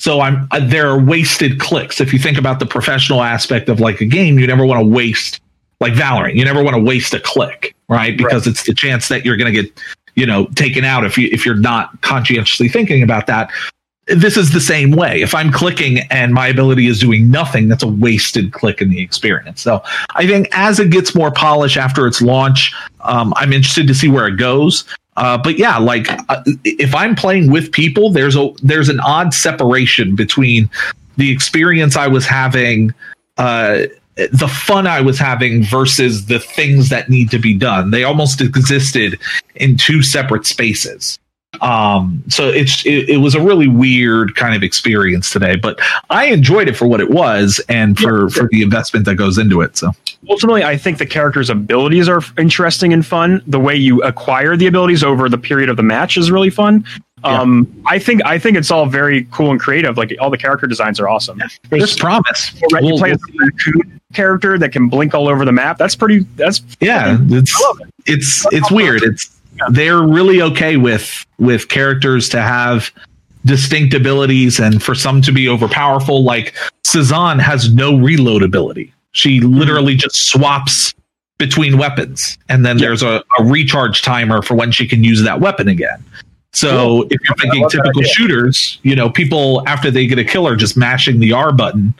So 0.00 0.20
I'm 0.20 0.46
uh, 0.50 0.60
there 0.62 0.90
are 0.90 1.00
wasted 1.00 1.58
clicks. 1.60 1.98
If 1.98 2.12
you 2.12 2.18
think 2.18 2.36
about 2.36 2.58
the 2.58 2.66
professional 2.66 3.22
aspect 3.22 3.70
of 3.70 3.80
like 3.80 4.02
a 4.02 4.04
game, 4.04 4.38
you 4.38 4.46
never 4.46 4.66
want 4.66 4.82
to 4.82 4.86
waste 4.86 5.40
like 5.80 5.92
Valorant. 5.92 6.34
You 6.34 6.44
never 6.44 6.62
want 6.62 6.76
to 6.76 6.82
waste 6.82 7.14
a 7.14 7.20
click, 7.20 7.74
right? 7.88 8.16
Because 8.16 8.46
it's 8.46 8.64
the 8.64 8.74
chance 8.74 9.08
that 9.08 9.24
you're 9.24 9.36
going 9.36 9.52
to 9.52 9.62
get, 9.62 9.80
you 10.14 10.26
know, 10.26 10.46
taken 10.54 10.84
out 10.84 11.04
if 11.04 11.18
you 11.18 11.28
if 11.32 11.44
you're 11.44 11.54
not 11.54 12.00
conscientiously 12.00 12.68
thinking 12.68 13.02
about 13.02 13.26
that. 13.26 13.50
This 14.08 14.36
is 14.36 14.52
the 14.52 14.60
same 14.60 14.92
way. 14.92 15.20
If 15.20 15.34
I'm 15.34 15.50
clicking 15.50 15.98
and 16.10 16.32
my 16.32 16.46
ability 16.46 16.86
is 16.86 17.00
doing 17.00 17.28
nothing, 17.28 17.66
that's 17.66 17.82
a 17.82 17.88
wasted 17.88 18.52
click 18.52 18.80
in 18.80 18.88
the 18.90 19.00
experience. 19.00 19.60
So 19.60 19.82
I 20.14 20.28
think 20.28 20.48
as 20.52 20.78
it 20.78 20.90
gets 20.90 21.12
more 21.12 21.32
polish 21.32 21.76
after 21.76 22.06
its 22.06 22.22
launch, 22.22 22.72
um, 23.00 23.34
I'm 23.36 23.52
interested 23.52 23.88
to 23.88 23.94
see 23.94 24.08
where 24.08 24.28
it 24.28 24.36
goes. 24.36 24.84
Uh, 25.16 25.36
but 25.36 25.58
yeah, 25.58 25.78
like 25.78 26.06
uh, 26.28 26.42
if 26.64 26.94
I'm 26.94 27.16
playing 27.16 27.50
with 27.50 27.72
people, 27.72 28.10
there's 28.10 28.36
a 28.36 28.50
there's 28.62 28.88
an 28.88 29.00
odd 29.00 29.34
separation 29.34 30.14
between 30.14 30.70
the 31.16 31.30
experience 31.30 31.96
I 31.96 32.06
was 32.06 32.26
having, 32.26 32.94
uh, 33.38 33.82
the 34.16 34.48
fun 34.48 34.86
I 34.86 35.00
was 35.00 35.18
having, 35.18 35.62
versus 35.62 36.26
the 36.26 36.40
things 36.40 36.88
that 36.88 37.08
need 37.08 37.30
to 37.30 37.38
be 37.38 37.54
done. 37.54 37.90
They 37.90 38.04
almost 38.04 38.40
existed 38.40 39.20
in 39.54 39.76
two 39.76 40.02
separate 40.02 40.46
spaces. 40.46 41.18
Um, 41.60 42.22
so 42.28 42.48
it's 42.48 42.84
it, 42.84 43.08
it 43.08 43.16
was 43.18 43.34
a 43.34 43.40
really 43.40 43.68
weird 43.68 44.34
kind 44.34 44.54
of 44.54 44.62
experience 44.62 45.30
today, 45.30 45.56
but 45.56 45.80
I 46.10 46.26
enjoyed 46.26 46.68
it 46.68 46.76
for 46.76 46.86
what 46.86 47.00
it 47.00 47.10
was 47.10 47.60
and 47.68 47.98
for 47.98 48.28
for 48.30 48.48
the 48.50 48.62
investment 48.62 49.06
that 49.06 49.14
goes 49.14 49.38
into 49.38 49.60
it. 49.62 49.76
So. 49.76 49.92
Ultimately 50.28 50.64
i 50.64 50.76
think 50.76 50.98
the 50.98 51.06
character's 51.06 51.50
abilities 51.50 52.08
are 52.08 52.20
interesting 52.36 52.92
and 52.92 53.06
fun. 53.06 53.42
The 53.46 53.60
way 53.60 53.76
you 53.76 54.02
acquire 54.02 54.56
the 54.56 54.66
abilities 54.66 55.04
over 55.04 55.28
the 55.28 55.38
period 55.38 55.68
of 55.68 55.76
the 55.76 55.82
match 55.84 56.16
is 56.16 56.30
really 56.30 56.50
fun. 56.50 56.84
Um 57.22 57.72
i 57.86 57.98
think 57.98 58.22
i 58.24 58.38
think 58.38 58.56
it's 58.56 58.70
all 58.70 58.86
very 58.86 59.26
cool 59.30 59.50
and 59.52 59.60
creative. 59.60 59.96
Like 59.96 60.14
all 60.20 60.30
the 60.30 60.38
character 60.38 60.66
designs 60.66 60.98
are 60.98 61.08
awesome. 61.08 61.40
There's 61.70 61.96
promise. 61.96 62.52
Right, 62.72 62.82
you 62.82 62.88
We'll- 62.90 62.98
play 62.98 63.12
as 63.12 63.18
a 63.20 64.14
character 64.14 64.58
that 64.58 64.72
can 64.72 64.88
blink 64.88 65.14
all 65.14 65.28
over 65.28 65.44
the 65.44 65.52
map. 65.52 65.78
That's 65.78 65.94
pretty 65.94 66.20
that's 66.36 66.60
yeah 66.80 67.16
it's 67.30 67.52
it. 67.80 67.88
it's 68.06 68.46
it's 68.52 68.70
weird. 68.70 69.02
it's 69.04 69.35
they're 69.70 70.02
really 70.02 70.42
okay 70.42 70.76
with 70.76 71.24
with 71.38 71.68
characters 71.68 72.28
to 72.30 72.42
have 72.42 72.90
distinct 73.44 73.94
abilities 73.94 74.58
and 74.58 74.82
for 74.82 74.94
some 74.94 75.22
to 75.22 75.32
be 75.32 75.44
overpowerful. 75.46 76.22
Like 76.22 76.54
Sazan 76.86 77.40
has 77.40 77.72
no 77.72 77.96
reload 77.96 78.42
ability. 78.42 78.92
She 79.12 79.40
literally 79.40 79.94
just 79.94 80.16
swaps 80.28 80.92
between 81.38 81.78
weapons 81.78 82.38
and 82.48 82.64
then 82.64 82.78
there's 82.78 83.02
a, 83.02 83.22
a 83.38 83.44
recharge 83.44 84.02
timer 84.02 84.42
for 84.42 84.54
when 84.54 84.72
she 84.72 84.88
can 84.88 85.04
use 85.04 85.22
that 85.22 85.40
weapon 85.40 85.68
again. 85.68 86.02
So 86.52 87.02
if 87.10 87.20
you're 87.28 87.36
thinking 87.36 87.68
typical 87.68 88.02
shooters 88.02 88.78
you 88.82 88.96
know 88.96 89.10
people 89.10 89.62
after 89.68 89.90
they 89.90 90.06
get 90.06 90.18
a 90.18 90.24
kill 90.24 90.48
are 90.48 90.56
just 90.56 90.76
mashing 90.76 91.20
the 91.20 91.32
r 91.32 91.52
button 91.52 91.94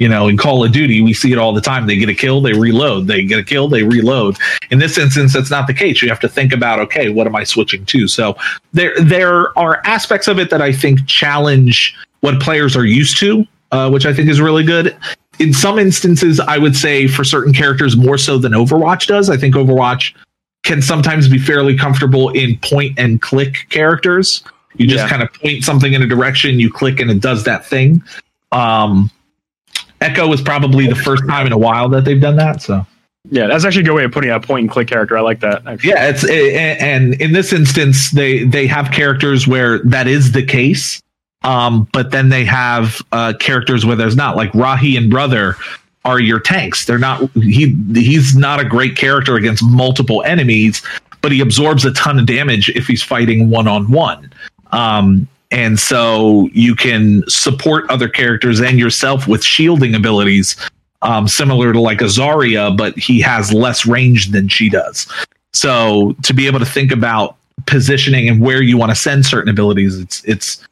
you 0.00 0.08
know, 0.08 0.28
in 0.28 0.38
Call 0.38 0.64
of 0.64 0.72
Duty, 0.72 1.02
we 1.02 1.12
see 1.12 1.30
it 1.30 1.36
all 1.38 1.52
the 1.52 1.60
time. 1.60 1.86
They 1.86 1.96
get 1.96 2.08
a 2.08 2.14
kill, 2.14 2.40
they 2.40 2.54
reload. 2.54 3.06
They 3.06 3.22
get 3.22 3.38
a 3.38 3.44
kill, 3.44 3.68
they 3.68 3.82
reload. 3.82 4.38
In 4.70 4.78
this 4.78 4.96
instance, 4.96 5.34
that's 5.34 5.50
not 5.50 5.66
the 5.66 5.74
case. 5.74 6.00
You 6.00 6.08
have 6.08 6.18
to 6.20 6.28
think 6.28 6.54
about, 6.54 6.80
okay, 6.80 7.10
what 7.10 7.26
am 7.26 7.36
I 7.36 7.44
switching 7.44 7.84
to? 7.84 8.08
So 8.08 8.34
there, 8.72 8.98
there 8.98 9.56
are 9.58 9.82
aspects 9.84 10.26
of 10.26 10.38
it 10.38 10.48
that 10.50 10.62
I 10.62 10.72
think 10.72 11.06
challenge 11.06 11.94
what 12.20 12.40
players 12.40 12.76
are 12.76 12.86
used 12.86 13.18
to, 13.18 13.46
uh, 13.72 13.90
which 13.90 14.06
I 14.06 14.14
think 14.14 14.30
is 14.30 14.40
really 14.40 14.64
good. 14.64 14.96
In 15.38 15.52
some 15.52 15.78
instances, 15.78 16.40
I 16.40 16.56
would 16.56 16.76
say 16.76 17.06
for 17.06 17.22
certain 17.22 17.52
characters 17.52 17.94
more 17.94 18.16
so 18.16 18.38
than 18.38 18.52
Overwatch 18.52 19.06
does. 19.06 19.28
I 19.28 19.36
think 19.36 19.54
Overwatch 19.54 20.14
can 20.62 20.80
sometimes 20.80 21.28
be 21.28 21.38
fairly 21.38 21.76
comfortable 21.76 22.30
in 22.30 22.56
point 22.58 22.98
and 22.98 23.20
click 23.20 23.66
characters. 23.68 24.42
You 24.76 24.86
just 24.86 25.04
Yeah. 25.04 25.08
kind 25.10 25.22
of 25.22 25.30
point 25.34 25.62
something 25.62 25.92
in 25.92 26.00
a 26.00 26.06
direction, 26.06 26.58
you 26.58 26.70
click, 26.72 27.00
and 27.00 27.10
it 27.10 27.20
does 27.20 27.44
that 27.44 27.66
thing. 27.66 28.02
Um, 28.52 29.10
Echo 30.00 30.26
was 30.26 30.40
probably 30.40 30.86
the 30.86 30.94
first 30.94 31.26
time 31.28 31.46
in 31.46 31.52
a 31.52 31.58
while 31.58 31.88
that 31.90 32.04
they've 32.04 32.20
done 32.20 32.36
that. 32.36 32.62
So 32.62 32.86
yeah 33.28 33.46
that's 33.46 33.64
actually 33.64 33.82
a 33.82 33.84
good 33.84 33.94
way 33.94 34.04
of 34.04 34.12
putting 34.12 34.30
a 34.30 34.40
point 34.40 34.62
and 34.62 34.70
click 34.70 34.88
character 34.88 35.16
i 35.16 35.20
like 35.20 35.40
that 35.40 35.66
actually. 35.66 35.90
yeah, 35.90 36.08
it's 36.08 36.24
and 36.24 37.14
in 37.20 37.32
this 37.32 37.52
instance, 37.52 38.10
they 38.12 38.44
they 38.44 38.66
have 38.66 38.90
characters 38.90 39.46
where 39.46 39.80
that 39.80 40.06
is 40.06 40.32
the 40.32 40.42
case. 40.42 41.00
Um, 41.42 41.88
but 41.94 42.10
then 42.10 42.28
they 42.28 42.44
have 42.44 43.00
uh, 43.12 43.32
characters 43.40 43.86
where 43.86 43.96
there's 43.96 44.16
not 44.16 44.36
like 44.36 44.52
Rahi 44.52 44.98
and 44.98 45.10
Brother 45.10 45.56
are 46.04 46.20
your 46.20 46.38
tanks. 46.38 46.84
They're 46.84 46.98
not 46.98 47.30
he 47.34 47.74
he's 47.94 48.36
not 48.36 48.60
a 48.60 48.64
great 48.64 48.96
character 48.96 49.36
against 49.36 49.62
multiple 49.62 50.22
enemies, 50.24 50.82
but 51.22 51.32
he 51.32 51.40
absorbs 51.40 51.84
a 51.84 51.92
ton 51.92 52.18
of 52.18 52.26
damage 52.26 52.68
if 52.70 52.86
he's 52.86 53.02
fighting 53.02 53.48
one 53.48 53.68
on 53.68 53.90
one. 53.90 54.32
And 55.50 55.78
so 55.78 56.48
you 56.52 56.76
can 56.76 57.24
support 57.28 57.88
other 57.90 58.08
characters 58.08 58.60
and 58.60 58.78
yourself 58.78 59.26
with 59.26 59.42
shielding 59.42 59.94
abilities, 59.94 60.56
um, 61.02 61.26
similar 61.26 61.72
to 61.72 61.80
like 61.80 61.98
azaria 61.98 62.76
but 62.76 62.96
he 62.98 63.20
has 63.20 63.52
less 63.52 63.86
range 63.86 64.30
than 64.30 64.48
she 64.48 64.68
does. 64.68 65.06
So 65.52 66.14
to 66.22 66.32
be 66.32 66.46
able 66.46 66.60
to 66.60 66.66
think 66.66 66.92
about 66.92 67.36
positioning 67.66 68.28
and 68.28 68.40
where 68.40 68.62
you 68.62 68.76
want 68.76 68.90
to 68.90 68.96
send 68.96 69.26
certain 69.26 69.50
abilities. 69.50 69.98
It's 69.98 70.24
it's 70.24 70.66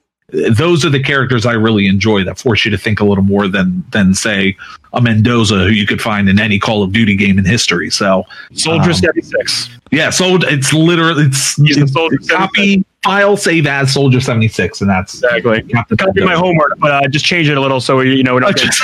those 0.51 0.85
are 0.85 0.91
the 0.91 1.03
characters 1.03 1.47
I 1.47 1.53
really 1.53 1.87
enjoy 1.87 2.23
that 2.25 2.39
force 2.39 2.65
you 2.65 2.71
to 2.71 2.77
think 2.77 3.01
a 3.01 3.05
little 3.05 3.25
more 3.25 3.49
than 3.49 3.85
than 3.93 4.15
say 4.15 4.57
a 4.93 5.01
Mendoza 5.01 5.59
who 5.59 5.71
you 5.71 5.87
could 5.87 6.03
find 6.03 6.29
in 6.29 6.39
any 6.39 6.59
Call 6.59 6.83
of 6.83 6.93
Duty 6.93 7.17
game 7.17 7.39
in 7.39 7.45
history. 7.45 7.91
So 7.91 8.25
Soldier 8.53 8.91
Um, 8.91 8.95
76. 8.95 9.71
yeah, 9.91 10.11
so 10.11 10.37
it's 10.43 10.73
literally 10.73 11.25
it's, 11.25 11.59
it's 11.59 11.93
Soldier 11.93 12.19
copy 12.29 12.85
file 13.03 13.37
save 13.37 13.67
as 13.67 13.93
Soldier 13.93 14.21
seventy 14.21 14.49
six, 14.49 14.81
and 14.81 14.91
that's 14.91 15.15
Exactly. 15.15 15.63
Copy 15.97 16.25
my 16.25 16.35
homework, 16.35 16.79
but 16.79 16.91
uh, 16.91 17.09
just 17.09 17.25
change 17.25 17.49
it 17.49 17.57
a 17.57 17.61
little 17.61 17.81
so 17.81 17.97
we, 17.99 18.15
you 18.17 18.23
know, 18.23 18.35
we 18.35 18.43
I 18.43 18.53
don't 18.53 18.57
get, 18.57 18.75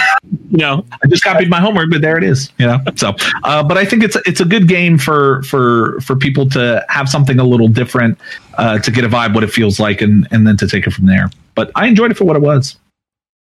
you 0.51 0.59
know, 0.59 0.85
I 1.05 1.07
just 1.09 1.25
copied 1.25 1.51
my 1.51 1.61
homework, 1.61 1.91
but 1.91 2.01
there 2.01 2.17
it 2.17 2.25
is. 2.25 2.51
You 2.59 2.67
know, 2.67 2.79
so 2.97 3.15
uh, 3.43 3.63
but 3.63 3.77
I 3.77 3.85
think 3.85 4.03
it's 4.03 4.17
it's 4.27 4.41
a 4.41 4.45
good 4.45 4.69
game 4.69 4.99
for 4.99 5.43
for 5.43 6.01
for 6.01 6.17
people 6.17 6.49
to 6.51 6.85
have 6.89 7.09
something 7.09 7.39
a 7.39 7.45
little 7.45 7.69
different 7.69 8.19
uh, 8.59 8.79
to 8.79 8.91
get 8.91 9.05
a 9.05 9.09
vibe 9.09 9.35
what 9.35 9.45
it 9.45 9.51
feels 9.51 9.81
like, 9.81 10.01
and 10.01 10.27
and 10.31 10.47
then 10.47 10.57
to 10.59 10.69
take 10.69 10.87
it 10.87 10.93
from 10.93 11.07
there. 11.07 11.31
But 11.55 11.71
I 11.75 11.87
enjoyed 11.87 12.11
it 12.11 12.17
for 12.17 12.25
what 12.25 12.37
it 12.37 12.43
was. 12.43 12.77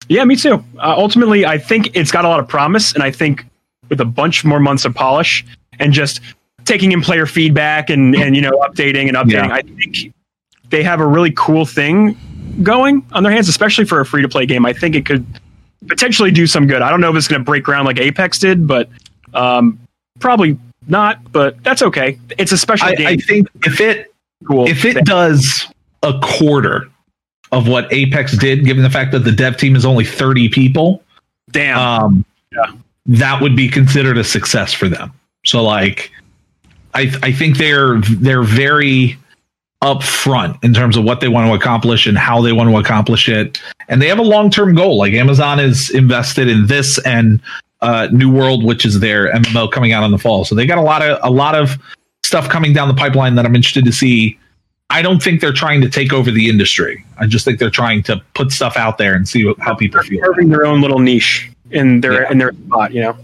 Yeah, 0.09 0.25
me 0.25 0.37
too. 0.37 0.62
Uh, 0.79 0.95
ultimately, 0.97 1.47
I 1.47 1.57
think 1.57 1.91
it's 1.97 2.11
got 2.11 2.25
a 2.25 2.29
lot 2.29 2.41
of 2.41 2.47
promise, 2.47 2.93
and 2.93 3.03
I 3.03 3.11
think 3.11 3.47
with 3.89 4.01
a 4.01 4.05
bunch 4.05 4.45
more 4.45 4.61
months 4.61 4.85
of 4.85 4.95
polish 4.95 5.45
and 5.79 5.93
just 5.93 6.20
taking 6.64 6.93
in 6.93 7.01
player 7.01 7.27
feedback 7.27 7.91
and 7.91 8.14
and 8.16 8.35
you 8.37 8.43
know 8.43 8.59
updating 8.61 9.09
and 9.09 9.16
updating, 9.16 9.49
Yeah. 9.49 9.55
I 9.55 9.62
think 9.62 10.12
they 10.75 10.83
have 10.83 10.99
a 10.99 11.07
really 11.07 11.31
cool 11.37 11.64
thing 11.64 12.16
going 12.64 13.07
on 13.12 13.22
their 13.22 13.31
hands, 13.31 13.49
especially 13.49 13.85
for 13.85 14.01
a 14.01 14.07
free 14.07 14.22
to 14.22 14.29
play 14.29 14.45
game. 14.45 14.66
I 14.66 14.72
think 14.72 14.97
it 14.97 15.07
could 15.07 15.25
potentially 15.87 16.33
do 16.33 16.49
some 16.49 16.66
good. 16.66 16.83
I 16.83 16.91
don't 16.91 17.01
know 17.01 17.11
if 17.11 17.16
it's 17.16 17.29
going 17.29 17.41
to 17.41 17.45
break 17.45 17.62
ground 17.62 17.87
like 17.87 18.01
Apex 18.01 18.41
did, 18.41 18.66
but 18.66 18.89
um, 19.35 19.79
probably 20.18 20.59
not. 20.89 21.31
But 21.31 21.62
that's 21.62 21.81
okay. 21.83 22.18
It's 22.39 22.51
a 22.51 22.59
special 22.59 22.89
I, 22.89 22.97
game. 22.97 23.07
I 23.07 23.16
think 23.18 23.49
if 23.64 23.81
it 23.81 24.12
cool. 24.49 24.66
if 24.66 24.85
it 24.85 25.05
does 25.05 25.68
a 26.03 26.18
quarter 26.20 26.89
of 27.53 27.68
what 27.68 27.91
Apex 27.93 28.37
did, 28.37 28.64
given 28.64 28.83
the 28.83 28.91
fact 28.91 29.12
that 29.12 29.20
the 29.20 29.33
dev 29.33 29.57
team 29.57 29.77
is 29.77 29.85
only 29.85 30.05
thirty 30.05 30.49
people, 30.49 31.05
Damn. 31.53 31.79
um, 31.79 32.25
Yeah. 32.51 32.72
that 33.07 33.41
would 33.41 33.55
be 33.55 33.68
considered 33.68 34.18
a 34.18 34.25
success 34.25 34.72
for 34.72 34.89
them. 34.89 35.12
So 35.45 35.62
like, 35.62 36.11
I 36.95 37.12
I 37.22 37.31
think 37.31 37.59
they're 37.59 38.01
they're 38.01 38.43
very 38.43 39.16
upfront 39.85 40.62
in 40.64 40.72
terms 40.74 40.97
of 40.97 41.05
what 41.05 41.20
they 41.20 41.28
want 41.28 41.47
to 41.49 41.55
accomplish 41.55 42.07
and 42.07 42.16
how 42.18 42.41
they 42.41 42.53
want 42.53 42.70
to 42.70 42.76
accomplish 42.78 43.28
it, 43.28 43.61
and 43.89 44.01
they 44.03 44.09
have 44.09 44.18
a 44.18 44.22
long 44.22 44.51
term 44.51 44.74
goal. 44.74 44.99
Like 44.99 45.12
Amazon 45.12 45.61
is 45.61 45.91
invested 45.91 46.49
in 46.49 46.66
this 46.66 46.99
and 47.07 47.41
uh, 47.82 48.09
New 48.11 48.32
World, 48.32 48.64
which 48.64 48.85
is 48.87 49.01
their 49.01 49.30
MMO 49.32 49.70
coming 49.70 49.93
out 49.93 50.03
in 50.05 50.11
the 50.11 50.18
fall. 50.18 50.45
So 50.45 50.55
they 50.55 50.66
got 50.66 50.78
a 50.78 50.82
lot 50.82 51.03
of 51.03 51.18
a 51.22 51.30
lot 51.30 51.55
of 51.55 51.76
stuff 52.24 52.49
coming 52.49 52.72
down 52.72 52.89
the 52.89 52.95
pipeline 52.95 53.35
that 53.37 53.45
I'm 53.45 53.55
interested 53.55 53.85
to 53.85 53.93
see. 53.93 54.39
I 54.91 55.03
don't 55.03 55.22
think 55.22 55.41
they're 55.41 55.53
trying 55.53 55.80
to 55.82 55.89
take 55.89 56.12
over 56.12 56.30
the 56.30 56.49
industry. 56.49 57.05
I 57.18 57.26
just 57.26 57.45
think 57.45 57.59
they're 57.59 57.70
trying 57.70 58.03
to 58.05 58.22
put 58.35 58.53
stuff 58.53 58.76
out 58.76 58.97
there 58.99 59.14
and 59.14 59.28
see 59.28 59.45
what, 59.45 59.59
how 59.59 59.74
people 59.74 60.01
They're 60.01 60.05
feel. 60.11 60.20
carving 60.22 60.49
their 60.51 60.64
own 60.66 60.80
little 60.80 60.99
niche 60.99 61.51
in 61.70 62.01
their 62.01 62.22
Yeah. 62.22 62.30
in 62.30 62.39
their 62.39 62.53
spot, 62.53 62.93
you 62.93 63.03
know. 63.03 63.16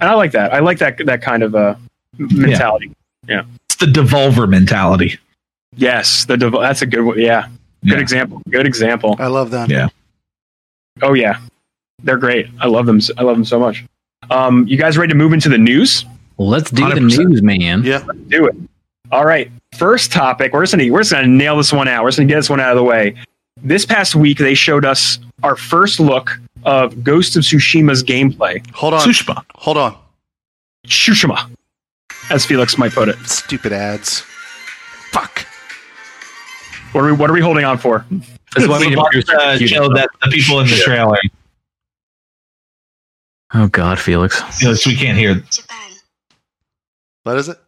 And 0.00 0.10
I 0.10 0.14
like 0.14 0.32
that. 0.32 0.52
I 0.52 0.58
like 0.60 0.78
that 0.78 0.98
that 1.06 1.22
kind 1.22 1.42
of 1.42 1.54
uh, 1.54 1.74
mentality. 2.18 2.90
Yeah. 3.28 3.42
It's 3.68 3.76
the 3.76 3.86
devolver 3.86 4.48
mentality. 4.48 5.18
Yes, 5.76 6.24
the 6.24 6.36
dev- 6.36 6.52
that's 6.52 6.82
a 6.82 6.86
good 6.86 7.02
one. 7.02 7.18
Yeah, 7.18 7.46
good 7.84 7.92
Yeah. 7.94 7.98
example. 7.98 8.42
Good 8.50 8.66
example. 8.66 9.16
I 9.18 9.26
love 9.26 9.50
them. 9.50 9.70
Yeah. 9.70 9.88
Oh 11.02 11.14
yeah, 11.14 11.38
they're 12.02 12.16
great. 12.18 12.46
I 12.60 12.66
love 12.68 12.86
them. 12.86 12.96
s- 12.98 13.10
I 13.18 13.22
love 13.22 13.36
them 13.36 13.44
so 13.44 13.58
much. 13.58 13.84
Um, 14.30 14.66
you 14.68 14.76
guys 14.76 14.96
ready 14.96 15.10
to 15.10 15.16
move 15.16 15.32
into 15.32 15.48
the 15.48 15.58
news? 15.58 16.04
Let's 16.38 16.70
do 16.70 16.82
the 16.88 16.94
100%. 17.00 17.28
news, 17.28 17.42
man. 17.42 17.82
Yeah. 17.84 18.02
Do 18.28 18.46
it. 18.46 18.54
All 19.12 19.24
right. 19.26 19.50
First 19.76 20.12
topic. 20.12 20.52
We're 20.52 20.62
just 20.62 20.72
gonna 20.72 20.90
we're 20.92 21.00
just 21.00 21.12
gonna 21.12 21.26
nail 21.26 21.56
this 21.56 21.72
one 21.72 21.88
out. 21.88 22.02
We're 22.04 22.08
just 22.10 22.18
gonna 22.18 22.28
get 22.28 22.36
this 22.36 22.50
one 22.50 22.60
out 22.60 22.70
of 22.70 22.76
the 22.76 22.82
way. 22.84 23.14
This 23.62 23.84
past 23.86 24.14
week, 24.14 24.38
they 24.38 24.54
showed 24.54 24.84
us 24.84 25.18
our 25.42 25.56
first 25.56 26.00
look 26.00 26.38
of 26.64 27.04
Ghost 27.04 27.36
of 27.36 27.42
Tsushima's 27.42 28.02
gameplay. 28.02 28.64
Hold 28.72 28.94
on. 28.94 29.00
Tsushima. 29.00 29.42
Hold 29.56 29.76
on. 29.76 29.96
Tsushima, 30.86 31.50
as 32.30 32.44
Felix 32.46 32.76
might 32.78 32.92
put 32.92 33.08
it. 33.08 33.18
Stupid 33.26 33.72
ads. 33.72 34.20
Fuck. 35.12 35.46
What 36.94 37.02
are 37.02 37.06
we 37.06 37.12
What 37.12 37.28
are 37.28 37.32
we 37.32 37.40
holding 37.40 37.64
on 37.64 37.76
for? 37.76 38.06
That's 38.54 38.68
why 38.68 38.78
we 38.78 38.86
uh, 38.86 38.88
We 38.88 38.90
have 38.90 38.96
want 38.98 39.12
to 39.14 39.58
to 39.58 39.66
show 39.66 39.92
that 39.94 40.08
the 40.22 40.30
people 40.30 40.60
in 40.60 40.68
the 40.68 40.76
Yeah. 40.76 40.82
trailer, 40.84 41.18
Oh 43.52 43.66
God, 43.66 43.98
Felix. 43.98 44.40
you 44.60 44.68
know, 44.68 44.74
so 44.74 44.90
we 44.90 44.96
can't 44.96 45.18
hear. 45.18 45.42
What 47.24 47.36
is 47.36 47.48
it? 47.48 47.58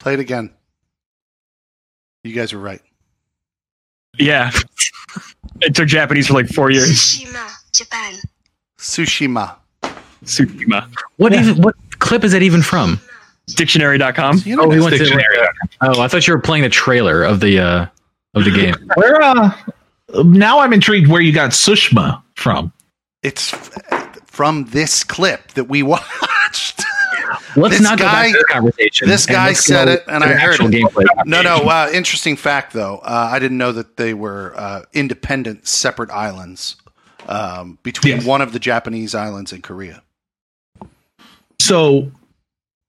Play 0.00 0.14
it 0.14 0.20
again. 0.20 0.50
You 2.24 2.34
guys 2.34 2.52
were 2.52 2.60
right. 2.60 2.82
Yeah, 4.18 4.50
it 5.62 5.74
took 5.74 5.88
Japanese 5.88 6.26
for 6.26 6.34
like 6.34 6.48
four 6.48 6.70
years. 6.70 6.90
Tsushima, 6.90 7.50
Japan. 7.72 8.14
Tsushima. 8.78 9.56
Tsushima. 10.24 10.90
What 11.16 11.32
even? 11.32 11.62
What 11.62 11.74
clip 12.00 12.22
is 12.22 12.32
that 12.32 12.42
even 12.42 12.60
from? 12.60 13.00
Dictionary.com. 13.54 14.42
You 14.44 14.56
know, 14.56 14.64
Oh, 14.64 14.70
he 14.70 14.80
went 14.80 14.92
to. 14.92 14.98
Dictionary. 14.98 15.24
Oh, 15.80 16.00
I 16.00 16.08
thought 16.08 16.26
you 16.26 16.34
were 16.34 16.40
playing 16.40 16.62
the 16.64 16.68
trailer 16.68 17.22
of 17.22 17.40
the 17.40 17.58
uh 17.60 17.86
of 18.34 18.44
the 18.44 18.50
game. 18.50 18.74
Where? 18.94 19.20
Uh, 19.22 19.52
now 20.24 20.60
I'm 20.60 20.72
intrigued 20.72 21.08
where 21.08 21.20
you 21.20 21.32
got 21.32 21.50
Sushma 21.50 22.22
from. 22.34 22.72
it's 23.22 23.50
from 24.26 24.64
this 24.66 25.04
clip 25.04 25.48
that 25.52 25.64
we 25.64 25.82
watched. 25.84 26.82
Let's 27.56 27.74
This 27.76 27.82
not 27.82 27.98
guy- 27.98 28.28
go 28.28 28.32
back 28.32 28.32
to 28.32 28.38
the 28.38 28.44
conversation. 28.52 29.08
this 29.08 29.26
guy 29.26 29.52
said 29.52 29.88
it, 29.88 30.04
and 30.08 30.22
I 30.24 30.28
the 30.28 30.34
heard 30.38 30.52
actual 30.52 30.66
it. 30.72 30.82
gameplay. 30.82 31.04
no, 31.26 31.42
no. 31.42 31.56
Uh, 31.56 31.90
interesting 31.92 32.36
fact, 32.36 32.72
though. 32.72 32.98
Uh, 32.98 33.28
I 33.32 33.38
didn't 33.38 33.58
know 33.58 33.72
that 33.72 33.96
they 33.96 34.14
were 34.14 34.54
uh, 34.56 34.82
independent, 34.94 35.66
separate 35.66 36.10
islands 36.10 36.76
um, 37.26 37.78
between 37.82 38.16
Yes. 38.16 38.24
one 38.24 38.40
of 38.40 38.52
the 38.52 38.58
Japanese 38.58 39.14
islands 39.14 39.52
and 39.52 39.62
Korea. 39.62 40.02
So 41.60 42.10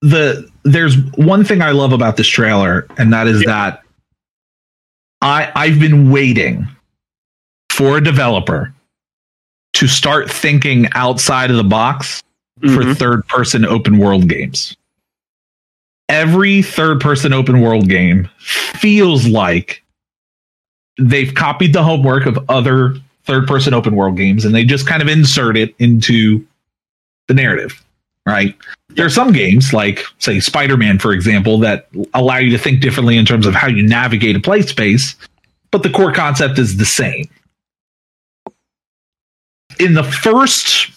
the 0.02 0.48
there's 0.62 0.96
one 1.16 1.44
thing 1.44 1.62
I 1.62 1.70
love 1.70 1.92
about 1.92 2.16
this 2.16 2.28
trailer, 2.28 2.86
and 2.98 3.12
that 3.12 3.26
is 3.26 3.42
that 3.44 3.82
I 5.20 5.50
I've 5.54 5.78
been 5.78 6.10
waiting 6.10 6.66
for 7.70 7.98
a 7.98 8.02
developer 8.02 8.72
to 9.74 9.86
start 9.86 10.30
thinking 10.30 10.88
outside 10.92 11.50
of 11.50 11.56
the 11.56 11.64
box 11.64 12.22
for 12.60 12.82
Mhm. 12.82 12.96
third 12.96 13.26
person 13.28 13.64
open 13.64 13.98
world 13.98 14.28
games. 14.28 14.76
Every 16.08 16.60
third 16.62 17.00
person 17.00 17.32
open 17.32 17.60
world 17.60 17.88
game 17.88 18.28
feels 18.46 19.26
like 19.26 19.82
they've 20.98 21.32
copied 21.34 21.72
the 21.72 21.82
homework 21.84 22.26
of 22.26 22.38
other 22.48 22.96
third 23.24 23.46
person 23.46 23.72
open 23.72 23.94
world 23.94 24.16
games 24.16 24.44
and 24.44 24.54
they 24.54 24.64
just 24.64 24.86
kind 24.86 25.00
of 25.02 25.08
insert 25.08 25.56
it 25.56 25.74
into 25.78 26.44
the 27.28 27.34
narrative, 27.34 27.82
right? 28.26 28.56
There 28.94 29.06
are 29.06 29.10
some 29.10 29.32
games 29.32 29.72
like 29.72 30.04
say 30.18 30.40
Spider-Man 30.40 30.98
for 30.98 31.12
example 31.12 31.58
that 31.60 31.88
allow 32.14 32.38
you 32.38 32.50
to 32.50 32.58
think 32.58 32.80
differently 32.80 33.16
in 33.16 33.24
terms 33.24 33.46
of 33.46 33.54
how 33.54 33.68
you 33.68 33.82
navigate 33.82 34.36
a 34.36 34.40
play 34.40 34.62
space, 34.62 35.16
but 35.70 35.82
the 35.82 35.90
core 35.90 36.12
concept 36.12 36.58
is 36.58 36.76
the 36.76 36.84
same. 36.84 37.28
In 39.78 39.94
the 39.94 40.04
first 40.04 40.90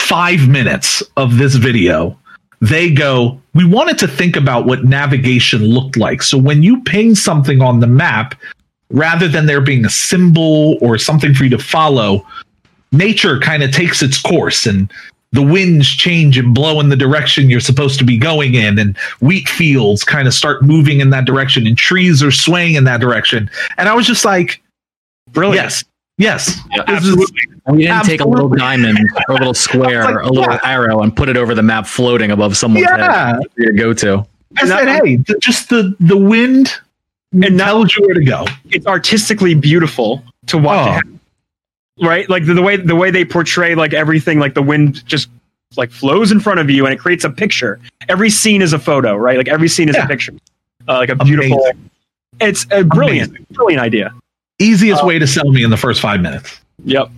five 0.00 0.48
minutes 0.48 1.02
of 1.16 1.38
this 1.38 1.54
video, 1.54 2.18
they 2.60 2.90
go, 2.90 3.40
We 3.54 3.64
wanted 3.64 3.98
to 3.98 4.08
think 4.08 4.36
about 4.36 4.66
what 4.66 4.84
navigation 4.84 5.62
looked 5.62 5.96
like. 5.96 6.22
So 6.22 6.38
when 6.38 6.62
you 6.62 6.82
ping 6.82 7.14
something 7.14 7.60
on 7.60 7.80
the 7.80 7.86
map, 7.86 8.34
rather 8.90 9.28
than 9.28 9.46
there 9.46 9.60
being 9.60 9.84
a 9.84 9.90
symbol 9.90 10.78
or 10.80 10.98
something 10.98 11.34
for 11.34 11.44
you 11.44 11.50
to 11.50 11.58
follow, 11.58 12.26
nature 12.92 13.40
kind 13.40 13.62
of 13.62 13.72
takes 13.72 14.02
its 14.02 14.20
course 14.20 14.66
and 14.66 14.90
the 15.34 15.42
winds 15.42 15.88
change 15.88 16.38
and 16.38 16.54
blow 16.54 16.78
in 16.80 16.88
the 16.88 16.96
direction 16.96 17.50
you're 17.50 17.60
supposed 17.60 17.98
to 17.98 18.04
be 18.04 18.16
going 18.16 18.54
in, 18.54 18.78
and 18.78 18.96
wheat 19.20 19.48
fields 19.48 20.04
kind 20.04 20.28
of 20.28 20.34
start 20.34 20.62
moving 20.62 21.00
in 21.00 21.10
that 21.10 21.24
direction, 21.24 21.66
and 21.66 21.76
trees 21.76 22.22
are 22.22 22.30
swaying 22.30 22.74
in 22.76 22.84
that 22.84 23.00
direction. 23.00 23.50
And 23.76 23.88
I 23.88 23.94
was 23.94 24.06
just 24.06 24.24
like, 24.24 24.62
Brilliant. 25.32 25.64
Yes, 25.64 25.84
yes, 26.18 26.60
Yeah, 26.70 26.82
This 26.86 27.04
is- 27.06 27.32
We 27.66 27.78
didn't 27.82 28.04
take 28.04 28.20
a 28.20 28.28
little 28.28 28.48
diamond 28.48 28.98
or 29.28 29.34
a 29.34 29.38
little 29.38 29.54
square, 29.66 30.04
like, 30.04 30.24
a 30.24 30.28
little 30.28 30.52
yeah. 30.54 30.60
arrow, 30.62 31.00
and 31.02 31.14
put 31.16 31.28
it 31.28 31.36
over 31.36 31.54
the 31.54 31.62
map, 31.62 31.86
floating 31.86 32.30
above 32.30 32.56
someone's 32.56 32.86
Yeah. 32.88 33.32
head. 33.32 33.36
For 33.56 33.64
to 33.64 33.72
go 33.72 33.92
to. 33.94 34.26
I 34.58 34.64
Not- 34.66 34.78
said, 34.80 34.88
hey, 35.02 35.16
th- 35.16 35.38
just 35.40 35.68
the 35.70 35.96
the 35.98 36.16
wind 36.16 36.72
And 37.32 37.56
not- 37.56 37.64
tells 37.64 37.96
you 37.96 38.04
where 38.04 38.14
to 38.14 38.24
go. 38.24 38.46
It's 38.70 38.86
artistically 38.86 39.54
beautiful 39.54 40.22
to 40.46 40.58
watch. 40.58 41.02
Oh. 41.04 41.10
Right, 42.02 42.28
like 42.28 42.44
the, 42.44 42.54
the 42.54 42.62
way 42.62 42.76
the 42.76 42.96
way 42.96 43.12
they 43.12 43.24
portray 43.24 43.76
like 43.76 43.92
everything, 43.92 44.40
like 44.40 44.54
the 44.54 44.62
wind 44.62 45.06
just 45.06 45.28
like 45.76 45.92
flows 45.92 46.32
in 46.32 46.40
front 46.40 46.58
of 46.58 46.68
you 46.68 46.86
and 46.86 46.92
it 46.94 46.98
creates 46.98 47.22
a 47.24 47.30
picture. 47.30 47.78
Every 48.08 48.30
scene 48.30 48.62
is 48.62 48.72
a 48.72 48.78
photo, 48.80 49.14
right? 49.14 49.36
Like 49.38 49.46
every 49.48 49.68
scene 49.68 49.88
is 49.88 49.94
Yeah. 49.94 50.04
a 50.04 50.08
picture, 50.08 50.32
uh, 50.88 50.94
like 50.94 51.08
a 51.08 51.16
beautiful. 51.16 51.60
Amazing. 51.60 51.90
It's 52.40 52.66
a 52.72 52.82
brilliant, 52.82 53.48
brilliant 53.50 53.80
idea. 53.80 54.12
Easiest 54.58 55.04
way 55.04 55.20
to 55.20 55.26
sell 55.26 55.50
me 55.52 55.62
in 55.62 55.70
the 55.70 55.76
first 55.76 56.00
five 56.00 56.20
minutes. 56.20 56.60
Yep. 56.84 57.10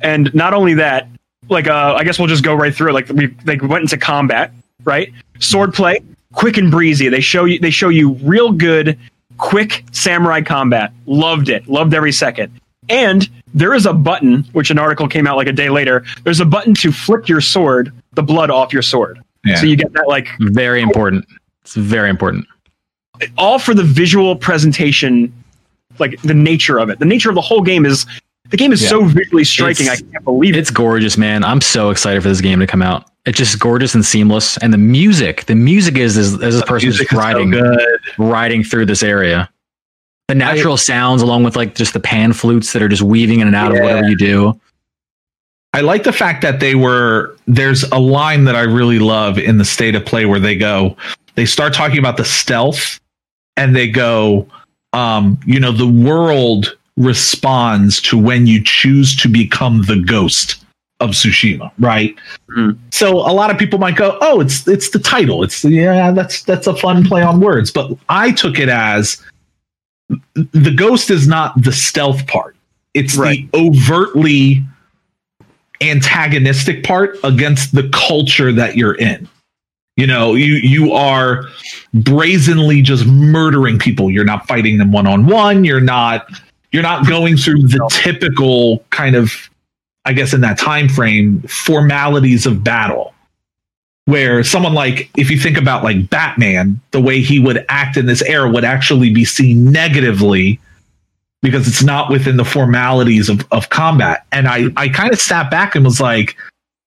And 0.00 0.34
not 0.34 0.54
only 0.54 0.74
that, 0.74 1.08
like 1.50 1.66
uh, 1.66 1.94
I 1.94 2.04
guess 2.04 2.18
we'll 2.18 2.28
just 2.28 2.44
go 2.44 2.54
right 2.54 2.74
through 2.74 2.90
it. 2.90 2.92
Like 2.94 3.08
we 3.10 3.26
they 3.44 3.56
went 3.56 3.82
into 3.82 3.98
combat, 3.98 4.52
right? 4.84 5.12
Sword 5.40 5.74
play, 5.74 6.00
quick 6.32 6.56
and 6.56 6.70
breezy. 6.70 7.08
They 7.10 7.20
show 7.20 7.44
you 7.44 7.58
they 7.58 7.70
show 7.70 7.90
you 7.90 8.12
real 8.22 8.52
good, 8.52 8.98
quick 9.36 9.84
samurai 9.92 10.40
combat. 10.40 10.92
Loved 11.04 11.50
it. 11.50 11.68
Loved 11.68 11.92
every 11.92 12.12
second. 12.12 12.52
And 12.88 13.28
there 13.54 13.74
is 13.74 13.86
a 13.86 13.92
button, 13.92 14.44
which 14.52 14.70
an 14.70 14.78
article 14.78 15.08
came 15.08 15.26
out 15.26 15.36
like 15.36 15.46
a 15.48 15.52
day 15.52 15.70
later. 15.70 16.04
There's 16.24 16.40
a 16.40 16.44
button 16.44 16.74
to 16.74 16.92
flick 16.92 17.28
your 17.28 17.40
sword, 17.40 17.92
the 18.14 18.22
blood 18.22 18.50
off 18.50 18.72
your 18.72 18.82
sword. 18.82 19.18
Yeah. 19.44 19.56
So 19.56 19.66
you 19.66 19.76
get 19.76 19.92
that 19.94 20.06
like 20.08 20.28
Very 20.40 20.82
important. 20.82 21.24
It's 21.62 21.74
very 21.74 22.10
important. 22.10 22.46
all 23.36 23.58
for 23.58 23.74
the 23.74 23.82
visual 23.84 24.36
presentation, 24.36 25.32
like 25.98 26.20
the 26.22 26.34
nature 26.34 26.78
of 26.78 26.88
it. 26.90 26.98
The 26.98 27.04
nature 27.04 27.28
of 27.28 27.34
the 27.34 27.40
whole 27.40 27.62
game 27.62 27.84
is 27.86 28.06
the 28.50 28.56
game 28.56 28.72
is 28.72 28.80
Yeah. 28.82 28.88
so 28.88 29.04
visually 29.04 29.44
striking. 29.44 29.86
It's- 29.86 30.02
I 30.02 30.12
can't 30.12 30.24
believe 30.24 30.54
it. 30.54 30.58
It's 30.58 30.70
gorgeous, 30.70 31.18
man. 31.18 31.44
I'm 31.44 31.60
so 31.60 31.90
excited 31.90 32.22
for 32.22 32.28
this 32.28 32.40
game 32.40 32.60
to 32.60 32.66
come 32.66 32.80
out. 32.82 33.04
It's 33.26 33.36
just 33.36 33.58
gorgeous 33.58 33.94
and 33.94 34.04
seamless, 34.04 34.56
and 34.58 34.72
the 34.72 34.78
music. 34.78 35.44
The 35.46 35.54
music 35.54 35.98
is 35.98 36.16
as, 36.16 36.32
as 36.40 36.54
this 36.54 36.62
person's 36.62 36.94
Music 36.98 37.12
is 37.12 37.18
riding 37.18 37.50
good. 37.50 37.78
riding 38.16 38.64
through 38.64 38.86
this 38.86 39.02
area. 39.02 39.50
The 40.28 40.34
natural 40.34 40.76
sounds, 40.76 41.22
along 41.22 41.44
with 41.44 41.56
like 41.56 41.74
just 41.74 41.94
the 41.94 42.00
pan 42.00 42.34
flutes 42.34 42.74
that 42.74 42.82
are 42.82 42.88
just 42.88 43.00
weaving 43.02 43.40
in 43.40 43.46
and 43.46 43.56
out 43.56 43.72
Yeah. 43.72 43.78
of 43.78 43.84
whatever 43.84 44.08
you 44.08 44.16
do. 44.16 44.60
I 45.72 45.80
like 45.80 46.02
the 46.04 46.12
fact 46.12 46.42
that 46.42 46.60
they 46.60 46.74
were 46.74 47.34
there's 47.46 47.84
a 47.84 47.98
line 47.98 48.44
that 48.44 48.54
I 48.56 48.60
really 48.62 48.98
love 48.98 49.38
in 49.38 49.56
the 49.58 49.64
state 49.64 49.94
of 49.94 50.04
play 50.04 50.26
where 50.26 50.40
they 50.40 50.56
go 50.56 50.96
they 51.34 51.44
start 51.46 51.72
talking 51.72 51.98
about 51.98 52.16
the 52.16 52.24
stealth 52.24 52.98
and 53.56 53.76
they 53.76 53.88
go 53.88 54.46
um 54.94 55.38
you 55.46 55.60
know 55.60 55.70
the 55.72 55.86
world 55.86 56.74
responds 56.96 58.00
to 58.02 58.18
when 58.18 58.46
you 58.46 58.62
choose 58.64 59.14
to 59.16 59.28
become 59.28 59.82
the 59.82 59.96
ghost 60.00 60.56
of 61.00 61.10
Tsushima 61.10 61.70
right 61.78 62.16
Mhm. 62.50 62.76
so 62.90 63.18
a 63.18 63.32
lot 63.32 63.50
of 63.50 63.58
people 63.58 63.78
might 63.78 63.94
go 63.96 64.16
oh 64.22 64.40
it's 64.40 64.66
it's 64.66 64.90
the 64.90 64.98
title 64.98 65.42
it's 65.42 65.64
yeah 65.64 66.10
that's 66.10 66.42
that's 66.42 66.66
a 66.66 66.74
fun 66.74 67.04
play 67.04 67.22
on 67.22 67.40
words 67.40 67.70
but 67.70 67.92
I 68.08 68.30
took 68.32 68.58
it 68.58 68.70
as 68.70 69.22
the 70.34 70.74
ghost 70.74 71.10
is 71.10 71.26
not 71.26 71.60
the 71.62 71.72
stealth 71.72 72.26
part 72.26 72.56
it's 72.94 73.16
Right. 73.16 73.50
the 73.52 73.58
overtly 73.58 74.64
antagonistic 75.80 76.82
part 76.84 77.18
against 77.22 77.74
the 77.74 77.88
culture 77.90 78.52
that 78.52 78.76
you're 78.76 78.94
in. 78.96 79.28
You 79.96 80.06
know, 80.06 80.34
you 80.34 80.54
you 80.54 80.92
are 80.92 81.44
brazenly 81.92 82.82
just 82.82 83.06
murdering 83.06 83.78
people. 83.78 84.10
You're 84.10 84.24
not 84.24 84.46
fighting 84.46 84.78
them 84.78 84.92
one 84.92 85.06
on 85.06 85.26
one. 85.26 85.64
You're 85.64 85.80
not 85.80 86.26
you're 86.72 86.82
not 86.82 87.06
going 87.06 87.36
through 87.36 87.62
the 87.62 87.88
typical 87.92 88.84
kind 88.90 89.16
of 89.16 89.32
I 90.04 90.12
guess 90.12 90.32
in 90.32 90.40
that 90.42 90.58
time 90.58 90.88
frame 90.88 91.42
formalities 91.42 92.46
of 92.46 92.62
battle. 92.64 93.12
Where 94.08 94.42
someone 94.42 94.72
like 94.72 95.10
if 95.18 95.30
you 95.30 95.38
think 95.38 95.58
about 95.58 95.84
like 95.84 96.08
Batman, 96.08 96.80
the 96.92 97.00
way 97.00 97.20
he 97.20 97.38
would 97.38 97.66
act 97.68 97.98
in 97.98 98.06
this 98.06 98.22
era 98.22 98.48
would 98.48 98.64
actually 98.64 99.12
be 99.12 99.26
seen 99.26 99.70
negatively 99.70 100.58
because 101.42 101.68
it's 101.68 101.82
not 101.82 102.10
within 102.10 102.38
the 102.38 102.44
formalities 102.44 103.28
of, 103.28 103.46
of 103.52 103.68
combat. 103.68 104.24
And 104.32 104.48
I, 104.48 104.68
I 104.78 104.88
kind 104.88 105.12
of 105.12 105.20
sat 105.20 105.50
back 105.50 105.74
and 105.74 105.84
was 105.84 106.00
like, 106.00 106.36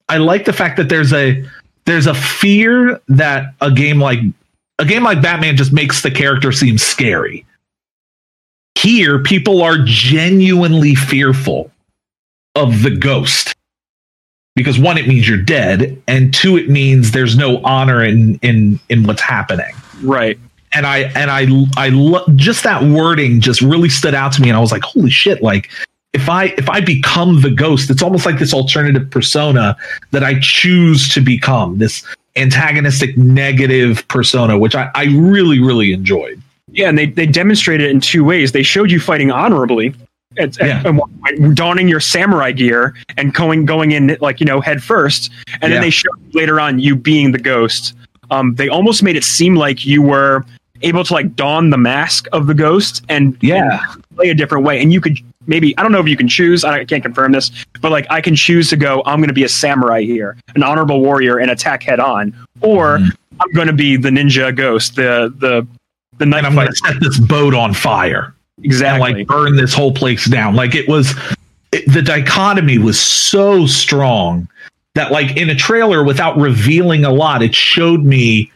I 0.10 0.18
like 0.18 0.46
the 0.46 0.52
fact 0.52 0.78
that 0.78 0.90
there's 0.90 1.14
a 1.14 1.46
there's 1.86 2.08
a 2.08 2.16
fear 2.16 3.00
that 3.08 3.54
a 3.62 3.70
game 3.70 4.00
like 4.00 4.22
a 4.80 4.86
game 4.86 5.04
like 5.04 5.22
Batman 5.22 5.56
just 5.56 5.72
makes 5.72 6.02
the 6.02 6.10
character 6.10 6.52
seem 6.52 6.80
scary. 6.80 7.46
Here, 8.74 9.20
people 9.20 9.62
are 9.62 9.78
genuinely 9.84 10.96
fearful 10.96 11.72
of 12.56 12.82
the 12.82 12.90
ghost. 12.90 13.54
Because 14.56 14.78
one, 14.78 14.98
it 14.98 15.08
means 15.08 15.28
you're 15.28 15.38
dead, 15.38 16.02
and 16.08 16.34
two, 16.34 16.58
it 16.58 16.70
means 16.70 17.12
there's 17.12 17.38
no 17.38 17.58
honor 17.64 18.04
in 18.04 18.38
in 18.42 18.80
in 18.90 19.04
what's 19.04 19.22
happening 19.22 19.74
right. 20.04 20.40
and 20.74 20.86
I 20.86 21.00
and 21.16 21.32
I 21.32 21.48
I 21.78 21.90
lo- 21.90 22.26
just 22.36 22.64
that 22.64 22.84
wording 22.84 23.42
just 23.42 23.62
really 23.62 23.90
stood 23.90 24.14
out 24.14 24.34
to 24.34 24.42
me, 24.42 24.50
and 24.50 24.58
I 24.58 24.62
was 24.62 24.72
like, 24.72 24.84
holy 24.84 25.10
shit! 25.10 25.42
Like 25.42 25.70
if 26.14 26.30
I 26.30 26.46
if 26.58 26.70
I 26.70 26.82
become 26.82 27.42
the 27.42 27.52
ghost, 27.52 27.90
it's 27.90 28.02
almost 28.02 28.26
like 28.26 28.40
this 28.40 28.54
alternative 28.54 29.10
persona 29.10 29.78
that 30.12 30.24
I 30.24 30.40
choose 30.40 31.08
to 31.14 31.22
become 31.22 31.78
this 31.78 32.04
antagonistic 32.36 33.18
negative 33.18 34.08
persona, 34.08 34.58
which 34.58 34.76
I, 34.76 34.90
I 34.96 35.06
really 35.06 35.60
really 35.60 35.94
enjoyed. 35.94 36.42
Yeah, 36.74 36.88
and 36.88 36.98
they, 36.98 37.08
they 37.08 37.26
demonstrated 37.26 37.88
it 37.88 37.92
in 37.92 38.00
two 38.00 38.24
ways. 38.24 38.54
They 38.54 38.64
showed 38.64 38.92
you 38.92 39.00
fighting 39.00 39.30
honorably, 39.30 39.94
at, 40.38 40.58
Yeah. 40.60 40.82
at 40.86 40.94
one 40.94 41.10
point, 41.24 41.56
donning 41.56 41.88
your 41.88 42.00
samurai 42.00 42.52
gear 42.52 42.94
and 43.18 43.34
going 43.34 43.66
going 43.66 43.92
in 43.92 44.18
like 44.22 44.40
you 44.40 44.46
know 44.46 44.62
head 44.62 44.82
first, 44.84 45.32
and 45.62 45.64
Yeah. 45.64 45.70
then 45.70 45.82
they 45.82 45.90
show 45.90 46.10
you 46.32 46.40
later 46.40 46.60
on 46.60 46.80
you 46.80 46.96
being 46.96 47.32
the 47.32 47.40
ghost. 47.40 47.94
Um, 48.30 48.56
they 48.56 48.70
almost 48.70 49.04
made 49.04 49.16
it 49.18 49.24
seem 49.24 49.56
like 49.56 49.86
you 49.86 50.02
were 50.02 50.46
able 50.84 51.04
to 51.04 51.14
like 51.14 51.36
don 51.36 51.70
the 51.70 51.78
mask 51.78 52.28
of 52.32 52.48
the 52.48 52.54
ghost 52.54 53.04
and 53.10 53.38
Yeah. 53.42 53.80
and 53.94 54.04
play 54.16 54.30
a 54.30 54.34
different 54.36 54.64
way, 54.64 54.82
and 54.82 54.92
you 54.94 55.02
could 55.02 55.18
maybe 55.48 55.78
I 55.78 55.84
don't 55.84 55.92
know 55.92 56.00
if 56.00 56.08
you 56.08 56.18
can 56.18 56.28
choose. 56.28 56.64
I 56.64 56.86
can't 56.86 57.04
confirm 57.04 57.34
this, 57.34 57.52
but 57.82 57.92
like 57.92 58.08
I 58.10 58.22
can 58.22 58.36
choose 58.36 58.70
to 58.70 58.78
go. 58.78 59.04
I'm 59.06 59.20
going 59.20 59.28
to 59.28 59.34
be 59.34 59.44
a 59.44 59.50
samurai 59.50 60.04
here, 60.04 60.38
an 60.56 60.64
honorable 60.64 61.02
warrior, 61.02 61.38
and 61.38 61.52
attack 61.52 61.84
head 61.84 62.00
on, 62.00 62.34
or 62.62 63.00
Mhm. 63.00 63.10
I'm 63.42 63.52
going 63.54 63.68
to 63.68 63.74
be 63.74 63.98
the 63.98 64.10
ninja 64.10 64.56
ghost, 64.56 64.96
the 64.96 65.34
the 65.40 65.68
the 66.18 66.26
night 66.26 66.40
And 66.40 66.48
I'm 66.48 66.56
going 66.56 66.68
to 66.68 66.76
set 66.76 67.00
this 67.00 67.18
boat 67.20 67.54
on 67.56 67.74
fire. 67.74 68.34
Exactly. 68.64 69.10
and 69.10 69.18
like 69.20 69.28
burn 69.28 69.56
this 69.56 69.74
whole 69.74 69.94
place 69.94 70.26
down. 70.30 70.56
Like 70.56 70.76
it 70.76 70.88
was, 70.88 71.14
it, 71.72 71.92
the 71.92 72.02
dichotomy 72.02 72.78
was 72.78 73.00
so 73.00 73.66
strong 73.66 74.48
that 74.96 75.12
like 75.12 75.38
in 75.38 75.50
a 75.50 75.56
trailer, 75.56 76.04
without 76.04 76.38
revealing 76.38 77.06
a 77.06 77.12
lot, 77.12 77.42
it 77.42 77.56
showed 77.56 78.04
me 78.04 78.52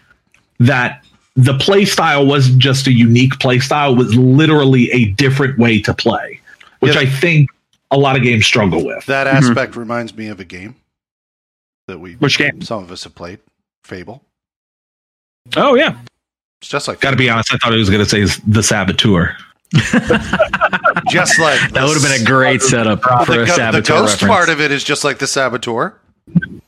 that 0.59 1.03
the 1.35 1.53
play 1.57 1.85
style 1.85 2.25
wasn't 2.25 2.59
just 2.59 2.87
a 2.87 2.91
unique 2.91 3.39
play 3.39 3.59
style; 3.59 3.93
it 3.93 3.97
was 3.97 4.15
literally 4.15 4.91
a 4.91 5.05
different 5.13 5.57
way 5.57 5.81
to 5.81 5.93
play, 5.93 6.39
which 6.79 6.95
Yeah. 6.95 7.01
I 7.01 7.05
think 7.07 7.49
a 7.91 7.97
lot 7.97 8.15
of 8.15 8.23
games 8.23 8.45
struggle 8.45 8.85
with. 8.85 9.05
That 9.05 9.27
Mhm. 9.27 9.33
aspect 9.49 9.75
reminds 9.75 10.15
me 10.15 10.27
of 10.27 10.39
a 10.39 10.45
game 10.45 10.75
that 11.87 11.99
we 11.99 12.13
Which 12.13 12.37
game? 12.37 12.61
some 12.61 12.83
of 12.83 12.91
us 12.91 13.03
have 13.05 13.15
played, 13.15 13.39
Fable. 13.83 14.23
oh 15.55 15.75
yeah. 15.75 15.95
It's 16.61 16.69
just 16.69 16.87
like 16.87 16.99
Got 17.01 17.11
to 17.11 17.17
be 17.17 17.29
honest, 17.29 17.53
I 17.53 17.57
thought 17.57 17.73
it 17.73 17.77
was 17.77 17.89
going 17.89 18.03
to 18.03 18.09
say 18.09 18.41
the 18.47 18.63
Saboteur. 18.63 19.35
just 21.09 21.39
like 21.39 21.71
That 21.71 21.83
would 21.85 21.93
have 21.99 22.03
been 22.03 22.21
a 22.21 22.25
great 22.25 22.61
setup 22.61 23.01
for 23.25 23.33
the, 23.33 23.43
a 23.43 23.45
go- 23.45 23.71
the 23.71 23.81
ghost 23.81 24.21
reference. 24.21 24.23
part 24.23 24.49
of 24.49 24.61
it 24.61 24.71
is 24.71 24.83
just 24.83 25.03
like 25.03 25.19
the 25.19 25.27
saboteur. 25.27 25.93
I 26.35 26.39
mean, 26.39 26.61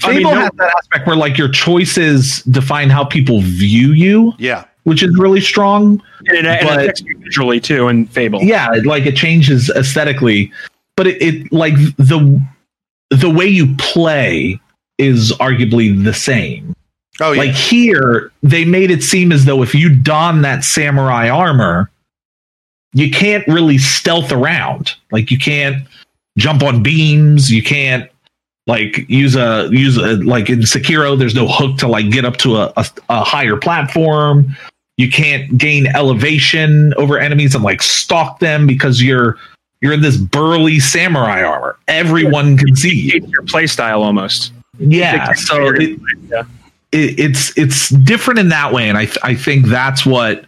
Fable 0.00 0.30
no- 0.34 0.40
has 0.40 0.50
that 0.56 0.72
aspect 0.78 1.06
where 1.06 1.16
like 1.16 1.38
your 1.38 1.48
choices 1.48 2.42
define 2.42 2.90
how 2.90 3.04
people 3.04 3.40
view 3.40 3.92
you, 3.92 4.32
Yeah, 4.38 4.64
which 4.84 5.02
is 5.02 5.16
really 5.18 5.40
strong. 5.40 6.02
And 6.26 6.38
it, 6.38 6.46
and 6.46 6.68
But- 6.68 6.78
it 6.78 6.82
affects 6.84 7.02
you 7.02 7.18
visually 7.18 7.60
too 7.60 7.88
in 7.88 8.06
Fable. 8.06 8.42
yeah 8.42 8.68
like 8.84 9.06
it 9.06 9.14
changes 9.16 9.70
aesthetically 9.70 10.50
but 10.96 11.06
it, 11.06 11.20
it 11.20 11.52
like 11.52 11.74
the 11.96 12.40
the 13.10 13.28
way 13.30 13.46
you 13.46 13.74
play 13.76 14.58
is 14.98 15.32
arguably 15.32 16.02
the 16.04 16.14
same 16.14 16.74
Oh 17.20 17.32
yeah. 17.32 17.42
like 17.42 17.50
here 17.54 18.32
they 18.42 18.64
made 18.64 18.90
it 18.90 19.02
seem 19.02 19.32
as 19.32 19.44
though 19.44 19.62
if 19.62 19.74
you 19.74 19.94
don 19.94 20.42
that 20.42 20.64
samurai 20.64 21.28
armor 21.28 21.90
you 22.94 23.10
can't 23.10 23.46
really 23.48 23.76
stealth 23.76 24.32
around. 24.32 24.94
Like 25.10 25.30
you 25.30 25.38
can't 25.38 25.86
jump 26.38 26.62
on 26.62 26.82
beams. 26.82 27.50
You 27.50 27.62
can't 27.62 28.08
like 28.66 29.04
use 29.10 29.36
a 29.36 29.68
use 29.70 29.98
a 29.98 30.16
like 30.24 30.48
in 30.48 30.60
sekiro 30.60 31.18
there's 31.18 31.34
no 31.34 31.46
hook 31.46 31.76
to 31.78 31.88
like 31.88 32.10
get 32.10 32.24
up 32.24 32.36
to 32.38 32.56
a, 32.56 32.72
a, 32.76 32.86
a 33.10 33.24
higher 33.24 33.56
platform. 33.56 34.56
You 34.96 35.10
can't 35.10 35.58
gain 35.58 35.88
elevation 35.88 36.94
over 36.94 37.18
enemies 37.18 37.54
and 37.54 37.64
like 37.64 37.82
stalk 37.82 38.38
them 38.38 38.66
because 38.66 39.02
you're 39.02 39.36
you're 39.80 39.92
in 39.92 40.00
this 40.00 40.16
burly 40.16 40.78
samurai 40.78 41.42
armor. 41.42 41.76
Everyone 41.88 42.56
can 42.56 42.74
see 42.76 42.94
you. 42.94 43.26
Your 43.26 43.42
playstyle 43.42 43.98
almost. 43.98 44.52
yeah 44.78 45.32
so 45.34 45.68
it, 45.68 46.00
yeah. 46.28 46.42
it, 46.92 47.18
it's 47.18 47.56
it's 47.58 47.90
different 47.90 48.40
in 48.40 48.48
that 48.48 48.72
way 48.72 48.88
and 48.88 48.98
i 48.98 49.06
i 49.22 49.32
think 49.32 49.66
that's 49.66 50.04
what 50.04 50.46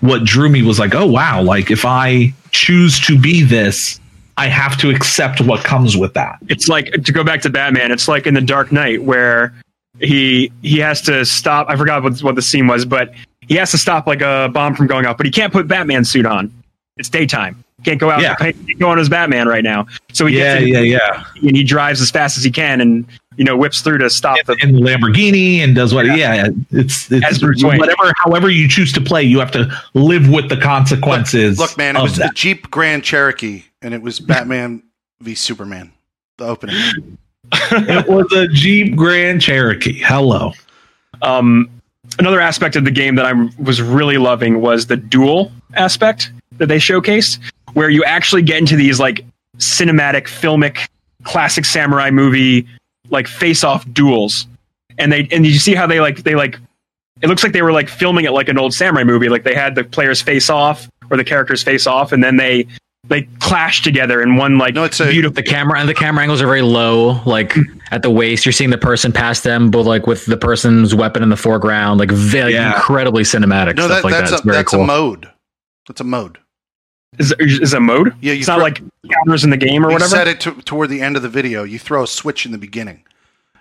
what 0.00 0.24
drew 0.24 0.48
me 0.48 0.62
was 0.62 0.78
like 0.78 0.94
oh 0.94 1.06
wow 1.06 1.42
like 1.42 1.70
if 1.70 1.84
i 1.84 2.32
choose 2.50 3.00
to 3.00 3.18
be 3.18 3.42
this 3.42 3.98
i 4.36 4.46
have 4.46 4.76
to 4.76 4.90
accept 4.90 5.40
what 5.40 5.64
comes 5.64 5.96
with 5.96 6.12
that 6.14 6.38
It's 6.48 6.68
like 6.68 6.90
to 7.04 7.12
go 7.12 7.24
back 7.24 7.40
to 7.42 7.50
Batman. 7.50 7.90
It's 7.90 8.06
like 8.08 8.26
in 8.26 8.34
the 8.34 8.40
Dark 8.40 8.70
Knight 8.72 9.02
where 9.02 9.54
he 9.98 10.52
he 10.62 10.78
has 10.78 11.00
to 11.02 11.24
stop. 11.24 11.68
I 11.70 11.76
forgot 11.76 12.02
what 12.02 12.20
what 12.20 12.34
the 12.34 12.42
scene 12.42 12.66
was, 12.66 12.84
but 12.84 13.14
he 13.40 13.54
has 13.54 13.70
to 13.70 13.78
stop 13.78 14.06
like 14.06 14.20
a 14.20 14.50
bomb 14.52 14.74
from 14.74 14.86
going 14.86 15.06
off. 15.06 15.16
But 15.16 15.26
he 15.26 15.32
can't 15.32 15.52
put 15.52 15.66
Batman 15.68 16.04
suit 16.04 16.26
on. 16.26 16.52
It's 16.98 17.08
daytime. 17.08 17.62
Can't 17.84 18.00
go 18.00 18.10
out. 18.10 18.20
Yeah. 18.20 18.34
Can't 18.36 18.78
go 18.78 18.90
on 18.90 18.98
as 18.98 19.08
Batman 19.08 19.48
right 19.48 19.64
now. 19.64 19.86
So 20.12 20.26
he 20.26 20.38
yeah 20.38 20.58
yeah 20.58 20.80
yeah 20.80 21.24
and 21.42 21.56
he 21.56 21.64
drives 21.64 22.00
as 22.00 22.10
fast 22.10 22.36
as 22.36 22.44
he 22.44 22.50
can, 22.50 22.80
and 22.80 23.06
you 23.36 23.44
know 23.44 23.56
whips 23.56 23.80
through 23.80 23.98
to 23.98 24.10
stop 24.10 24.36
the. 24.46 24.56
in 24.62 24.72
the 24.72 24.80
lamborghini 24.80 25.58
and 25.58 25.74
does 25.74 25.92
what 25.94 26.06
yeah, 26.06 26.48
it's 26.70 27.10
it's 27.10 27.38
Bruce 27.38 27.62
Wayne. 27.62 27.78
whatever 27.78 28.12
however 28.16 28.50
you 28.50 28.68
choose 28.68 28.92
to 28.92 29.00
play 29.00 29.22
you 29.22 29.38
have 29.38 29.50
to 29.52 29.70
live 29.94 30.28
with 30.28 30.48
the 30.48 30.56
consequences 30.56 31.58
Look, 31.58 31.76
man, 31.76 31.96
it 31.96 31.98
of 31.98 32.02
was 32.04 32.16
the. 32.16 32.30
Jeep 32.34 32.70
Grand 32.70 33.04
Cherokee, 33.04 33.64
and 33.82 33.94
it 33.94 34.02
was 34.02 34.20
Batman 34.20 34.82
v 35.20 35.34
Superman. 35.34 35.92
The 36.38 36.44
opening. 36.46 37.18
it 37.52 38.08
was 38.08 38.30
a 38.32 38.48
jeep 38.48 38.96
grand 38.96 39.40
cherokee 39.40 40.00
hello 40.02 40.52
Um, 41.22 41.70
another 42.18 42.40
aspect 42.40 42.76
of 42.76 42.84
the 42.84 42.90
game 42.90 43.14
that 43.14 43.24
I 43.24 43.32
was 43.58 43.80
really 43.80 44.18
loving 44.18 44.60
was 44.60 44.86
the 44.86 44.96
duel 44.96 45.52
aspect 45.74 46.32
that 46.58 46.66
they 46.66 46.78
showcased, 46.78 47.38
where 47.74 47.88
you 47.90 48.02
actually 48.04 48.42
get 48.42 48.58
into 48.58 48.76
these 48.76 48.98
like 48.98 49.24
cinematic, 49.58 50.22
filmic, 50.24 50.88
classic 51.24 51.64
samurai 51.64 52.10
movie 52.10 52.66
like 53.10 53.26
face-off 53.26 53.84
duels, 53.92 54.46
and 54.98 55.12
they 55.12 55.28
and 55.30 55.46
you 55.46 55.54
see 55.58 55.74
how 55.74 55.86
they 55.86 56.00
like 56.00 56.22
they 56.22 56.34
like 56.34 56.58
it 57.22 57.28
looks 57.28 57.42
like 57.42 57.52
they 57.52 57.62
were 57.62 57.72
like 57.72 57.88
filming 57.88 58.24
it 58.24 58.32
like 58.32 58.48
an 58.48 58.58
old 58.58 58.74
samurai 58.74 59.04
movie. 59.04 59.28
Like 59.28 59.44
they 59.44 59.54
had 59.54 59.74
the 59.74 59.84
players 59.84 60.20
face 60.20 60.50
off 60.50 60.88
or 61.10 61.16
the 61.16 61.24
characters 61.24 61.62
face 61.62 61.86
off, 61.86 62.12
and 62.12 62.22
then 62.22 62.36
they 62.36 62.66
they 63.08 63.22
clash 63.38 63.82
together 63.82 64.20
in 64.20 64.34
one 64.36 64.58
like 64.58 64.74
No, 64.74 64.82
it's 64.84 64.98
a- 64.98 65.08
beautiful. 65.08 65.34
The 65.34 65.42
camera 65.44 65.78
and 65.78 65.88
the 65.88 65.94
camera 65.94 66.22
angles 66.22 66.42
are 66.42 66.46
very 66.46 66.62
low, 66.62 67.20
like 67.24 67.50
mm-hmm. 67.50 67.78
at 67.92 68.02
the 68.02 68.10
waist. 68.10 68.44
You're 68.44 68.52
seeing 68.52 68.70
the 68.70 68.78
person 68.78 69.12
past 69.12 69.44
them, 69.44 69.70
but 69.70 69.84
like 69.84 70.06
with 70.08 70.26
the 70.26 70.36
person's 70.36 70.92
weapon 70.94 71.22
in 71.22 71.28
the 71.28 71.36
foreground, 71.36 72.00
like 72.00 72.10
very 72.10 72.54
Yeah. 72.54 72.74
incredibly 72.74 73.22
cinematic 73.22 73.76
No, 73.76 73.86
stuff 73.86 74.02
that, 74.02 74.04
like 74.04 74.12
that's 74.12 74.30
that. 74.30 74.36
It's 74.38 74.42
a 74.44 74.46
very 74.46 74.56
that's 74.56 74.70
cool. 74.72 74.82
a 74.82 74.86
mode. 74.86 75.30
That's 75.86 76.00
a 76.00 76.04
mode. 76.04 76.38
Is, 77.18 77.32
is 77.38 77.72
a 77.74 77.80
mode? 77.80 78.14
Yeah, 78.20 78.32
you 78.32 78.40
it's 78.40 78.48
not 78.48 78.56
throw- 78.56 78.64
like 78.64 78.82
counters 79.10 79.44
in 79.44 79.50
the 79.50 79.56
game 79.56 79.84
or 79.84 79.88
You 79.90 79.94
whatever. 79.94 80.10
set 80.10 80.28
it 80.28 80.40
to, 80.40 80.52
toward 80.62 80.90
the 80.90 81.00
end 81.00 81.16
of 81.16 81.22
the 81.22 81.28
video. 81.28 81.62
You 81.64 81.78
throw 81.78 82.02
a 82.02 82.06
switch 82.06 82.44
in 82.46 82.52
the 82.52 82.58
beginning. 82.58 83.02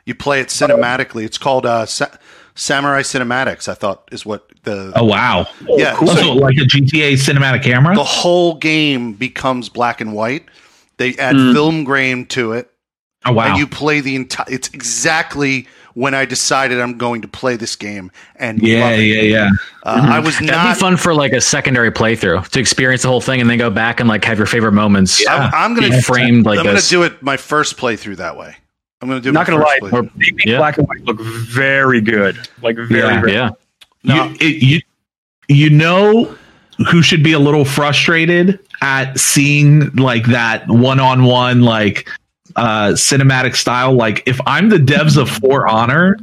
You 0.06 0.14
play 0.16 0.40
it 0.42 0.48
cinematically. 0.50 1.24
It's 1.26 1.38
called 1.38 1.66
uh, 1.66 1.86
Sa- 1.86 2.16
Samurai 2.54 3.02
Cinematics. 3.02 3.68
I 3.68 3.74
thought 3.74 4.08
is 4.12 4.26
what 4.26 4.48
the 4.64 4.92
Oh 4.96 5.04
wow! 5.06 5.48
yeah. 5.68 5.96
cool. 5.96 6.08
so 6.08 6.14
Also, 6.14 6.34
like 6.34 6.58
a 6.58 6.62
GTA 6.62 7.14
cinematic 7.14 7.64
camera. 7.64 7.96
the 7.96 8.04
whole 8.04 8.56
game 8.56 9.14
becomes 9.14 9.68
black 9.70 10.02
and 10.02 10.14
white. 10.14 10.46
They 10.98 11.16
add 11.18 11.36
Mm. 11.36 11.54
film 11.54 11.84
grain 11.84 12.26
to 12.28 12.54
it, 12.54 12.72
oh 13.26 13.34
wow! 13.34 13.48
and 13.50 13.58
you 13.58 13.66
play 13.68 14.00
the 14.00 14.16
entire. 14.16 14.46
It's 14.48 14.70
exactly 14.70 15.68
when 15.96 16.14
I 16.14 16.26
decided 16.26 16.80
I'm 16.80 16.98
going 16.98 17.22
to 17.24 17.28
play 17.28 17.56
this 17.58 17.76
game, 17.76 18.12
and 18.36 18.62
yeah, 18.62 18.84
love 18.84 19.00
it. 19.00 19.04
yeah, 19.04 19.22
yeah. 19.22 19.50
Uh, 19.84 20.02
I 20.12 20.20
was 20.20 20.36
That'd 20.36 20.50
not. 20.52 20.76
be 20.76 20.80
fun 20.80 20.98
for 20.98 21.14
like 21.14 21.32
a 21.34 21.42
secondary 21.42 21.92
playthrough 21.92 22.48
to 22.50 22.60
experience 22.60 23.02
the 23.02 23.08
whole 23.08 23.22
thing 23.22 23.42
and 23.42 23.50
then 23.50 23.58
go 23.58 23.70
back 23.70 24.00
and 24.00 24.08
like 24.08 24.24
have 24.26 24.38
your 24.38 24.46
favorite 24.48 24.74
moments. 24.74 25.22
Yeah. 25.24 25.50
I'm, 25.54 25.72
I'm 25.72 25.74
gonna 25.76 25.90
be 25.90 26.02
framed 26.02 26.46
like 26.46 26.60
I'm 26.60 26.66
gonna 26.66 26.80
do 26.82 27.04
it 27.04 27.22
my 27.24 27.38
first 27.38 27.78
playthrough 27.78 28.18
that 28.18 28.38
way. 28.38 28.56
I'm 29.02 29.08
gonna 29.10 29.22
do 29.22 29.32
Not 29.32 29.48
my 29.48 29.54
gonna 29.54 29.64
lie, 29.66 29.80
first 29.80 29.94
playthrough. 29.94 30.12
they 30.20 30.32
make 30.32 30.46
Yeah. 30.46 30.58
black 30.58 30.78
and 30.78 30.88
white 30.88 31.02
look 31.06 31.20
very 31.22 32.02
good. 32.02 32.38
Like 32.62 32.76
very, 32.78 33.00
Yeah. 33.00 33.20
very 33.22 33.34
yeah. 33.34 33.50
No. 34.04 34.26
You, 34.26 34.36
it, 34.42 34.64
you 34.64 34.82
you 35.48 35.70
know 35.70 36.36
who 36.92 37.02
should 37.02 37.24
be 37.24 37.32
a 37.32 37.40
little 37.40 37.64
frustrated 37.64 38.60
at 38.82 39.18
seeing 39.20 39.90
like 39.96 40.26
that 40.26 40.68
one 40.68 41.00
on 41.00 41.24
one 41.24 41.62
like 41.62 42.10
uh 42.56 42.90
cinematic 42.90 43.56
style. 43.56 43.94
Like 43.94 44.24
if 44.26 44.40
I'm 44.46 44.70
the 44.70 44.78
devs 44.78 45.18
of 45.18 45.30
For 45.30 45.68
Honor, 45.68 46.18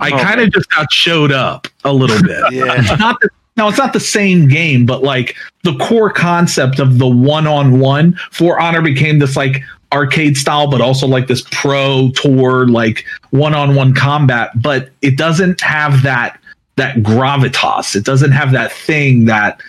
I 0.00 0.10
Oh, 0.10 0.18
kind 0.18 0.40
of 0.40 0.50
just 0.52 0.70
got 0.70 0.90
showed 0.92 1.32
up 1.32 1.66
a 1.84 1.92
little 1.92 2.20
bit. 2.22 2.42
Yeah. 2.52 2.74
It's 2.78 2.98
not 2.98 3.18
the, 3.20 3.28
no, 3.56 3.68
it's 3.68 3.78
not 3.78 3.92
the 3.92 4.00
same 4.00 4.48
game, 4.48 4.86
but 4.86 5.02
like 5.02 5.36
the 5.62 5.76
core 5.76 6.10
concept 6.10 6.78
of 6.78 6.98
the 6.98 7.06
one 7.06 7.46
on 7.46 7.78
one 7.80 8.18
For 8.30 8.58
Honor 8.58 8.80
became 8.82 9.18
this 9.18 9.36
like 9.36 9.62
arcade 9.92 10.36
style, 10.38 10.70
but 10.70 10.80
also 10.80 11.06
like 11.06 11.26
this 11.26 11.44
pro 11.50 12.10
tour, 12.14 12.66
like 12.66 13.04
one 13.30 13.54
on 13.54 13.74
one 13.74 13.94
combat. 13.94 14.50
But 14.60 14.90
it 15.02 15.16
doesn't 15.18 15.60
have 15.60 16.02
that 16.02 16.40
that 16.76 16.96
gravitas. 16.96 17.94
It 17.94 18.04
doesn't 18.04 18.32
have 18.32 18.52
that 18.52 18.72
thing 18.72 19.26
that 19.26 19.60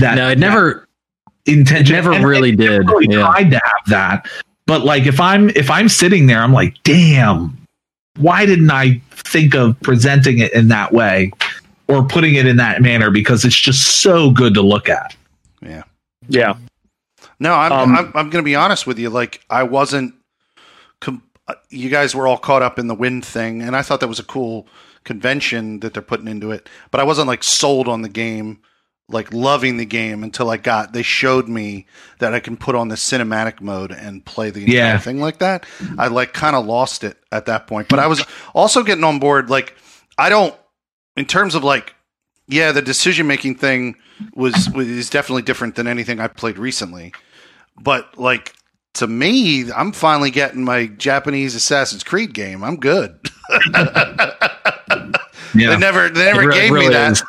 that 0.00 0.16
No, 0.16 0.28
it 0.30 0.38
never 0.38 0.88
that 1.46 1.52
intention. 1.52 1.94
never 1.94 2.12
and 2.12 2.26
really 2.26 2.50
it 2.50 2.56
did, 2.56 2.88
Really 2.88 3.06
yeah. 3.14 3.20
tried 3.20 3.50
to 3.50 3.56
have 3.62 3.86
that, 3.86 4.26
but 4.70 4.84
like 4.84 5.04
if 5.04 5.18
I'm 5.18 5.50
if 5.50 5.68
I'm 5.68 5.88
sitting 5.88 6.28
there, 6.28 6.38
I'm 6.38 6.52
like, 6.52 6.80
damn, 6.84 7.58
why 8.18 8.46
didn't 8.46 8.70
I 8.70 9.02
think 9.10 9.56
of 9.56 9.78
presenting 9.80 10.38
it 10.38 10.52
in 10.52 10.68
that 10.68 10.92
way 10.92 11.32
or 11.88 12.04
putting 12.04 12.36
it 12.36 12.46
in 12.46 12.56
that 12.58 12.80
manner? 12.80 13.10
Because 13.10 13.44
it's 13.44 13.58
just 13.58 14.00
so 14.00 14.30
good 14.30 14.54
to 14.54 14.62
look 14.62 14.88
at. 14.88 15.16
yeah. 15.60 15.82
yeah. 16.28 16.56
No, 17.40 17.54
I'm, 17.54 17.72
Um, 17.72 17.96
I'm, 17.96 18.06
I'm 18.14 18.30
going 18.30 18.42
to 18.44 18.44
be 18.44 18.54
honest 18.54 18.86
with 18.86 18.96
you. 19.00 19.10
Like, 19.10 19.44
I 19.50 19.64
wasn't. 19.64 20.14
Com- 21.00 21.24
uh, 21.48 21.54
you 21.70 21.90
guys 21.90 22.14
were 22.14 22.28
all 22.28 22.38
caught 22.38 22.62
up 22.62 22.78
in 22.78 22.86
the 22.86 22.94
wind 22.94 23.24
thing, 23.24 23.62
and 23.62 23.74
I 23.74 23.82
thought 23.82 23.98
that 23.98 24.06
was 24.06 24.20
a 24.20 24.24
cool 24.24 24.68
convention 25.02 25.80
that 25.80 25.94
they're 25.94 26.02
putting 26.02 26.28
into 26.28 26.52
it. 26.52 26.68
But 26.92 27.00
I 27.00 27.04
wasn't 27.04 27.26
like 27.26 27.42
sold 27.42 27.88
on 27.88 28.02
the 28.02 28.08
game, 28.08 28.60
like 29.10 29.32
loving 29.32 29.76
the 29.76 29.84
game 29.84 30.22
until 30.22 30.48
I 30.50 30.56
got. 30.56 30.92
They 30.92 31.02
showed 31.02 31.48
me 31.48 31.86
that 32.20 32.32
I 32.32 32.40
can 32.40 32.56
put 32.56 32.74
on 32.74 32.88
the 32.88 32.94
cinematic 32.94 33.60
mode 33.60 33.90
and 33.92 34.24
play 34.24 34.50
the 34.50 34.60
entire 34.60 34.74
Yeah. 34.76 34.98
thing 34.98 35.20
like 35.20 35.38
that. 35.40 35.66
I 35.98 36.06
like 36.08 36.32
kind 36.32 36.56
of 36.56 36.64
lost 36.66 37.04
it 37.04 37.16
at 37.32 37.46
that 37.46 37.66
point. 37.66 37.88
But 37.88 37.98
I 37.98 38.06
was 38.06 38.24
also 38.54 38.82
getting 38.82 39.04
on 39.04 39.18
board. 39.18 39.50
Like, 39.50 39.76
I 40.16 40.28
don't. 40.28 40.54
In 41.16 41.24
terms 41.26 41.54
of 41.54 41.64
like, 41.64 41.94
yeah, 42.48 42.72
the 42.72 42.82
decision 42.82 43.26
making 43.26 43.56
thing 43.56 43.96
was, 44.34 44.70
was 44.70 44.86
is 44.86 45.10
definitely 45.10 45.42
different 45.42 45.74
than 45.74 45.86
anything 45.86 46.20
I've 46.20 46.34
played 46.36 46.58
recently 46.58 47.12
but 47.82 48.18
like 48.18 48.54
to 48.92 49.06
me, 49.06 49.72
I'm 49.72 49.92
finally 49.92 50.30
getting 50.30 50.62
my 50.64 50.86
Japanese 50.88 51.54
Assassin's 51.54 52.04
Creed 52.04 52.34
game. 52.34 52.62
I'm 52.62 52.76
good. 52.76 53.18
Yeah. 55.54 55.70
They 55.70 55.76
never, 55.78 56.08
they 56.08 56.24
never 56.26 56.50
It 56.50 56.54
gave 56.54 56.70
really 56.70 56.88
me 56.88 56.94
that. 56.94 57.12
is. 57.12 57.24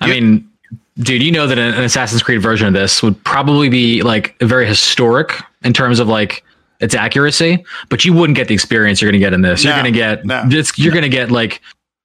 I 0.00 0.06
You- 0.06 0.12
mean, 0.20 0.50
dude, 0.98 1.22
you 1.22 1.32
know 1.32 1.46
that 1.46 1.58
an, 1.58 1.74
an 1.74 1.84
Assassin's 1.84 2.22
Creed 2.22 2.40
version 2.42 2.66
of 2.66 2.72
this 2.72 3.02
would 3.02 3.22
probably 3.24 3.68
be 3.68 4.02
like 4.02 4.36
very 4.40 4.66
historic 4.66 5.32
in 5.62 5.72
terms 5.72 5.98
of 5.98 6.08
like 6.08 6.44
its 6.80 6.94
accuracy, 6.94 7.64
but 7.88 8.04
you 8.04 8.12
wouldn't 8.12 8.36
get 8.36 8.48
the 8.48 8.54
experience 8.54 9.00
you're 9.00 9.10
going 9.10 9.20
to 9.20 9.24
get 9.24 9.32
in 9.32 9.42
this. 9.42 9.64
You're 9.64 9.72
going 9.74 9.84
to 9.84 9.90
get 9.92 10.24
no. 10.24 10.44
this. 10.48 10.76
You're 10.78 10.92
going 10.92 11.02
to 11.02 11.08
get 11.08 11.30
like 11.30 11.60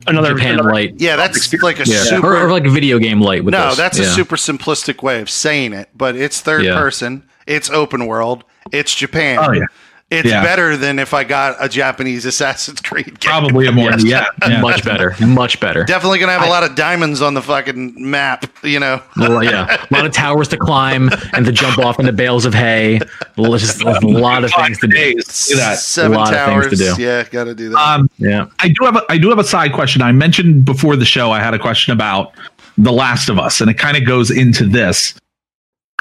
Another, 0.07 0.33
Japan 0.33 0.53
another 0.53 0.71
light. 0.71 0.93
Yeah, 0.97 1.17
that's 1.17 1.51
like 1.61 1.79
a 1.79 1.83
Yeah, 1.85 2.03
super. 2.03 2.33
or, 2.37 2.45
or 2.45 2.51
like 2.51 2.63
video 2.63 2.99
game 2.99 3.19
light. 3.19 3.43
With 3.43 3.51
no, 3.51 3.69
this. 3.69 3.77
that's 3.77 3.99
a 3.99 4.05
super 4.05 4.37
simplistic 4.37 5.03
way 5.03 5.19
of 5.19 5.29
saying 5.29 5.73
it, 5.73 5.89
but 5.93 6.15
it's 6.15 6.39
third 6.39 6.63
Yeah. 6.63 6.79
person. 6.79 7.27
It's 7.45 7.69
open 7.69 8.05
world. 8.05 8.45
It's 8.71 8.95
Japan. 8.95 9.39
Oh 9.41 9.51
yeah. 9.51 9.65
It's 10.11 10.27
Yeah. 10.27 10.41
better 10.41 10.75
than 10.75 10.97
if 10.97 11.13
I 11.13 11.23
got 11.23 11.55
a 11.59 11.69
Japanese 11.69 12.25
Assassin's 12.25 12.81
Creed 12.81 13.19
game. 13.19 13.29
Probably 13.29 13.67
a 13.67 13.71
more 13.71 13.91
Yes. 14.03 14.03
yeah. 14.03 14.25
yeah. 14.47 14.59
much 14.59 14.83
better, 14.83 15.13
much 15.23 15.59
better. 15.59 15.83
Definitely 15.83 16.17
gonna 16.17 16.31
have 16.31 16.41
a 16.41 16.49
lot 16.49 16.63
of 16.63 16.73
diamonds 16.73 17.21
on 17.21 17.35
the 17.35 17.43
fucking 17.43 17.93
map. 18.09 18.45
You 18.63 18.79
know. 18.79 19.01
Well, 19.17 19.43
yeah, 19.43 19.85
a 19.89 19.93
lot 19.93 20.07
of 20.07 20.11
towers 20.11 20.47
to 20.47 20.57
climb 20.57 21.11
and 21.33 21.45
to 21.45 21.51
jump 21.51 21.77
off 21.77 21.99
into 21.99 22.11
bales 22.11 22.45
of 22.45 22.55
hay. 22.55 22.99
Well, 23.37 23.55
Just 23.57 23.81
a 23.83 23.99
lot 24.07 24.43
of 24.43 24.51
things 24.51 24.79
to 24.79 24.87
do. 24.87 24.93
Days. 24.95 25.47
Do 25.47 25.55
that. 25.57 25.77
Seven 25.77 26.17
lot 26.17 26.29
of 26.33 26.39
towers. 26.39 26.67
things 26.67 26.79
to 26.79 26.95
do. 26.95 27.01
Yeah, 27.03 27.23
got 27.29 27.43
to 27.43 27.53
do 27.53 27.69
that. 27.69 27.77
Um, 27.77 28.09
Yeah, 28.17 28.47
I 28.59 28.69
do 28.69 28.85
have 28.85 28.95
a, 28.95 29.03
I 29.09 29.17
do 29.19 29.29
have 29.29 29.37
a 29.39 29.43
side 29.43 29.73
question. 29.73 30.01
I 30.01 30.11
mentioned 30.11 30.65
before 30.65 30.95
the 30.95 31.05
show 31.05 31.31
I 31.31 31.39
had 31.39 31.53
a 31.53 31.59
question 31.59 31.93
about 31.93 32.33
The 32.79 32.91
Last 32.91 33.29
of 33.29 33.37
Us, 33.37 33.61
and 33.61 33.69
it 33.69 33.75
kind 33.75 33.95
of 33.95 34.05
goes 34.07 34.31
into 34.31 34.65
this. 34.65 35.13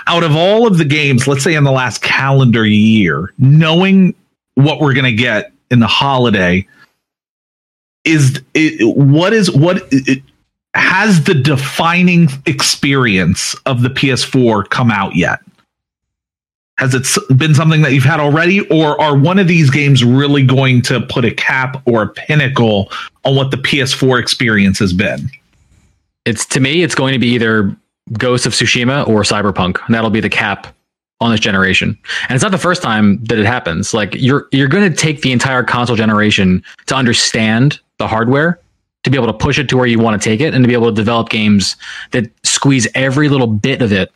Out 0.07 0.23
of 0.23 0.37
all 0.37 0.67
of 0.67 0.79
the 0.79 0.85
games, 0.85 1.27
let's 1.27 1.43
say 1.43 1.55
in 1.55 1.65
the 1.65 1.73
last 1.73 2.03
calendar 2.03 2.65
year, 2.65 3.33
knowing 3.39 4.15
what 4.55 4.81
we're 4.81 4.95
going 4.95 5.05
to 5.05 5.13
get 5.13 5.53
in 5.71 5.81
the 5.81 5.87
holiday, 5.87 6.67
is 8.05 8.43
it, 8.55 8.97
what 8.97 9.33
is 9.33 9.51
what 9.51 9.83
it, 9.91 10.23
has 10.75 11.25
the 11.25 11.35
defining 11.35 12.29
experience 12.47 13.55
of 13.67 13.83
the 13.83 13.89
PS4 13.89 14.69
come 14.71 14.91
out 14.91 15.17
yet? 15.17 15.41
Has 16.79 16.95
it 16.95 17.07
been 17.37 17.55
something 17.55 17.83
that 17.83 17.93
you've 17.93 18.05
had 18.05 18.21
already, 18.21 18.61
or 18.69 19.01
are 19.01 19.19
one 19.19 19.41
of 19.41 19.49
these 19.49 19.69
games 19.69 20.05
really 20.05 20.45
going 20.45 20.81
to 20.83 21.01
put 21.01 21.25
a 21.25 21.33
cap 21.33 21.83
or 21.87 22.03
a 22.03 22.09
pinnacle 22.09 22.93
on 23.25 23.35
what 23.35 23.51
the 23.51 23.57
PS4 23.57 24.21
experience 24.21 24.79
has 24.79 24.93
been? 24.93 25.29
it's 26.29 26.45
to 26.45 26.61
me, 26.61 26.83
it's 26.83 26.95
going 26.95 27.15
to 27.15 27.19
be 27.19 27.29
either 27.29 27.75
Ghost 28.13 28.47
of 28.47 28.53
Tsushima 28.53 29.07
or 29.07 29.23
Cyberpunk, 29.23 29.79
and 29.87 29.95
that'll 29.95 30.11
be 30.11 30.21
the 30.21 30.29
cap 30.29 30.75
on 31.21 31.31
this 31.33 31.41
generation. 31.41 31.99
And 32.29 32.37
it's 32.37 32.43
not 32.43 32.53
the 32.53 32.59
first 32.59 32.83
time 32.83 33.23
that 33.25 33.39
it 33.39 33.47
happens. 33.47 33.93
Like 33.93 34.15
you're 34.15 34.49
you're 34.53 34.69
going 34.69 34.91
to 34.91 34.97
take 34.97 35.23
the 35.23 35.33
entire 35.33 35.63
console 35.63 35.97
generation 35.97 36.63
to 36.87 36.95
understand 36.95 37.81
the 37.99 38.07
hardware, 38.07 38.61
to 39.05 39.11
be 39.11 39.17
able 39.17 39.27
to 39.27 39.33
push 39.33 39.59
it 39.59 39.69
to 39.71 39.77
where 39.77 39.87
you 39.87 39.99
want 39.99 40.21
to 40.21 40.29
take 40.29 40.41
it, 40.41 40.55
and 40.55 40.65
to 40.65 40.69
be 40.69 40.75
able 40.75 40.87
to 40.87 40.95
develop 40.95 41.29
games 41.29 41.77
that 42.13 42.31
squeeze 42.45 42.87
every 42.95 43.29
little 43.29 43.49
bit 43.49 43.83
of 43.83 43.93
it 43.93 44.13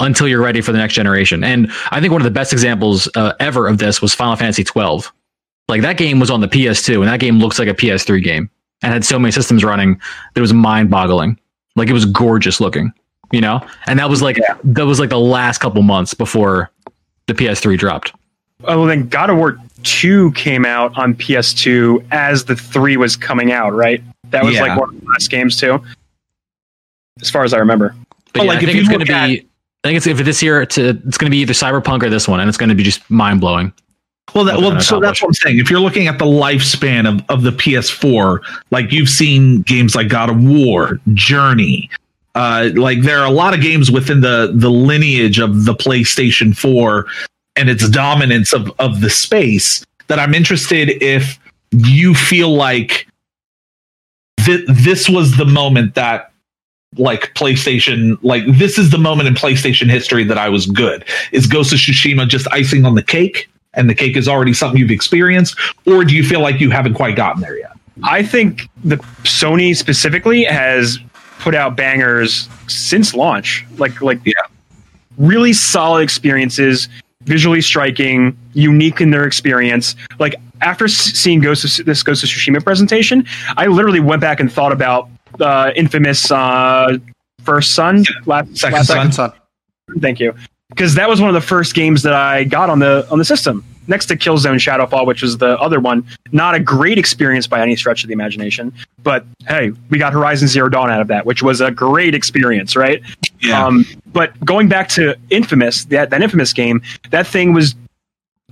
until 0.00 0.28
you're 0.28 0.42
ready 0.42 0.60
for 0.60 0.72
the 0.72 0.78
next 0.78 0.94
generation. 0.94 1.42
And 1.42 1.70
I 1.90 2.00
think 2.00 2.12
one 2.12 2.20
of 2.20 2.24
the 2.24 2.30
best 2.30 2.52
examples 2.52 3.08
uh, 3.16 3.32
ever 3.40 3.66
of 3.66 3.78
this 3.78 4.00
was 4.00 4.14
Final 4.14 4.36
Fantasy 4.36 4.62
12. 4.62 5.12
Like 5.66 5.82
that 5.82 5.96
game 5.96 6.20
was 6.20 6.30
on 6.30 6.40
the 6.40 6.48
PS2, 6.48 6.98
and 7.00 7.08
that 7.08 7.20
game 7.20 7.38
looks 7.38 7.58
like 7.58 7.68
a 7.68 7.74
PS3 7.74 8.22
game, 8.22 8.48
and 8.82 8.92
had 8.92 9.04
so 9.04 9.18
many 9.18 9.32
systems 9.32 9.64
running 9.64 9.94
that 9.94 10.36
it 10.36 10.40
was 10.40 10.54
mind-boggling. 10.54 11.38
Like 11.76 11.88
it 11.88 11.92
was 11.92 12.04
gorgeous 12.06 12.60
looking, 12.60 12.92
you 13.32 13.40
know. 13.40 13.60
And 13.86 13.98
that 13.98 14.08
was 14.10 14.22
like 14.22 14.38
that 14.64 14.84
was 14.84 15.00
like 15.00 15.10
the 15.10 15.18
last 15.18 15.58
couple 15.58 15.82
months 15.82 16.14
before 16.14 16.70
the 17.26 17.34
PS3 17.34 17.78
dropped. 17.78 18.12
Oh, 18.64 18.78
well, 18.78 18.86
then 18.86 19.06
God 19.08 19.30
of 19.30 19.36
War 19.36 19.56
2 19.84 20.32
came 20.32 20.64
out 20.66 20.96
on 20.98 21.14
PS2 21.14 22.04
as 22.10 22.44
the 22.44 22.56
3 22.56 22.96
was 22.96 23.14
coming 23.16 23.52
out, 23.52 23.72
right? 23.72 24.02
That 24.30 24.44
was 24.44 24.54
Yeah. 24.56 24.62
like 24.62 24.80
one 24.80 24.94
of 24.94 25.00
the 25.00 25.06
last 25.06 25.30
games, 25.30 25.56
too. 25.56 25.80
As 27.20 27.30
far 27.30 27.44
as 27.44 27.52
I 27.54 27.58
remember. 27.58 27.94
But 28.32 28.40
Oh, 28.40 28.44
yeah, 28.44 28.48
like, 28.48 28.58
I 28.58 28.60
if 28.62 28.66
think 28.66 28.74
you 28.74 28.80
it's 28.80 28.88
going 28.88 29.06
to 29.06 29.12
look 29.12 29.28
be. 29.30 29.46
I 29.84 29.88
think 29.88 29.96
it's 29.96 30.06
if 30.08 30.18
this 30.18 30.42
year 30.42 30.60
it's, 30.60 30.76
it's 30.76 31.16
going 31.16 31.26
to 31.26 31.30
be 31.30 31.38
either 31.38 31.52
Cyberpunk 31.52 32.02
or 32.02 32.10
this 32.10 32.26
one, 32.26 32.40
and 32.40 32.48
it's 32.48 32.58
going 32.58 32.68
to 32.68 32.74
be 32.74 32.82
just 32.82 33.08
mind 33.08 33.40
blowing. 33.40 33.72
Well, 34.34 34.44
that, 34.44 34.56
What 34.56 34.60
they're 34.62 34.70
well, 34.72 34.80
so 34.80 35.00
that's 35.00 35.22
what 35.22 35.28
I'm 35.28 35.34
saying. 35.34 35.58
If 35.58 35.70
you're 35.70 35.80
looking 35.80 36.08
at 36.08 36.18
the 36.18 36.26
lifespan 36.26 37.08
of, 37.08 37.24
of 37.30 37.42
the 37.44 37.52
PS4, 37.52 38.40
like 38.72 38.90
you've 38.92 39.08
seen 39.08 39.62
games 39.62 39.94
like 39.94 40.08
God 40.08 40.30
of 40.30 40.42
War, 40.44 40.98
Journey, 41.14 41.88
uh, 42.34 42.70
like 42.74 43.02
there 43.02 43.18
are 43.18 43.26
a 43.26 43.30
lot 43.30 43.54
of 43.54 43.60
games 43.60 43.90
within 43.90 44.20
the 44.20 44.52
the 44.54 44.70
lineage 44.70 45.38
of 45.38 45.64
the 45.64 45.74
PlayStation 45.74 46.56
4 46.56 47.06
and 47.56 47.68
its 47.68 47.88
dominance 47.88 48.52
of 48.52 48.70
of 48.78 49.00
the 49.00 49.10
space 49.10 49.84
that 50.06 50.18
I'm 50.18 50.34
interested 50.34 51.02
if 51.02 51.38
you 51.72 52.14
feel 52.14 52.54
like 52.54 53.06
th- 54.44 54.64
this 54.66 55.08
was 55.08 55.36
the 55.36 55.44
moment 55.44 55.94
that 55.94 56.32
like 56.96 57.34
PlayStation, 57.34 58.18
like 58.22 58.44
this 58.46 58.78
is 58.78 58.90
the 58.90 58.98
moment 58.98 59.28
in 59.28 59.34
PlayStation 59.34 59.90
history 59.90 60.24
that 60.24 60.38
I 60.38 60.48
was 60.48 60.66
good. 60.66 61.04
Is 61.32 61.46
Ghost 61.46 61.72
of 61.72 61.78
Tsushima 61.78 62.26
just 62.26 62.48
icing 62.50 62.86
on 62.86 62.94
the 62.94 63.02
cake, 63.02 63.48
and 63.74 63.90
the 63.90 63.94
cake 63.94 64.16
is 64.16 64.26
already 64.28 64.54
something 64.54 64.80
you've 64.80 64.90
experienced, 64.90 65.58
or 65.86 66.04
do 66.04 66.14
you 66.14 66.24
feel 66.24 66.40
like 66.40 66.60
you 66.60 66.70
haven't 66.70 66.94
quite 66.94 67.16
gotten 67.16 67.42
there 67.42 67.58
yet? 67.58 67.72
I 68.04 68.22
think 68.22 68.68
the 68.84 68.96
Sony 69.24 69.76
specifically 69.76 70.44
has 70.44 70.98
put 71.38 71.54
out 71.54 71.76
bangers 71.76 72.48
since 72.68 73.14
launch. 73.14 73.64
Like 73.78 74.00
like 74.02 74.20
Yeah. 74.24 74.34
really 75.16 75.52
solid 75.52 76.02
experiences, 76.02 76.88
visually 77.24 77.60
striking, 77.60 78.36
unique 78.54 79.00
in 79.00 79.10
their 79.10 79.24
experience. 79.24 79.94
Like 80.18 80.34
after 80.60 80.88
seeing 80.88 81.40
Ghost 81.40 81.78
of, 81.78 81.86
this 81.86 82.02
Ghost 82.02 82.22
of 82.22 82.28
Tsushima 82.30 82.62
presentation, 82.62 83.24
I 83.56 83.66
literally 83.66 84.00
went 84.00 84.20
back 84.20 84.40
and 84.40 84.52
thought 84.52 84.72
about 84.72 85.08
uh, 85.40 85.70
infamous 85.76 86.30
uh, 86.30 86.98
First 87.42 87.74
Son, 87.74 88.04
last, 88.26 88.56
Second 88.56 88.74
last 88.76 88.86
Son. 88.88 88.96
Second 88.96 89.12
son. 89.12 89.32
Thank 90.00 90.20
you, 90.20 90.34
because 90.70 90.94
that 90.96 91.08
was 91.08 91.20
one 91.20 91.30
of 91.30 91.34
the 91.34 91.40
first 91.46 91.74
games 91.74 92.02
that 92.02 92.12
I 92.12 92.44
got 92.44 92.68
on 92.68 92.78
the 92.78 93.06
on 93.10 93.18
the 93.18 93.24
system. 93.24 93.64
Next 93.88 94.06
to 94.06 94.16
Killzone 94.16 94.56
Shadowfall, 94.56 95.06
which 95.06 95.22
was 95.22 95.38
the 95.38 95.58
other 95.58 95.80
one, 95.80 96.06
not 96.30 96.54
a 96.54 96.60
great 96.60 96.98
experience 96.98 97.46
by 97.46 97.60
any 97.60 97.74
stretch 97.74 98.04
of 98.04 98.08
the 98.08 98.12
imagination. 98.12 98.72
But 99.02 99.24
hey, 99.48 99.72
we 99.90 99.98
got 99.98 100.12
Horizon 100.12 100.46
Zero 100.46 100.68
Dawn 100.68 100.90
out 100.90 101.00
of 101.00 101.08
that, 101.08 101.26
which 101.26 101.42
was 101.42 101.60
a 101.60 101.70
great 101.70 102.14
experience, 102.14 102.76
right? 102.76 103.02
Um, 103.52 103.86
but 104.12 104.38
going 104.44 104.68
back 104.68 104.88
to 104.90 105.16
Infamous, 105.30 105.86
that, 105.86 106.10
that 106.10 106.22
Infamous 106.22 106.52
game, 106.52 106.82
that 107.10 107.26
thing 107.26 107.52
was 107.54 107.74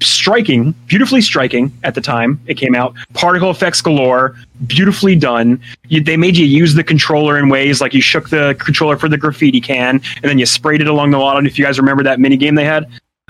striking, 0.03 0.73
beautifully 0.87 1.23
striking 1.23 1.73
at 1.83 1.95
the 1.95 2.01
time 2.01 2.39
it 2.47 2.55
came 2.55 2.75
out. 2.75 2.95
Particle 3.15 3.51
effects 3.51 3.81
galore, 3.81 4.37
beautifully 4.67 5.17
done. 5.17 5.61
You, 5.89 6.03
they 6.03 6.17
made 6.17 6.37
you 6.37 6.45
use 6.45 6.75
the 6.75 6.85
controller 6.85 7.39
in 7.39 7.49
ways 7.49 7.81
like 7.81 7.95
you 7.95 8.03
shook 8.03 8.29
the 8.29 8.57
controller 8.59 8.97
for 8.99 9.09
the 9.09 9.17
graffiti 9.17 9.61
can, 9.61 10.03
and 10.17 10.25
then 10.25 10.39
you 10.39 10.47
sprayed 10.47 10.81
it 10.81 10.87
along 10.87 11.13
the 11.13 11.19
wall. 11.19 11.37
I 11.37 11.45
if 11.45 11.59
you 11.59 11.65
guys 11.65 11.79
remember 11.79 12.03
that 12.03 12.21
mini 12.21 12.37
game 12.37 12.55
they 12.55 12.65
had. 12.65 12.87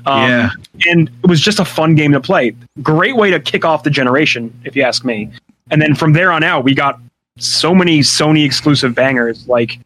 Um, 0.06 0.22
Yeah. 0.30 0.50
and 0.88 1.10
it 1.22 1.26
was 1.28 1.40
just 1.40 1.58
a 1.58 1.64
fun 1.64 1.94
game 1.94 2.12
to 2.12 2.20
play. 2.20 2.54
Great 2.82 3.16
way 3.16 3.30
to 3.30 3.40
kick 3.40 3.64
off 3.64 3.82
the 3.82 3.90
generation, 3.90 4.52
if 4.64 4.76
you 4.76 4.82
ask 4.82 5.04
me. 5.04 5.30
And 5.70 5.82
then 5.82 5.94
from 5.94 6.12
there 6.12 6.30
on 6.30 6.42
out, 6.44 6.62
we 6.64 6.74
got 6.74 7.00
so 7.38 7.74
many 7.74 8.00
Sony 8.00 8.44
exclusive 8.46 8.94
bangers. 8.94 9.46
Like, 9.48 9.78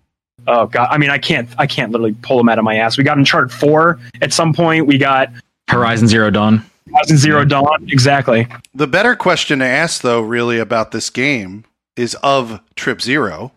oh 0.46 0.66
god, 0.66 0.88
I 0.90 0.98
mean, 0.98 1.10
I 1.10 1.18
can't, 1.18 1.48
I 1.58 1.66
can't 1.66 1.90
literally 1.90 2.14
pull 2.22 2.36
them 2.36 2.48
out 2.48 2.58
of 2.58 2.64
my 2.64 2.76
ass. 2.76 2.98
We 2.98 3.04
got 3.04 3.16
Uncharted 3.18 3.50
Four 3.52 3.98
at 4.20 4.32
some 4.32 4.52
point. 4.52 4.86
We 4.86 4.98
got 4.98 5.30
Horizon 5.68 6.06
Zero 6.06 6.30
Dawn. 6.30 6.64
Horizon 6.92 7.16
Zero 7.16 7.44
Dawn. 7.44 7.86
Exactly. 7.88 8.46
The 8.74 8.86
better 8.86 9.16
question 9.16 9.60
to 9.60 9.64
ask, 9.64 10.02
though, 10.02 10.20
really 10.20 10.58
about 10.58 10.90
this 10.90 11.08
game 11.08 11.64
is 11.96 12.14
of 12.22 12.60
Trip 12.76 13.00
Zero. 13.00 13.52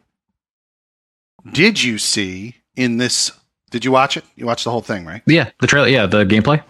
Did 1.52 1.84
you 1.84 1.98
see 1.98 2.56
in 2.76 2.98
this? 2.98 3.32
Did 3.74 3.84
you 3.84 3.92
watch 3.92 4.18
it? 4.18 4.24
You 4.36 4.46
watched 4.46 4.66
the 4.66 4.70
whole 4.70 4.82
thing, 4.82 5.04
right? 5.04 5.24
Yeah, 5.26 5.50
the 5.60 5.66
trailer. 5.66 5.88
Yeah, 5.88 6.06
the 6.06 6.26
gameplay. 6.26 6.62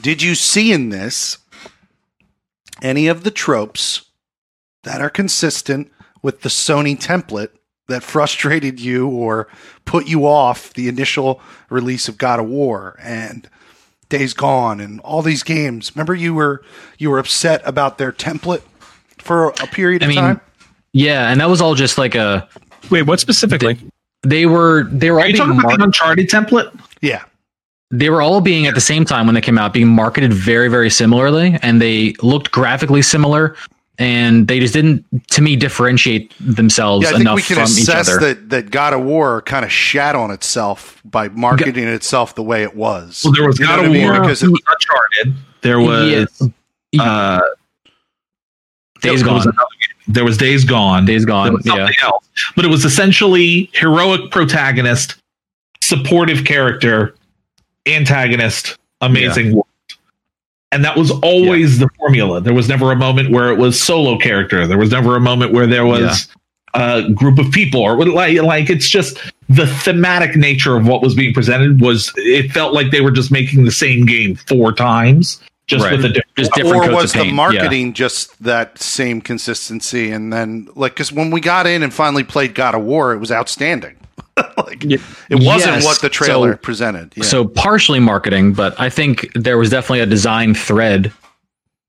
Did 0.00 0.22
you 0.22 0.34
see 0.34 0.72
in 0.72 0.88
this 0.88 1.36
any 2.80 3.08
of 3.08 3.24
the 3.24 3.30
tropes 3.30 4.06
that 4.82 5.02
are 5.02 5.10
consistent 5.10 5.92
with 6.22 6.40
the 6.40 6.48
Sony 6.48 6.98
template 6.98 7.50
that 7.88 8.02
frustrated 8.02 8.80
you 8.80 9.06
or 9.06 9.48
put 9.84 10.08
you 10.08 10.26
off 10.26 10.72
the 10.72 10.88
initial 10.88 11.42
release 11.68 12.08
of 12.08 12.16
God 12.16 12.40
of 12.40 12.46
War 12.46 12.98
and 13.02 13.50
Days 14.08 14.32
Gone 14.32 14.80
and 14.80 14.98
all 15.00 15.20
these 15.20 15.42
games? 15.42 15.94
Remember 15.94 16.14
you 16.14 16.32
were 16.32 16.64
you 16.96 17.10
were 17.10 17.18
upset 17.18 17.60
about 17.66 17.98
their 17.98 18.12
template 18.12 18.62
for 19.18 19.48
a 19.48 19.66
period 19.66 20.02
I 20.02 20.06
of 20.06 20.08
mean, 20.08 20.18
time? 20.18 20.40
Yeah, 20.94 21.30
and 21.30 21.38
that 21.42 21.50
was 21.50 21.60
all 21.60 21.74
just 21.74 21.98
like 21.98 22.14
a. 22.14 22.48
Wait, 22.88 23.02
what 23.02 23.20
specifically? 23.20 23.78
They 24.28 24.46
were 24.46 24.84
they 24.90 25.10
were 25.10 25.18
Are 25.18 25.22
all 25.22 25.26
you 25.28 25.32
being 25.34 25.46
talking 25.46 25.58
about 25.60 25.68
mar- 25.68 25.78
the 25.78 25.84
Uncharted 25.84 26.28
template? 26.28 26.80
Yeah. 27.00 27.22
they 27.90 28.10
were 28.10 28.20
all 28.22 28.40
being 28.40 28.66
at 28.66 28.74
the 28.74 28.80
same 28.80 29.04
time 29.04 29.26
when 29.26 29.34
they 29.34 29.40
came 29.40 29.58
out 29.58 29.72
being 29.72 29.88
marketed 29.88 30.32
very 30.32 30.68
very 30.68 30.90
similarly, 30.90 31.58
and 31.62 31.80
they 31.80 32.14
looked 32.22 32.50
graphically 32.50 33.02
similar, 33.02 33.54
and 33.98 34.48
they 34.48 34.58
just 34.58 34.74
didn't 34.74 35.04
to 35.30 35.40
me 35.42 35.54
differentiate 35.54 36.34
themselves 36.40 37.04
Yeah, 37.04 37.10
I 37.10 37.12
think 37.12 37.20
enough 37.22 37.36
we 37.36 37.42
can 37.42 37.56
from 37.56 37.64
each 37.64 37.82
assess 37.82 38.08
other. 38.08 38.18
that, 38.34 38.48
that 38.50 38.70
God 38.70 38.92
of 38.94 39.02
War 39.02 39.42
kind 39.42 39.64
of 39.64 39.70
shat 39.70 40.14
on 40.16 40.30
itself 40.32 41.00
by 41.04 41.28
marketing 41.28 41.86
itself 41.86 42.34
the 42.34 42.42
way 42.42 42.62
it 42.64 42.74
was. 42.74 43.22
Well, 43.24 43.32
there 43.34 43.46
was 43.46 43.58
You 43.60 43.66
God 43.66 43.76
what 43.78 43.84
of 43.86 43.90
I 43.92 43.94
mean? 43.94 44.04
War, 44.08 44.20
Because 44.20 44.42
it- 44.42 44.50
was 44.50 44.60
Uncharted, 44.68 45.34
there 45.62 45.78
was 45.80 46.50
Yeah. 46.92 47.02
uh, 47.02 47.40
Days 49.02 49.02
there 49.02 49.12
was 49.12 49.22
Gone. 49.22 49.32
another 49.42 49.52
game. 49.52 49.58
There 50.08 50.24
was 50.24 50.36
Days 50.36 50.64
Gone. 50.64 51.04
Days 51.04 51.24
Gone. 51.24 51.58
Yeah. 51.64 51.88
else, 52.02 52.28
but 52.54 52.64
it 52.64 52.68
was 52.68 52.84
essentially 52.84 53.70
heroic 53.72 54.30
protagonist, 54.30 55.16
supportive 55.82 56.44
character, 56.44 57.14
antagonist, 57.86 58.78
amazing 59.00 59.54
world. 59.54 59.66
And 60.72 60.84
that 60.84 60.96
was 60.96 61.10
always 61.22 61.78
the 61.78 61.88
formula. 61.98 62.40
There 62.40 62.52
was 62.52 62.68
never 62.68 62.92
a 62.92 62.96
moment 62.96 63.30
where 63.30 63.50
it 63.50 63.56
was 63.56 63.80
solo 63.80 64.18
character. 64.18 64.66
There 64.66 64.78
was 64.78 64.90
never 64.90 65.16
a 65.16 65.20
moment 65.20 65.52
where 65.52 65.66
there 65.66 65.86
was 65.86 66.28
a 66.74 67.08
group 67.10 67.38
of 67.38 67.50
people 67.52 67.80
or 67.80 68.04
like 68.04 68.40
like 68.42 68.68
it's 68.68 68.88
just 68.88 69.18
the 69.48 69.66
thematic 69.66 70.36
nature 70.36 70.76
of 70.76 70.86
what 70.86 71.00
was 71.00 71.14
being 71.14 71.32
presented 71.32 71.80
was 71.80 72.12
it 72.16 72.52
felt 72.52 72.74
like 72.74 72.90
they 72.90 73.00
were 73.00 73.10
just 73.10 73.30
making 73.30 73.64
the 73.64 73.70
same 73.70 74.04
game 74.04 74.34
four 74.34 74.72
times 74.72 75.40
just 75.66 75.84
Right. 75.84 75.92
with 75.92 76.04
a 76.04 76.08
different 76.08 76.36
Just 76.36 76.52
different 76.54 76.88
or 76.88 76.94
was 76.94 77.12
the 77.12 77.32
marketing 77.32 77.92
just 77.92 78.40
that 78.42 78.78
same 78.80 79.20
consistency? 79.20 80.10
And 80.12 80.32
then, 80.32 80.68
like, 80.76 80.92
because 80.94 81.10
when 81.12 81.30
we 81.30 81.40
got 81.40 81.66
in 81.66 81.82
and 81.82 81.92
finally 81.92 82.24
played 82.24 82.54
God 82.54 82.74
of 82.74 82.82
War, 82.82 83.12
it 83.12 83.18
was 83.18 83.32
outstanding. 83.32 83.96
like, 84.36 84.84
it 84.84 85.00
wasn't 85.30 85.76
Yes. 85.76 85.84
what 85.84 86.00
the 86.00 86.08
trailer 86.08 86.52
So- 86.52 86.58
presented. 86.58 87.12
Yeah. 87.16 87.24
So 87.24 87.46
partially 87.46 88.00
marketing, 88.00 88.52
but 88.52 88.78
I 88.80 88.90
think 88.90 89.28
there 89.34 89.58
was 89.58 89.70
definitely 89.70 90.00
a 90.00 90.06
design 90.06 90.54
thread 90.54 91.12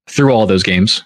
through 0.07 0.31
all 0.31 0.45
those 0.47 0.63
games 0.63 1.03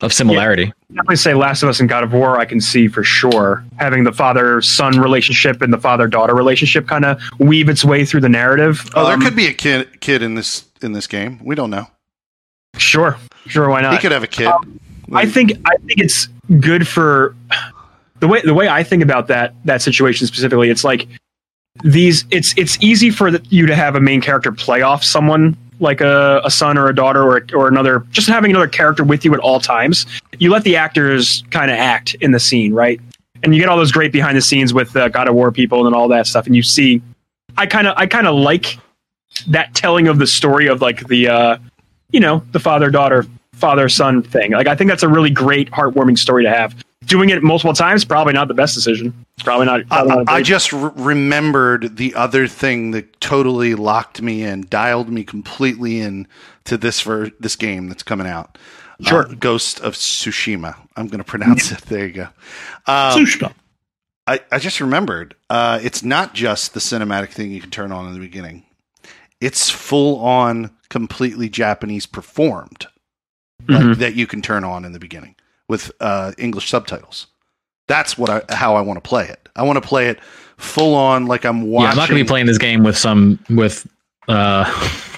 of 0.00 0.12
similarity. 0.12 0.72
Definitely 0.90 1.16
say 1.16 1.34
Last 1.34 1.62
of 1.62 1.68
Us 1.68 1.80
and 1.80 1.88
God 1.88 2.04
of 2.04 2.12
War. 2.12 2.38
I 2.38 2.44
can 2.44 2.60
see 2.60 2.88
for 2.88 3.02
sure 3.02 3.64
having 3.78 4.04
the 4.04 4.12
father 4.12 4.62
son 4.62 4.98
relationship 5.00 5.60
and 5.60 5.72
the 5.72 5.78
father 5.78 6.06
daughter 6.06 6.34
relationship 6.34 6.86
kind 6.86 7.04
of 7.04 7.20
weave 7.38 7.68
its 7.68 7.84
way 7.84 8.04
through 8.04 8.20
the 8.20 8.28
narrative. 8.28 8.88
oh, 8.94 9.04
there 9.04 9.14
Um, 9.14 9.20
could 9.20 9.34
be 9.36 9.46
a 9.46 9.52
kid 9.52 10.00
kid 10.00 10.22
in 10.22 10.34
this 10.34 10.64
in 10.82 10.92
this 10.92 11.06
game. 11.06 11.40
We 11.44 11.54
don't 11.56 11.70
know. 11.70 11.88
sure, 12.76 13.16
sure, 13.46 13.68
why 13.68 13.80
not? 13.80 13.92
he 13.92 13.98
could 13.98 14.12
have 14.12 14.22
a 14.22 14.28
kid. 14.28 14.50
I 15.12 15.26
think 15.26 15.52
I 15.64 15.74
think 15.86 16.00
it's 16.00 16.28
good 16.60 16.86
for 16.86 17.34
the 18.20 18.28
way 18.28 18.40
the 18.42 18.54
way 18.54 18.68
I 18.68 18.82
think 18.84 19.02
about 19.02 19.26
that 19.28 19.54
that 19.64 19.82
situation 19.82 20.26
specifically. 20.26 20.70
It's 20.70 20.84
like 20.84 21.08
these. 21.82 22.24
It's 22.30 22.54
it's 22.56 22.76
easy 22.80 23.10
for 23.10 23.30
the, 23.30 23.42
you 23.48 23.66
to 23.66 23.74
have 23.74 23.94
a 23.96 24.00
main 24.00 24.20
character 24.20 24.52
play 24.52 24.82
off 24.82 25.02
someone 25.02 25.56
like 25.80 26.00
a, 26.00 26.40
a 26.44 26.50
son 26.50 26.76
or 26.78 26.88
a 26.88 26.94
daughter 26.94 27.22
or 27.22 27.44
or 27.54 27.68
another. 27.68 28.00
Just 28.10 28.28
having 28.28 28.50
another 28.50 28.68
character 28.68 29.04
with 29.04 29.24
you 29.24 29.34
at 29.34 29.40
all 29.40 29.60
times. 29.60 30.06
You 30.38 30.50
let 30.50 30.64
the 30.64 30.76
actors 30.76 31.44
kind 31.50 31.70
of 31.70 31.76
act 31.76 32.14
in 32.14 32.32
the 32.32 32.40
scene, 32.40 32.72
right? 32.72 33.00
And 33.42 33.54
you 33.54 33.60
get 33.60 33.68
all 33.68 33.76
those 33.76 33.92
great 33.92 34.12
behind 34.12 34.36
the 34.36 34.42
scenes 34.42 34.74
with 34.74 34.96
uh, 34.96 35.08
God 35.08 35.28
of 35.28 35.34
War 35.34 35.52
people 35.52 35.86
and 35.86 35.94
all 35.94 36.08
that 36.08 36.26
stuff. 36.26 36.46
And 36.46 36.56
you 36.56 36.62
see, 36.62 37.02
I 37.56 37.66
kind 37.66 37.86
of 37.86 37.94
I 37.96 38.06
kind 38.06 38.26
of 38.26 38.34
like 38.36 38.78
that 39.46 39.74
telling 39.74 40.08
of 40.08 40.18
the 40.18 40.26
story 40.26 40.66
of 40.66 40.80
like 40.80 41.06
the 41.06 41.28
uh, 41.28 41.58
you 42.10 42.20
know 42.20 42.42
the 42.52 42.60
father 42.60 42.90
daughter 42.90 43.26
father 43.52 43.88
son 43.88 44.22
thing. 44.22 44.52
Like 44.52 44.66
I 44.66 44.74
think 44.74 44.88
that's 44.88 45.02
a 45.02 45.08
really 45.08 45.30
great 45.30 45.70
heartwarming 45.70 46.18
story 46.18 46.44
to 46.44 46.50
have. 46.50 46.74
Doing 47.06 47.30
it 47.30 47.42
multiple 47.42 47.72
times 47.72 48.04
probably 48.04 48.32
not 48.32 48.48
the 48.48 48.54
best 48.54 48.74
decision. 48.74 49.14
Probably 49.44 49.66
not. 49.66 49.86
Probably 49.88 50.16
not 50.16 50.28
I, 50.28 50.42
just 50.42 50.72
r- 50.72 50.92
remembered 50.96 51.96
the 51.96 52.14
other 52.14 52.46
thing 52.46 52.90
that 52.92 53.20
totally 53.20 53.74
locked 53.74 54.20
me 54.22 54.42
in, 54.42 54.66
dialed 54.68 55.08
me 55.08 55.24
completely 55.24 56.00
in 56.00 56.26
to 56.64 56.76
this 56.76 57.00
ver- 57.02 57.30
this 57.40 57.56
game 57.56 57.88
that's 57.88 58.02
coming 58.02 58.26
out. 58.26 58.58
Sure. 59.00 59.26
Uh, 59.28 59.34
Ghost 59.38 59.80
of 59.80 59.94
Tsushima. 59.94 60.74
I'm 60.96 61.06
going 61.06 61.18
to 61.18 61.24
pronounce 61.24 61.70
it. 61.70 61.80
There 61.82 62.06
you 62.06 62.12
go. 62.12 62.28
Um, 62.86 63.24
Tsushima. 63.24 63.52
I, 64.26 64.40
I 64.52 64.58
just 64.58 64.80
remembered. 64.80 65.34
Uh, 65.48 65.78
it's 65.82 66.02
not 66.02 66.34
just 66.34 66.74
the 66.74 66.80
cinematic 66.80 67.30
thing 67.30 67.50
you 67.52 67.60
can 67.60 67.70
turn 67.70 67.92
on 67.92 68.06
in 68.08 68.12
the 68.14 68.20
beginning. 68.20 68.64
It's 69.40 69.70
full 69.70 70.18
on, 70.20 70.70
completely 70.90 71.48
Japanese 71.48 72.06
performed 72.06 72.86
like, 73.68 73.80
Mhm. 73.82 73.96
that 73.98 74.14
you 74.16 74.26
can 74.26 74.42
turn 74.42 74.64
on 74.64 74.84
in 74.84 74.92
the 74.92 74.98
beginning 74.98 75.36
with 75.68 75.92
uh, 76.00 76.32
English 76.38 76.68
subtitles. 76.68 77.28
That's 77.88 78.16
what 78.16 78.30
I 78.30 78.42
how 78.54 78.76
I 78.76 78.80
want 78.80 79.02
to 79.02 79.08
play 79.08 79.26
it. 79.26 79.48
I 79.56 79.62
want 79.64 79.82
to 79.82 79.86
play 79.86 80.08
it 80.08 80.20
full 80.56 80.94
on, 80.94 81.26
like 81.26 81.44
I'm 81.44 81.62
watching. 81.62 81.84
Yeah, 81.84 81.90
I'm 81.90 81.96
not 81.96 82.08
going 82.08 82.18
to 82.18 82.24
be 82.24 82.28
playing 82.28 82.46
this 82.46 82.58
game 82.58 82.84
with 82.84 82.96
some 82.96 83.38
with 83.50 83.86
uh 84.28 84.64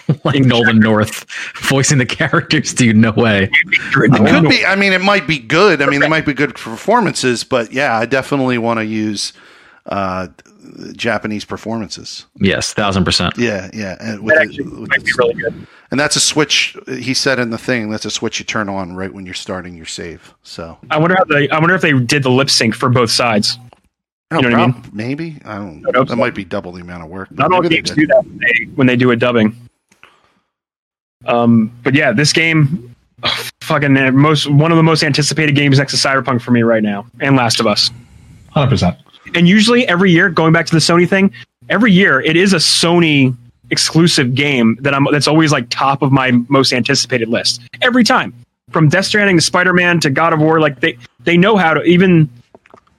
like 0.24 0.40
Nolan 0.44 0.80
North 0.80 1.26
voicing 1.56 1.98
the 1.98 2.06
characters, 2.06 2.72
dude. 2.72 2.96
No 2.96 3.12
way. 3.12 3.50
It 3.52 3.92
could 3.92 4.48
be. 4.48 4.64
I 4.64 4.74
mean, 4.76 4.92
it 4.92 5.00
might 5.02 5.26
be 5.26 5.38
good. 5.38 5.82
I 5.82 5.86
mean, 5.86 6.00
they 6.00 6.08
might 6.08 6.26
be 6.26 6.34
good 6.34 6.54
performances, 6.54 7.44
but 7.44 7.72
yeah, 7.72 7.96
I 7.96 8.06
definitely 8.06 8.58
want 8.58 8.78
to 8.78 8.84
use 8.84 9.32
uh, 9.86 10.28
Japanese 10.92 11.44
performances. 11.44 12.26
Yes, 12.36 12.72
thousand 12.72 13.04
percent. 13.04 13.36
Yeah, 13.36 13.70
yeah. 13.72 13.96
And, 14.00 14.22
with 14.22 14.34
That 14.34 14.46
the- 14.46 14.52
actually 14.52 14.80
with 14.80 14.90
might 14.90 15.04
be 15.04 15.12
really 15.18 15.34
good. 15.34 15.66
And 15.90 15.98
that's 15.98 16.16
a 16.16 16.20
switch. 16.20 16.76
He 16.86 17.14
said 17.14 17.38
in 17.38 17.50
the 17.50 17.58
thing 17.58 17.90
that's 17.90 18.04
a 18.04 18.10
switch 18.10 18.38
you 18.38 18.44
turn 18.44 18.68
on 18.68 18.94
right 18.94 19.12
when 19.12 19.24
you're 19.24 19.34
starting 19.34 19.76
your 19.76 19.86
save. 19.86 20.34
So 20.42 20.78
I 20.90 20.98
wonder 20.98 21.16
how 21.16 21.24
they. 21.24 21.48
I 21.50 21.58
wonder 21.58 21.74
if 21.74 21.82
they 21.82 21.92
did 21.92 22.22
the 22.22 22.30
lip 22.30 22.50
sync 22.50 22.74
for 22.74 22.88
both 22.88 23.10
sides. 23.10 23.58
Oh, 24.32 24.38
know 24.38 24.50
what 24.50 24.60
I 24.60 24.66
mean? 24.66 24.90
Maybe 24.92 25.38
I 25.44 25.56
don't. 25.56 25.84
I 25.86 25.98
hope 25.98 26.08
that 26.08 26.14
so. 26.14 26.16
might 26.16 26.34
be 26.34 26.44
double 26.44 26.72
the 26.72 26.80
amount 26.82 27.02
of 27.02 27.10
work. 27.10 27.30
Not 27.32 27.52
all 27.52 27.62
maybe 27.62 27.76
they 27.76 27.82
games 27.82 27.90
do 27.90 28.06
that 28.06 28.24
when 28.24 28.38
they, 28.38 28.64
when 28.76 28.86
they 28.86 28.96
do 28.96 29.10
a 29.10 29.16
dubbing. 29.16 29.56
Um, 31.26 31.72
but 31.82 31.94
yeah, 31.94 32.12
this 32.12 32.32
game, 32.32 32.94
fucking 33.62 33.96
uh, 33.96 34.12
most 34.12 34.48
one 34.48 34.70
of 34.70 34.76
the 34.76 34.84
most 34.84 35.02
anticipated 35.02 35.56
games 35.56 35.78
next 35.78 36.00
to 36.00 36.08
Cyberpunk 36.08 36.42
for 36.42 36.52
me 36.52 36.62
right 36.62 36.82
now, 36.82 37.06
and 37.18 37.34
Last 37.34 37.58
of 37.58 37.66
Us. 37.66 37.90
Hundred 38.50 38.70
percent. 38.70 38.96
And 39.34 39.48
usually 39.48 39.86
every 39.88 40.12
year, 40.12 40.28
going 40.28 40.52
back 40.52 40.66
to 40.66 40.72
the 40.72 40.78
Sony 40.78 41.08
thing, 41.08 41.32
every 41.68 41.92
year 41.92 42.20
it 42.20 42.36
is 42.36 42.52
a 42.52 42.56
Sony 42.56 43.36
exclusive 43.70 44.34
game 44.34 44.76
that 44.80 44.94
I'm 44.94 45.06
that's 45.12 45.28
always 45.28 45.52
like 45.52 45.68
top 45.70 46.02
of 46.02 46.12
my 46.12 46.32
most 46.48 46.72
anticipated 46.72 47.28
list 47.28 47.60
every 47.82 48.04
time. 48.04 48.32
From 48.70 48.88
Death 48.88 49.06
Stranding 49.06 49.36
to 49.36 49.42
Spider 49.42 49.72
Man 49.72 49.98
to 50.00 50.10
God 50.10 50.32
of 50.32 50.40
War, 50.40 50.60
like 50.60 50.80
they 50.80 50.96
they 51.24 51.36
know 51.36 51.56
how 51.56 51.74
to 51.74 51.82
even 51.82 52.28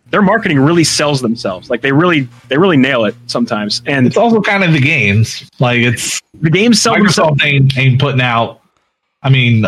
their 0.09 0.21
marketing 0.21 0.59
really 0.59 0.83
sells 0.83 1.21
themselves. 1.21 1.69
Like 1.69 1.81
they 1.81 1.91
really 1.93 2.27
they 2.49 2.57
really 2.57 2.75
nail 2.77 3.05
it 3.05 3.15
sometimes. 3.27 3.81
And 3.85 4.05
It's 4.05 4.17
also 4.17 4.41
kind 4.41 4.63
of 4.65 4.73
the 4.73 4.81
games. 4.81 5.49
Like 5.59 5.79
it's 5.79 6.21
the 6.41 6.49
games 6.49 6.81
sell 6.81 6.95
themselves. 6.95 7.41
Microsoft 7.41 7.45
ain't, 7.45 7.77
ain't 7.77 7.99
putting 8.01 8.19
out. 8.21 8.61
I 9.23 9.29
mean, 9.29 9.65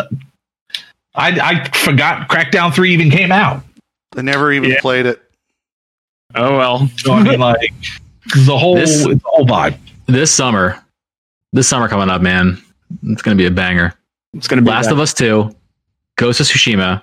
I 1.14 1.30
I 1.40 1.68
forgot 1.70 2.28
Crackdown 2.28 2.74
three 2.74 2.92
even 2.92 3.10
came 3.10 3.32
out. 3.32 3.62
They 4.12 4.22
never 4.22 4.52
even 4.52 4.70
Yeah. 4.70 4.80
played 4.80 5.06
it. 5.06 5.22
Oh 6.34 6.58
well. 6.58 6.88
So 6.98 7.12
I 7.14 7.22
mean, 7.22 7.40
like 7.40 7.72
the 8.44 8.58
whole 8.58 8.74
This- 8.74 9.04
the 9.04 9.20
whole 9.24 9.46
vibe. 9.46 9.78
This 10.06 10.30
summer, 10.30 10.83
this 11.54 11.66
summer 11.68 11.88
coming 11.88 12.10
up, 12.10 12.20
man, 12.20 12.62
it's 13.04 13.22
gonna 13.22 13.36
be 13.36 13.46
a 13.46 13.50
banger. 13.50 13.94
It's 14.34 14.46
gonna 14.48 14.60
be 14.62 14.68
Last 14.70 14.90
of 14.90 14.98
Us 15.00 15.14
Two, 15.14 15.54
Ghost 16.16 16.40
of 16.40 16.46
Tsushima, 16.46 17.02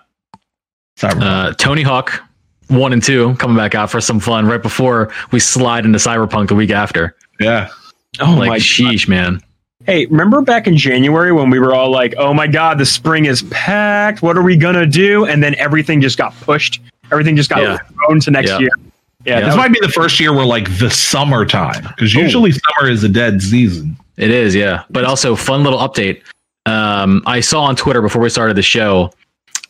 Cyberpunk. 1.00 1.24
uh, 1.24 1.54
Tony 1.54 1.82
Hawk 1.82 2.22
one 2.68 2.94
and 2.94 3.04
two 3.04 3.34
coming 3.36 3.58
back 3.58 3.76
out 3.76 3.90
for 3.90 4.00
some 4.00 4.20
fun 4.20 4.46
right 4.46 4.62
before 4.62 5.12
we 5.32 5.40
slide 5.40 5.84
into 5.86 5.98
Cyberpunk 5.98 6.48
the 6.48 6.56
week 6.56 6.70
after. 6.70 7.16
yeah, 7.40 7.70
Oh 8.22 8.36
like 8.38 8.48
my 8.50 8.58
sheesh, 8.60 9.08
man. 9.08 9.42
Hey, 9.86 10.06
remember 10.06 10.42
back 10.42 10.68
in 10.68 10.78
January 10.78 11.32
when 11.32 11.50
we 11.50 11.58
were 11.60 11.74
all 11.74 11.90
like, 11.90 12.14
"Oh 12.18 12.34
my 12.34 12.46
god, 12.48 12.78
the 12.78 12.86
spring 12.86 13.26
is 13.26 13.42
packed. 13.44 14.22
What 14.22 14.38
are 14.38 14.44
we 14.44 14.56
gonna 14.56 14.86
do?" 14.86 15.26
And 15.26 15.42
then 15.42 15.56
everything 15.56 16.02
just 16.02 16.18
got 16.18 16.40
pushed. 16.42 16.80
Everything 17.12 17.36
just 17.36 17.50
got 17.50 17.62
Yeah. 17.62 17.78
thrown 18.06 18.20
to 18.22 18.32
next 18.32 18.50
Yeah. 18.52 18.60
year. 18.60 18.70
Yeah, 19.26 19.40
Yeah. 19.40 19.46
this 19.48 19.56
might 19.56 19.72
be 19.74 19.80
the 19.82 19.90
first 19.90 20.20
year 20.20 20.34
where 20.34 20.46
like 20.46 20.78
the 20.78 20.90
summertime 20.92 21.84
because 21.96 22.14
usually 22.14 22.52
summer 22.52 22.90
is 22.90 23.04
a 23.04 23.10
dead 23.10 23.42
season. 23.42 23.98
It 24.18 24.30
is, 24.32 24.54
yeah. 24.56 24.84
But 24.90 25.06
also, 25.06 25.36
fun 25.36 25.64
little 25.64 25.80
update. 25.80 26.22
Um, 26.66 27.24
I 27.26 27.40
saw 27.40 27.64
on 27.64 27.76
Twitter 27.76 28.02
before 28.02 28.22
we 28.22 28.30
started 28.30 28.56
the 28.56 28.62
show, 28.62 29.12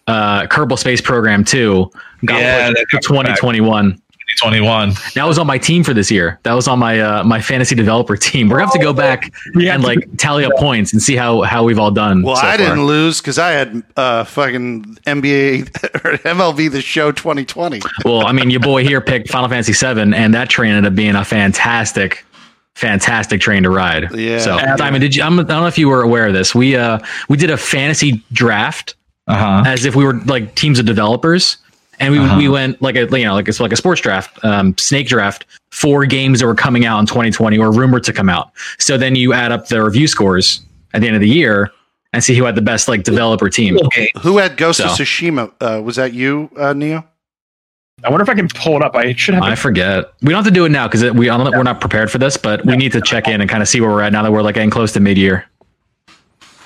uh, 0.08 0.44
Kerbal 0.48 0.78
Space 0.78 1.00
Program 1.02 1.44
2 1.46 1.90
got 2.26 2.40
Yeah, 2.42 2.68
pushed 2.68 2.76
that 2.76 2.88
to 2.90 2.98
got 2.98 3.04
2021. 3.04 4.02
Twenty 4.42 4.62
one. 4.62 4.94
That 5.14 5.26
was 5.26 5.38
on 5.38 5.46
my 5.46 5.58
team 5.58 5.84
for 5.84 5.94
this 5.94 6.10
year. 6.10 6.40
That 6.44 6.54
was 6.54 6.66
on 6.66 6.80
my 6.80 7.00
uh, 7.02 7.24
my 7.26 7.42
fantasy 7.42 7.76
developer 7.76 8.16
team. 8.16 8.48
We're 8.48 8.56
gonna 8.60 8.68
have 8.68 8.74
to 8.74 8.80
go 8.80 8.94
back 8.94 9.34
We 9.56 9.70
and 9.70 9.84
like 9.84 10.08
tally 10.18 10.46
up 10.46 10.54
points 10.56 10.94
and 10.94 11.02
see 11.02 11.18
how 11.18 11.42
how 11.42 11.66
we've 11.66 11.78
all 11.78 11.92
done. 11.92 12.24
Well, 12.24 12.38
so 12.38 12.48
I 12.48 12.56
far. 12.56 12.58
didn't 12.58 12.86
lose 12.86 13.20
because 13.20 13.38
I 13.38 13.52
had 13.52 13.84
uh, 13.98 14.24
fucking 14.24 14.86
NBA 15.06 15.68
or 16.06 16.18
MLB 16.20 16.72
the 16.72 16.82
Show 16.82 17.12
2020. 17.12 17.82
Well, 18.06 18.26
I 18.26 18.32
mean, 18.32 18.50
your 18.50 18.62
boy 18.62 18.84
here 18.86 19.02
picked 19.02 19.30
Final 19.30 19.50
Fantasy 19.50 19.74
VII, 19.74 20.16
and 20.16 20.34
that 20.34 20.50
train 20.50 20.72
ended 20.72 20.94
up 20.94 20.96
being 20.96 21.16
a 21.16 21.26
fantastic, 21.26 22.26
fantastic 22.76 23.42
train 23.42 23.64
to 23.64 23.70
ride. 23.70 24.14
Yeah. 24.16 24.40
So, 24.40 24.58
Diamond, 24.78 25.02
did 25.02 25.16
you? 25.16 25.24
I'm, 25.24 25.40
I 25.40 25.44
don't 25.44 25.62
know 25.62 25.68
if 25.68 25.78
you 25.78 25.90
were 25.90 26.02
aware 26.02 26.28
of 26.28 26.34
this. 26.34 26.56
We 26.56 26.76
uh 26.76 27.00
we 27.30 27.38
did 27.38 27.50
a 27.50 27.58
fantasy 27.58 28.24
draft 28.32 28.96
Uh 29.28 29.36
huh. 29.36 29.64
as 29.70 29.86
if 29.86 29.96
we 29.96 30.04
were 30.06 30.20
like 30.26 30.56
teams 30.56 30.80
of 30.80 30.86
developers, 30.86 31.58
and 32.00 32.14
we 32.14 32.20
Uh-huh. 32.20 32.38
we 32.38 32.50
went 32.50 32.82
like 32.82 32.96
a 32.96 33.06
you 33.18 33.26
know 33.26 33.34
like 33.34 33.48
it's 33.48 33.60
like 33.60 33.72
a 33.74 33.78
sports 33.78 34.02
draft, 34.02 34.44
um, 34.44 34.76
snake 34.78 35.08
draft 35.08 35.46
for 35.72 36.06
games 36.06 36.40
that 36.40 36.46
were 36.48 36.56
coming 36.56 36.86
out 36.86 37.00
in 37.00 37.06
2020 37.06 37.58
or 37.58 37.72
rumored 37.72 38.04
to 38.04 38.14
come 38.14 38.30
out. 38.30 38.52
So 38.80 38.98
then 38.98 39.16
you 39.16 39.34
add 39.34 39.52
up 39.52 39.68
the 39.68 39.84
review 39.84 40.08
scores 40.08 40.62
at 40.94 41.02
the 41.02 41.08
end 41.08 41.16
of 41.16 41.22
the 41.22 41.30
year 41.30 41.72
and 42.14 42.22
see 42.22 42.36
who 42.36 42.44
had 42.44 42.56
the 42.56 42.62
best 42.62 42.90
like 42.90 43.04
developer 43.04 43.50
team. 43.50 43.78
Okay. 43.86 44.12
Who 44.22 44.38
had 44.38 44.58
Ghost 44.58 44.82
of 44.82 44.88
Tsushima? 44.92 45.52
Uh, 45.62 45.82
was 45.82 45.96
that 45.96 46.12
you, 46.14 46.50
uh, 46.58 46.74
Neo? 46.74 47.06
I 48.04 48.10
wonder 48.10 48.24
if 48.24 48.30
I 48.30 48.34
can 48.34 48.48
pull 48.48 48.78
it 48.78 48.82
up. 48.82 48.96
I 48.96 49.14
should 49.14 49.36
have. 49.36 49.44
I 49.44 49.54
forget. 49.56 50.12
We 50.22 50.30
don't 50.30 50.44
have 50.44 50.46
to 50.46 50.52
do 50.52 50.66
it 50.66 50.70
now 50.70 50.88
because 50.88 51.04
we 51.12 51.30
I 51.30 51.38
don't, 51.38 51.52
we're 51.56 51.62
not 51.64 51.80
prepared 51.82 52.10
for 52.12 52.18
this, 52.18 52.36
but 52.36 52.66
we 52.66 52.76
need 52.76 52.92
to 52.94 53.02
check 53.02 53.28
in 53.28 53.42
and 53.42 53.50
kind 53.50 53.62
of 53.62 53.70
see 53.70 53.80
where 53.80 53.90
we're 53.92 54.02
at 54.02 54.12
now 54.12 54.24
that 54.24 54.32
we're 54.32 54.42
like 54.42 54.56
getting 54.56 54.72
close 54.72 54.92
to 54.94 55.00
mid 55.00 55.18
year. 55.20 55.46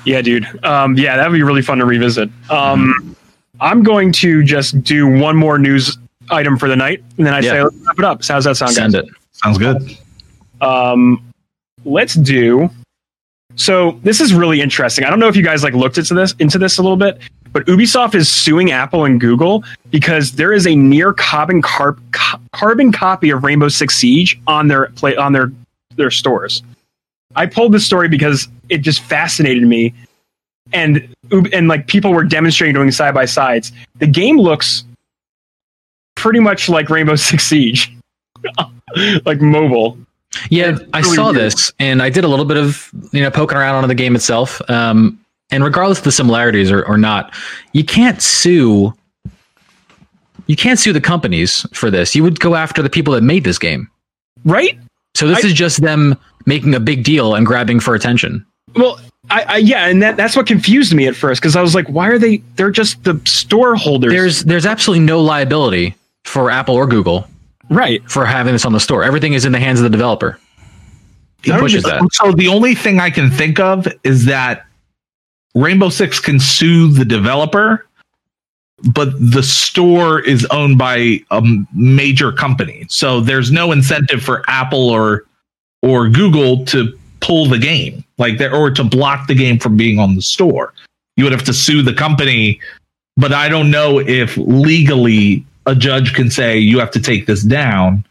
yeah, 0.05 0.21
dude. 0.21 0.45
Um, 0.63 0.95
yeah, 0.97 1.17
that 1.17 1.29
would 1.29 1.35
be 1.35 1.43
really 1.43 1.61
fun 1.61 1.79
to 1.79 1.85
revisit. 1.85 2.29
Um, 2.49 3.15
I'm 3.59 3.83
going 3.83 4.11
to 4.13 4.43
just 4.43 4.81
do 4.83 5.07
one 5.07 5.35
more 5.35 5.57
news 5.59 5.97
item 6.29 6.57
for 6.57 6.69
the 6.69 6.75
night, 6.75 7.03
and 7.17 7.25
then 7.25 7.33
I 7.33 7.39
Yeah. 7.39 7.51
say 7.51 7.63
let's 7.63 7.75
wrap 7.85 7.99
it 7.99 8.05
up. 8.05 8.23
So 8.23 8.33
how's 8.35 8.45
that 8.45 8.55
sound? 8.55 8.69
guys? 8.69 8.75
Send 8.75 8.95
it. 8.95 9.05
Sounds 9.33 9.57
good. 9.57 9.97
um, 10.61 11.21
let's 11.83 12.13
do. 12.13 12.69
So 13.57 13.99
this 14.03 14.21
is 14.21 14.33
really 14.33 14.61
interesting. 14.61 15.03
I 15.05 15.09
don't 15.09 15.19
know 15.19 15.27
if 15.27 15.35
you 15.35 15.43
guys 15.43 15.63
like 15.63 15.73
looked 15.73 15.97
into 15.97 16.13
this 16.13 16.33
into 16.39 16.57
this 16.57 16.77
a 16.77 16.81
little 16.81 16.97
bit, 16.97 17.19
but 17.55 17.65
Ubisoft 17.67 18.15
is 18.15 18.29
suing 18.29 18.71
Apple 18.71 19.05
and 19.05 19.17
Google 19.17 19.63
because 19.89 20.33
there 20.33 20.51
is 20.51 20.67
a 20.67 20.75
near 20.75 21.13
carbon 21.13 21.61
carb, 21.61 21.97
ca- 22.11 22.37
carbon 22.51 22.91
copy 22.91 23.29
of 23.29 23.45
Rainbow 23.45 23.69
Six 23.69 23.95
Siege 23.95 24.37
on 24.45 24.67
their 24.67 24.87
play 24.87 25.15
on 25.15 25.31
their 25.31 25.53
their 25.95 26.11
stores. 26.11 26.63
I 27.37 27.45
pulled 27.45 27.71
this 27.71 27.85
story 27.85 28.09
because 28.09 28.49
it 28.67 28.79
just 28.79 28.99
fascinated 28.99 29.63
me, 29.63 29.93
and 30.73 31.07
and 31.53 31.69
like 31.69 31.87
people 31.87 32.11
were 32.11 32.25
demonstrating 32.25 32.73
doing 32.73 32.91
side 32.91 33.13
by 33.13 33.23
sides. 33.23 33.71
The 33.99 34.07
game 34.07 34.37
looks 34.37 34.83
pretty 36.15 36.41
much 36.41 36.67
like 36.67 36.89
Rainbow 36.89 37.15
Six 37.15 37.45
Siege, 37.45 37.89
like 39.25 39.39
mobile. 39.39 39.97
Yeah, 40.49 40.77
I 40.91 41.03
saw 41.03 41.31
this 41.31 41.71
and 41.79 42.03
I 42.03 42.09
did 42.09 42.25
a 42.25 42.27
little 42.27 42.43
bit 42.43 42.57
of 42.57 42.91
you 43.13 43.21
know 43.21 43.31
poking 43.31 43.57
around 43.57 43.81
on 43.81 43.87
the 43.87 43.95
game 43.95 44.13
itself. 44.13 44.61
Um, 44.69 45.21
and 45.51 45.63
regardless 45.63 45.99
of 45.99 46.03
the 46.03 46.11
similarities 46.11 46.71
or, 46.71 46.83
or 46.85 46.97
not, 46.97 47.33
you 47.73 47.83
can't 47.83 48.21
sue. 48.21 48.93
You 50.47 50.55
can't 50.55 50.77
sue 50.77 50.93
the 50.93 51.01
companies 51.01 51.65
for 51.73 51.89
this. 51.89 52.15
You 52.15 52.23
would 52.23 52.39
go 52.39 52.55
after 52.55 52.81
the 52.81 52.89
people 52.89 53.13
that 53.13 53.21
made 53.21 53.43
this 53.43 53.57
game. 53.57 53.89
Right? 54.43 54.77
So 55.15 55.27
this 55.27 55.43
I- 55.43 55.47
is 55.47 55.53
just 55.53 55.81
them 55.81 56.15
making 56.45 56.75
a 56.75 56.79
big 56.79 57.03
deal 57.03 57.35
and 57.35 57.45
grabbing 57.45 57.79
for 57.79 57.95
attention. 57.95 58.45
Well, 58.75 58.99
I, 59.29 59.45
I 59.47 59.57
yeah, 59.57 59.87
and 59.87 60.03
that 60.03 60.17
that's 60.17 60.35
what 60.35 60.45
confused 60.45 60.93
me 60.93 61.07
at 61.07 61.15
first 61.15 61.41
because 61.41 61.55
I 61.55 61.61
was 61.61 61.73
like, 61.73 61.87
why 61.87 62.09
are 62.09 62.19
they? 62.19 62.37
They're 62.57 62.71
just 62.71 63.03
the 63.03 63.19
store 63.25 63.75
holders. 63.75 64.11
There's 64.11 64.43
there's 64.43 64.65
absolutely 64.65 65.05
no 65.05 65.21
liability 65.21 65.95
for 66.25 66.51
Apple 66.51 66.75
or 66.75 66.85
Google 66.85 67.27
right. 67.69 68.07
for 68.09 68.25
having 68.25 68.53
this 68.53 68.65
on 68.65 68.73
the 68.73 68.79
store. 68.79 69.03
Everything 69.03 69.33
is 69.33 69.45
in 69.45 69.51
the 69.51 69.59
hands 69.59 69.79
of 69.79 69.83
the 69.83 69.89
developer. 69.89 70.39
He 71.43 71.51
pushes 71.51 71.83
that. 71.83 72.01
So 72.11 72.31
the 72.31 72.47
only 72.47 72.75
thing 72.75 72.99
I 72.99 73.09
can 73.09 73.29
think 73.29 73.59
of 73.59 73.87
is 74.03 74.25
that 74.25 74.65
Rainbow 75.55 75.89
Six 75.89 76.19
can 76.19 76.39
sue 76.39 76.89
the 76.89 77.05
developer, 77.05 77.87
but 78.93 79.13
the 79.19 79.41
store 79.41 80.19
is 80.19 80.45
owned 80.51 80.77
by 80.77 81.21
a 81.31 81.41
major 81.73 82.31
company. 82.31 82.85
So 82.89 83.21
there's 83.21 83.51
no 83.51 83.71
incentive 83.71 84.21
for 84.21 84.43
Apple 84.47 84.89
or 84.89 85.25
or 85.81 86.09
Google 86.09 86.65
to 86.65 86.97
pull 87.21 87.47
the 87.47 87.57
game, 87.57 88.03
like 88.17 88.37
there 88.37 88.53
or 88.53 88.69
to 88.71 88.83
block 88.83 89.27
the 89.27 89.35
game 89.35 89.57
from 89.57 89.77
being 89.77 89.97
on 89.97 90.15
the 90.15 90.21
store. 90.21 90.73
You 91.15 91.23
would 91.23 91.33
have 91.33 91.43
to 91.43 91.53
sue 91.53 91.81
the 91.81 91.93
company, 91.93 92.59
but 93.15 93.31
I 93.31 93.47
don't 93.47 93.71
know 93.71 93.99
if 93.99 94.35
legally 94.37 95.45
a 95.65 95.73
judge 95.73 96.13
can 96.13 96.29
say 96.29 96.57
you 96.57 96.79
have 96.79 96.91
to 96.91 96.99
take 96.99 97.25
this 97.25 97.43
down. 97.43 98.05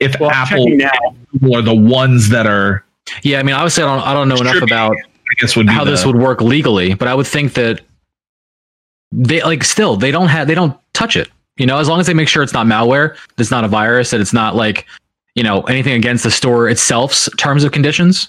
If 0.00 0.18
Well, 0.18 0.30
Apple 0.30 0.66
checking 0.66 0.78
now. 0.78 1.54
are 1.54 1.62
the 1.62 1.74
ones 1.74 2.28
that 2.30 2.46
are 2.46 2.84
Yeah, 3.22 3.38
I 3.38 3.44
mean, 3.44 3.54
obviously, 3.54 3.84
I 3.84 3.86
don't 3.86 4.06
I 4.06 4.14
don't 4.14 4.28
know 4.28 4.36
enough 4.36 4.62
about 4.62 4.96
I 5.30 5.34
guess 5.40 5.56
would 5.56 5.66
be 5.66 5.72
how 5.72 5.84
this 5.84 6.04
would 6.06 6.16
work 6.16 6.40
legally, 6.40 6.94
but 6.94 7.08
I 7.08 7.14
would 7.14 7.26
think 7.26 7.54
that 7.54 7.80
they 9.12 9.42
like 9.42 9.64
still 9.64 9.96
they 9.96 10.10
don't 10.10 10.28
have 10.28 10.46
they 10.48 10.54
don't 10.54 10.78
touch 10.92 11.16
it. 11.16 11.28
You 11.56 11.66
know, 11.66 11.78
as 11.78 11.88
long 11.88 12.00
as 12.00 12.06
they 12.06 12.14
make 12.14 12.28
sure 12.28 12.42
it's 12.42 12.52
not 12.52 12.66
malware, 12.66 13.16
it's 13.38 13.50
not 13.50 13.64
a 13.64 13.68
virus, 13.68 14.10
that 14.10 14.20
it's 14.20 14.32
not 14.32 14.54
like 14.54 14.86
you 15.34 15.42
know 15.42 15.62
anything 15.62 15.94
against 15.94 16.24
the 16.24 16.30
store 16.30 16.68
itself's 16.68 17.28
terms 17.36 17.64
of 17.64 17.72
conditions, 17.72 18.28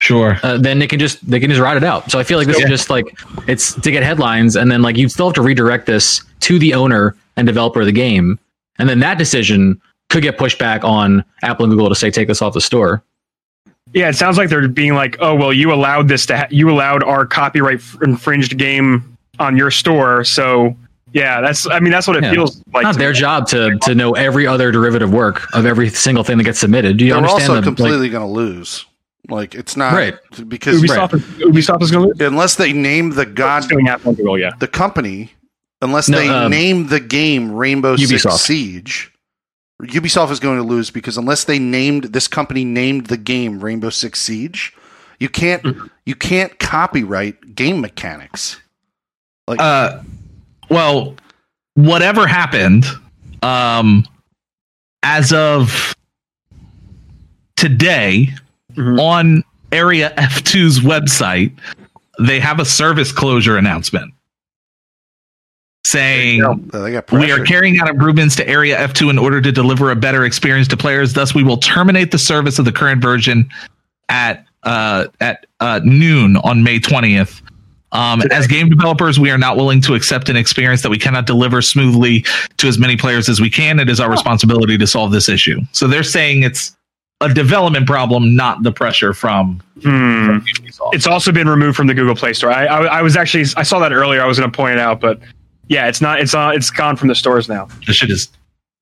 sure. 0.00 0.38
uh, 0.42 0.58
then 0.58 0.78
they 0.78 0.86
can 0.86 0.98
just 0.98 1.28
they 1.28 1.40
can 1.40 1.50
just 1.50 1.60
ride 1.60 1.76
it 1.76 1.84
out. 1.84 2.10
So 2.10 2.18
I 2.18 2.22
feel 2.24 2.38
like 2.38 2.46
this 2.46 2.58
Yeah. 2.58 2.64
is 2.66 2.70
just 2.70 2.90
like 2.90 3.06
it's 3.48 3.74
to 3.80 3.90
get 3.90 4.02
headlines, 4.02 4.56
and 4.56 4.70
then 4.70 4.82
like 4.82 4.96
you 4.96 5.08
still 5.08 5.26
have 5.28 5.34
to 5.34 5.42
redirect 5.42 5.86
this 5.86 6.22
to 6.40 6.58
the 6.58 6.74
owner 6.74 7.16
and 7.36 7.46
developer 7.46 7.80
of 7.80 7.86
the 7.86 7.92
game, 7.92 8.38
and 8.78 8.88
then 8.88 8.98
that 9.00 9.18
decision 9.18 9.80
could 10.10 10.22
get 10.22 10.38
pushed 10.38 10.58
back 10.58 10.84
on 10.84 11.24
Apple 11.42 11.64
and 11.64 11.72
Google 11.72 11.88
to 11.88 11.94
say 11.94 12.10
take 12.10 12.28
this 12.28 12.40
off 12.42 12.54
the 12.54 12.60
store. 12.60 13.02
Yeah, 13.92 14.08
it 14.08 14.14
sounds 14.16 14.36
like 14.36 14.48
they're 14.50 14.68
being 14.68 14.94
like, 14.94 15.16
oh 15.20 15.34
well, 15.34 15.52
you 15.52 15.72
allowed 15.72 16.08
this 16.08 16.26
to 16.26 16.36
ha- 16.36 16.48
you 16.50 16.70
allowed 16.70 17.02
our 17.02 17.24
copyright 17.26 17.78
f- 17.78 17.96
infringed 18.02 18.58
game 18.58 19.16
on 19.38 19.56
your 19.56 19.70
store, 19.70 20.24
so 20.24 20.76
yeah, 21.12 21.40
that's 21.40 21.66
I 21.68 21.80
mean 21.80 21.92
that's 21.92 22.06
what 22.06 22.16
it 22.16 22.24
Yeah. 22.24 22.32
feels 22.32 22.62
like. 22.74 22.82
not 22.82 22.92
to 22.94 22.98
their 22.98 23.12
me. 23.12 23.18
job 23.18 23.46
to 23.48 23.78
to 23.82 23.94
know 23.94 24.12
every 24.14 24.46
other 24.46 24.70
derivative 24.72 25.12
work 25.12 25.42
of 25.54 25.64
every 25.66 25.88
single 25.88 26.24
thing 26.24 26.36
that 26.38 26.44
gets 26.44 26.58
submitted. 26.58 26.96
Do 26.96 27.04
you 27.04 27.10
They're 27.12 27.18
understand 27.18 27.42
also 27.42 27.52
the, 27.52 27.58
like, 27.70 27.76
completely 27.76 28.08
going 28.10 28.26
to 28.26 28.32
lose. 28.32 28.84
Like 29.28 29.54
it's 29.54 29.76
not 29.76 29.92
Right. 29.92 30.14
because 30.46 30.80
Ubisoft, 30.82 31.14
is, 31.14 31.22
Ubisoft 31.22 31.82
is 31.82 31.90
going 31.90 32.12
to 32.14 32.26
unless 32.26 32.54
they 32.56 32.72
name 32.72 33.10
the 33.10 33.26
god 33.26 33.64
Apple 33.88 34.38
yeah. 34.38 34.50
the 34.60 34.68
company, 34.68 35.32
unless 35.82 36.08
No, 36.08 36.18
they 36.18 36.28
um, 36.28 36.50
name 36.50 36.86
the 36.88 37.00
game 37.00 37.50
Rainbow 37.52 37.96
Six 37.96 38.22
Siege, 38.40 39.10
Ubisoft 39.82 40.30
is 40.30 40.40
going 40.40 40.56
to 40.58 40.62
lose 40.64 40.90
because 40.90 41.16
unless 41.18 41.44
they 41.44 41.58
named 41.58 42.04
this 42.04 42.28
company 42.28 42.64
named 42.64 43.06
the 43.06 43.16
game 43.18 43.60
Rainbow 43.60 43.90
Six 43.90 44.20
Siege, 44.20 44.72
you 45.20 45.28
can't 45.28 45.62
Mm-hmm. 45.62 45.86
you 46.06 46.14
can't 46.14 46.58
copyright 46.58 47.54
game 47.54 47.80
mechanics. 47.80 48.60
Like 49.48 49.60
Uh, 49.60 50.02
well, 50.70 51.14
whatever 51.74 52.26
happened, 52.26 52.84
um, 53.42 54.06
as 55.02 55.32
of 55.32 55.94
today, 57.56 58.34
Mhm. 58.74 59.00
on 59.00 59.44
Area 59.72 60.12
F2's 60.16 60.80
website, 60.80 61.52
they 62.18 62.40
have 62.40 62.58
a 62.60 62.64
service 62.64 63.12
closure 63.12 63.56
announcement 63.56 64.12
saying. 65.86 66.68
they 66.72 67.00
We 67.12 67.32
are 67.32 67.44
carrying 67.44 67.78
out 67.78 67.88
improvements 67.88 68.36
to 68.36 68.48
Area 68.48 68.76
F2 68.76 69.10
in 69.10 69.18
order 69.18 69.40
to 69.40 69.52
deliver 69.52 69.90
a 69.90 69.96
better 69.96 70.24
experience 70.24 70.68
to 70.68 70.76
players. 70.76 71.12
Thus, 71.12 71.34
we 71.34 71.42
will 71.42 71.58
terminate 71.58 72.10
the 72.10 72.18
service 72.18 72.58
of 72.58 72.64
the 72.64 72.72
current 72.72 73.00
version 73.00 73.48
at 74.08 74.44
uh, 74.64 75.06
at 75.20 75.46
uh, 75.60 75.80
noon 75.84 76.36
on 76.38 76.62
May 76.62 76.80
20th. 76.80 77.40
Um, 77.92 78.20
as 78.32 78.46
game 78.48 78.68
developers, 78.68 79.18
we 79.18 79.30
are 79.30 79.38
not 79.38 79.56
willing 79.56 79.80
to 79.82 79.94
accept 79.94 80.28
an 80.28 80.36
experience 80.36 80.82
that 80.82 80.90
we 80.90 80.98
cannot 80.98 81.24
deliver 81.24 81.62
smoothly 81.62 82.24
to 82.56 82.66
as 82.66 82.78
many 82.78 82.96
players 82.96 83.28
as 83.28 83.40
we 83.40 83.48
can. 83.48 83.78
It 83.78 83.88
is 83.88 84.00
our 84.00 84.10
responsibility 84.10 84.76
to 84.76 84.86
solve 84.86 85.12
this 85.12 85.28
issue. 85.28 85.60
So 85.70 85.86
they're 85.86 86.02
saying 86.02 86.42
it's 86.42 86.76
a 87.20 87.32
development 87.32 87.86
problem, 87.86 88.34
not 88.34 88.64
the 88.64 88.72
pressure 88.72 89.14
from, 89.14 89.62
Hmm. 89.82 90.40
from 90.40 90.44
It's 90.92 91.06
also 91.06 91.32
been 91.32 91.48
removed 91.48 91.76
from 91.76 91.86
the 91.86 91.94
Google 91.94 92.16
Play 92.16 92.32
Store. 92.32 92.50
I, 92.50 92.66
I, 92.66 92.98
I 92.98 93.02
was 93.02 93.16
actually 93.16 93.44
I 93.56 93.62
saw 93.62 93.78
that 93.78 93.92
earlier. 93.92 94.20
I 94.20 94.26
was 94.26 94.38
going 94.38 94.50
to 94.50 94.54
point 94.56 94.74
it 94.74 94.80
out, 94.80 95.00
but 95.00 95.20
yeah, 95.68 95.88
it's 95.88 96.00
not. 96.00 96.20
It's 96.20 96.34
uh, 96.34 96.52
it's 96.54 96.70
gone 96.70 96.96
from 96.96 97.08
the 97.08 97.14
stores 97.14 97.48
now. 97.48 97.68
this 97.86 97.96
shit 97.96 98.10
is 98.10 98.28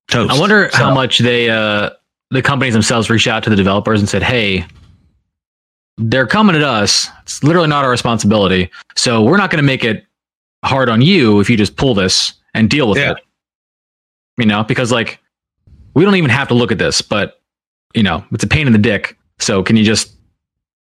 toast. 0.09 0.31
I 0.33 0.39
wonder 0.39 0.69
how 0.73 0.93
much 0.93 1.19
they 1.19 1.49
uh 1.49 1.89
the 2.31 2.41
companies 2.41 2.73
themselves 2.73 3.09
reached 3.09 3.27
out 3.27 3.43
to 3.43 3.49
the 3.49 3.55
developers 3.55 3.99
and 3.99 4.07
said, 4.09 4.23
"Hey, 4.23 4.65
they're 5.97 6.27
coming 6.27 6.55
at 6.55 6.63
us. 6.63 7.09
It's 7.23 7.43
literally 7.43 7.67
not 7.67 7.83
our 7.85 7.91
responsibility. 7.91 8.69
So 8.95 9.23
we're 9.23 9.37
not 9.37 9.49
going 9.51 9.61
to 9.63 9.65
make 9.65 9.83
it 9.83 10.05
hard 10.63 10.89
on 10.89 11.01
you 11.01 11.39
if 11.39 11.49
you 11.49 11.57
just 11.57 11.75
pull 11.77 11.93
this 11.93 12.33
and 12.53 12.69
deal 12.69 12.89
with 12.89 12.97
Yeah. 12.97 13.11
it." 13.13 13.17
You 14.37 14.45
know, 14.45 14.63
because 14.63 14.91
like 14.91 15.19
we 15.93 16.03
don't 16.03 16.15
even 16.15 16.29
have 16.29 16.47
to 16.49 16.53
look 16.53 16.71
at 16.71 16.77
this, 16.77 17.01
but 17.01 17.41
you 17.93 18.03
know, 18.03 18.23
it's 18.31 18.43
a 18.43 18.47
pain 18.47 18.67
in 18.67 18.73
the 18.73 18.79
dick. 18.79 19.17
So 19.39 19.63
can 19.63 19.75
you 19.77 19.83
just 19.85 20.14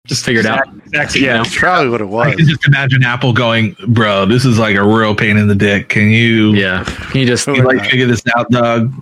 just 0.07 0.25
figure 0.25 0.41
it 0.41 0.47
out? 0.47 0.67
Exactly. 0.87 1.25
Yeah. 1.25 1.39
That's 1.39 1.57
probably 1.57 1.89
what 1.89 2.01
it 2.01 2.07
was. 2.07 2.27
I 2.27 2.35
can 2.35 2.47
just 2.47 2.67
imagine 2.67 3.05
Apple 3.05 3.33
going, 3.33 3.77
bro, 3.89 4.27
this 4.27 4.45
is 4.45 4.59
like 4.59 4.77
a 4.77 4.83
real 4.85 5.15
pain 5.15 5.37
in 5.37 5.47
the 5.47 5.55
dick. 5.55 5.89
Can 5.89 6.11
you, 6.11 6.53
Yeah. 6.55 6.83
Can 6.85 7.21
you 7.21 7.27
just 7.27 7.47
Who 7.47 7.57
you 7.57 7.63
like 7.63 7.89
figure 7.89 8.07
this 8.07 8.23
out, 8.37 8.51
Doug? 8.51 8.93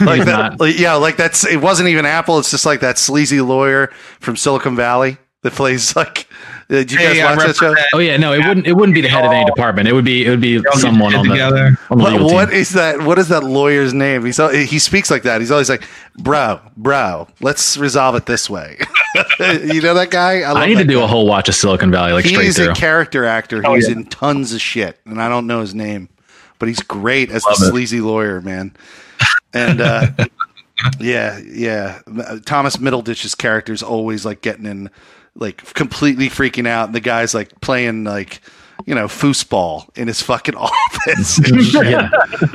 like 0.00 0.24
that, 0.24 0.60
like, 0.60 0.78
yeah, 0.78 0.94
like 0.94 1.16
that's 1.16 1.44
it 1.44 1.60
wasn't 1.60 1.88
even 1.88 2.06
Apple. 2.06 2.38
It's 2.38 2.50
just 2.50 2.64
like 2.66 2.80
that 2.80 2.98
sleazy 2.98 3.40
lawyer 3.40 3.88
from 4.20 4.36
Silicon 4.36 4.76
Valley 4.76 5.18
that 5.42 5.52
plays 5.52 5.96
like. 5.96 6.28
Uh, 6.74 6.78
Did 6.78 6.92
you 6.92 6.98
guys 6.98 7.16
Hey, 7.16 7.22
I 7.22 7.34
watch 7.36 7.46
that 7.46 7.56
show? 7.56 7.68
represent- 7.68 7.88
Oh 7.94 7.98
yeah, 7.98 8.16
no, 8.16 8.32
it 8.32 8.46
wouldn't. 8.46 8.66
It 8.66 8.72
wouldn't 8.74 8.94
be 8.94 9.00
the 9.00 9.08
head 9.08 9.24
of 9.24 9.32
any 9.32 9.44
department. 9.44 9.88
It 9.88 9.92
would 9.92 10.04
be. 10.04 10.24
It 10.26 10.30
would 10.30 10.40
be 10.40 10.58
They'll 10.58 10.72
someone 10.74 11.14
on 11.14 11.26
the, 11.26 11.34
together. 11.34 11.78
on 11.90 11.98
the 11.98 12.04
What, 12.04 12.12
legal 12.12 12.32
what 12.32 12.50
team. 12.50 12.58
is 12.58 12.70
that? 12.70 13.02
What 13.02 13.18
is 13.18 13.28
that 13.28 13.44
lawyer's 13.44 13.94
name? 13.94 14.24
He's 14.24 14.38
al- 14.40 14.50
he 14.50 14.78
speaks 14.78 15.10
like 15.10 15.22
that. 15.22 15.40
He's 15.40 15.50
always 15.50 15.68
like, 15.70 15.84
"Bro, 16.18 16.60
bro, 16.76 17.28
let's 17.40 17.76
resolve 17.76 18.14
it 18.16 18.26
this 18.26 18.50
way." 18.50 18.76
you 19.40 19.80
know 19.80 19.94
that 19.94 20.08
guy? 20.10 20.40
love 20.40 20.56
I 20.56 20.66
need 20.66 20.78
to 20.78 20.84
do 20.84 20.98
guy. 20.98 21.04
a 21.04 21.06
whole 21.06 21.26
watch 21.26 21.48
of 21.48 21.54
Silicon 21.54 21.90
Valley, 21.90 22.12
like 22.12 22.24
He 22.24 22.34
straight 22.34 22.48
is 22.48 22.56
through. 22.56 22.70
a 22.70 22.74
character 22.74 23.24
actor 23.24 23.62
Oh, 23.64 23.74
who's 23.74 23.86
yeah. 23.88 23.94
in 23.96 24.04
tons 24.06 24.52
of 24.52 24.60
shit, 24.60 24.98
and 25.06 25.20
I 25.22 25.28
don't 25.28 25.46
know 25.46 25.60
his 25.60 25.74
name, 25.74 26.08
but 26.58 26.68
he's 26.68 26.80
great 26.80 27.30
as 27.30 27.44
Love 27.44 27.58
the 27.58 27.66
it. 27.66 27.70
sleazy 27.70 28.00
lawyer, 28.00 28.40
man. 28.40 28.72
And 29.52 29.80
uh, 29.80 30.08
yeah, 30.98 31.38
yeah, 31.46 32.00
Thomas 32.44 32.76
Middleditch's 32.76 33.34
character 33.34 33.72
is 33.72 33.82
always 33.82 34.24
like 34.26 34.40
getting 34.40 34.66
in, 34.66 34.90
like 35.36 35.74
completely 35.74 36.28
freaking 36.28 36.66
out, 36.66 36.86
and 36.86 36.94
the 36.94 37.00
guy's 37.00 37.34
like 37.34 37.60
playing 37.60 38.04
like. 38.04 38.40
You 38.86 38.94
know, 38.94 39.06
foosball 39.06 39.88
in 39.96 40.08
his 40.08 40.20
fucking 40.20 40.56
office. 40.56 41.38
yeah. 41.72 42.10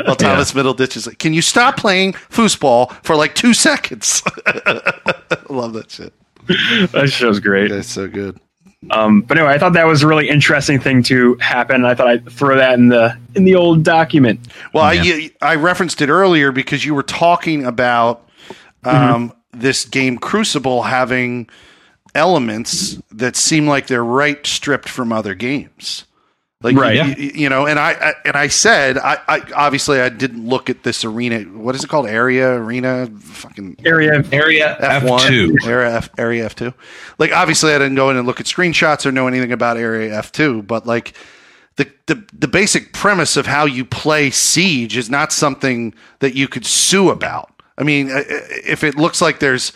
Well, 0.06 0.18
Thomas 0.18 0.52
Middleditch 0.52 0.98
is 0.98 1.08
like, 1.08 1.18
"Can 1.18 1.34
you 1.34 1.42
stop 1.42 1.78
playing 1.78 2.14
foosball 2.14 2.92
for 3.04 3.16
like 3.16 3.34
two 3.36 3.54
seconds?" 3.54 4.22
Love 5.50 5.74
that 5.74 5.90
shit. 5.90 6.14
That 6.92 7.10
show's 7.10 7.40
great. 7.40 7.70
That's 7.72 7.88
so 7.88 8.08
good. 8.08 8.38
Um, 8.92 9.22
but 9.22 9.38
anyway, 9.38 9.54
I 9.54 9.58
thought 9.58 9.74
that 9.74 9.88
was 9.88 10.04
a 10.04 10.08
really 10.08 10.30
interesting 10.30 10.80
thing 10.80 11.02
to 11.04 11.36
happen. 11.36 11.84
I 11.86 11.96
thought 11.96 12.08
I'd 12.08 12.30
throw 12.30 12.58
that 12.58 12.74
in 12.78 12.90
the 12.90 13.18
in 13.34 13.46
the 13.46 13.56
old 13.56 13.84
document. 13.84 14.42
Well, 14.74 14.94
Yeah. 14.94 15.30
I, 15.42 15.54
I 15.54 15.56
referenced 15.56 16.02
it 16.02 16.10
earlier 16.10 16.52
because 16.52 16.86
you 16.86 16.94
were 16.94 17.02
talking 17.04 17.66
about 17.66 18.30
um, 18.84 19.34
this 19.52 19.86
game 19.86 20.18
Crucible 20.18 20.84
having 20.84 21.50
elements 22.16 23.00
that 23.12 23.36
seem 23.36 23.68
like 23.68 23.88
they're 23.88 24.04
right 24.04 24.46
stripped 24.46 24.90
from 24.90 25.12
other 25.12 25.36
games. 25.36 26.06
Like 26.62 26.76
Right. 26.76 26.96
you, 27.18 27.24
you- 27.26 27.32
you 27.44 27.50
know, 27.50 27.66
and 27.68 27.80
I, 27.80 27.92
I 27.94 28.14
and 28.26 28.36
I 28.36 28.50
said 28.50 28.98
I, 28.98 29.18
I 29.30 29.42
obviously 29.56 30.02
I 30.02 30.10
didn't 30.10 30.46
look 30.46 30.70
at 30.70 30.84
this 30.84 31.06
arena. 31.06 31.40
What 31.44 31.74
is 31.74 31.86
it 31.86 31.88
called? 31.90 32.06
Area 32.08 32.50
arena, 32.54 33.08
fucking 33.18 33.78
Area. 33.86 34.22
Area 34.34 34.76
F 34.78 35.04
one, 35.04 35.22
area 35.64 35.96
F, 35.96 36.10
area 36.18 36.44
F 36.46 36.56
two. 36.56 36.74
Like 37.18 37.32
obviously, 37.32 37.74
I 37.74 37.78
didn't 37.78 37.96
go 37.96 38.10
in 38.10 38.18
and 38.18 38.28
look 38.28 38.42
at 38.42 38.46
screenshots 38.46 39.06
or 39.06 39.14
know 39.14 39.28
anything 39.28 39.54
about 39.54 39.78
area 39.78 40.14
F 40.18 40.34
two, 40.34 40.62
but 40.64 40.86
like 40.86 41.14
the, 41.78 41.90
the 42.08 42.22
the 42.34 42.50
basic 42.50 42.92
premise 42.92 43.38
of 43.38 43.46
how 43.46 43.64
you 43.66 43.86
play 43.86 44.30
Siege 44.30 44.98
is 44.98 45.10
not 45.10 45.32
something 45.32 45.94
that 46.20 46.36
you 46.36 46.50
could 46.50 46.66
sue 46.66 47.10
about. 47.10 47.54
I 47.78 47.84
mean, 47.84 48.12
uh, 48.12 48.24
if 48.28 48.84
it 48.84 48.96
looks 48.96 49.22
like 49.22 49.40
there's 49.40 49.72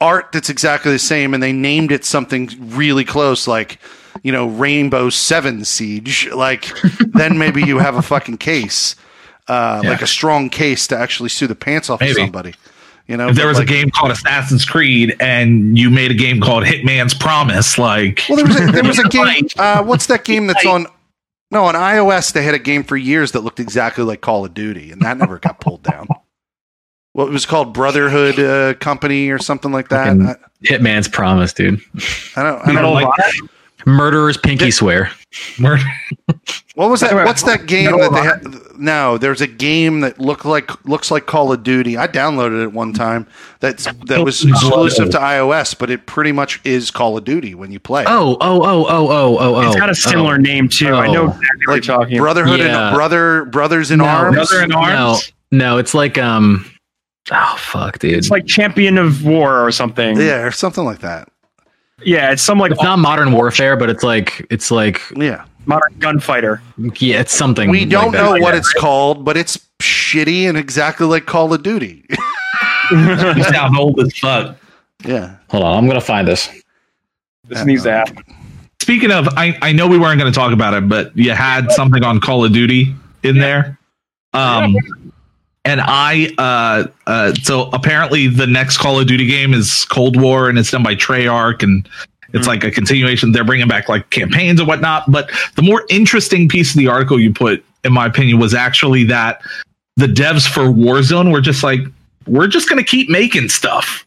art 0.00 0.30
that's 0.32 0.48
exactly 0.50 0.92
the 0.92 0.98
same 0.98 1.34
and 1.34 1.42
they 1.42 1.52
named 1.52 1.90
it 1.92 2.04
something 2.04 2.48
really 2.60 3.04
close, 3.04 3.46
like 3.48 3.78
you 4.22 4.32
know 4.32 4.46
Rainbow 4.48 5.10
Seven 5.10 5.64
Siege, 5.64 6.28
like 6.32 6.68
then 7.00 7.38
maybe 7.38 7.62
you 7.62 7.78
have 7.78 7.94
a 7.96 8.02
fucking 8.02 8.38
case. 8.38 8.94
Uh, 9.48 9.80
Yeah. 9.82 9.90
like 9.92 10.02
a 10.02 10.06
strong 10.06 10.50
case 10.50 10.86
to 10.88 10.98
actually 10.98 11.30
sue 11.30 11.46
the 11.46 11.54
pants 11.54 11.88
off 11.88 12.00
Maybe. 12.00 12.10
of 12.10 12.16
somebody. 12.18 12.54
You 13.06 13.16
know, 13.16 13.28
If 13.28 13.36
there 13.36 13.46
was 13.48 13.56
like- 13.58 13.70
a 13.70 13.72
game 13.72 13.90
called 13.90 14.10
Assassin's 14.10 14.66
Creed 14.66 15.16
and 15.20 15.78
you 15.78 15.88
made 15.88 16.10
a 16.10 16.14
game 16.14 16.38
called 16.42 16.64
Hitman's 16.64 17.14
Promise, 17.14 17.78
like 17.78 18.20
Well, 18.28 18.36
there 18.36 18.46
was 18.46 18.60
a, 18.60 18.66
there 18.72 18.84
was 18.84 18.98
a 18.98 19.08
game. 19.08 19.48
Uh, 19.58 19.82
what's 19.84 20.04
that 20.06 20.24
game 20.24 20.46
that's 20.48 20.66
on? 20.66 20.86
No, 21.50 21.64
on 21.64 21.74
iOS 21.74 22.30
they 22.34 22.42
had 22.42 22.52
a 22.54 22.58
game 22.58 22.84
for 22.84 22.98
years 22.98 23.32
that 23.32 23.40
looked 23.40 23.58
exactly 23.58 24.04
like 24.04 24.20
Call 24.20 24.44
of 24.44 24.52
Duty, 24.52 24.92
and 24.92 25.00
that 25.00 25.16
never 25.16 25.38
got 25.38 25.60
pulled 25.62 25.82
down. 25.82 26.08
What 27.18 27.30
was 27.30 27.46
called 27.46 27.74
Brotherhood 27.74 28.38
uh, 28.38 28.74
Company 28.74 29.30
or 29.30 29.40
something 29.40 29.72
like 29.72 29.88
that. 29.88 30.10
I, 30.10 30.36
Hitman's 30.64 31.08
promise, 31.08 31.52
dude. 31.52 31.80
I 32.36 32.44
don't. 32.44 32.60
I 32.62 32.66
don't 32.66 32.74
know, 32.76 32.82
know. 32.82 32.92
like 32.92 33.10
Murderer's 33.84 34.36
pinky 34.36 34.70
swear. 34.70 35.10
murder. 35.58 35.82
What 36.76 36.90
was 36.90 37.00
that? 37.00 37.12
What's 37.12 37.42
that 37.42 37.66
game 37.66 37.86
Medal 37.86 38.12
that 38.12 38.12
they 38.12 38.22
had? 38.22 38.78
No, 38.78 39.18
there's 39.18 39.40
a 39.40 39.48
game 39.48 39.98
that 40.02 40.20
looked 40.20 40.44
like 40.44 40.84
looks 40.84 41.10
like 41.10 41.26
Call 41.26 41.52
of 41.52 41.64
Duty. 41.64 41.96
I 41.96 42.06
downloaded 42.06 42.62
it 42.62 42.72
one 42.72 42.92
time. 42.92 43.26
That's 43.58 43.86
that 44.06 44.24
was 44.24 44.44
exclusive 44.44 45.10
to 45.10 45.18
iOS, 45.18 45.76
but 45.76 45.90
it 45.90 46.06
pretty 46.06 46.30
much 46.30 46.60
is 46.62 46.92
Call 46.92 47.16
of 47.18 47.24
Duty 47.24 47.56
when 47.56 47.72
you 47.72 47.80
play. 47.80 48.04
Oh, 48.06 48.36
oh, 48.40 48.62
oh, 48.62 48.86
oh, 48.88 49.08
oh, 49.08 49.38
oh, 49.40 49.54
oh. 49.56 49.66
It's 49.66 49.74
got 49.74 49.90
a 49.90 49.94
similar 49.96 50.34
oh. 50.34 50.36
name 50.36 50.68
too. 50.68 50.94
I 50.94 51.08
know 51.08 51.22
Oh. 51.22 51.26
exactly 51.30 51.48
what 51.66 51.72
like 51.74 51.84
you're 51.84 51.96
talking. 51.96 52.18
Brotherhood 52.18 52.60
Yeah. 52.60 52.90
and 52.90 52.94
brother 52.94 53.44
brothers 53.46 53.90
in 53.90 53.98
No, 53.98 54.04
arms. 54.04 54.36
Brother 54.36 54.62
in 54.62 54.68
No, 54.68 55.18
no, 55.50 55.78
it's 55.78 55.94
like 55.94 56.16
um. 56.16 56.64
Oh 57.30 57.56
fuck, 57.58 57.98
dude. 57.98 58.14
It's 58.14 58.30
like 58.30 58.46
Champion 58.46 58.98
of 58.98 59.24
War 59.24 59.64
or 59.66 59.70
something. 59.72 60.16
yeah, 60.20 60.42
or 60.42 60.50
something 60.50 60.84
like 60.84 61.00
that. 61.00 61.28
Yeah, 62.02 62.30
it's 62.32 62.42
some 62.42 62.58
like 62.58 62.70
it's 62.72 62.82
not 62.82 62.98
modern 62.98 63.32
warfare, 63.32 63.76
but 63.76 63.90
it's 63.90 64.02
like 64.02 64.46
it's 64.50 64.70
like 64.70 65.00
Yeah. 65.16 65.44
modern 65.66 65.94
gunfighter. 65.98 66.62
yeah, 67.00 67.20
it's 67.20 67.32
something. 67.34 67.70
We 67.70 67.84
don't 67.84 68.12
like 68.12 68.12
know 68.14 68.30
Like 68.30 68.42
what 68.42 68.52
that. 68.52 68.58
it's 68.58 68.72
called, 68.72 69.24
but 69.24 69.36
it's 69.36 69.58
shitty 69.80 70.48
and 70.48 70.56
exactly 70.56 71.06
like 71.06 71.26
Call 71.26 71.52
of 71.52 71.62
Duty. 71.62 72.04
You 72.90 73.44
sound 73.44 73.76
old 73.76 74.00
as 74.00 74.16
fuck. 74.16 74.56
yeah. 75.04 75.36
Hold 75.50 75.62
on, 75.64 75.76
I'm 75.76 75.86
gonna 75.86 76.00
find 76.00 76.26
this. 76.26 76.48
This 77.46 77.64
needs 77.64 77.82
to 77.82 77.90
happen. 77.92 78.18
Speaking 78.80 79.10
of, 79.12 79.28
I, 79.36 79.58
I 79.60 79.72
know 79.72 79.86
we 79.86 79.98
weren't 79.98 80.18
going 80.18 80.32
to 80.32 80.34
talk 80.38 80.52
about 80.52 80.72
it, 80.72 80.88
but 80.88 81.14
you 81.16 81.32
had 81.32 81.70
something 81.72 82.02
on 82.04 82.20
Call 82.20 82.44
of 82.44 82.52
Duty 82.52 82.94
in 83.22 83.38
there. 83.38 83.78
Um, 84.32 84.74
and 85.68 85.82
I 85.82 86.32
uh, 86.38 86.88
uh, 87.06 87.34
so 87.34 87.68
apparently 87.74 88.26
the 88.26 88.46
next 88.46 88.78
Call 88.78 88.98
of 88.98 89.06
Duty 89.06 89.26
game 89.26 89.52
is 89.52 89.84
Cold 89.84 90.18
War, 90.18 90.48
and 90.48 90.58
it's 90.58 90.70
done 90.70 90.82
by 90.82 90.94
Treyarch, 90.94 91.62
and 91.62 91.86
it's 92.32 92.46
like 92.46 92.64
a 92.64 92.70
continuation. 92.70 93.32
They're 93.32 93.44
bringing 93.44 93.68
back 93.68 93.86
like 93.86 94.08
campaigns 94.08 94.60
and 94.60 94.66
whatnot. 94.66 95.10
But 95.10 95.30
the 95.56 95.62
more 95.62 95.84
interesting 95.90 96.48
piece 96.48 96.70
of 96.70 96.78
the 96.78 96.88
article 96.88 97.20
you 97.20 97.34
put, 97.34 97.62
in 97.84 97.92
my 97.92 98.06
opinion, 98.06 98.38
was 98.38 98.54
actually 98.54 99.04
that 99.04 99.42
the 99.98 100.06
devs 100.06 100.48
for 100.48 100.62
Warzone 100.62 101.32
were 101.32 101.42
just 101.42 101.62
like, 101.62 101.80
we're 102.26 102.46
just 102.46 102.70
gonna 102.70 102.82
keep 102.82 103.10
making 103.10 103.50
stuff. 103.50 104.06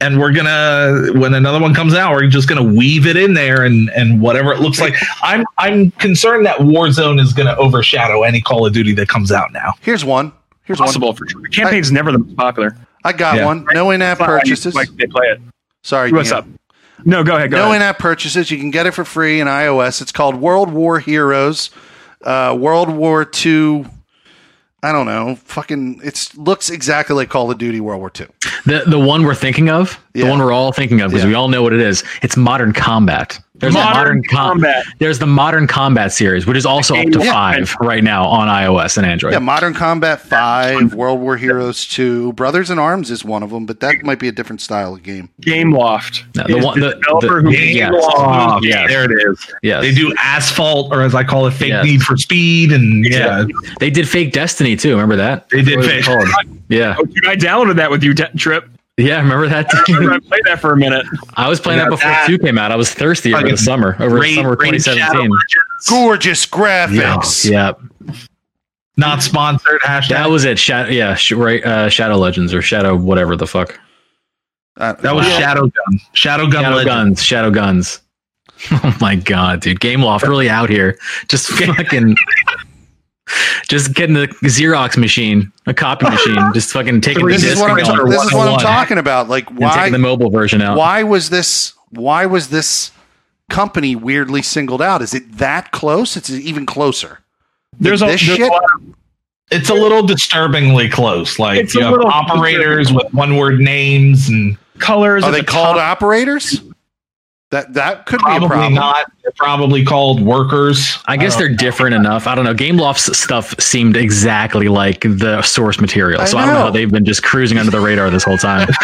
And 0.00 0.18
we're 0.18 0.32
gonna 0.32 1.12
when 1.20 1.34
another 1.34 1.60
one 1.60 1.72
comes 1.72 1.94
out, 1.94 2.10
we're 2.10 2.26
just 2.26 2.48
gonna 2.48 2.64
weave 2.64 3.06
it 3.06 3.16
in 3.16 3.34
there 3.34 3.64
and 3.64 3.90
and 3.90 4.20
whatever 4.20 4.52
it 4.52 4.58
looks 4.58 4.80
like. 4.80 4.94
I'm 5.22 5.44
I'm 5.56 5.92
concerned 5.92 6.46
that 6.46 6.58
Warzone 6.58 7.20
is 7.20 7.32
gonna 7.32 7.54
overshadow 7.58 8.24
any 8.24 8.40
Call 8.40 8.66
of 8.66 8.72
Duty 8.72 8.92
that 8.94 9.08
comes 9.08 9.30
out 9.30 9.52
now. 9.52 9.74
Here's 9.82 10.04
one. 10.04 10.32
Here's 10.64 10.78
one. 10.78 10.86
Possible 10.86 11.12
for 11.14 11.28
sure. 11.28 11.42
Campaign's 11.48 11.90
never 11.90 12.12
the 12.12 12.18
most 12.18 12.36
popular. 12.36 12.76
I 13.04 13.12
got 13.12 13.36
Yeah. 13.36 13.46
one. 13.46 13.66
No 13.72 13.90
in-app 13.90 14.18
That's 14.18 14.20
not 14.20 14.26
how 14.28 14.34
you- 14.34 14.40
purchases. 14.40 14.74
Like 14.74 14.88
they 14.96 15.06
play 15.06 15.26
it. 15.26 15.40
Sorry. 15.82 16.12
What's 16.12 16.30
Dan. 16.30 16.38
up? 16.38 16.46
No, 17.04 17.24
go 17.24 17.36
ahead. 17.36 17.50
Go 17.50 17.56
no 17.56 17.64
ahead. 17.64 17.76
in-app 17.76 17.98
purchases. 17.98 18.50
You 18.50 18.58
can 18.58 18.70
get 18.70 18.86
it 18.86 18.92
for 18.92 19.04
free 19.04 19.40
in 19.40 19.46
iOS. 19.48 20.02
It's 20.02 20.12
called 20.12 20.36
World 20.36 20.70
War 20.70 20.98
Heroes. 21.00 21.70
Uh, 22.24 22.54
World 22.58 22.90
War 22.90 23.24
Two. 23.24 23.86
I 24.82 24.92
don't 24.92 25.06
know. 25.06 25.36
Fucking. 25.44 26.00
It 26.04 26.28
looks 26.36 26.70
exactly 26.70 27.14
like 27.16 27.28
Call 27.30 27.50
of 27.50 27.58
Duty 27.58 27.80
World 27.80 28.00
War 28.00 28.10
Two. 28.10 28.26
The 28.66 28.82
the 28.86 28.98
one 28.98 29.24
we're 29.24 29.34
thinking 29.34 29.70
of, 29.70 29.98
Yeah. 30.14 30.24
the 30.24 30.30
one 30.30 30.38
we're 30.40 30.52
all 30.52 30.72
thinking 30.72 31.00
of, 31.00 31.10
because 31.10 31.24
Yeah. 31.24 31.28
we 31.30 31.34
all 31.34 31.48
know 31.48 31.62
what 31.62 31.72
it 31.72 31.80
is. 31.80 32.04
It's 32.22 32.36
Modern 32.36 32.72
Combat. 32.74 33.38
There's 33.60 33.74
Modern 33.74 33.92
a 33.92 33.94
modern 33.94 34.22
com- 34.24 34.64
There's 34.98 35.18
the 35.18 35.26
Modern 35.26 35.66
Combat 35.66 36.12
series, 36.12 36.46
which 36.46 36.56
is 36.56 36.64
also 36.66 36.96
up 36.96 37.06
to 37.10 37.18
Yeah. 37.22 37.32
five 37.32 37.76
right 37.80 38.02
now 38.02 38.24
on 38.26 38.48
iOS 38.48 38.96
and 38.96 39.06
Android. 39.06 39.32
Yeah, 39.34 39.38
Modern 39.38 39.74
Combat 39.74 40.20
Five, 40.20 40.94
World 40.94 41.20
War 41.20 41.36
Heroes 41.36 41.86
Two, 41.86 42.32
Brothers 42.32 42.70
in 42.70 42.78
Arms 42.78 43.10
is 43.10 43.24
one 43.24 43.42
of 43.42 43.50
them, 43.50 43.66
but 43.66 43.80
that 43.80 44.02
might 44.02 44.18
be 44.18 44.28
a 44.28 44.32
different 44.32 44.60
style 44.62 44.94
of 44.94 45.02
game. 45.02 45.28
Game 45.40 45.72
Loft. 45.72 46.24
No, 46.34 46.44
the 46.48 46.58
one- 46.58 46.80
the- 46.80 46.94
developer 46.94 47.42
the- 47.42 47.50
who 47.50 47.56
Yeah. 47.56 47.90
Oh, 47.92 48.58
Yes. 48.62 48.88
there 48.88 49.04
it 49.04 49.12
is. 49.12 49.46
Yes. 49.62 49.82
They 49.82 49.92
do 49.92 50.12
asphalt, 50.18 50.92
or 50.92 51.02
as 51.02 51.14
I 51.14 51.22
call 51.22 51.46
it, 51.46 51.52
fake 51.52 51.68
Yes. 51.68 51.84
need 51.84 52.02
for 52.02 52.16
speed, 52.16 52.72
and 52.72 53.04
yeah, 53.04 53.44
They 53.78 53.90
did 53.90 54.08
Fake 54.08 54.32
Destiny 54.32 54.74
too. 54.76 54.90
Remember 54.92 55.16
that? 55.16 55.48
They 55.50 55.62
did 55.62 55.76
What 55.76 55.86
was 55.86 55.88
it 55.88 56.04
Fake- 56.04 56.48
Yeah, 56.68 56.94
Oh, 56.98 57.04
dude, 57.04 57.26
I 57.28 57.36
downloaded 57.36 57.76
that 57.76 57.90
with 57.90 58.02
you, 58.02 58.14
T- 58.14 58.24
Trip. 58.38 58.64
Yeah. 59.04 59.18
Remember 59.20 59.48
that? 59.48 59.66
I 59.72 60.18
played 60.28 60.42
that 60.44 60.58
for 60.60 60.72
a 60.72 60.76
minute. 60.76 61.06
I 61.34 61.48
was 61.48 61.60
playing 61.60 61.78
Yeah, 61.78 61.84
that 61.84 61.90
before 61.90 62.10
that- 62.10 62.26
two 62.26 62.38
came 62.38 62.58
out. 62.58 62.70
I 62.72 62.76
was 62.76 62.92
thirsty 62.92 63.34
over 63.34 63.48
the 63.48 63.56
summer, 63.56 63.96
over 64.00 64.16
Raid- 64.18 64.34
summer 64.36 64.56
Raid 64.56 64.72
2017. 64.74 65.30
Gorgeous 65.88 66.46
graphics. 66.46 67.48
Yeah, 67.48 67.72
not 68.96 69.22
sponsored. 69.22 69.80
Hashtag. 69.82 70.08
that 70.10 70.30
was 70.30 70.44
it. 70.44 70.58
Shadow, 70.58 70.90
yeah, 70.90 71.14
sh- 71.14 71.32
right, 71.32 71.64
uh, 71.64 71.88
Shadow 71.88 72.16
Legends 72.16 72.52
or 72.52 72.60
Shadow 72.62 72.96
whatever 72.96 73.36
the 73.36 73.46
fuck. 73.46 73.78
Uh, 74.76 74.92
that 74.94 75.14
was 75.14 75.26
wow. 75.26 75.38
Shadow 75.38 75.60
Gun. 75.62 76.00
Shadow 76.12 76.46
Gun. 76.46 76.62
Shadow 76.64 76.76
Legends. 76.76 76.86
guns, 76.94 77.22
shadow 77.22 77.50
guns. 77.50 78.00
Oh 78.72 78.94
my 79.00 79.16
god, 79.16 79.60
dude! 79.62 79.80
Gameloft 79.80 80.22
really 80.28 80.50
out 80.50 80.68
here, 80.68 80.98
just 81.28 81.48
fucking, 81.50 82.14
just 83.68 83.94
getting 83.94 84.14
the 84.14 84.28
Xerox 84.44 84.96
machine, 84.96 85.52
a 85.66 85.74
copy 85.74 86.06
machine, 86.08 86.38
just 86.54 86.72
fucking 86.72 87.00
taking 87.00 87.24
the 87.24 87.32
This 87.32 87.44
is 87.44 87.58
what 87.58 87.70
I'm. 87.70 87.78
and 87.78 87.86
ta- 87.86 87.96
going- 87.96 88.10
this 88.10 88.22
is 88.24 88.32
what 88.32 88.48
I'm 88.48 88.58
talking 88.60 88.98
about. 88.98 89.28
Like 89.28 89.48
and 89.50 89.58
taking 89.58 89.68
why? 89.68 89.90
the 89.90 89.98
mobile 89.98 90.30
version 90.30 90.62
out. 90.62 90.76
Why 90.76 91.02
was 91.02 91.30
this? 91.30 91.74
Why 91.90 92.26
was 92.26 92.48
this 92.50 92.90
company 93.48 93.96
weirdly 93.96 94.42
singled 94.42 94.80
out? 94.82 95.02
Is 95.02 95.12
it 95.14 95.38
that 95.38 95.72
close? 95.72 96.16
It's 96.16 96.30
even 96.30 96.66
closer. 96.66 97.20
There's 97.78 98.02
a, 98.02 98.06
This 98.06 98.26
there's 98.26 98.38
a 98.38 98.42
shit? 98.42 98.50
lot 98.50 98.62
of 98.64 98.94
It's 99.50 99.70
a 99.70 99.74
little 99.74 100.04
disturbingly 100.06 100.88
close. 100.88 101.38
Like 101.38 101.58
It's 101.60 101.74
you 101.74 101.82
have 101.82 101.94
operators 102.04 102.92
with 102.92 103.12
one-word 103.12 103.58
names, 103.60 104.28
and 104.28 104.56
colors. 104.78 105.24
Are 105.24 105.30
they 105.32 105.40
the 105.40 105.46
called 105.46 105.76
top. 105.76 105.96
operators? 105.98 106.62
That 107.50 107.74
that 107.74 108.06
could 108.06 108.20
be 108.24 108.36
a 108.36 108.40
problem. 108.46 108.74
not. 108.74 109.10
They're 109.38 109.46
probably 109.46 109.84
called 109.84 110.20
workers. 110.20 110.98
I 111.06 111.16
guess 111.16 111.36
they're 111.36 111.54
different 111.54 111.94
enough. 111.94 112.26
I 112.26 112.34
don't 112.34 112.44
know. 112.44 112.54
Gameloft's 112.54 113.16
stuff 113.18 113.58
seemed 113.60 113.96
exactly 113.96 114.68
like 114.68 115.02
the 115.02 115.40
source 115.42 115.80
material, 115.80 116.20
I 116.20 116.24
so 116.24 116.38
I 116.38 116.40
don't 116.44 116.54
know 116.54 116.58
know. 116.60 116.64
how 116.66 116.70
they've 116.70 116.90
been 116.90 117.04
just 117.04 117.22
cruising 117.22 117.58
under 117.58 117.70
the 117.70 117.80
radar 117.80 118.10
this 118.10 118.24
whole 118.24 118.38
time. 118.38 118.68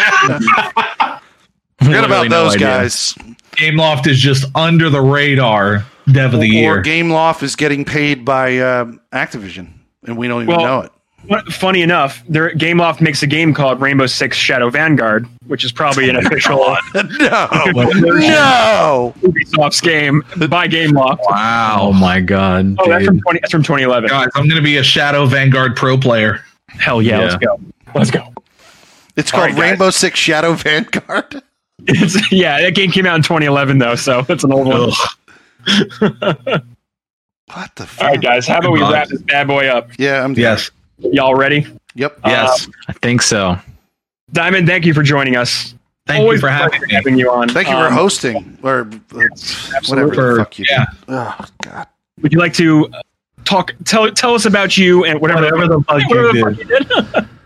Forget 1.79 2.03
about 2.05 2.29
no 2.29 2.43
those 2.45 2.55
idea. 2.55 2.67
guys. 2.67 3.13
Gameloft 3.51 4.07
is 4.07 4.19
just 4.19 4.45
under 4.55 4.89
the 4.89 5.01
radar. 5.01 5.85
Dev 6.11 6.33
of 6.33 6.39
the 6.39 6.47
Or 6.49 6.51
year. 6.51 6.81
Gameloft 6.83 7.43
is 7.43 7.55
getting 7.55 7.83
paid 7.85 8.23
by 8.25 8.59
um 8.59 9.01
Activision, 9.11 9.73
and 10.05 10.17
we 10.17 10.27
don't 10.27 10.43
even 10.43 10.55
Well, 10.55 10.65
know 10.65 10.79
it. 10.81 10.91
But 11.29 11.51
Funny 11.51 11.81
enough, 11.81 12.23
their 12.29 12.51
Gameloft 12.55 13.01
makes 13.01 13.21
a 13.23 13.27
game 13.27 13.53
called 13.53 13.81
Rainbow 13.81 14.05
Six 14.05 14.37
Shadow 14.37 14.69
Vanguard, 14.69 15.27
which 15.47 15.63
is 15.65 15.71
probably 15.71 16.09
an 16.09 16.15
official 16.15 16.57
no, 16.95 17.01
uh, 17.01 17.73
no. 17.73 19.13
Ubisoft's 19.21 19.81
game 19.81 20.21
by 20.49 20.67
Gameloft. 20.67 21.17
Oh 21.23 21.31
Wow, 21.31 21.91
my 21.91 22.21
god! 22.21 22.75
Oh, 22.79 22.89
that's 22.89 23.05
from 23.05 23.19
20, 23.19 23.39
that's 23.41 23.51
from 23.51 23.63
2011. 23.63 24.09
guys, 24.09 24.27
I'm 24.35 24.47
going 24.47 24.55
to 24.55 24.61
be 24.63 24.77
a 24.77 24.83
Shadow 24.83 25.25
Vanguard 25.25 25.75
pro 25.75 25.97
player. 25.97 26.43
Hell 26.69 27.01
yeah, 27.01 27.19
Yeah. 27.19 27.25
let's 27.25 27.35
go. 27.45 27.59
Let's 27.95 28.11
go. 28.11 28.33
It's 29.15 29.33
All 29.33 29.39
called 29.39 29.51
right, 29.51 29.55
guys. 29.59 29.69
Rainbow 29.71 29.89
Six 29.89 30.19
Shadow 30.19 30.53
Vanguard. 30.53 31.41
It's, 31.89 32.31
yeah, 32.31 32.59
that 32.61 32.73
game 32.75 32.91
came 32.91 33.05
out 33.05 33.15
in 33.15 33.21
2011 33.21 33.77
though, 33.77 33.95
so 33.95 34.25
it's 34.27 34.43
an 34.43 34.51
old 34.51 34.67
one. 34.67 34.89
What 37.53 37.75
the 37.75 37.85
fuck? 37.85 38.01
All 38.01 38.07
right, 38.09 38.21
guys, 38.21 38.45
how 38.47 38.57
about 38.57 38.71
we 38.71 38.81
wrap 38.81 39.07
this 39.07 39.21
bad 39.21 39.47
boy 39.47 39.67
up? 39.67 39.89
Yeah, 39.97 40.23
I'm 40.23 40.33
Yes, 40.33 40.69
Y'all 40.99 41.35
ready? 41.35 41.65
Yep. 41.95 42.19
yes. 42.25 42.67
I 42.87 42.93
think 42.93 43.21
so. 43.21 43.57
Diamond, 44.33 44.67
thank 44.67 44.85
you 44.85 44.93
for 44.93 45.03
joining 45.03 45.35
us. 45.35 45.73
Thank 46.05 46.21
Always 46.21 46.37
you 46.37 46.41
for 46.47 46.49
having 46.49 46.81
me. 46.81 46.93
having 46.93 47.17
you 47.17 47.31
on. 47.31 47.49
Thank 47.49 47.67
you 47.67 47.73
for 47.75 47.87
Um, 47.87 47.93
hosting 47.93 48.57
or 48.63 48.81
uh, 49.15 49.27
whatever 49.87 50.09
the 50.09 50.15
For- 50.15 50.37
fuck 50.37 50.57
you 50.59 50.65
yeah. 50.69 50.85
do. 50.85 50.95
Oh 51.09 51.45
god. 51.63 51.87
Would 52.21 52.31
you 52.33 52.39
like 52.39 52.53
to 52.53 52.89
talk? 53.45 53.73
Tell 53.83 54.09
tell 54.11 54.33
us 54.33 54.45
about 54.45 54.77
you 54.77 55.03
and 55.05 55.19
whatever, 55.19 55.41
Whatever 55.43 55.67
the 55.67 55.81
fuck 55.83 56.01
you 56.01 56.07
whatever 56.07 56.27
the 56.53 56.65
did. 56.65 56.87
fuck 56.87 57.13
you 57.15 57.21
did. 57.21 57.29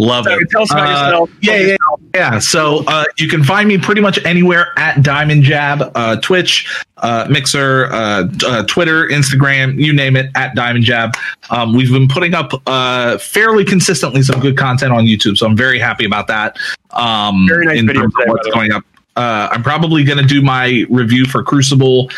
Love 0.00 0.28
it. 0.28 0.48
tell 0.50 0.62
us 0.62 0.70
about 0.70 0.86
Uh, 0.86 1.06
yourself. 1.06 1.30
yeah, 1.42 1.56
yeah, 1.56 1.76
yeah. 2.14 2.38
So 2.38 2.84
uh, 2.86 3.02
you 3.16 3.28
can 3.28 3.42
find 3.42 3.66
me 3.68 3.78
pretty 3.78 4.00
much 4.00 4.24
anywhere 4.24 4.72
at 4.78 5.02
Diamond 5.02 5.42
Jab, 5.42 5.90
uh, 5.96 6.14
Twitch, 6.20 6.68
uh, 6.98 7.26
Mixer, 7.28 7.86
uh, 7.92 8.28
uh, 8.46 8.62
Twitter, 8.64 9.08
Instagram, 9.08 9.74
you 9.76 9.92
name 9.92 10.14
it, 10.14 10.30
at 10.36 10.54
Diamond 10.54 10.84
Jab. 10.84 11.16
Um, 11.50 11.74
we've 11.74 11.90
been 11.90 12.06
putting 12.06 12.32
up 12.32 12.52
uh, 12.68 13.18
fairly 13.18 13.64
consistently 13.64 14.22
some 14.22 14.38
good 14.38 14.56
content 14.56 14.92
on 14.92 15.04
YouTube, 15.04 15.36
so 15.36 15.46
I'm 15.46 15.56
very 15.56 15.80
happy 15.80 16.04
about 16.04 16.28
that. 16.28 16.56
Um, 16.92 17.46
Very 17.48 17.66
nice 17.66 17.78
in 17.80 17.88
terms 17.88 17.98
of 18.04 18.12
today, 18.20 18.30
what's 18.30 18.48
going 18.54 18.70
up. 18.72 18.84
Uh, 19.16 19.48
I'm 19.50 19.64
probably 19.64 20.04
going 20.04 20.18
to 20.18 20.24
do 20.24 20.40
my 20.42 20.84
review 20.90 21.24
for 21.24 21.42
Crucible. 21.42 22.08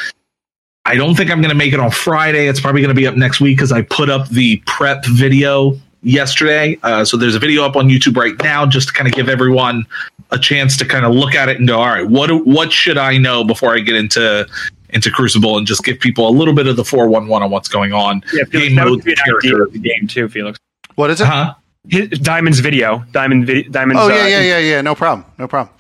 I 0.84 0.96
don't 0.96 1.14
think 1.14 1.30
I'm 1.30 1.40
going 1.40 1.48
to 1.50 1.56
make 1.56 1.72
it 1.72 1.80
on 1.80 1.90
Friday. 1.90 2.46
It's 2.46 2.60
probably 2.60 2.82
going 2.82 2.94
to 2.94 3.00
be 3.00 3.06
up 3.06 3.16
next 3.16 3.40
week 3.40 3.56
because 3.56 3.72
I 3.72 3.80
put 3.82 4.10
up 4.10 4.28
the 4.28 4.62
prep 4.66 5.06
video 5.06 5.78
yesterday. 6.02 6.78
Uh, 6.82 7.04
so 7.04 7.16
there's 7.16 7.34
a 7.34 7.38
video 7.38 7.64
up 7.64 7.76
on 7.76 7.88
YouTube 7.88 8.16
right 8.16 8.34
now 8.42 8.66
just 8.66 8.88
to 8.88 8.94
kind 8.94 9.08
of 9.08 9.14
give 9.14 9.28
everyone 9.28 9.86
a 10.30 10.38
chance 10.38 10.76
to 10.76 10.84
kind 10.84 11.04
of 11.04 11.14
look 11.14 11.34
at 11.34 11.48
it 11.48 11.58
and 11.58 11.68
go, 11.68 11.78
all 11.78 11.86
right, 11.88 12.08
what 12.08 12.30
what 12.46 12.72
should 12.72 12.98
I 12.98 13.18
know 13.18 13.44
before 13.44 13.74
I 13.74 13.80
get 13.80 13.96
into 13.96 14.46
into 14.90 15.10
Crucible 15.10 15.56
and 15.56 15.66
just 15.66 15.84
give 15.84 15.98
people 16.00 16.28
a 16.28 16.30
little 16.30 16.54
bit 16.54 16.66
of 16.66 16.76
the 16.76 16.84
411 16.84 17.44
on 17.44 17.50
what's 17.50 17.68
going 17.68 17.92
on. 17.92 18.22
Yeah, 18.32 18.44
Felix, 18.44 18.68
game 18.68 18.74
mode 18.74 19.04
be 19.04 19.14
character. 19.14 19.62
of 19.62 19.72
the 19.72 19.78
game 19.78 20.06
too, 20.08 20.28
Felix. 20.28 20.58
What 20.96 21.10
is 21.10 21.20
it? 21.20 21.26
Huh? 21.26 21.54
His, 21.88 22.08
Diamond's 22.08 22.60
video, 22.60 23.04
Diamond 23.12 23.46
video, 23.46 23.70
Diamond's. 23.70 24.02
oh 24.02 24.08
yeah, 24.08 24.22
uh, 24.22 24.26
yeah, 24.26 24.40
yeah, 24.40 24.58
yeah. 24.58 24.80
No 24.82 24.94
problem. 24.94 25.24
No 25.38 25.48
problem. 25.48 25.74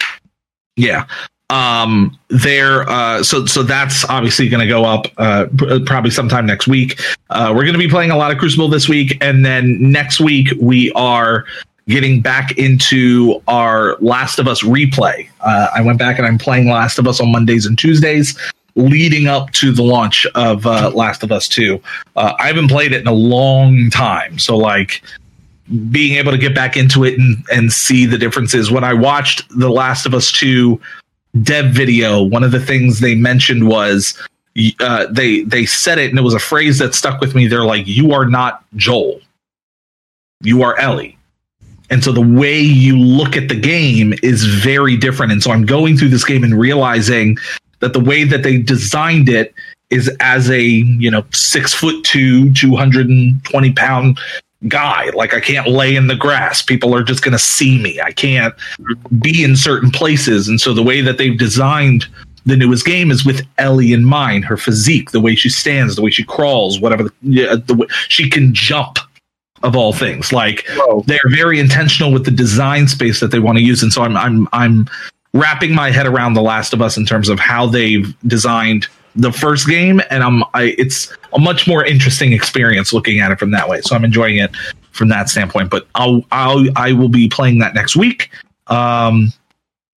Yeah. 0.76 1.06
Um 1.50 2.16
there 2.28 2.88
uh 2.88 3.24
so 3.24 3.44
so 3.44 3.62
that's 3.64 4.04
obviously 4.04 4.48
going 4.48 4.60
to 4.60 4.68
go 4.68 4.84
up 4.84 5.06
uh 5.18 5.46
pr- 5.58 5.80
probably 5.84 6.10
sometime 6.12 6.46
next 6.46 6.68
week. 6.68 7.00
Uh 7.28 7.52
we're 7.54 7.64
going 7.64 7.72
to 7.72 7.78
be 7.78 7.88
playing 7.88 8.12
a 8.12 8.16
lot 8.16 8.30
of 8.30 8.38
Crucible 8.38 8.68
this 8.68 8.88
week 8.88 9.18
and 9.20 9.44
then 9.44 9.90
next 9.90 10.20
week 10.20 10.48
we 10.60 10.92
are 10.92 11.44
getting 11.88 12.20
back 12.20 12.52
into 12.56 13.42
our 13.48 13.96
Last 14.00 14.38
of 14.38 14.46
Us 14.46 14.62
replay. 14.62 15.28
Uh 15.40 15.68
I 15.74 15.82
went 15.82 15.98
back 15.98 16.18
and 16.18 16.26
I'm 16.26 16.38
playing 16.38 16.68
Last 16.68 16.98
of 16.98 17.08
Us 17.08 17.20
on 17.20 17.32
Mondays 17.32 17.66
and 17.66 17.76
Tuesdays 17.76 18.38
leading 18.76 19.26
up 19.26 19.50
to 19.54 19.72
the 19.72 19.82
launch 19.82 20.26
of 20.36 20.64
uh 20.66 20.90
Last 20.94 21.24
of 21.24 21.32
Us 21.32 21.48
2. 21.48 21.82
Uh 22.14 22.32
I 22.38 22.46
haven't 22.46 22.68
played 22.68 22.92
it 22.92 23.00
in 23.00 23.08
a 23.08 23.12
long 23.12 23.90
time. 23.90 24.38
So 24.38 24.56
like 24.56 25.02
being 25.90 26.14
able 26.14 26.32
to 26.32 26.38
get 26.38 26.54
back 26.54 26.76
into 26.76 27.04
it 27.04 27.18
and, 27.18 27.44
and 27.52 27.72
see 27.72 28.06
the 28.06 28.18
differences. 28.18 28.70
When 28.70 28.84
I 28.84 28.92
watched 28.94 29.48
The 29.56 29.68
Last 29.70 30.06
of 30.06 30.14
Us 30.14 30.30
2 30.32 30.80
dev 31.42 31.66
video, 31.72 32.22
one 32.22 32.44
of 32.44 32.52
the 32.52 32.60
things 32.60 33.00
they 33.00 33.14
mentioned 33.14 33.68
was 33.68 34.20
uh, 34.80 35.06
they 35.10 35.42
they 35.42 35.64
said 35.64 35.98
it, 35.98 36.10
and 36.10 36.18
it 36.18 36.22
was 36.22 36.34
a 36.34 36.40
phrase 36.40 36.78
that 36.78 36.94
stuck 36.94 37.20
with 37.20 37.34
me. 37.34 37.46
They're 37.46 37.64
like, 37.64 37.86
"You 37.86 38.12
are 38.12 38.26
not 38.26 38.64
Joel, 38.76 39.20
you 40.42 40.62
are 40.62 40.78
Ellie." 40.78 41.16
And 41.90 42.04
so 42.04 42.12
the 42.12 42.20
way 42.20 42.60
you 42.60 42.96
look 42.96 43.36
at 43.36 43.48
the 43.48 43.58
game 43.58 44.14
is 44.22 44.44
very 44.44 44.96
different. 44.96 45.32
And 45.32 45.42
so 45.42 45.50
I'm 45.50 45.66
going 45.66 45.96
through 45.96 46.10
this 46.10 46.24
game 46.24 46.44
and 46.44 46.58
realizing 46.58 47.36
that 47.80 47.94
the 47.94 48.00
way 48.00 48.22
that 48.22 48.44
they 48.44 48.58
designed 48.58 49.28
it 49.28 49.52
is 49.90 50.08
as 50.20 50.48
a 50.50 50.62
you 50.62 51.10
know 51.10 51.24
six 51.32 51.74
foot 51.74 52.02
two, 52.04 52.52
two 52.54 52.76
hundred 52.76 53.08
and 53.08 53.42
twenty 53.44 53.72
pound 53.72 54.18
guy. 54.68 55.10
Like 55.14 55.34
I 55.34 55.40
can't 55.40 55.68
lay 55.68 55.96
in 55.96 56.06
the 56.06 56.16
grass. 56.16 56.62
People 56.62 56.94
are 56.94 57.02
just 57.02 57.22
going 57.22 57.32
to 57.32 57.38
see 57.38 57.80
me. 57.80 58.00
I 58.00 58.12
can't 58.12 58.54
be 59.20 59.42
in 59.42 59.56
certain 59.56 59.90
places. 59.90 60.48
And 60.48 60.60
so 60.60 60.74
the 60.74 60.82
way 60.82 61.00
that 61.00 61.18
they've 61.18 61.38
designed 61.38 62.06
the 62.46 62.56
newest 62.56 62.86
game 62.86 63.10
is 63.10 63.24
with 63.24 63.46
Ellie 63.58 63.92
in 63.92 64.04
mind, 64.04 64.44
her 64.44 64.56
physique, 64.56 65.10
the 65.10 65.20
way 65.20 65.34
she 65.34 65.48
stands, 65.48 65.96
the 65.96 66.02
way 66.02 66.10
she 66.10 66.24
crawls, 66.24 66.80
whatever 66.80 67.04
the, 67.04 67.62
the 67.66 67.74
way 67.74 67.86
she 68.08 68.28
can 68.28 68.54
jump 68.54 68.98
of 69.62 69.76
all 69.76 69.92
things. 69.92 70.32
Like 70.32 70.64
Whoa. 70.70 71.02
they're 71.06 71.18
very 71.28 71.60
intentional 71.60 72.12
with 72.12 72.24
the 72.24 72.30
design 72.30 72.88
space 72.88 73.20
that 73.20 73.30
they 73.30 73.38
want 73.38 73.58
to 73.58 73.64
use. 73.64 73.82
And 73.82 73.92
so 73.92 74.02
I'm 74.02 74.16
I'm 74.16 74.48
I'm 74.52 74.86
wrapping 75.34 75.74
my 75.74 75.90
head 75.90 76.06
around 76.06 76.34
The 76.34 76.42
Last 76.42 76.72
of 76.72 76.82
Us 76.82 76.96
in 76.96 77.04
terms 77.06 77.28
of 77.28 77.38
how 77.38 77.66
they've 77.66 78.14
designed 78.26 78.88
the 79.16 79.32
first 79.32 79.68
game 79.68 80.00
and 80.10 80.22
I'm 80.22 80.44
I 80.54 80.74
it's 80.78 81.12
a 81.32 81.38
much 81.38 81.66
more 81.66 81.84
interesting 81.84 82.32
experience 82.32 82.92
looking 82.92 83.20
at 83.20 83.30
it 83.30 83.38
from 83.38 83.50
that 83.52 83.68
way. 83.68 83.80
So 83.82 83.96
I'm 83.96 84.04
enjoying 84.04 84.36
it 84.36 84.54
from 84.92 85.08
that 85.08 85.28
standpoint. 85.28 85.70
But 85.70 85.86
I'll 85.94 86.24
I'll 86.32 86.66
I 86.76 86.92
will 86.92 87.08
be 87.08 87.28
playing 87.28 87.58
that 87.58 87.74
next 87.74 87.96
week. 87.96 88.30
Um 88.68 89.32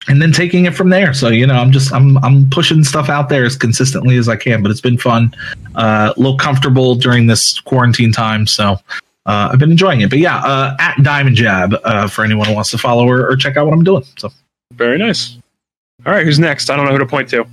and 0.08 0.22
then 0.22 0.32
taking 0.32 0.64
it 0.64 0.74
from 0.74 0.88
there. 0.88 1.12
So 1.12 1.28
you 1.28 1.46
know, 1.46 1.54
I'm 1.54 1.72
just 1.72 1.92
I'm 1.92 2.18
I'm 2.18 2.48
pushing 2.50 2.84
stuff 2.84 3.08
out 3.08 3.28
there 3.28 3.44
as 3.44 3.56
consistently 3.56 4.16
as 4.16 4.28
I 4.28 4.36
can. 4.36 4.62
But 4.62 4.70
it's 4.70 4.80
been 4.80 4.98
fun, 4.98 5.34
uh, 5.74 6.14
a 6.16 6.18
little 6.18 6.38
comfortable 6.38 6.94
during 6.94 7.26
this 7.26 7.60
quarantine 7.60 8.12
time. 8.12 8.46
So 8.46 8.78
uh, 9.26 9.50
I've 9.52 9.58
been 9.58 9.70
enjoying 9.70 10.00
it. 10.00 10.10
But 10.10 10.18
yeah, 10.18 10.38
uh, 10.38 10.76
at 10.78 10.96
Diamond 11.02 11.36
Jab 11.36 11.74
uh, 11.84 12.08
for 12.08 12.24
anyone 12.24 12.48
who 12.48 12.54
wants 12.54 12.70
to 12.70 12.78
follow 12.78 13.06
or, 13.06 13.28
or 13.30 13.36
check 13.36 13.56
out 13.56 13.66
what 13.66 13.74
I'm 13.74 13.84
doing. 13.84 14.04
So 14.16 14.32
Very 14.72 14.98
nice. 14.98 15.36
All 16.06 16.12
right, 16.12 16.24
who's 16.24 16.38
next? 16.38 16.70
I 16.70 16.76
don't 16.76 16.86
know 16.86 16.92
who 16.92 16.98
to 16.98 17.06
point 17.06 17.28
to. 17.30 17.46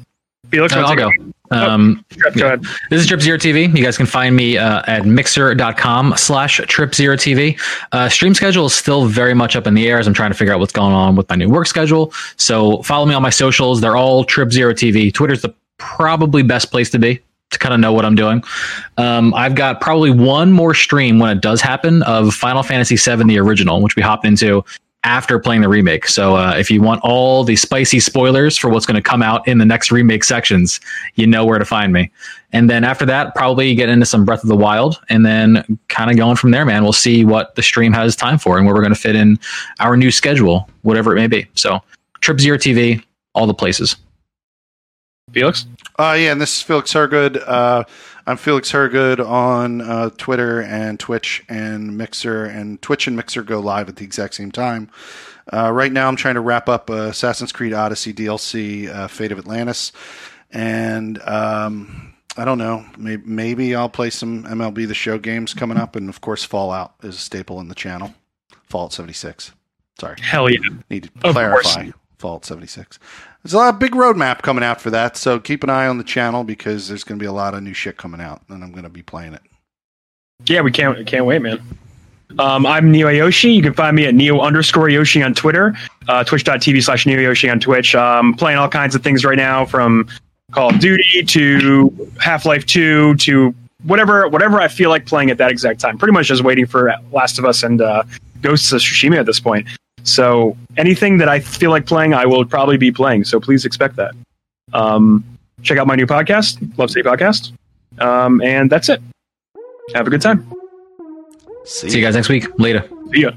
Felix, 0.49 0.73
I'll 0.73 0.95
go. 0.95 1.09
it? 1.09 1.35
Um, 1.51 2.05
Go 2.17 2.29
yeah. 2.35 2.55
This 2.89 3.01
is 3.01 3.07
Trip 3.07 3.21
Zero 3.21 3.37
TV. 3.37 3.75
You 3.75 3.83
guys 3.83 3.97
can 3.97 4.05
find 4.05 4.35
me 4.35 4.57
uh, 4.57 4.81
at 4.87 5.05
mixer.com 5.05 6.13
slash 6.17 6.57
Trip 6.67 6.93
Zero 6.93 7.15
TV. 7.15 7.59
Uh, 7.91 8.09
stream 8.09 8.33
schedule 8.33 8.65
is 8.65 8.75
still 8.75 9.05
very 9.05 9.33
much 9.33 9.55
up 9.55 9.67
in 9.67 9.73
the 9.73 9.87
air 9.87 9.99
as 9.99 10.07
I'm 10.07 10.13
trying 10.13 10.31
to 10.31 10.37
figure 10.37 10.53
out 10.53 10.59
what's 10.59 10.73
going 10.73 10.93
on 10.93 11.15
with 11.15 11.29
my 11.29 11.35
new 11.35 11.49
work 11.49 11.67
schedule. 11.67 12.13
So 12.37 12.81
follow 12.83 13.05
me 13.05 13.13
on 13.13 13.21
my 13.21 13.29
socials. 13.29 13.81
They're 13.81 13.97
all 13.97 14.23
Trip 14.23 14.51
Zero 14.51 14.73
TV. 14.73 15.13
Twitter's 15.13 15.41
the 15.41 15.53
probably 15.77 16.43
best 16.43 16.71
place 16.71 16.89
to 16.89 16.99
be 16.99 17.21
to 17.49 17.59
kind 17.59 17.73
of 17.73 17.79
know 17.79 17.93
what 17.93 18.03
I'm 18.03 18.15
doing. 18.15 18.43
Um, 18.97 19.33
I've 19.33 19.55
got 19.55 19.79
probably 19.79 20.11
one 20.11 20.51
more 20.51 20.73
stream 20.73 21.19
when 21.19 21.29
it 21.35 21.41
does 21.41 21.61
happen 21.61 22.03
of 22.03 22.33
Final 22.33 22.63
Fantasy 22.63 22.97
VII, 22.97 23.23
the 23.23 23.39
original, 23.39 23.81
which 23.81 23.95
we 23.95 24.01
hopped 24.01 24.25
into 24.25 24.65
after 25.07 25.39
playing 25.39 25.61
the 25.61 25.69
remake. 25.69 26.05
So 26.05 26.35
uh, 26.35 26.55
if 26.57 26.69
you 26.69 26.81
want 26.81 26.99
all 27.01 27.45
the 27.45 27.55
spicy 27.55 28.01
spoilers 28.01 28.57
for 28.57 28.69
what's 28.69 28.85
going 28.85 29.01
to 29.01 29.01
come 29.01 29.23
out 29.23 29.47
in 29.47 29.57
the 29.57 29.63
next 29.63 29.89
remake 29.89 30.25
sections, 30.25 30.81
you 31.15 31.25
know 31.25 31.45
where 31.45 31.57
to 31.57 31.63
find 31.63 31.93
me. 31.93 32.11
And 32.51 32.69
then 32.69 32.83
after 32.83 33.05
that, 33.05 33.33
probably 33.33 33.73
get 33.73 33.87
into 33.87 34.05
some 34.05 34.25
Breath 34.25 34.43
of 34.43 34.49
the 34.49 34.55
Wild, 34.55 34.99
and 35.07 35.25
then 35.25 35.79
kind 35.87 36.11
of 36.11 36.17
going 36.17 36.35
from 36.35 36.51
there, 36.51 36.65
man. 36.65 36.83
We'll 36.83 36.91
see 36.91 37.23
what 37.23 37.55
the 37.55 37.63
stream 37.63 37.93
has 37.93 38.17
time 38.17 38.37
for 38.37 38.57
and 38.57 38.65
where 38.65 38.75
we're 38.75 38.81
going 38.81 38.93
to 38.93 38.99
fit 38.99 39.15
in 39.15 39.39
our 39.79 39.95
new 39.95 40.11
schedule, 40.11 40.69
whatever 40.81 41.13
it 41.13 41.15
may 41.15 41.27
be. 41.27 41.47
So 41.55 41.81
Trip 42.19 42.41
Zero 42.41 42.57
TV, 42.57 43.01
all 43.33 43.47
the 43.47 43.53
places. 43.53 43.95
Felix. 45.31 45.65
Uh, 45.97 46.17
yeah, 46.19 46.33
and 46.33 46.41
this 46.41 46.57
is 46.57 46.61
Felix 46.61 46.91
Hergood. 46.91 47.37
Uh, 47.37 47.85
I'm 48.27 48.35
Felix 48.35 48.71
Hergood 48.71 49.21
on 49.21 49.79
uh, 49.79 50.09
Twitter 50.17 50.61
and 50.61 50.99
Twitch 50.99 51.45
and 51.47 51.97
Mixer, 51.97 52.43
and 52.43 52.81
Twitch 52.81 53.07
and 53.07 53.15
Mixer 53.15 53.41
go 53.41 53.61
live 53.61 53.87
at 53.87 53.95
the 53.95 54.03
exact 54.03 54.33
same 54.33 54.51
time. 54.51 54.91
Uh, 55.51 55.71
right 55.71 55.93
now, 55.93 56.09
I'm 56.09 56.17
trying 56.17 56.35
to 56.35 56.41
wrap 56.41 56.67
up 56.67 56.89
uh, 56.89 56.93
Assassin's 57.03 57.53
Creed 57.53 57.71
Odyssey 57.71 58.13
DLC, 58.13 58.93
uh, 58.93 59.07
Fate 59.07 59.31
of 59.31 59.39
Atlantis, 59.39 59.93
and 60.51 61.21
um, 61.21 62.13
I 62.35 62.43
don't 62.43 62.57
know. 62.57 62.85
Maybe, 62.97 63.23
maybe 63.25 63.75
I'll 63.75 63.87
play 63.87 64.09
some 64.09 64.43
MLB 64.43 64.89
The 64.89 64.93
Show 64.93 65.17
games 65.17 65.53
coming 65.53 65.77
up, 65.77 65.95
and 65.95 66.09
of 66.09 66.19
course, 66.19 66.43
Fallout 66.43 66.95
is 67.03 67.15
a 67.15 67.19
staple 67.19 67.61
in 67.61 67.69
the 67.69 67.75
channel. 67.75 68.13
Fallout 68.63 68.91
76. 68.91 69.53
Sorry, 70.01 70.17
Hell 70.19 70.49
yeah. 70.49 70.59
need 70.89 71.03
to 71.03 71.29
Of 71.29 71.33
clarify. 71.33 71.91
Fallout 72.17 72.45
76. 72.45 72.99
There's 73.43 73.53
a 73.53 73.57
lot 73.57 73.73
of 73.73 73.79
big 73.79 73.91
roadmap 73.91 74.41
coming 74.41 74.63
out 74.63 74.81
for 74.81 74.89
that, 74.89 75.15
so 75.15 75.39
keep 75.39 75.63
an 75.63 75.69
eye 75.69 75.87
on 75.87 75.97
the 75.97 76.03
channel 76.03 76.43
because 76.43 76.87
there's 76.87 77.03
going 77.03 77.19
to 77.19 77.23
be 77.23 77.27
a 77.27 77.31
lot 77.31 77.53
of 77.53 77.63
new 77.63 77.73
shit 77.73 77.97
coming 77.97 78.21
out, 78.21 78.41
and 78.49 78.63
I'm 78.63 78.71
going 78.71 78.83
to 78.83 78.89
be 78.89 79.03
playing 79.03 79.33
it. 79.33 79.41
Yeah, 80.45 80.61
we 80.61 80.71
can't 80.71 81.05
can't 81.07 81.25
wait, 81.25 81.41
man. 81.41 81.59
Um, 82.39 82.65
I'm 82.65 82.91
Neo 82.91 83.09
Yoshi. 83.09 83.51
You 83.51 83.63
can 83.63 83.73
find 83.73 83.95
me 83.95 84.05
at 84.05 84.13
Neo 84.13 84.39
underscore 84.39 84.89
Yoshi 84.89 85.23
on 85.23 85.33
Twitter, 85.33 85.75
uh, 86.07 86.23
twitch.tv 86.23 86.83
slash 86.83 87.05
Neo 87.05 87.19
Yoshi 87.19 87.49
on 87.49 87.59
Twitch. 87.59 87.95
Um, 87.95 88.33
playing 88.33 88.57
all 88.57 88.69
kinds 88.69 88.95
of 88.95 89.03
things 89.03 89.25
right 89.25 89.37
now 89.37 89.65
from 89.65 90.07
Call 90.51 90.69
of 90.69 90.79
Duty 90.79 91.23
to 91.23 92.11
Half 92.19 92.45
Life 92.45 92.65
2 92.65 93.15
to 93.15 93.55
whatever 93.83 94.27
whatever 94.27 94.59
I 94.59 94.67
feel 94.67 94.89
like 94.89 95.05
playing 95.05 95.31
at 95.31 95.37
that 95.37 95.51
exact 95.51 95.79
time. 95.79 95.97
Pretty 95.97 96.13
much 96.13 96.27
just 96.27 96.43
waiting 96.43 96.65
for 96.65 96.93
Last 97.11 97.39
of 97.39 97.45
Us 97.45 97.63
and 97.63 97.81
uh, 97.81 98.03
Ghosts 98.41 98.71
of 98.71 98.81
Tsushima 98.81 99.17
at 99.17 99.25
this 99.25 99.39
point. 99.39 99.67
So 100.07 100.55
anything 100.77 101.17
that 101.17 101.27
I 101.27 101.39
feel 101.41 101.69
like 101.69 101.85
playing, 101.85 102.13
I 102.13 102.25
will 102.25 102.45
probably 102.45 102.77
be 102.77 102.91
playing. 102.91 103.25
So 103.25 103.39
please 103.39 103.65
expect 103.65 103.97
that. 103.97 104.15
Um, 104.73 105.23
check 105.63 105.77
out 105.77 105.85
my 105.85 105.95
new 105.95 106.07
podcast, 106.07 106.77
Love 106.77 106.89
City 106.89 107.07
Podcast. 107.07 107.51
Um, 107.99 108.41
and 108.41 108.69
that's 108.69 108.87
it. 108.89 109.01
Have 109.95 110.07
a 110.07 110.09
good 110.09 110.21
time. 110.21 110.49
See, 111.65 111.89
See 111.89 111.99
you 111.99 112.05
guys 112.05 112.15
next 112.15 112.29
week. 112.29 112.47
Later. 112.57 112.87
See 113.13 113.21
ya. 113.21 113.31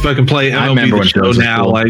if 0.00 0.06
I 0.06 0.14
can 0.14 0.26
play 0.26 0.52
I 0.52 0.68
MLB 0.68 0.68
remember 0.68 0.98
the 0.98 1.04
show 1.08 1.32
now, 1.32 1.64
cool. 1.64 1.72
like 1.72 1.88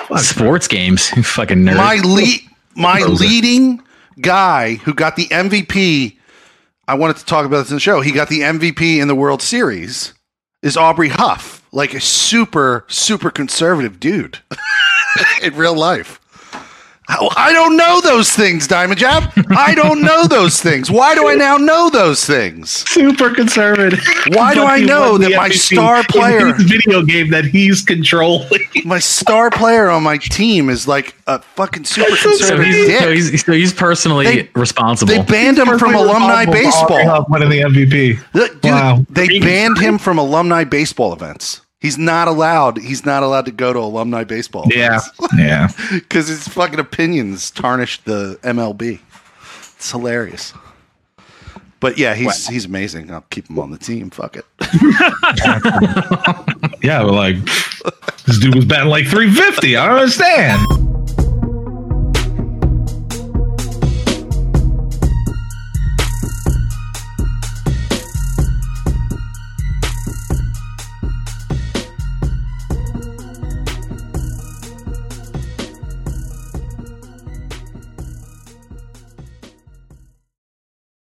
fuck. 0.00 0.18
Sports 0.20 0.68
games. 0.68 1.10
You 1.16 1.22
fucking 1.22 1.58
nerd. 1.58 1.76
my 1.76 2.00
le- 2.04 2.38
my 2.74 3.00
leading 3.00 3.82
guy 4.20 4.74
who 4.76 4.94
got 4.94 5.16
the 5.16 5.26
MVP. 5.26 6.16
I 6.88 6.94
wanted 6.94 7.18
to 7.18 7.26
talk 7.26 7.44
about 7.44 7.58
this 7.58 7.70
in 7.70 7.76
the 7.76 7.80
show. 7.80 8.00
He 8.00 8.12
got 8.12 8.30
the 8.30 8.40
MVP 8.40 8.98
in 8.98 9.08
the 9.08 9.14
World 9.14 9.42
Series. 9.42 10.14
Is 10.62 10.74
Aubrey 10.74 11.10
Huff 11.10 11.62
like 11.70 11.92
a 11.92 12.00
super 12.00 12.86
super 12.88 13.30
conservative 13.30 14.00
dude 14.00 14.38
in 15.42 15.54
real 15.54 15.76
life? 15.76 16.18
How- 17.08 17.30
I 17.36 17.52
don't 17.54 17.76
know 17.78 18.00
those 18.02 18.30
things, 18.30 18.66
Diamond 18.66 19.00
Jab. 19.00 19.32
I 19.50 19.74
don't 19.74 20.02
know 20.02 20.26
those 20.26 20.60
things. 20.60 20.90
Why 20.90 21.14
do 21.14 21.26
I 21.26 21.34
now 21.36 21.56
know 21.56 21.88
those 21.88 22.24
things? 22.26 22.84
super 22.88 23.30
conservative. 23.30 23.98
Why 24.28 24.52
do 24.54 24.62
I 24.64 24.80
know 24.80 25.16
that 25.18 25.30
my 25.34 25.48
MVP 25.48 25.54
star 25.58 25.96
in 25.98 26.04
player- 26.04 26.52
his 26.54 26.64
video 26.64 27.02
game 27.02 27.30
that 27.30 27.46
he's 27.46 27.82
controlling? 27.82 28.60
My 28.84 28.98
star 28.98 29.50
player 29.50 29.88
on 29.88 30.02
my 30.02 30.18
team 30.18 30.68
is 30.68 30.86
like 30.86 31.14
a 31.26 31.40
fucking 31.56 31.84
super 31.84 32.10
so 32.16 32.16
so 32.16 32.28
conservative 32.30 32.74
he's, 32.74 32.86
dick. 32.86 33.00
so 33.00 33.12
he's 33.12 33.44
so 33.46 33.52
he's 33.52 33.72
personally 33.72 34.24
They- 34.26 34.50
responsible. 34.54 35.12
they 35.14 35.22
banned 35.22 35.58
him 35.58 35.78
from 35.78 35.94
alumni 35.94 36.44
baseball. 36.44 37.24
winning 37.30 37.48
the 37.48 37.60
MVP. 37.62 38.18
Dude, 38.34 38.58
Wow. 38.64 39.04
they 39.08 39.38
banned 39.38 39.78
him 39.78 39.96
from 39.98 40.18
alumni 40.18 40.64
baseball 40.64 41.12
events. 41.14 41.62
He's 41.80 41.96
not 41.96 42.26
allowed. 42.26 42.78
He's 42.78 43.06
not 43.06 43.22
allowed 43.22 43.44
to 43.46 43.52
go 43.52 43.72
to 43.72 43.78
alumni 43.78 44.24
baseball. 44.24 44.66
Yeah, 44.68 45.00
yeah. 45.36 45.68
because 45.92 46.26
his 46.28 46.48
fucking 46.48 46.80
opinions 46.80 47.50
tarnished 47.50 48.04
the 48.04 48.38
MLB. 48.42 49.00
It's 49.76 49.90
hilarious. 49.90 50.52
But 51.80 51.96
yeah, 51.96 52.14
he's 52.16 52.48
he's 52.48 52.64
amazing. 52.64 53.12
I'll 53.12 53.24
keep 53.30 53.48
him 53.48 53.60
on 53.60 53.70
the 53.70 53.78
team. 53.78 54.10
Fuck 54.10 54.36
it. 54.36 54.44
Yeah, 56.82 57.04
we're 57.04 57.10
like, 57.10 57.36
this 58.24 58.38
dude 58.38 58.54
was 58.54 58.64
batting 58.64 58.88
like 58.88 59.06
350. 59.06 59.76
I 59.76 59.86
don't 59.86 59.98
understand. 59.98 60.87